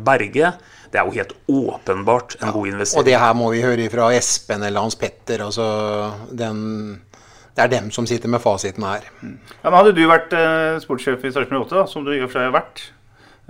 berge, 0.06 0.52
det 0.90 0.98
er 0.98 1.06
jo 1.06 1.14
helt 1.14 1.32
åpenbart 1.46 2.34
en 2.40 2.48
ja, 2.48 2.54
god 2.54 2.72
investering. 2.72 3.00
Og 3.00 3.06
det 3.06 3.18
her 3.22 3.36
må 3.38 3.50
vi 3.54 3.62
høre 3.62 3.86
fra 3.92 4.08
Espen 4.16 4.64
eller 4.66 4.82
Hans 4.82 4.98
Petter. 4.98 5.44
altså 5.46 5.68
den 6.30 7.00
det 7.56 7.64
er 7.64 7.72
dem 7.80 7.90
som 7.90 8.06
sitter 8.06 8.30
med 8.30 8.40
fasiten 8.40 8.84
her. 8.86 9.04
Mm. 9.20 9.36
Ja, 9.64 9.68
men 9.68 9.74
Hadde 9.74 9.92
du 9.96 10.04
vært 10.08 10.32
eh, 10.36 10.78
sportssjef 10.80 11.24
i 11.26 11.32
Sarpsborg 11.34 11.66
8, 11.66 11.84
som 11.90 12.06
du 12.06 12.12
i 12.14 12.20
og 12.22 12.30
for 12.30 12.38
seg 12.38 12.46
har 12.46 12.54
vært, 12.54 12.82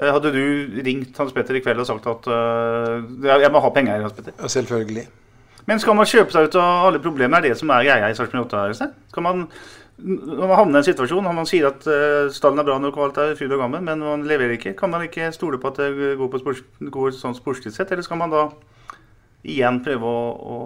eh, 0.01 0.09
hadde 0.09 0.33
du 0.35 0.81
ringt 0.87 1.21
Hans 1.21 1.35
Petter 1.37 1.59
i 1.59 1.63
kveld 1.63 1.83
og 1.83 1.89
sagt 1.89 2.09
at 2.11 2.29
uh, 2.33 2.97
jeg 3.29 3.53
må 3.53 3.63
ha 3.63 3.73
penger? 3.77 4.01
Hans 4.07 4.17
Petter? 4.17 4.35
Ja, 4.41 4.51
selvfølgelig. 4.57 5.07
Men 5.69 5.83
skal 5.83 5.95
man 5.95 6.09
kjøpe 6.09 6.35
seg 6.35 6.49
ut 6.49 6.57
av 6.59 6.89
alle 6.89 7.03
problemer? 7.05 7.39
Er 7.39 7.53
det 7.53 7.61
som 7.61 7.71
er 7.71 7.87
greia 7.87 8.09
i 8.11 8.17
Sarpsborg 8.19 8.49
8? 8.49 8.89
Skal 9.13 9.27
man, 9.27 9.45
når 10.03 10.47
man 10.47 10.57
havner 10.59 10.79
i 10.79 10.81
en 10.81 10.89
situasjon 10.89 11.29
og 11.29 11.37
man 11.37 11.49
sier 11.49 11.69
at 11.71 11.87
uh, 11.89 12.31
stallen 12.33 12.63
er 12.63 12.67
bra 12.69 12.79
nok 12.81 12.99
og 12.99 13.07
alt 13.09 13.21
er 13.23 13.37
fryd 13.39 13.55
og 13.55 13.63
gammen, 13.63 13.85
men 13.87 14.03
man 14.05 14.27
leverer 14.29 14.57
ikke, 14.57 14.75
kan 14.79 14.93
man 14.93 15.05
ikke 15.07 15.31
stole 15.37 15.61
på 15.61 15.73
at 15.73 15.81
det 15.83 16.17
går, 16.19 16.31
på 16.33 16.43
spors, 16.43 16.63
går 16.81 17.15
sånn 17.17 17.37
sportslig 17.39 17.75
sett? 17.77 17.93
Eller 17.93 18.07
skal 18.07 18.21
man 18.21 18.33
da 18.33 18.49
igjen 19.41 19.79
prøve 19.85 20.05
å, 20.05 20.25
å 20.37 20.57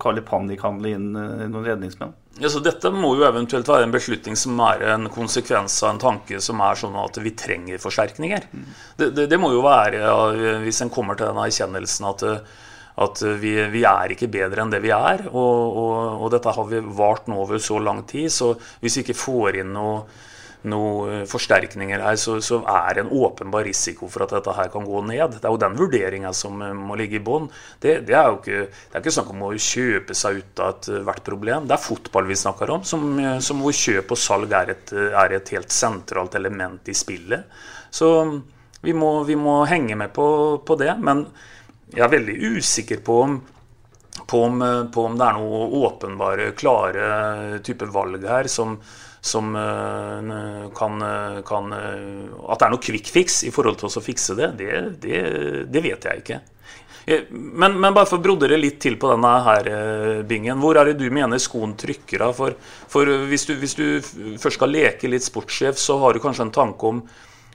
kalle 0.00 0.24
panikhandle 0.24 0.94
inn 0.96 1.10
uh, 1.16 1.46
noen 1.46 1.66
redningsmenn? 1.66 2.16
Ja, 2.40 2.48
så 2.48 2.62
dette 2.64 2.92
må 2.94 3.12
jo 3.18 3.26
eventuelt 3.26 3.68
være 3.68 3.88
en 3.88 3.92
beslutning 3.92 4.38
som 4.38 4.60
er 4.64 4.86
en 4.94 5.10
konsekvens 5.12 5.74
av 5.82 5.94
en 5.94 6.00
tanke 6.00 6.40
som 6.40 6.62
er 6.64 6.78
sånn 6.78 6.96
at 7.00 7.18
vi 7.20 7.34
trenger 7.36 7.82
forsterkninger. 7.82 8.46
Mm. 8.52 8.66
Det, 8.96 9.10
det, 9.18 9.28
det, 9.32 9.38
må 9.40 9.50
jo 9.52 9.64
være, 9.66 10.00
ja, 10.04 10.58
hvis 10.64 10.80
en 10.84 10.92
kommer 10.94 11.18
til 11.18 11.28
den 11.28 11.42
erkjennelsen 11.42 12.08
at 12.12 12.26
uh, 12.28 12.58
at 13.00 13.22
vi, 13.40 13.54
vi, 13.70 13.84
er 13.86 14.14
ikke 14.14 14.30
bedre 14.32 14.64
enn 14.64 14.72
det 14.72 14.82
vi 14.84 14.90
er. 14.94 15.26
Og, 15.30 15.76
og, 15.82 15.94
og, 16.16 16.26
dette 16.34 16.56
har 16.56 16.66
vi 16.68 16.82
vart 16.98 17.30
nå 17.30 17.38
over 17.44 17.62
så 17.62 17.78
lang 17.82 18.02
tid, 18.08 18.30
så 18.32 18.54
hvis 18.80 18.98
vi 18.98 19.06
ikke 19.06 19.20
får 19.20 19.60
inn 19.62 19.72
noe, 19.76 20.02
noen 20.68 21.24
forsterkninger 21.28 22.02
her, 22.04 22.18
så, 22.20 22.36
så, 22.44 22.58
er 22.68 22.96
det 22.96 23.04
en 23.06 23.12
åpenbar 23.22 23.64
risiko 23.64 24.10
for 24.12 24.26
at 24.26 24.34
dette 24.34 24.54
her 24.56 24.68
kan 24.72 24.84
gå 24.84 25.02
ned. 25.08 25.38
Det 25.38 25.46
er 25.46 25.54
jo 25.54 25.60
den 25.62 25.78
vurderinga 25.78 26.32
som 26.36 26.60
må 26.60 26.98
ligge 27.00 27.16
i 27.16 27.24
bånn. 27.24 27.48
Det, 27.80 28.00
det, 28.08 28.16
er 28.16 28.28
jo 28.28 28.40
ikke, 28.40 28.62
det 28.68 28.98
er 28.98 29.04
ikke 29.04 29.16
snakk 29.16 29.32
om 29.32 29.46
å 29.48 29.52
kjøpe 29.56 30.16
seg 30.18 30.42
ut 30.42 30.64
av 30.64 30.74
ethvert 30.76 31.24
problem. 31.26 31.68
Det 31.68 31.76
er 31.76 31.84
fotball 31.86 32.28
vi 32.28 32.40
snakker 32.42 32.74
om, 32.76 32.84
som, 32.84 33.06
som 33.40 33.64
hvor 33.64 33.76
kjøp 33.76 34.16
og 34.16 34.20
salg 34.20 34.56
er 34.56 34.74
et, 34.76 34.96
er 35.10 35.38
et, 35.38 35.54
helt 35.56 35.72
sentralt 35.72 36.36
element 36.36 36.90
i 36.90 36.96
spillet. 36.96 37.62
Så 37.90 38.10
vi 38.84 38.92
må, 38.96 39.22
vi 39.28 39.36
må 39.40 39.62
henge 39.68 39.96
med 39.98 40.12
på, 40.16 40.26
på 40.66 40.76
det. 40.80 40.92
men 41.00 41.24
jeg 41.94 42.04
er 42.06 42.12
veldig 42.12 42.36
usikker 42.56 43.02
på 43.06 43.18
om, 43.24 43.36
på 44.30 44.42
om, 44.46 44.64
på 44.92 45.04
om 45.08 45.18
det 45.18 45.26
er 45.26 45.38
noe 45.38 45.62
åpenbare, 45.84 46.50
klare 46.58 47.60
type 47.66 47.88
valg 47.90 48.26
her 48.28 48.50
som, 48.50 48.76
som 49.20 49.50
uh, 49.56 50.68
kan, 50.76 51.02
kan, 51.46 51.74
At 51.74 52.62
det 52.62 52.68
er 52.68 52.72
noe 52.74 52.84
quick 52.84 53.10
fix 53.10 53.42
i 53.48 53.52
forhold 53.54 53.80
til 53.80 53.90
å 53.90 54.04
fikse 54.04 54.38
det, 54.38 54.52
det, 54.60 54.80
det, 55.02 55.20
det 55.72 55.84
vet 55.88 56.10
jeg 56.10 56.24
ikke. 56.24 56.40
Eh, 57.06 57.20
men, 57.30 57.80
men, 57.80 57.94
bare 57.94 58.06
for 58.08 58.20
å 58.20 58.24
brodere 58.24 58.58
litt 58.60 58.80
til 58.82 58.98
på 59.00 59.10
denne 59.10 59.32
her 59.46 59.70
eh, 59.70 60.20
bingen. 60.26 60.60
Hvor 60.62 60.78
er 60.78 60.90
det 60.90 61.00
du 61.00 61.08
mener 61.12 61.40
skoen 61.42 61.74
trykker? 61.78 62.26
For, 62.36 62.56
for 62.90 63.10
hvis, 63.30 63.46
du, 63.48 63.56
hvis, 63.60 63.76
du, 63.78 64.36
først 64.40 64.60
skal 64.60 64.74
leke 64.74 65.10
litt 65.10 65.26
sportssjef, 65.26 65.80
så 65.80 65.98
har 66.02 66.14
du 66.14 66.22
kanskje 66.22 66.48
en 66.48 66.54
tanke 66.54 66.92
om 66.92 67.02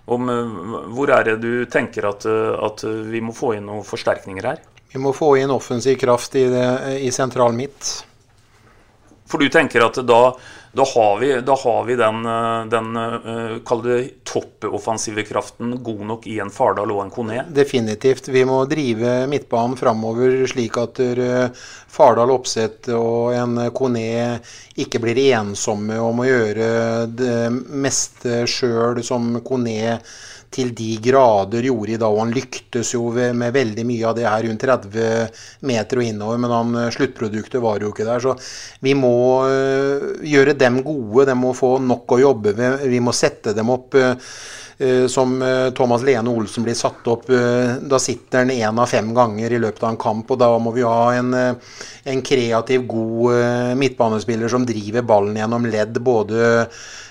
om 0.06 0.30
eh, 0.30 0.56
hvor 0.94 1.12
er 1.14 1.28
det 1.28 1.38
du 1.44 1.66
tenker 1.72 2.10
at, 2.10 2.26
eh, 2.30 2.56
at, 2.68 2.84
vi 3.10 3.22
må 3.24 3.36
få 3.36 3.56
inn 3.58 3.68
noen 3.70 3.86
forsterkninger 3.88 4.50
her? 4.52 4.62
Vi 4.94 5.02
må 5.02 5.12
få 5.16 5.34
inn 5.42 5.52
offensiv 5.52 5.98
kraft 6.00 6.38
i, 6.40 6.46
det, 6.52 6.68
i 7.04 7.12
sentral 7.12 7.56
midt. 7.58 8.06
For 9.26 9.42
du 9.42 9.50
tenker 9.50 9.82
at 9.86 9.98
da, 10.06 10.22
Da 10.76 10.84
har 10.84 11.20
vi, 11.20 11.30
da 11.42 11.56
har 11.56 11.86
vi 11.88 11.96
den, 11.96 12.26
eh, 12.26 12.66
den 12.68 12.98
uh, 13.00 13.58
kall 13.64 13.82
det 13.84 14.00
toppoffensive 14.28 15.24
kraften 15.24 15.78
god 15.84 16.02
nok 16.10 16.28
i 16.28 16.40
en 16.44 16.52
Fardal 16.52 16.92
og 16.92 17.00
en 17.06 17.14
Kone. 17.16 17.46
Definitivt. 17.48 18.28
Vi 18.28 18.44
må 18.46 18.58
drive 18.68 19.22
midtbanen 19.32 19.78
framover 19.80 20.42
slik 20.52 20.76
at 20.82 21.00
uh, 21.00 21.48
Fardal, 21.88 22.34
Oppsett 22.36 22.92
og 22.92 23.32
en 23.38 23.56
Kone 23.72 24.42
ikke 24.76 25.00
blir 25.00 25.22
ensomme 25.30 25.96
om 26.04 26.20
å 26.20 26.28
gjøre 26.28 26.70
det 27.08 27.40
meste 27.72 28.44
sjøl 28.44 29.00
som 29.00 29.32
Kone 29.48 29.96
til 30.56 30.72
de 30.76 30.96
grader 31.04 31.68
gjorde 31.68 31.96
i 31.96 32.00
dag. 32.00 32.12
Og 32.12 32.24
han 32.24 32.34
lyktes 32.36 32.94
jo 32.96 33.10
med 33.12 33.56
veldig 33.56 33.86
mye 33.88 34.10
av 34.10 34.18
det 34.18 34.28
her 34.28 34.48
rundt 34.48 34.66
30 34.66 35.06
meter 35.68 36.02
og 36.02 36.08
innover, 36.08 36.42
men 36.42 36.56
han, 36.56 36.76
eh, 36.82 36.92
sluttproduktet 36.96 37.64
var 37.64 37.84
jo 37.84 37.92
ikke 37.94 38.08
der. 38.08 38.24
Så 38.24 38.36
vi 38.86 38.96
må 38.98 39.16
uh, 39.46 40.12
gjøre 40.26 40.58
dem 40.58 40.82
gode. 40.86 41.28
De 41.30 41.36
må 41.38 41.54
få 41.58 41.76
nok 41.84 42.16
å 42.16 42.22
jobbe 42.22 42.56
med. 42.58 42.86
Vi 42.92 43.02
må 43.04 43.14
sette 43.16 43.56
dem 43.56 43.72
opp. 43.74 43.98
Uh, 44.76 45.06
som 45.08 45.38
uh, 45.40 45.70
Thomas 45.72 46.04
Lene 46.04 46.32
Olsen 46.32 46.66
blir 46.66 46.76
satt 46.76 47.08
opp. 47.08 47.30
Uh, 47.30 47.78
da 47.80 48.00
sitter 48.02 48.44
han 48.44 48.52
én 48.52 48.82
av 48.82 48.92
fem 48.92 49.14
ganger 49.16 49.56
i 49.56 49.62
løpet 49.64 49.84
av 49.84 49.94
en 49.94 50.02
kamp. 50.02 50.32
og 50.32 50.42
Da 50.42 50.52
må 50.60 50.76
vi 50.76 50.84
ha 50.84 51.14
en, 51.16 51.32
en 51.36 52.22
kreativ, 52.26 52.86
god 52.90 53.78
midtbanespiller 53.80 54.52
som 54.52 54.68
driver 54.68 55.08
ballen 55.08 55.40
gjennom 55.40 55.66
ledd. 55.72 56.00
Både 56.04 56.44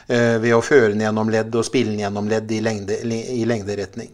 Eh, 0.07 0.37
ved 0.37 0.53
å 0.53 0.61
føre 0.65 0.93
den 0.93 1.01
gjennom 1.01 1.31
ledd 1.33 1.55
og 1.57 1.65
spille 1.65 1.95
den 1.95 2.03
gjennom 2.03 2.27
ledd 2.29 2.51
i, 2.53 2.61
lengde, 2.65 2.99
i 3.09 3.45
lengderetning. 3.49 4.11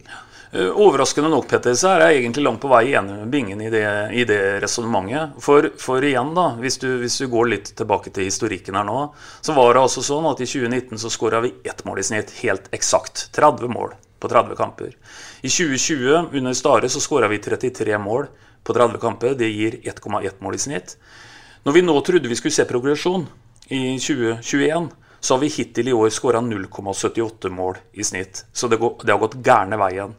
Eh, 0.53 0.67
overraskende 0.67 1.29
nok 1.31 1.47
Petter, 1.47 1.75
så 1.79 1.93
er 1.93 2.01
jeg 2.03 2.17
egentlig 2.21 2.43
langt 2.43 2.59
på 2.59 2.67
vei 2.67 2.89
enig 2.91 3.13
med 3.21 3.29
Bingen 3.31 3.61
i 3.63 3.69
det, 3.71 3.85
i 4.11 4.25
det 4.27 4.59
resonnementet. 4.59 5.37
For, 5.39 5.69
for, 5.79 6.03
igjen, 6.03 6.33
da, 6.35 6.49
hvis 6.59 6.75
du, 6.81 6.89
hvis 6.99 7.21
du, 7.21 7.29
går 7.31 7.47
litt 7.53 7.71
tilbake 7.79 8.11
til 8.11 8.27
historikken 8.27 8.75
her 8.75 8.83
nå, 8.87 8.97
så 9.39 9.55
var 9.55 9.71
det 9.71 9.85
altså 9.85 10.03
sånn 10.03 10.27
at 10.27 10.43
i 10.43 10.49
2019 10.49 10.99
så 10.99 11.11
skåra 11.13 11.39
vi 11.45 11.53
ett 11.63 11.85
mål 11.87 12.03
i 12.03 12.05
snitt, 12.09 12.35
helt 12.41 12.67
eksakt. 12.75 13.29
30 13.37 13.71
mål 13.71 13.95
på 14.19 14.31
30 14.31 14.59
kamper. 14.59 14.91
I 15.39 15.47
2020, 15.47 16.35
under 16.35 16.57
Stare, 16.59 16.91
så 16.91 16.99
skåra 16.99 17.31
vi 17.31 17.39
33 17.39 17.95
mål 18.03 18.27
på 18.67 18.75
30 18.75 18.99
kamper. 18.99 19.39
Det 19.39 19.47
gir 19.47 19.79
1,1 19.87 20.35
mål 20.43 20.59
i 20.59 20.63
snitt. 20.67 20.97
Når 21.63 21.77
vi 21.77 21.85
nå 21.85 21.95
trodde 22.03 22.27
vi 22.27 22.35
skulle 22.35 22.57
se 22.59 22.67
progresjon 22.67 23.23
i 23.71 23.95
2021, 24.03 24.91
så 25.21 25.35
har 25.35 25.43
vi 25.43 25.51
hittil 25.53 25.91
i 25.91 25.93
år 25.93 26.09
skåra 26.09 26.41
0,78 26.41 27.49
mål 27.53 27.77
i 27.93 28.03
snitt. 28.03 28.45
Så 28.53 28.67
det, 28.67 28.79
går, 28.81 28.95
det 29.05 29.13
har 29.13 29.21
gått 29.21 29.37
gærne 29.45 29.77
veien. 29.77 30.15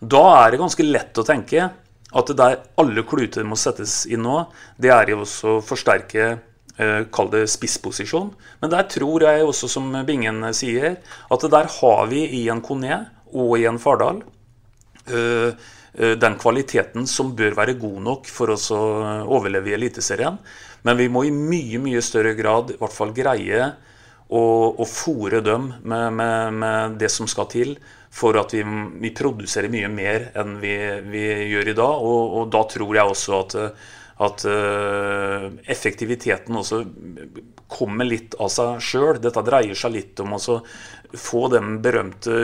Da 0.00 0.22
er 0.40 0.50
det 0.50 0.58
ganske 0.58 0.86
lett 0.86 1.18
å 1.20 1.24
tenke 1.26 1.68
at 2.10 2.30
det 2.30 2.38
der 2.40 2.56
alle 2.82 3.04
kluter 3.06 3.46
må 3.46 3.54
settes 3.58 4.02
inn 4.10 4.24
nå, 4.26 4.42
det 4.80 4.90
er 4.90 5.12
jo 5.12 5.20
også 5.22 5.52
å 5.52 5.60
forsterke 5.62 6.24
eh, 6.32 7.02
Kall 7.14 7.30
det 7.30 7.44
spissposisjon. 7.52 8.32
Men 8.62 8.72
der 8.72 8.88
tror 8.90 9.22
jeg 9.22 9.44
også, 9.46 9.70
som 9.70 9.92
Bingen 10.08 10.42
sier, 10.56 10.96
at 10.98 11.44
det 11.44 11.52
der 11.54 11.70
har 11.76 12.08
vi 12.10 12.24
i 12.40 12.48
en 12.50 12.62
Kone 12.64 13.04
og 13.30 13.54
i 13.60 13.68
en 13.70 13.78
Fardal 13.78 14.18
eh, 15.06 15.54
eh, 15.94 16.16
den 16.18 16.40
kvaliteten 16.40 17.06
som 17.06 17.36
bør 17.38 17.54
være 17.60 17.76
god 17.78 18.02
nok 18.08 18.26
for 18.26 18.56
oss 18.56 18.66
å 18.74 18.80
overleve 19.30 19.70
i 19.70 19.76
Eliteserien. 19.78 20.40
Men 20.82 20.98
vi 20.98 21.06
må 21.12 21.22
i 21.28 21.30
mye, 21.30 21.78
mye 21.78 22.02
større 22.02 22.34
grad 22.34 22.74
i 22.74 22.80
hvert 22.80 22.96
fall 22.96 23.14
greie 23.14 23.70
og, 24.30 24.80
og 24.80 24.86
fòre 24.86 25.40
dem 25.42 25.72
med, 25.82 26.12
med, 26.14 26.58
med, 26.62 26.98
det 27.00 27.10
som 27.10 27.28
skal 27.30 27.48
til 27.50 27.74
for 28.10 28.38
at 28.38 28.54
vi, 28.54 28.62
vi 29.02 29.12
produserer 29.14 29.70
mye 29.70 29.90
mer 29.90 30.30
enn 30.38 30.56
vi, 30.62 30.74
vi 31.10 31.24
gjør 31.52 31.72
i 31.72 31.78
dag. 31.78 32.04
Og, 32.10 32.36
og, 32.38 32.44
da 32.50 32.62
tror 32.70 32.94
jeg 32.96 33.14
også 33.14 33.36
at, 33.38 33.56
at 34.26 34.46
uh, 34.50 35.46
effektiviteten 35.70 36.58
også 36.58 36.82
kommer 37.70 38.06
litt 38.06 38.34
av 38.42 38.50
seg 38.54 38.82
sjøl. 38.82 39.20
Dette 39.22 39.44
dreier 39.46 39.78
seg 39.78 39.94
litt 39.94 40.22
om 40.22 40.34
å 40.38 40.58
få 41.18 41.48
den 41.50 41.78
berømte 41.82 42.34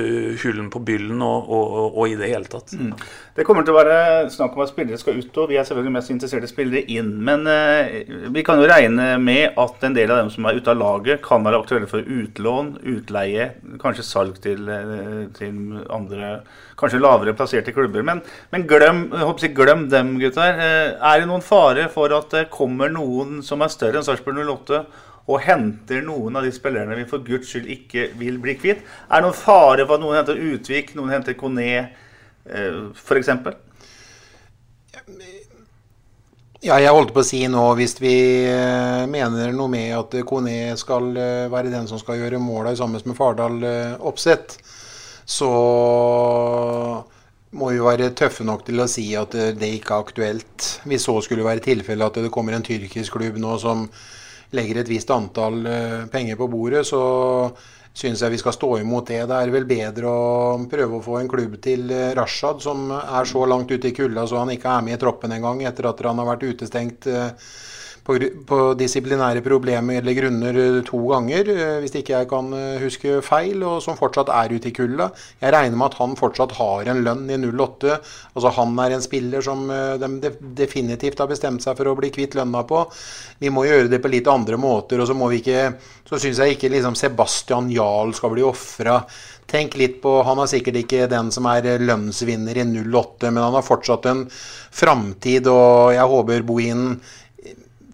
hullen 0.42 0.68
på 0.72 0.80
byllen 0.86 1.22
og, 1.22 1.48
og, 1.52 1.68
og, 1.86 2.02
i 2.10 2.16
det 2.18 2.30
hele 2.32 2.48
tatt. 2.50 2.74
Mm. 2.74 2.92
Det 3.36 3.44
kommer 3.46 3.66
til 3.66 3.74
å 3.74 3.78
være 3.78 3.98
snakk 4.32 4.56
om 4.56 4.64
at 4.64 4.72
spillere 4.72 4.98
skal 5.00 5.20
ut, 5.20 5.38
og 5.38 5.50
vi 5.50 5.58
er 5.60 5.66
selvfølgelig 5.68 5.94
mest 5.94 6.12
interessert 6.14 6.46
i 6.46 6.50
spillere 6.50 6.82
inn. 6.96 7.12
Men 7.26 7.46
eh, 7.50 8.10
vi 8.34 8.44
kan 8.46 8.60
jo 8.60 8.68
regne 8.68 9.12
med 9.22 9.58
at 9.60 9.86
en 9.86 9.96
del 9.96 10.12
av 10.12 10.22
dem 10.22 10.32
som 10.34 10.48
er 10.48 10.58
ute 10.58 10.72
av 10.72 10.80
laget, 10.80 11.22
kan 11.26 11.46
være 11.46 11.62
aktuelle 11.62 11.90
for 11.90 12.02
utlån, 12.02 12.74
utleie, 12.96 13.50
kanskje 13.82 14.06
salg 14.06 14.40
til, 14.44 14.66
uh, 14.66 15.26
til 15.36 15.82
andre 15.92 16.38
kanskje 16.76 17.00
lavere 17.00 17.34
plasserte 17.36 17.74
klubber. 17.76 18.04
Men, 18.06 18.22
men 18.52 18.66
glem, 18.68 19.06
jeg, 19.14 19.54
glem, 19.56 19.86
dem, 19.92 20.16
gutter. 20.20 20.58
Uh, 20.58 20.96
er 20.96 21.22
det 21.22 21.30
noen 21.30 21.44
fare 21.44 21.88
for 21.92 22.12
at 22.16 22.32
det 22.34 22.48
kommer 22.54 22.92
noen 22.92 23.42
som 23.46 23.62
er 23.64 23.72
større 23.72 24.00
enn 24.00 24.06
Sarpsborg 24.06 24.42
08? 24.42 24.84
Og 25.26 25.42
henter 25.42 26.04
noen 26.06 26.38
av 26.38 26.46
de 26.46 26.52
spillerne 26.54 26.96
vi 26.98 27.06
for 27.10 27.24
guds 27.26 27.50
skyld 27.50 27.66
ikke 27.72 28.10
vil 28.18 28.38
bli 28.42 28.54
kvitt? 28.58 28.82
Er 29.10 29.20
det 29.20 29.26
noen 29.26 29.38
fare 29.38 29.86
for 29.86 29.98
at 29.98 30.04
noen 30.04 30.18
henter 30.20 30.38
Utvik, 30.38 30.92
noen 30.94 31.14
henter 31.16 31.34
Kone 31.38 31.70
eh, 31.74 32.76
f.eks.? 32.94 33.32
Ja, 36.66 36.78
jeg 36.80 36.94
holdt 36.94 37.12
på 37.14 37.22
å 37.22 37.26
si 37.26 37.42
nå, 37.50 37.64
hvis 37.78 37.96
vi 37.98 38.14
eh, 38.48 39.02
mener 39.10 39.50
noe 39.54 39.70
med 39.70 39.90
at 39.98 40.14
Kone 40.26 40.76
skal 40.78 41.10
eh, 41.18 41.50
være 41.52 41.74
den 41.74 41.90
som 41.90 41.98
skal 42.02 42.22
gjøre 42.22 42.42
måla 42.42 42.74
sammen 42.78 43.02
med 43.02 43.18
Fardal 43.18 43.58
oppsett, 43.98 44.60
så 45.26 45.50
må 47.56 47.72
vi 47.72 47.82
være 47.82 48.12
tøffe 48.14 48.44
nok 48.46 48.62
til 48.66 48.78
å 48.82 48.86
si 48.90 49.08
at 49.18 49.34
det 49.34 49.72
ikke 49.74 49.96
er 49.96 50.04
aktuelt. 50.04 50.68
Hvis 50.86 51.08
så 51.08 51.16
skulle 51.24 51.46
være 51.46 51.64
tilfellet 51.64 52.06
at 52.06 52.28
det 52.28 52.30
kommer 52.34 52.54
en 52.54 52.66
tyrkisk 52.66 53.16
klubb 53.18 53.40
nå 53.42 53.56
som 53.58 53.88
legger 54.55 54.82
et 54.82 54.90
visst 54.90 55.11
antall 55.11 55.64
eh, 55.66 56.05
penger 56.12 56.38
på 56.38 56.49
bordet, 56.53 56.84
så 56.86 57.01
syns 57.97 58.20
jeg 58.20 58.34
vi 58.34 58.40
skal 58.40 58.55
stå 58.55 58.70
imot 58.82 59.09
det. 59.09 59.22
Det 59.28 59.36
er 59.36 59.53
vel 59.55 59.66
bedre 59.68 60.11
å 60.11 60.57
prøve 60.70 60.99
å 60.99 61.05
få 61.05 61.20
en 61.20 61.30
klubb 61.30 61.57
til 61.64 61.88
eh, 61.90 62.12
Rashad, 62.16 62.61
som 62.64 62.90
er 62.92 63.28
så 63.28 63.47
langt 63.49 63.72
ute 63.72 63.90
i 63.90 63.97
kulda 63.97 64.26
så 64.28 64.42
han 64.42 64.53
ikke 64.53 64.74
er 64.74 64.84
med 64.86 64.99
i 64.99 65.01
troppen 65.01 65.32
engang 65.36 65.64
etter 65.66 65.88
at 65.90 66.05
han 66.05 66.20
har 66.20 66.28
vært 66.34 66.47
utestengt 66.51 67.09
eh, 67.11 67.30
på, 68.07 68.16
på, 68.46 68.59
disiplinære 68.78 69.42
problemer 69.44 69.98
eller 69.98 70.16
grunner 70.16 70.59
eh, 70.62 70.78
to 70.86 71.00
ganger, 71.11 71.50
eh, 71.50 71.78
hvis 71.82 71.96
ikke 71.98 72.14
jeg 72.14 72.28
kan 72.30 72.52
eh, 72.54 72.78
huske 72.82 73.18
feil, 73.26 73.64
og 73.66 73.80
som 73.84 73.98
fortsatt 73.98 74.30
er 74.30 74.54
ute 74.54 74.70
i 74.70 74.74
kulda. 74.76 75.11
Jeg 75.42 75.54
regner 75.54 75.78
med 75.78 75.88
at 75.90 75.98
han 75.98 76.16
fortsatt 76.18 76.54
har 76.61 76.92
en 76.92 77.02
lønn 77.07 77.26
i 77.32 77.38
08. 77.42 77.98
Altså 78.36 78.54
Han 78.61 78.76
er 78.82 78.94
en 78.94 79.04
spiller 79.04 79.42
som 79.44 79.66
de 79.66 80.32
definitivt 80.57 81.18
har 81.22 81.30
bestemt 81.30 81.64
seg 81.64 81.76
for 81.78 81.90
å 81.90 81.96
bli 81.98 82.12
kvitt 82.14 82.36
lønna 82.38 82.62
på. 82.68 82.84
Vi 83.42 83.50
må 83.52 83.66
gjøre 83.66 83.90
det 83.92 84.00
på 84.04 84.12
litt 84.12 84.30
andre 84.30 84.59
måter, 84.61 85.00
og 85.00 85.11
så 85.11 85.16
må 85.16 85.32
Så 86.07 86.20
syns 86.22 86.38
jeg 86.38 86.54
ikke 86.54 86.70
liksom 86.70 86.94
Sebastian 86.94 87.70
Jarl 87.70 88.14
skal 88.14 88.30
bli 88.30 88.42
ofra. 88.46 89.00
Tenk 89.46 89.76
litt 89.78 90.00
på, 90.02 90.22
Han 90.22 90.38
er 90.38 90.46
sikkert 90.50 90.76
ikke 90.82 91.07
den 91.11 91.30
som 91.34 91.46
er 91.46 91.78
lønnsvinner 91.78 92.57
i 92.57 92.64
08, 92.64 93.30
men 93.30 93.42
han 93.42 93.54
har 93.54 93.66
fortsatt 93.66 94.07
en 94.07 94.26
framtid, 94.70 95.46
og 95.46 95.94
jeg 95.94 96.12
håper 96.14 96.46
Bohin 96.46 97.00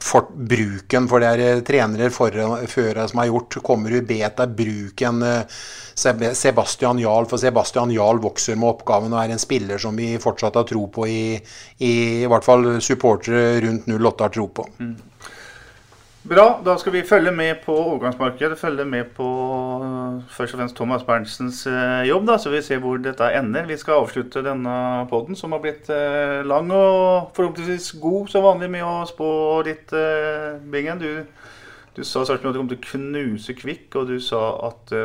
for, 0.02 0.26
bruken, 0.34 1.06
for 1.10 1.22
det 1.22 1.30
er 1.30 1.42
eh, 1.44 1.62
trenere 1.66 2.10
før 2.12 3.00
som 3.08 3.22
har 3.22 3.30
gjort, 3.30 3.58
kommer 3.64 3.94
du 3.94 4.02
bet 4.06 4.40
deg 4.40 4.56
bruken 4.58 5.22
eh, 5.26 5.62
Sebastian 5.94 7.00
Jarl, 7.02 7.28
for 7.30 7.40
Sebastian 7.40 7.92
Jarl 7.94 8.20
vokser 8.22 8.58
med 8.58 8.70
oppgaven 8.72 9.12
og 9.14 9.22
er 9.22 9.34
en 9.34 9.42
spiller 9.42 9.80
som 9.82 9.96
vi 9.96 10.14
fortsatt 10.22 10.58
har 10.58 10.66
tro 10.68 10.86
på, 10.92 11.06
i, 11.06 11.24
i, 11.78 11.92
i 12.22 12.28
hvert 12.30 12.46
fall 12.46 12.74
supportere 12.82 13.60
rundt 13.64 13.88
08 13.88 14.26
har 14.26 14.34
tro 14.34 14.48
på. 14.60 14.66
Mm. 14.80 14.94
Bra. 16.22 16.60
Da 16.64 16.76
skal 16.78 16.92
vi 16.94 17.02
følge 17.02 17.32
med 17.34 17.64
på 17.64 17.74
overgangsmarkedet. 17.74 18.58
Følge 18.58 18.84
med 18.86 19.10
på 19.16 19.26
uh, 19.82 20.20
først 20.30 20.54
og 20.54 20.60
fremst 20.60 20.76
Thomas 20.78 21.02
Berntsens 21.02 21.64
uh, 21.66 22.06
jobb, 22.06 22.28
da, 22.28 22.36
så 22.38 22.52
vi 22.52 22.60
ser 22.62 22.78
hvor 22.78 23.00
dette 23.02 23.26
ender. 23.34 23.66
Vi 23.66 23.76
skal 23.80 24.04
avslutte 24.04 24.44
denne 24.46 24.74
poden, 25.10 25.34
som 25.36 25.52
har 25.56 25.62
blitt 25.64 25.90
uh, 25.90 26.46
lang 26.46 26.70
og 26.70 27.32
forhåpentligvis 27.34 27.96
god 28.02 28.30
som 28.30 28.46
vanlig, 28.46 28.70
med 28.70 28.86
å 28.86 29.00
spå 29.10 29.28
litt, 29.66 29.90
Bingen. 30.70 31.02
Du, 31.02 31.24
du 31.96 32.04
sa 32.06 32.22
at 32.22 32.38
du 32.38 32.52
kom 32.54 32.70
til 32.70 32.78
å 32.78 32.84
knuse 32.86 33.56
Kvikk, 33.58 33.88
og 33.98 34.12
du 34.12 34.20
sa 34.22 34.44
at 34.68 34.94
det 34.94 35.02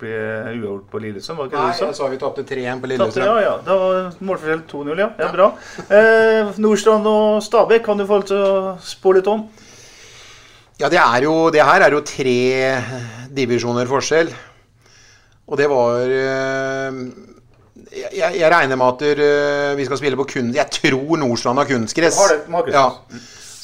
ble 0.00 0.16
uavgjort 0.56 0.88
på 0.90 1.00
Lillesand? 1.04 1.38
var 1.38 1.48
ikke 1.48 1.60
Nei, 1.60 1.68
det 1.70 1.76
du 1.76 1.78
sa? 1.78 1.86
jeg 1.92 1.98
sa 2.00 2.08
vi 2.10 2.18
tapte 2.20 2.44
3-1 2.50 2.82
på 2.82 2.90
Lillestrøm. 2.90 3.28
Ja, 3.30 3.36
ja. 3.44 3.54
Da 3.64 3.78
var 3.80 4.10
målforskjell 4.18 4.66
2-0, 4.72 4.90
ja. 5.00 5.08
ja. 5.22 5.30
Bra. 5.32 5.46
Eh, 5.86 6.50
Nordstrand 6.60 7.06
og 7.10 7.38
Stabæk 7.46 7.86
kan 7.86 8.02
du 8.02 8.04
få 8.08 8.20
lov 8.20 8.28
til 8.28 8.42
å 8.42 8.74
spå 8.82 9.14
litt 9.16 9.30
om? 9.30 9.46
Ja, 10.76 10.90
det, 10.92 10.98
er 11.00 11.24
jo, 11.24 11.48
det 11.52 11.64
her 11.64 11.86
er 11.86 11.94
jo 11.94 12.02
tre 12.04 12.40
divisjoner 13.32 13.88
forskjell. 13.88 14.28
Og 15.46 15.56
det 15.56 15.68
var 15.70 16.10
eh, 16.10 16.98
jeg, 17.96 18.32
jeg, 18.36 18.48
regner 18.52 18.76
med 18.76 18.90
at 18.90 19.04
eh, 19.24 19.70
vi 19.78 19.86
skal 19.88 20.00
spille 20.00 20.18
på 20.20 20.26
kun... 20.34 20.50
Jeg 20.56 20.68
tror 20.82 21.16
Nordstrand 21.22 21.62
har 21.62 21.70
kunstgress. 21.70 22.18
Ja. 22.74 22.90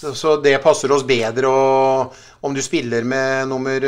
Så, 0.03 0.15
så, 0.19 0.39
det 0.43 0.57
passer 0.65 0.95
oss 0.95 1.05
bedre. 1.05 1.51
Og 1.51 2.47
om 2.49 2.57
du 2.57 2.63
spiller 2.65 3.05
med 3.05 3.51
nummer 3.51 3.85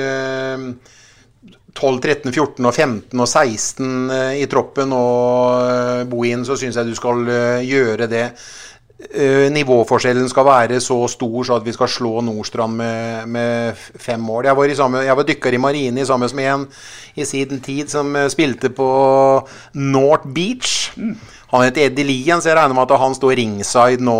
12, 1.74 2.02
13, 2.04 2.28
14 2.28 2.60
og 2.60 2.74
15 2.74 3.24
og 3.24 3.30
16 3.30 4.12
i 4.36 4.44
troppen 4.52 4.92
og 4.94 6.04
bo 6.12 6.26
inn, 6.28 6.44
så 6.46 6.58
syns 6.60 6.76
jeg 6.76 6.92
du 6.92 6.98
skal 6.98 7.24
gjøre 7.64 8.10
det. 8.10 8.28
Eh, 9.10 9.46
nivåforskjellen 9.52 10.28
skal 10.30 10.46
være 10.46 10.80
så 10.80 10.96
stor 11.10 11.44
så 11.44 11.58
at 11.58 11.66
vi 11.66 11.74
skal 11.74 11.90
slå 11.90 12.22
Nordstrand 12.24 12.76
med, 12.78 13.28
med 13.28 13.80
fem 14.00 14.20
mål. 14.20 14.48
Jeg 14.48 14.56
var, 14.56 14.74
samme, 14.78 15.04
jeg 15.06 15.16
var 15.16 15.28
dykker 15.28 15.56
i 15.56 15.60
marine 15.60 16.06
sammen 16.06 16.36
med 16.36 16.50
en 16.54 16.66
i 17.14 17.26
sin 17.28 17.60
tid 17.60 17.90
som 17.92 18.14
eh, 18.16 18.28
spilte 18.32 18.70
på 18.74 18.88
North 19.74 20.28
Beach. 20.34 20.92
Han 21.54 21.62
heter 21.62 21.86
Eddie 21.86 22.06
Lien, 22.08 22.40
så 22.42 22.50
jeg 22.50 22.58
regner 22.58 22.74
med 22.74 22.90
at 22.90 22.98
han 22.98 23.14
står 23.14 23.36
ringside 23.38 24.02
nå. 24.02 24.16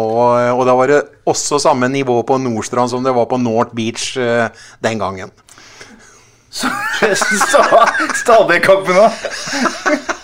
Og 0.55 0.67
da 0.69 0.77
var 0.79 0.91
det 0.91 1.01
også 1.27 1.59
samme 1.59 1.89
nivå 1.91 2.21
på 2.23 2.39
Nordstrand 2.39 2.93
som 2.93 3.03
det 3.05 3.15
var 3.17 3.27
på 3.31 3.41
North 3.43 3.75
Beach 3.75 4.13
eh, 4.17 4.47
den 4.85 5.03
gangen. 5.03 5.33
Så 6.55 6.71
Stabæk-kampen 8.23 9.01
òg. 9.03 10.21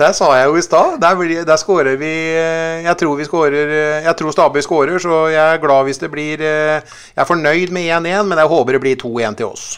Der 0.00 0.12
sa 0.16 0.30
jeg 0.38 0.46
jo 0.50 0.56
i 0.56 0.62
stad. 0.64 0.96
Der, 1.02 1.16
blir- 1.18 1.44
der 1.48 1.56
skårer 1.60 1.96
vi 2.00 2.12
eh, 2.36 2.82
Jeg 2.86 2.96
tror 3.00 3.16
vi 3.18 3.24
skårer 3.28 3.72
eh, 3.76 4.04
Jeg 4.06 4.16
tror 4.18 4.32
Stabøy 4.32 4.62
skårer, 4.64 4.98
så 5.02 5.26
jeg 5.32 5.42
er 5.56 5.60
glad 5.62 5.84
hvis 5.88 6.00
det 6.02 6.10
blir 6.12 6.40
eh, 6.40 6.80
Jeg 7.14 7.22
er 7.24 7.28
fornøyd 7.28 7.72
med 7.76 7.88
1-1, 8.00 8.26
men 8.30 8.38
jeg 8.44 8.52
håper 8.54 8.76
det 8.78 8.82
blir 8.86 8.96
2-1 9.04 9.36
til 9.42 9.52
oss. 9.52 9.68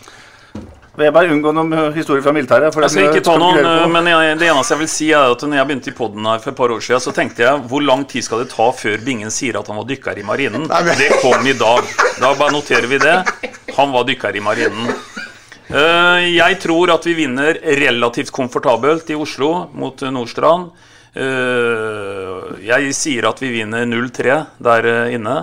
Veberg, 0.98 1.30
unngå 1.30 1.52
noen 1.54 1.92
historier 1.94 2.24
fra 2.24 2.32
militæret. 2.34 2.74
for 2.74 2.82
Jeg 2.82 2.90
skal 2.90 3.04
ikke 3.12 3.22
ta 3.28 3.36
noen, 3.38 3.92
men 3.94 4.08
jeg, 4.10 4.38
det 4.40 4.48
eneste 4.50 4.74
jeg 4.74 4.80
vil 4.80 4.88
si 4.90 5.10
er 5.14 5.30
at 5.30 5.44
når 5.46 5.60
jeg 5.60 5.68
begynte 5.68 5.92
i 5.92 5.94
podden 5.94 6.26
her 6.26 6.40
for 6.42 6.50
et 6.50 6.58
par 6.58 6.72
år 6.74 6.80
siden, 6.82 7.04
så 7.04 7.12
tenkte 7.14 7.44
jeg 7.44 7.60
hvor 7.70 7.84
lang 7.86 8.02
tid 8.10 8.26
skal 8.26 8.42
det 8.42 8.48
ta 8.50 8.66
før 8.74 8.96
Bingen 9.06 9.30
sier 9.30 9.60
at 9.60 9.70
han 9.70 9.78
var 9.78 9.86
dykker 9.86 10.18
i 10.18 10.24
marinen? 10.26 10.66
Det 10.98 11.12
kom 11.22 11.46
i 11.46 11.54
dag. 11.54 11.86
Da 12.18 12.32
bare 12.34 12.50
noterer 12.56 12.90
vi 12.90 12.98
det. 12.98 13.14
Han 13.78 13.94
var 13.94 14.08
dykker 14.10 14.34
i 14.34 14.42
marinen. 14.42 14.90
Eh, 15.68 16.28
Jeg 16.32 16.58
tror 16.62 16.88
at 16.94 17.04
vi 17.04 17.12
vinner 17.18 17.58
relativt 17.76 18.30
komfortabelt 18.32 19.10
i 19.12 19.16
Oslo 19.20 19.68
mot 19.76 20.00
Nordstrand. 20.00 20.70
Eh, 21.12 22.64
Jeg 22.64 22.94
sier 22.96 23.28
at 23.28 23.40
vi 23.42 23.50
vinner 23.52 23.84
0-3 23.84 24.46
der 24.64 24.88
eh, 24.88 25.14
inne. 25.18 25.36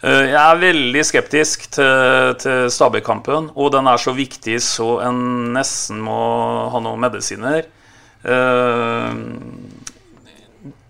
Eh, 0.00 0.32
Jeg 0.32 0.40
er 0.40 0.62
veldig 0.62 1.04
skeptisk 1.04 1.68
til, 1.76 2.34
til 2.40 2.70
Stabæk-kampen, 2.72 3.50
og 3.54 3.72
den 3.76 3.86
er 3.86 4.00
så 4.00 4.16
viktig 4.16 4.56
så 4.64 5.00
en 5.04 5.52
nesten 5.52 6.00
må 6.00 6.70
ha 6.72 6.80
noen 6.80 7.04
medisiner. 7.04 7.68
Eh, 8.24 9.12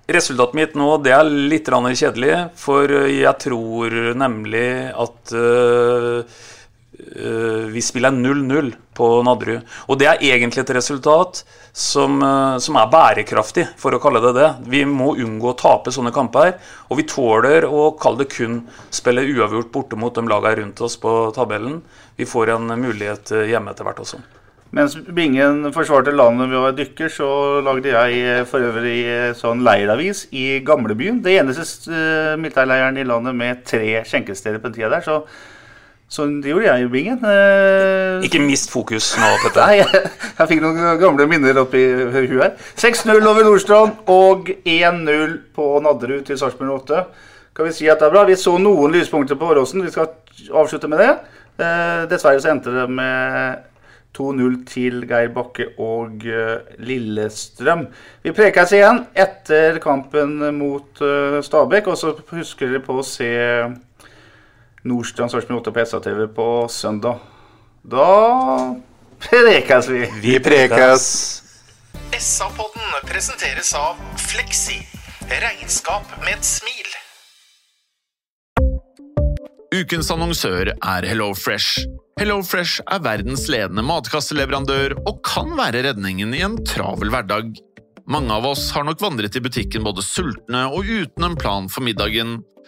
Resultatet 0.04 0.54
mitt 0.54 0.74
nå 0.76 0.98
det 1.02 1.14
er 1.16 1.24
litt 1.24 1.64
kjedelig, 1.66 2.50
for 2.60 2.86
jeg 3.08 3.38
tror 3.40 4.14
nemlig 4.14 4.92
at 4.92 5.32
eh, 5.32 6.18
eh, 6.20 6.52
vi 7.14 7.82
spiller 7.82 8.10
0-0 8.10 8.72
på 8.94 9.08
Nadderud. 9.26 9.62
Og 9.90 9.98
det 9.98 10.08
er 10.10 10.22
egentlig 10.22 10.64
et 10.64 10.72
resultat 10.76 11.42
som, 11.74 12.22
eh, 12.22 12.58
som 12.58 12.76
er 12.78 12.90
bærekraftig, 12.90 13.66
for 13.76 13.92
å 13.92 14.00
kalle 14.02 14.22
det 14.22 14.34
det. 14.38 14.50
Vi 14.70 14.84
må 14.84 15.16
unngå 15.18 15.52
å 15.52 15.58
tape 15.58 15.90
sånne 15.90 16.14
kamper, 16.14 16.54
og 16.88 16.96
vi 17.00 17.08
tåler 17.10 17.66
å 17.66 17.98
kalle 17.98 18.22
det 18.22 18.30
kun 18.30 18.62
spille 18.90 19.26
uavgjort 19.26 19.72
borte 19.72 19.98
mot 19.98 20.14
de 20.14 20.22
lagene 20.22 20.62
rundt 20.62 20.80
oss 20.80 20.96
på 20.96 21.34
tabellen. 21.34 21.82
Vi 22.16 22.24
får 22.24 22.54
en 22.54 22.66
mulighet 22.78 23.32
eh, 23.32 23.50
hjemme 23.50 23.74
etter 23.74 23.84
hvert 23.84 24.02
også. 24.06 24.22
Mens 24.74 24.96
Bingen 24.96 25.70
forsvarte 25.70 26.10
landet 26.10 26.48
ved 26.50 26.58
å 26.58 26.64
være 26.64 26.78
dykker, 26.80 27.10
så 27.10 27.26
lagde 27.62 27.92
jeg 27.92 28.22
eh, 28.22 28.44
for 28.46 28.62
øvrig 28.62 29.00
eh, 29.06 29.34
sånn 29.38 29.62
leiravis 29.66 30.28
i 30.34 30.60
gamlebyen. 30.66 31.22
Det 31.22 31.36
eneste 31.40 32.38
militærleiren 32.38 32.98
i 32.98 33.06
landet 33.06 33.34
med 33.34 33.66
tre 33.66 34.02
skjenkesteder 34.06 34.62
på 34.62 34.70
den 34.70 34.78
tida 34.78 34.94
der. 34.94 35.02
Så, 35.06 35.20
så 36.08 36.26
det 36.42 36.52
gjorde 36.52 36.68
jeg 36.68 36.84
i 36.84 36.90
Bingen. 36.92 37.24
Eh, 37.26 38.24
Ikke 38.28 38.38
mist 38.44 38.70
fokus 38.70 39.12
nå, 39.18 39.30
Petter. 39.42 39.64
Nei, 39.66 39.78
jeg, 39.80 40.02
jeg 40.38 40.50
fikk 40.52 40.62
noen 40.62 40.98
gamle 41.00 41.26
minner 41.30 41.58
oppi 41.64 41.82
huet 42.14 42.34
her. 42.38 42.52
6-0 42.78 43.18
over 43.26 43.46
Nordstrand 43.48 44.10
og 44.12 44.50
1-0 44.62 45.36
på 45.56 45.68
Nadderud 45.82 46.22
til 46.28 46.38
Sarpsborg 46.38 46.76
8. 46.84 47.04
Kan 47.54 47.68
vi 47.68 47.74
si 47.74 47.88
at 47.90 48.00
det 48.02 48.08
er 48.08 48.14
bra. 48.14 48.24
Vi 48.28 48.36
så 48.38 48.56
noen 48.58 48.94
lyspunkter 48.94 49.38
på 49.38 49.50
Åråsen. 49.52 49.82
Vi 49.86 49.92
skal 49.94 50.12
avslutte 50.54 50.90
med 50.90 51.02
det. 51.02 51.12
Eh, 51.62 52.04
dessverre 52.10 52.42
så 52.42 52.50
endte 52.50 52.72
det 52.74 52.86
med 52.90 53.62
2-0 54.14 54.60
til 54.70 55.00
Geir 55.10 55.32
Bakke 55.34 55.68
og 55.82 56.22
eh, 56.30 56.62
Lillestrøm. 56.86 57.88
Vi 58.22 58.34
prekes 58.34 58.74
igjen 58.76 59.04
etter 59.18 59.78
kampen 59.82 60.36
mot 60.58 61.02
eh, 61.02 61.40
Stabæk, 61.46 61.90
og 61.90 61.98
så 61.98 62.14
husker 62.30 62.70
dere 62.70 62.82
på 62.86 63.00
å 63.00 63.06
se 63.06 63.30
Nordstrand 64.84 65.30
Sarpsborg 65.32 65.60
8 65.60 65.72
på 65.72 65.84
SA-TV 65.86 66.26
på 66.36 66.68
søndag. 66.68 67.18
Da 67.82 68.76
prekes 69.18 69.88
vi. 69.88 70.02
Vi 70.20 70.34
prekes. 70.44 71.06
SA-podden 72.12 72.92
presenteres 73.08 73.72
av 73.80 73.96
Fleksi. 74.20 74.76
Regnskap 75.40 76.12
med 76.20 76.36
et 76.36 76.44
smil. 76.44 76.92
Ukens 79.72 80.12
annonsør 80.12 80.74
er 80.76 81.08
HelloFresh. 81.08 81.88
HelloFresh 82.20 82.84
er 82.84 83.00
verdens 83.08 83.48
ledende 83.48 83.88
matkasseleverandør 83.88 84.98
og 85.00 85.24
kan 85.24 85.56
være 85.56 85.86
redningen 85.88 86.36
i 86.36 86.44
en 86.44 86.60
travel 86.68 87.08
hverdag. 87.14 87.56
Mange 88.04 88.36
av 88.36 88.52
oss 88.52 88.68
har 88.76 88.84
nok 88.84 89.00
vandret 89.00 89.40
i 89.40 89.40
butikken 89.40 89.88
både 89.88 90.04
sultne 90.04 90.66
og 90.68 90.84
uten 90.84 91.24
en 91.24 91.40
plan 91.40 91.72
for 91.72 91.80
middagen, 91.88 92.42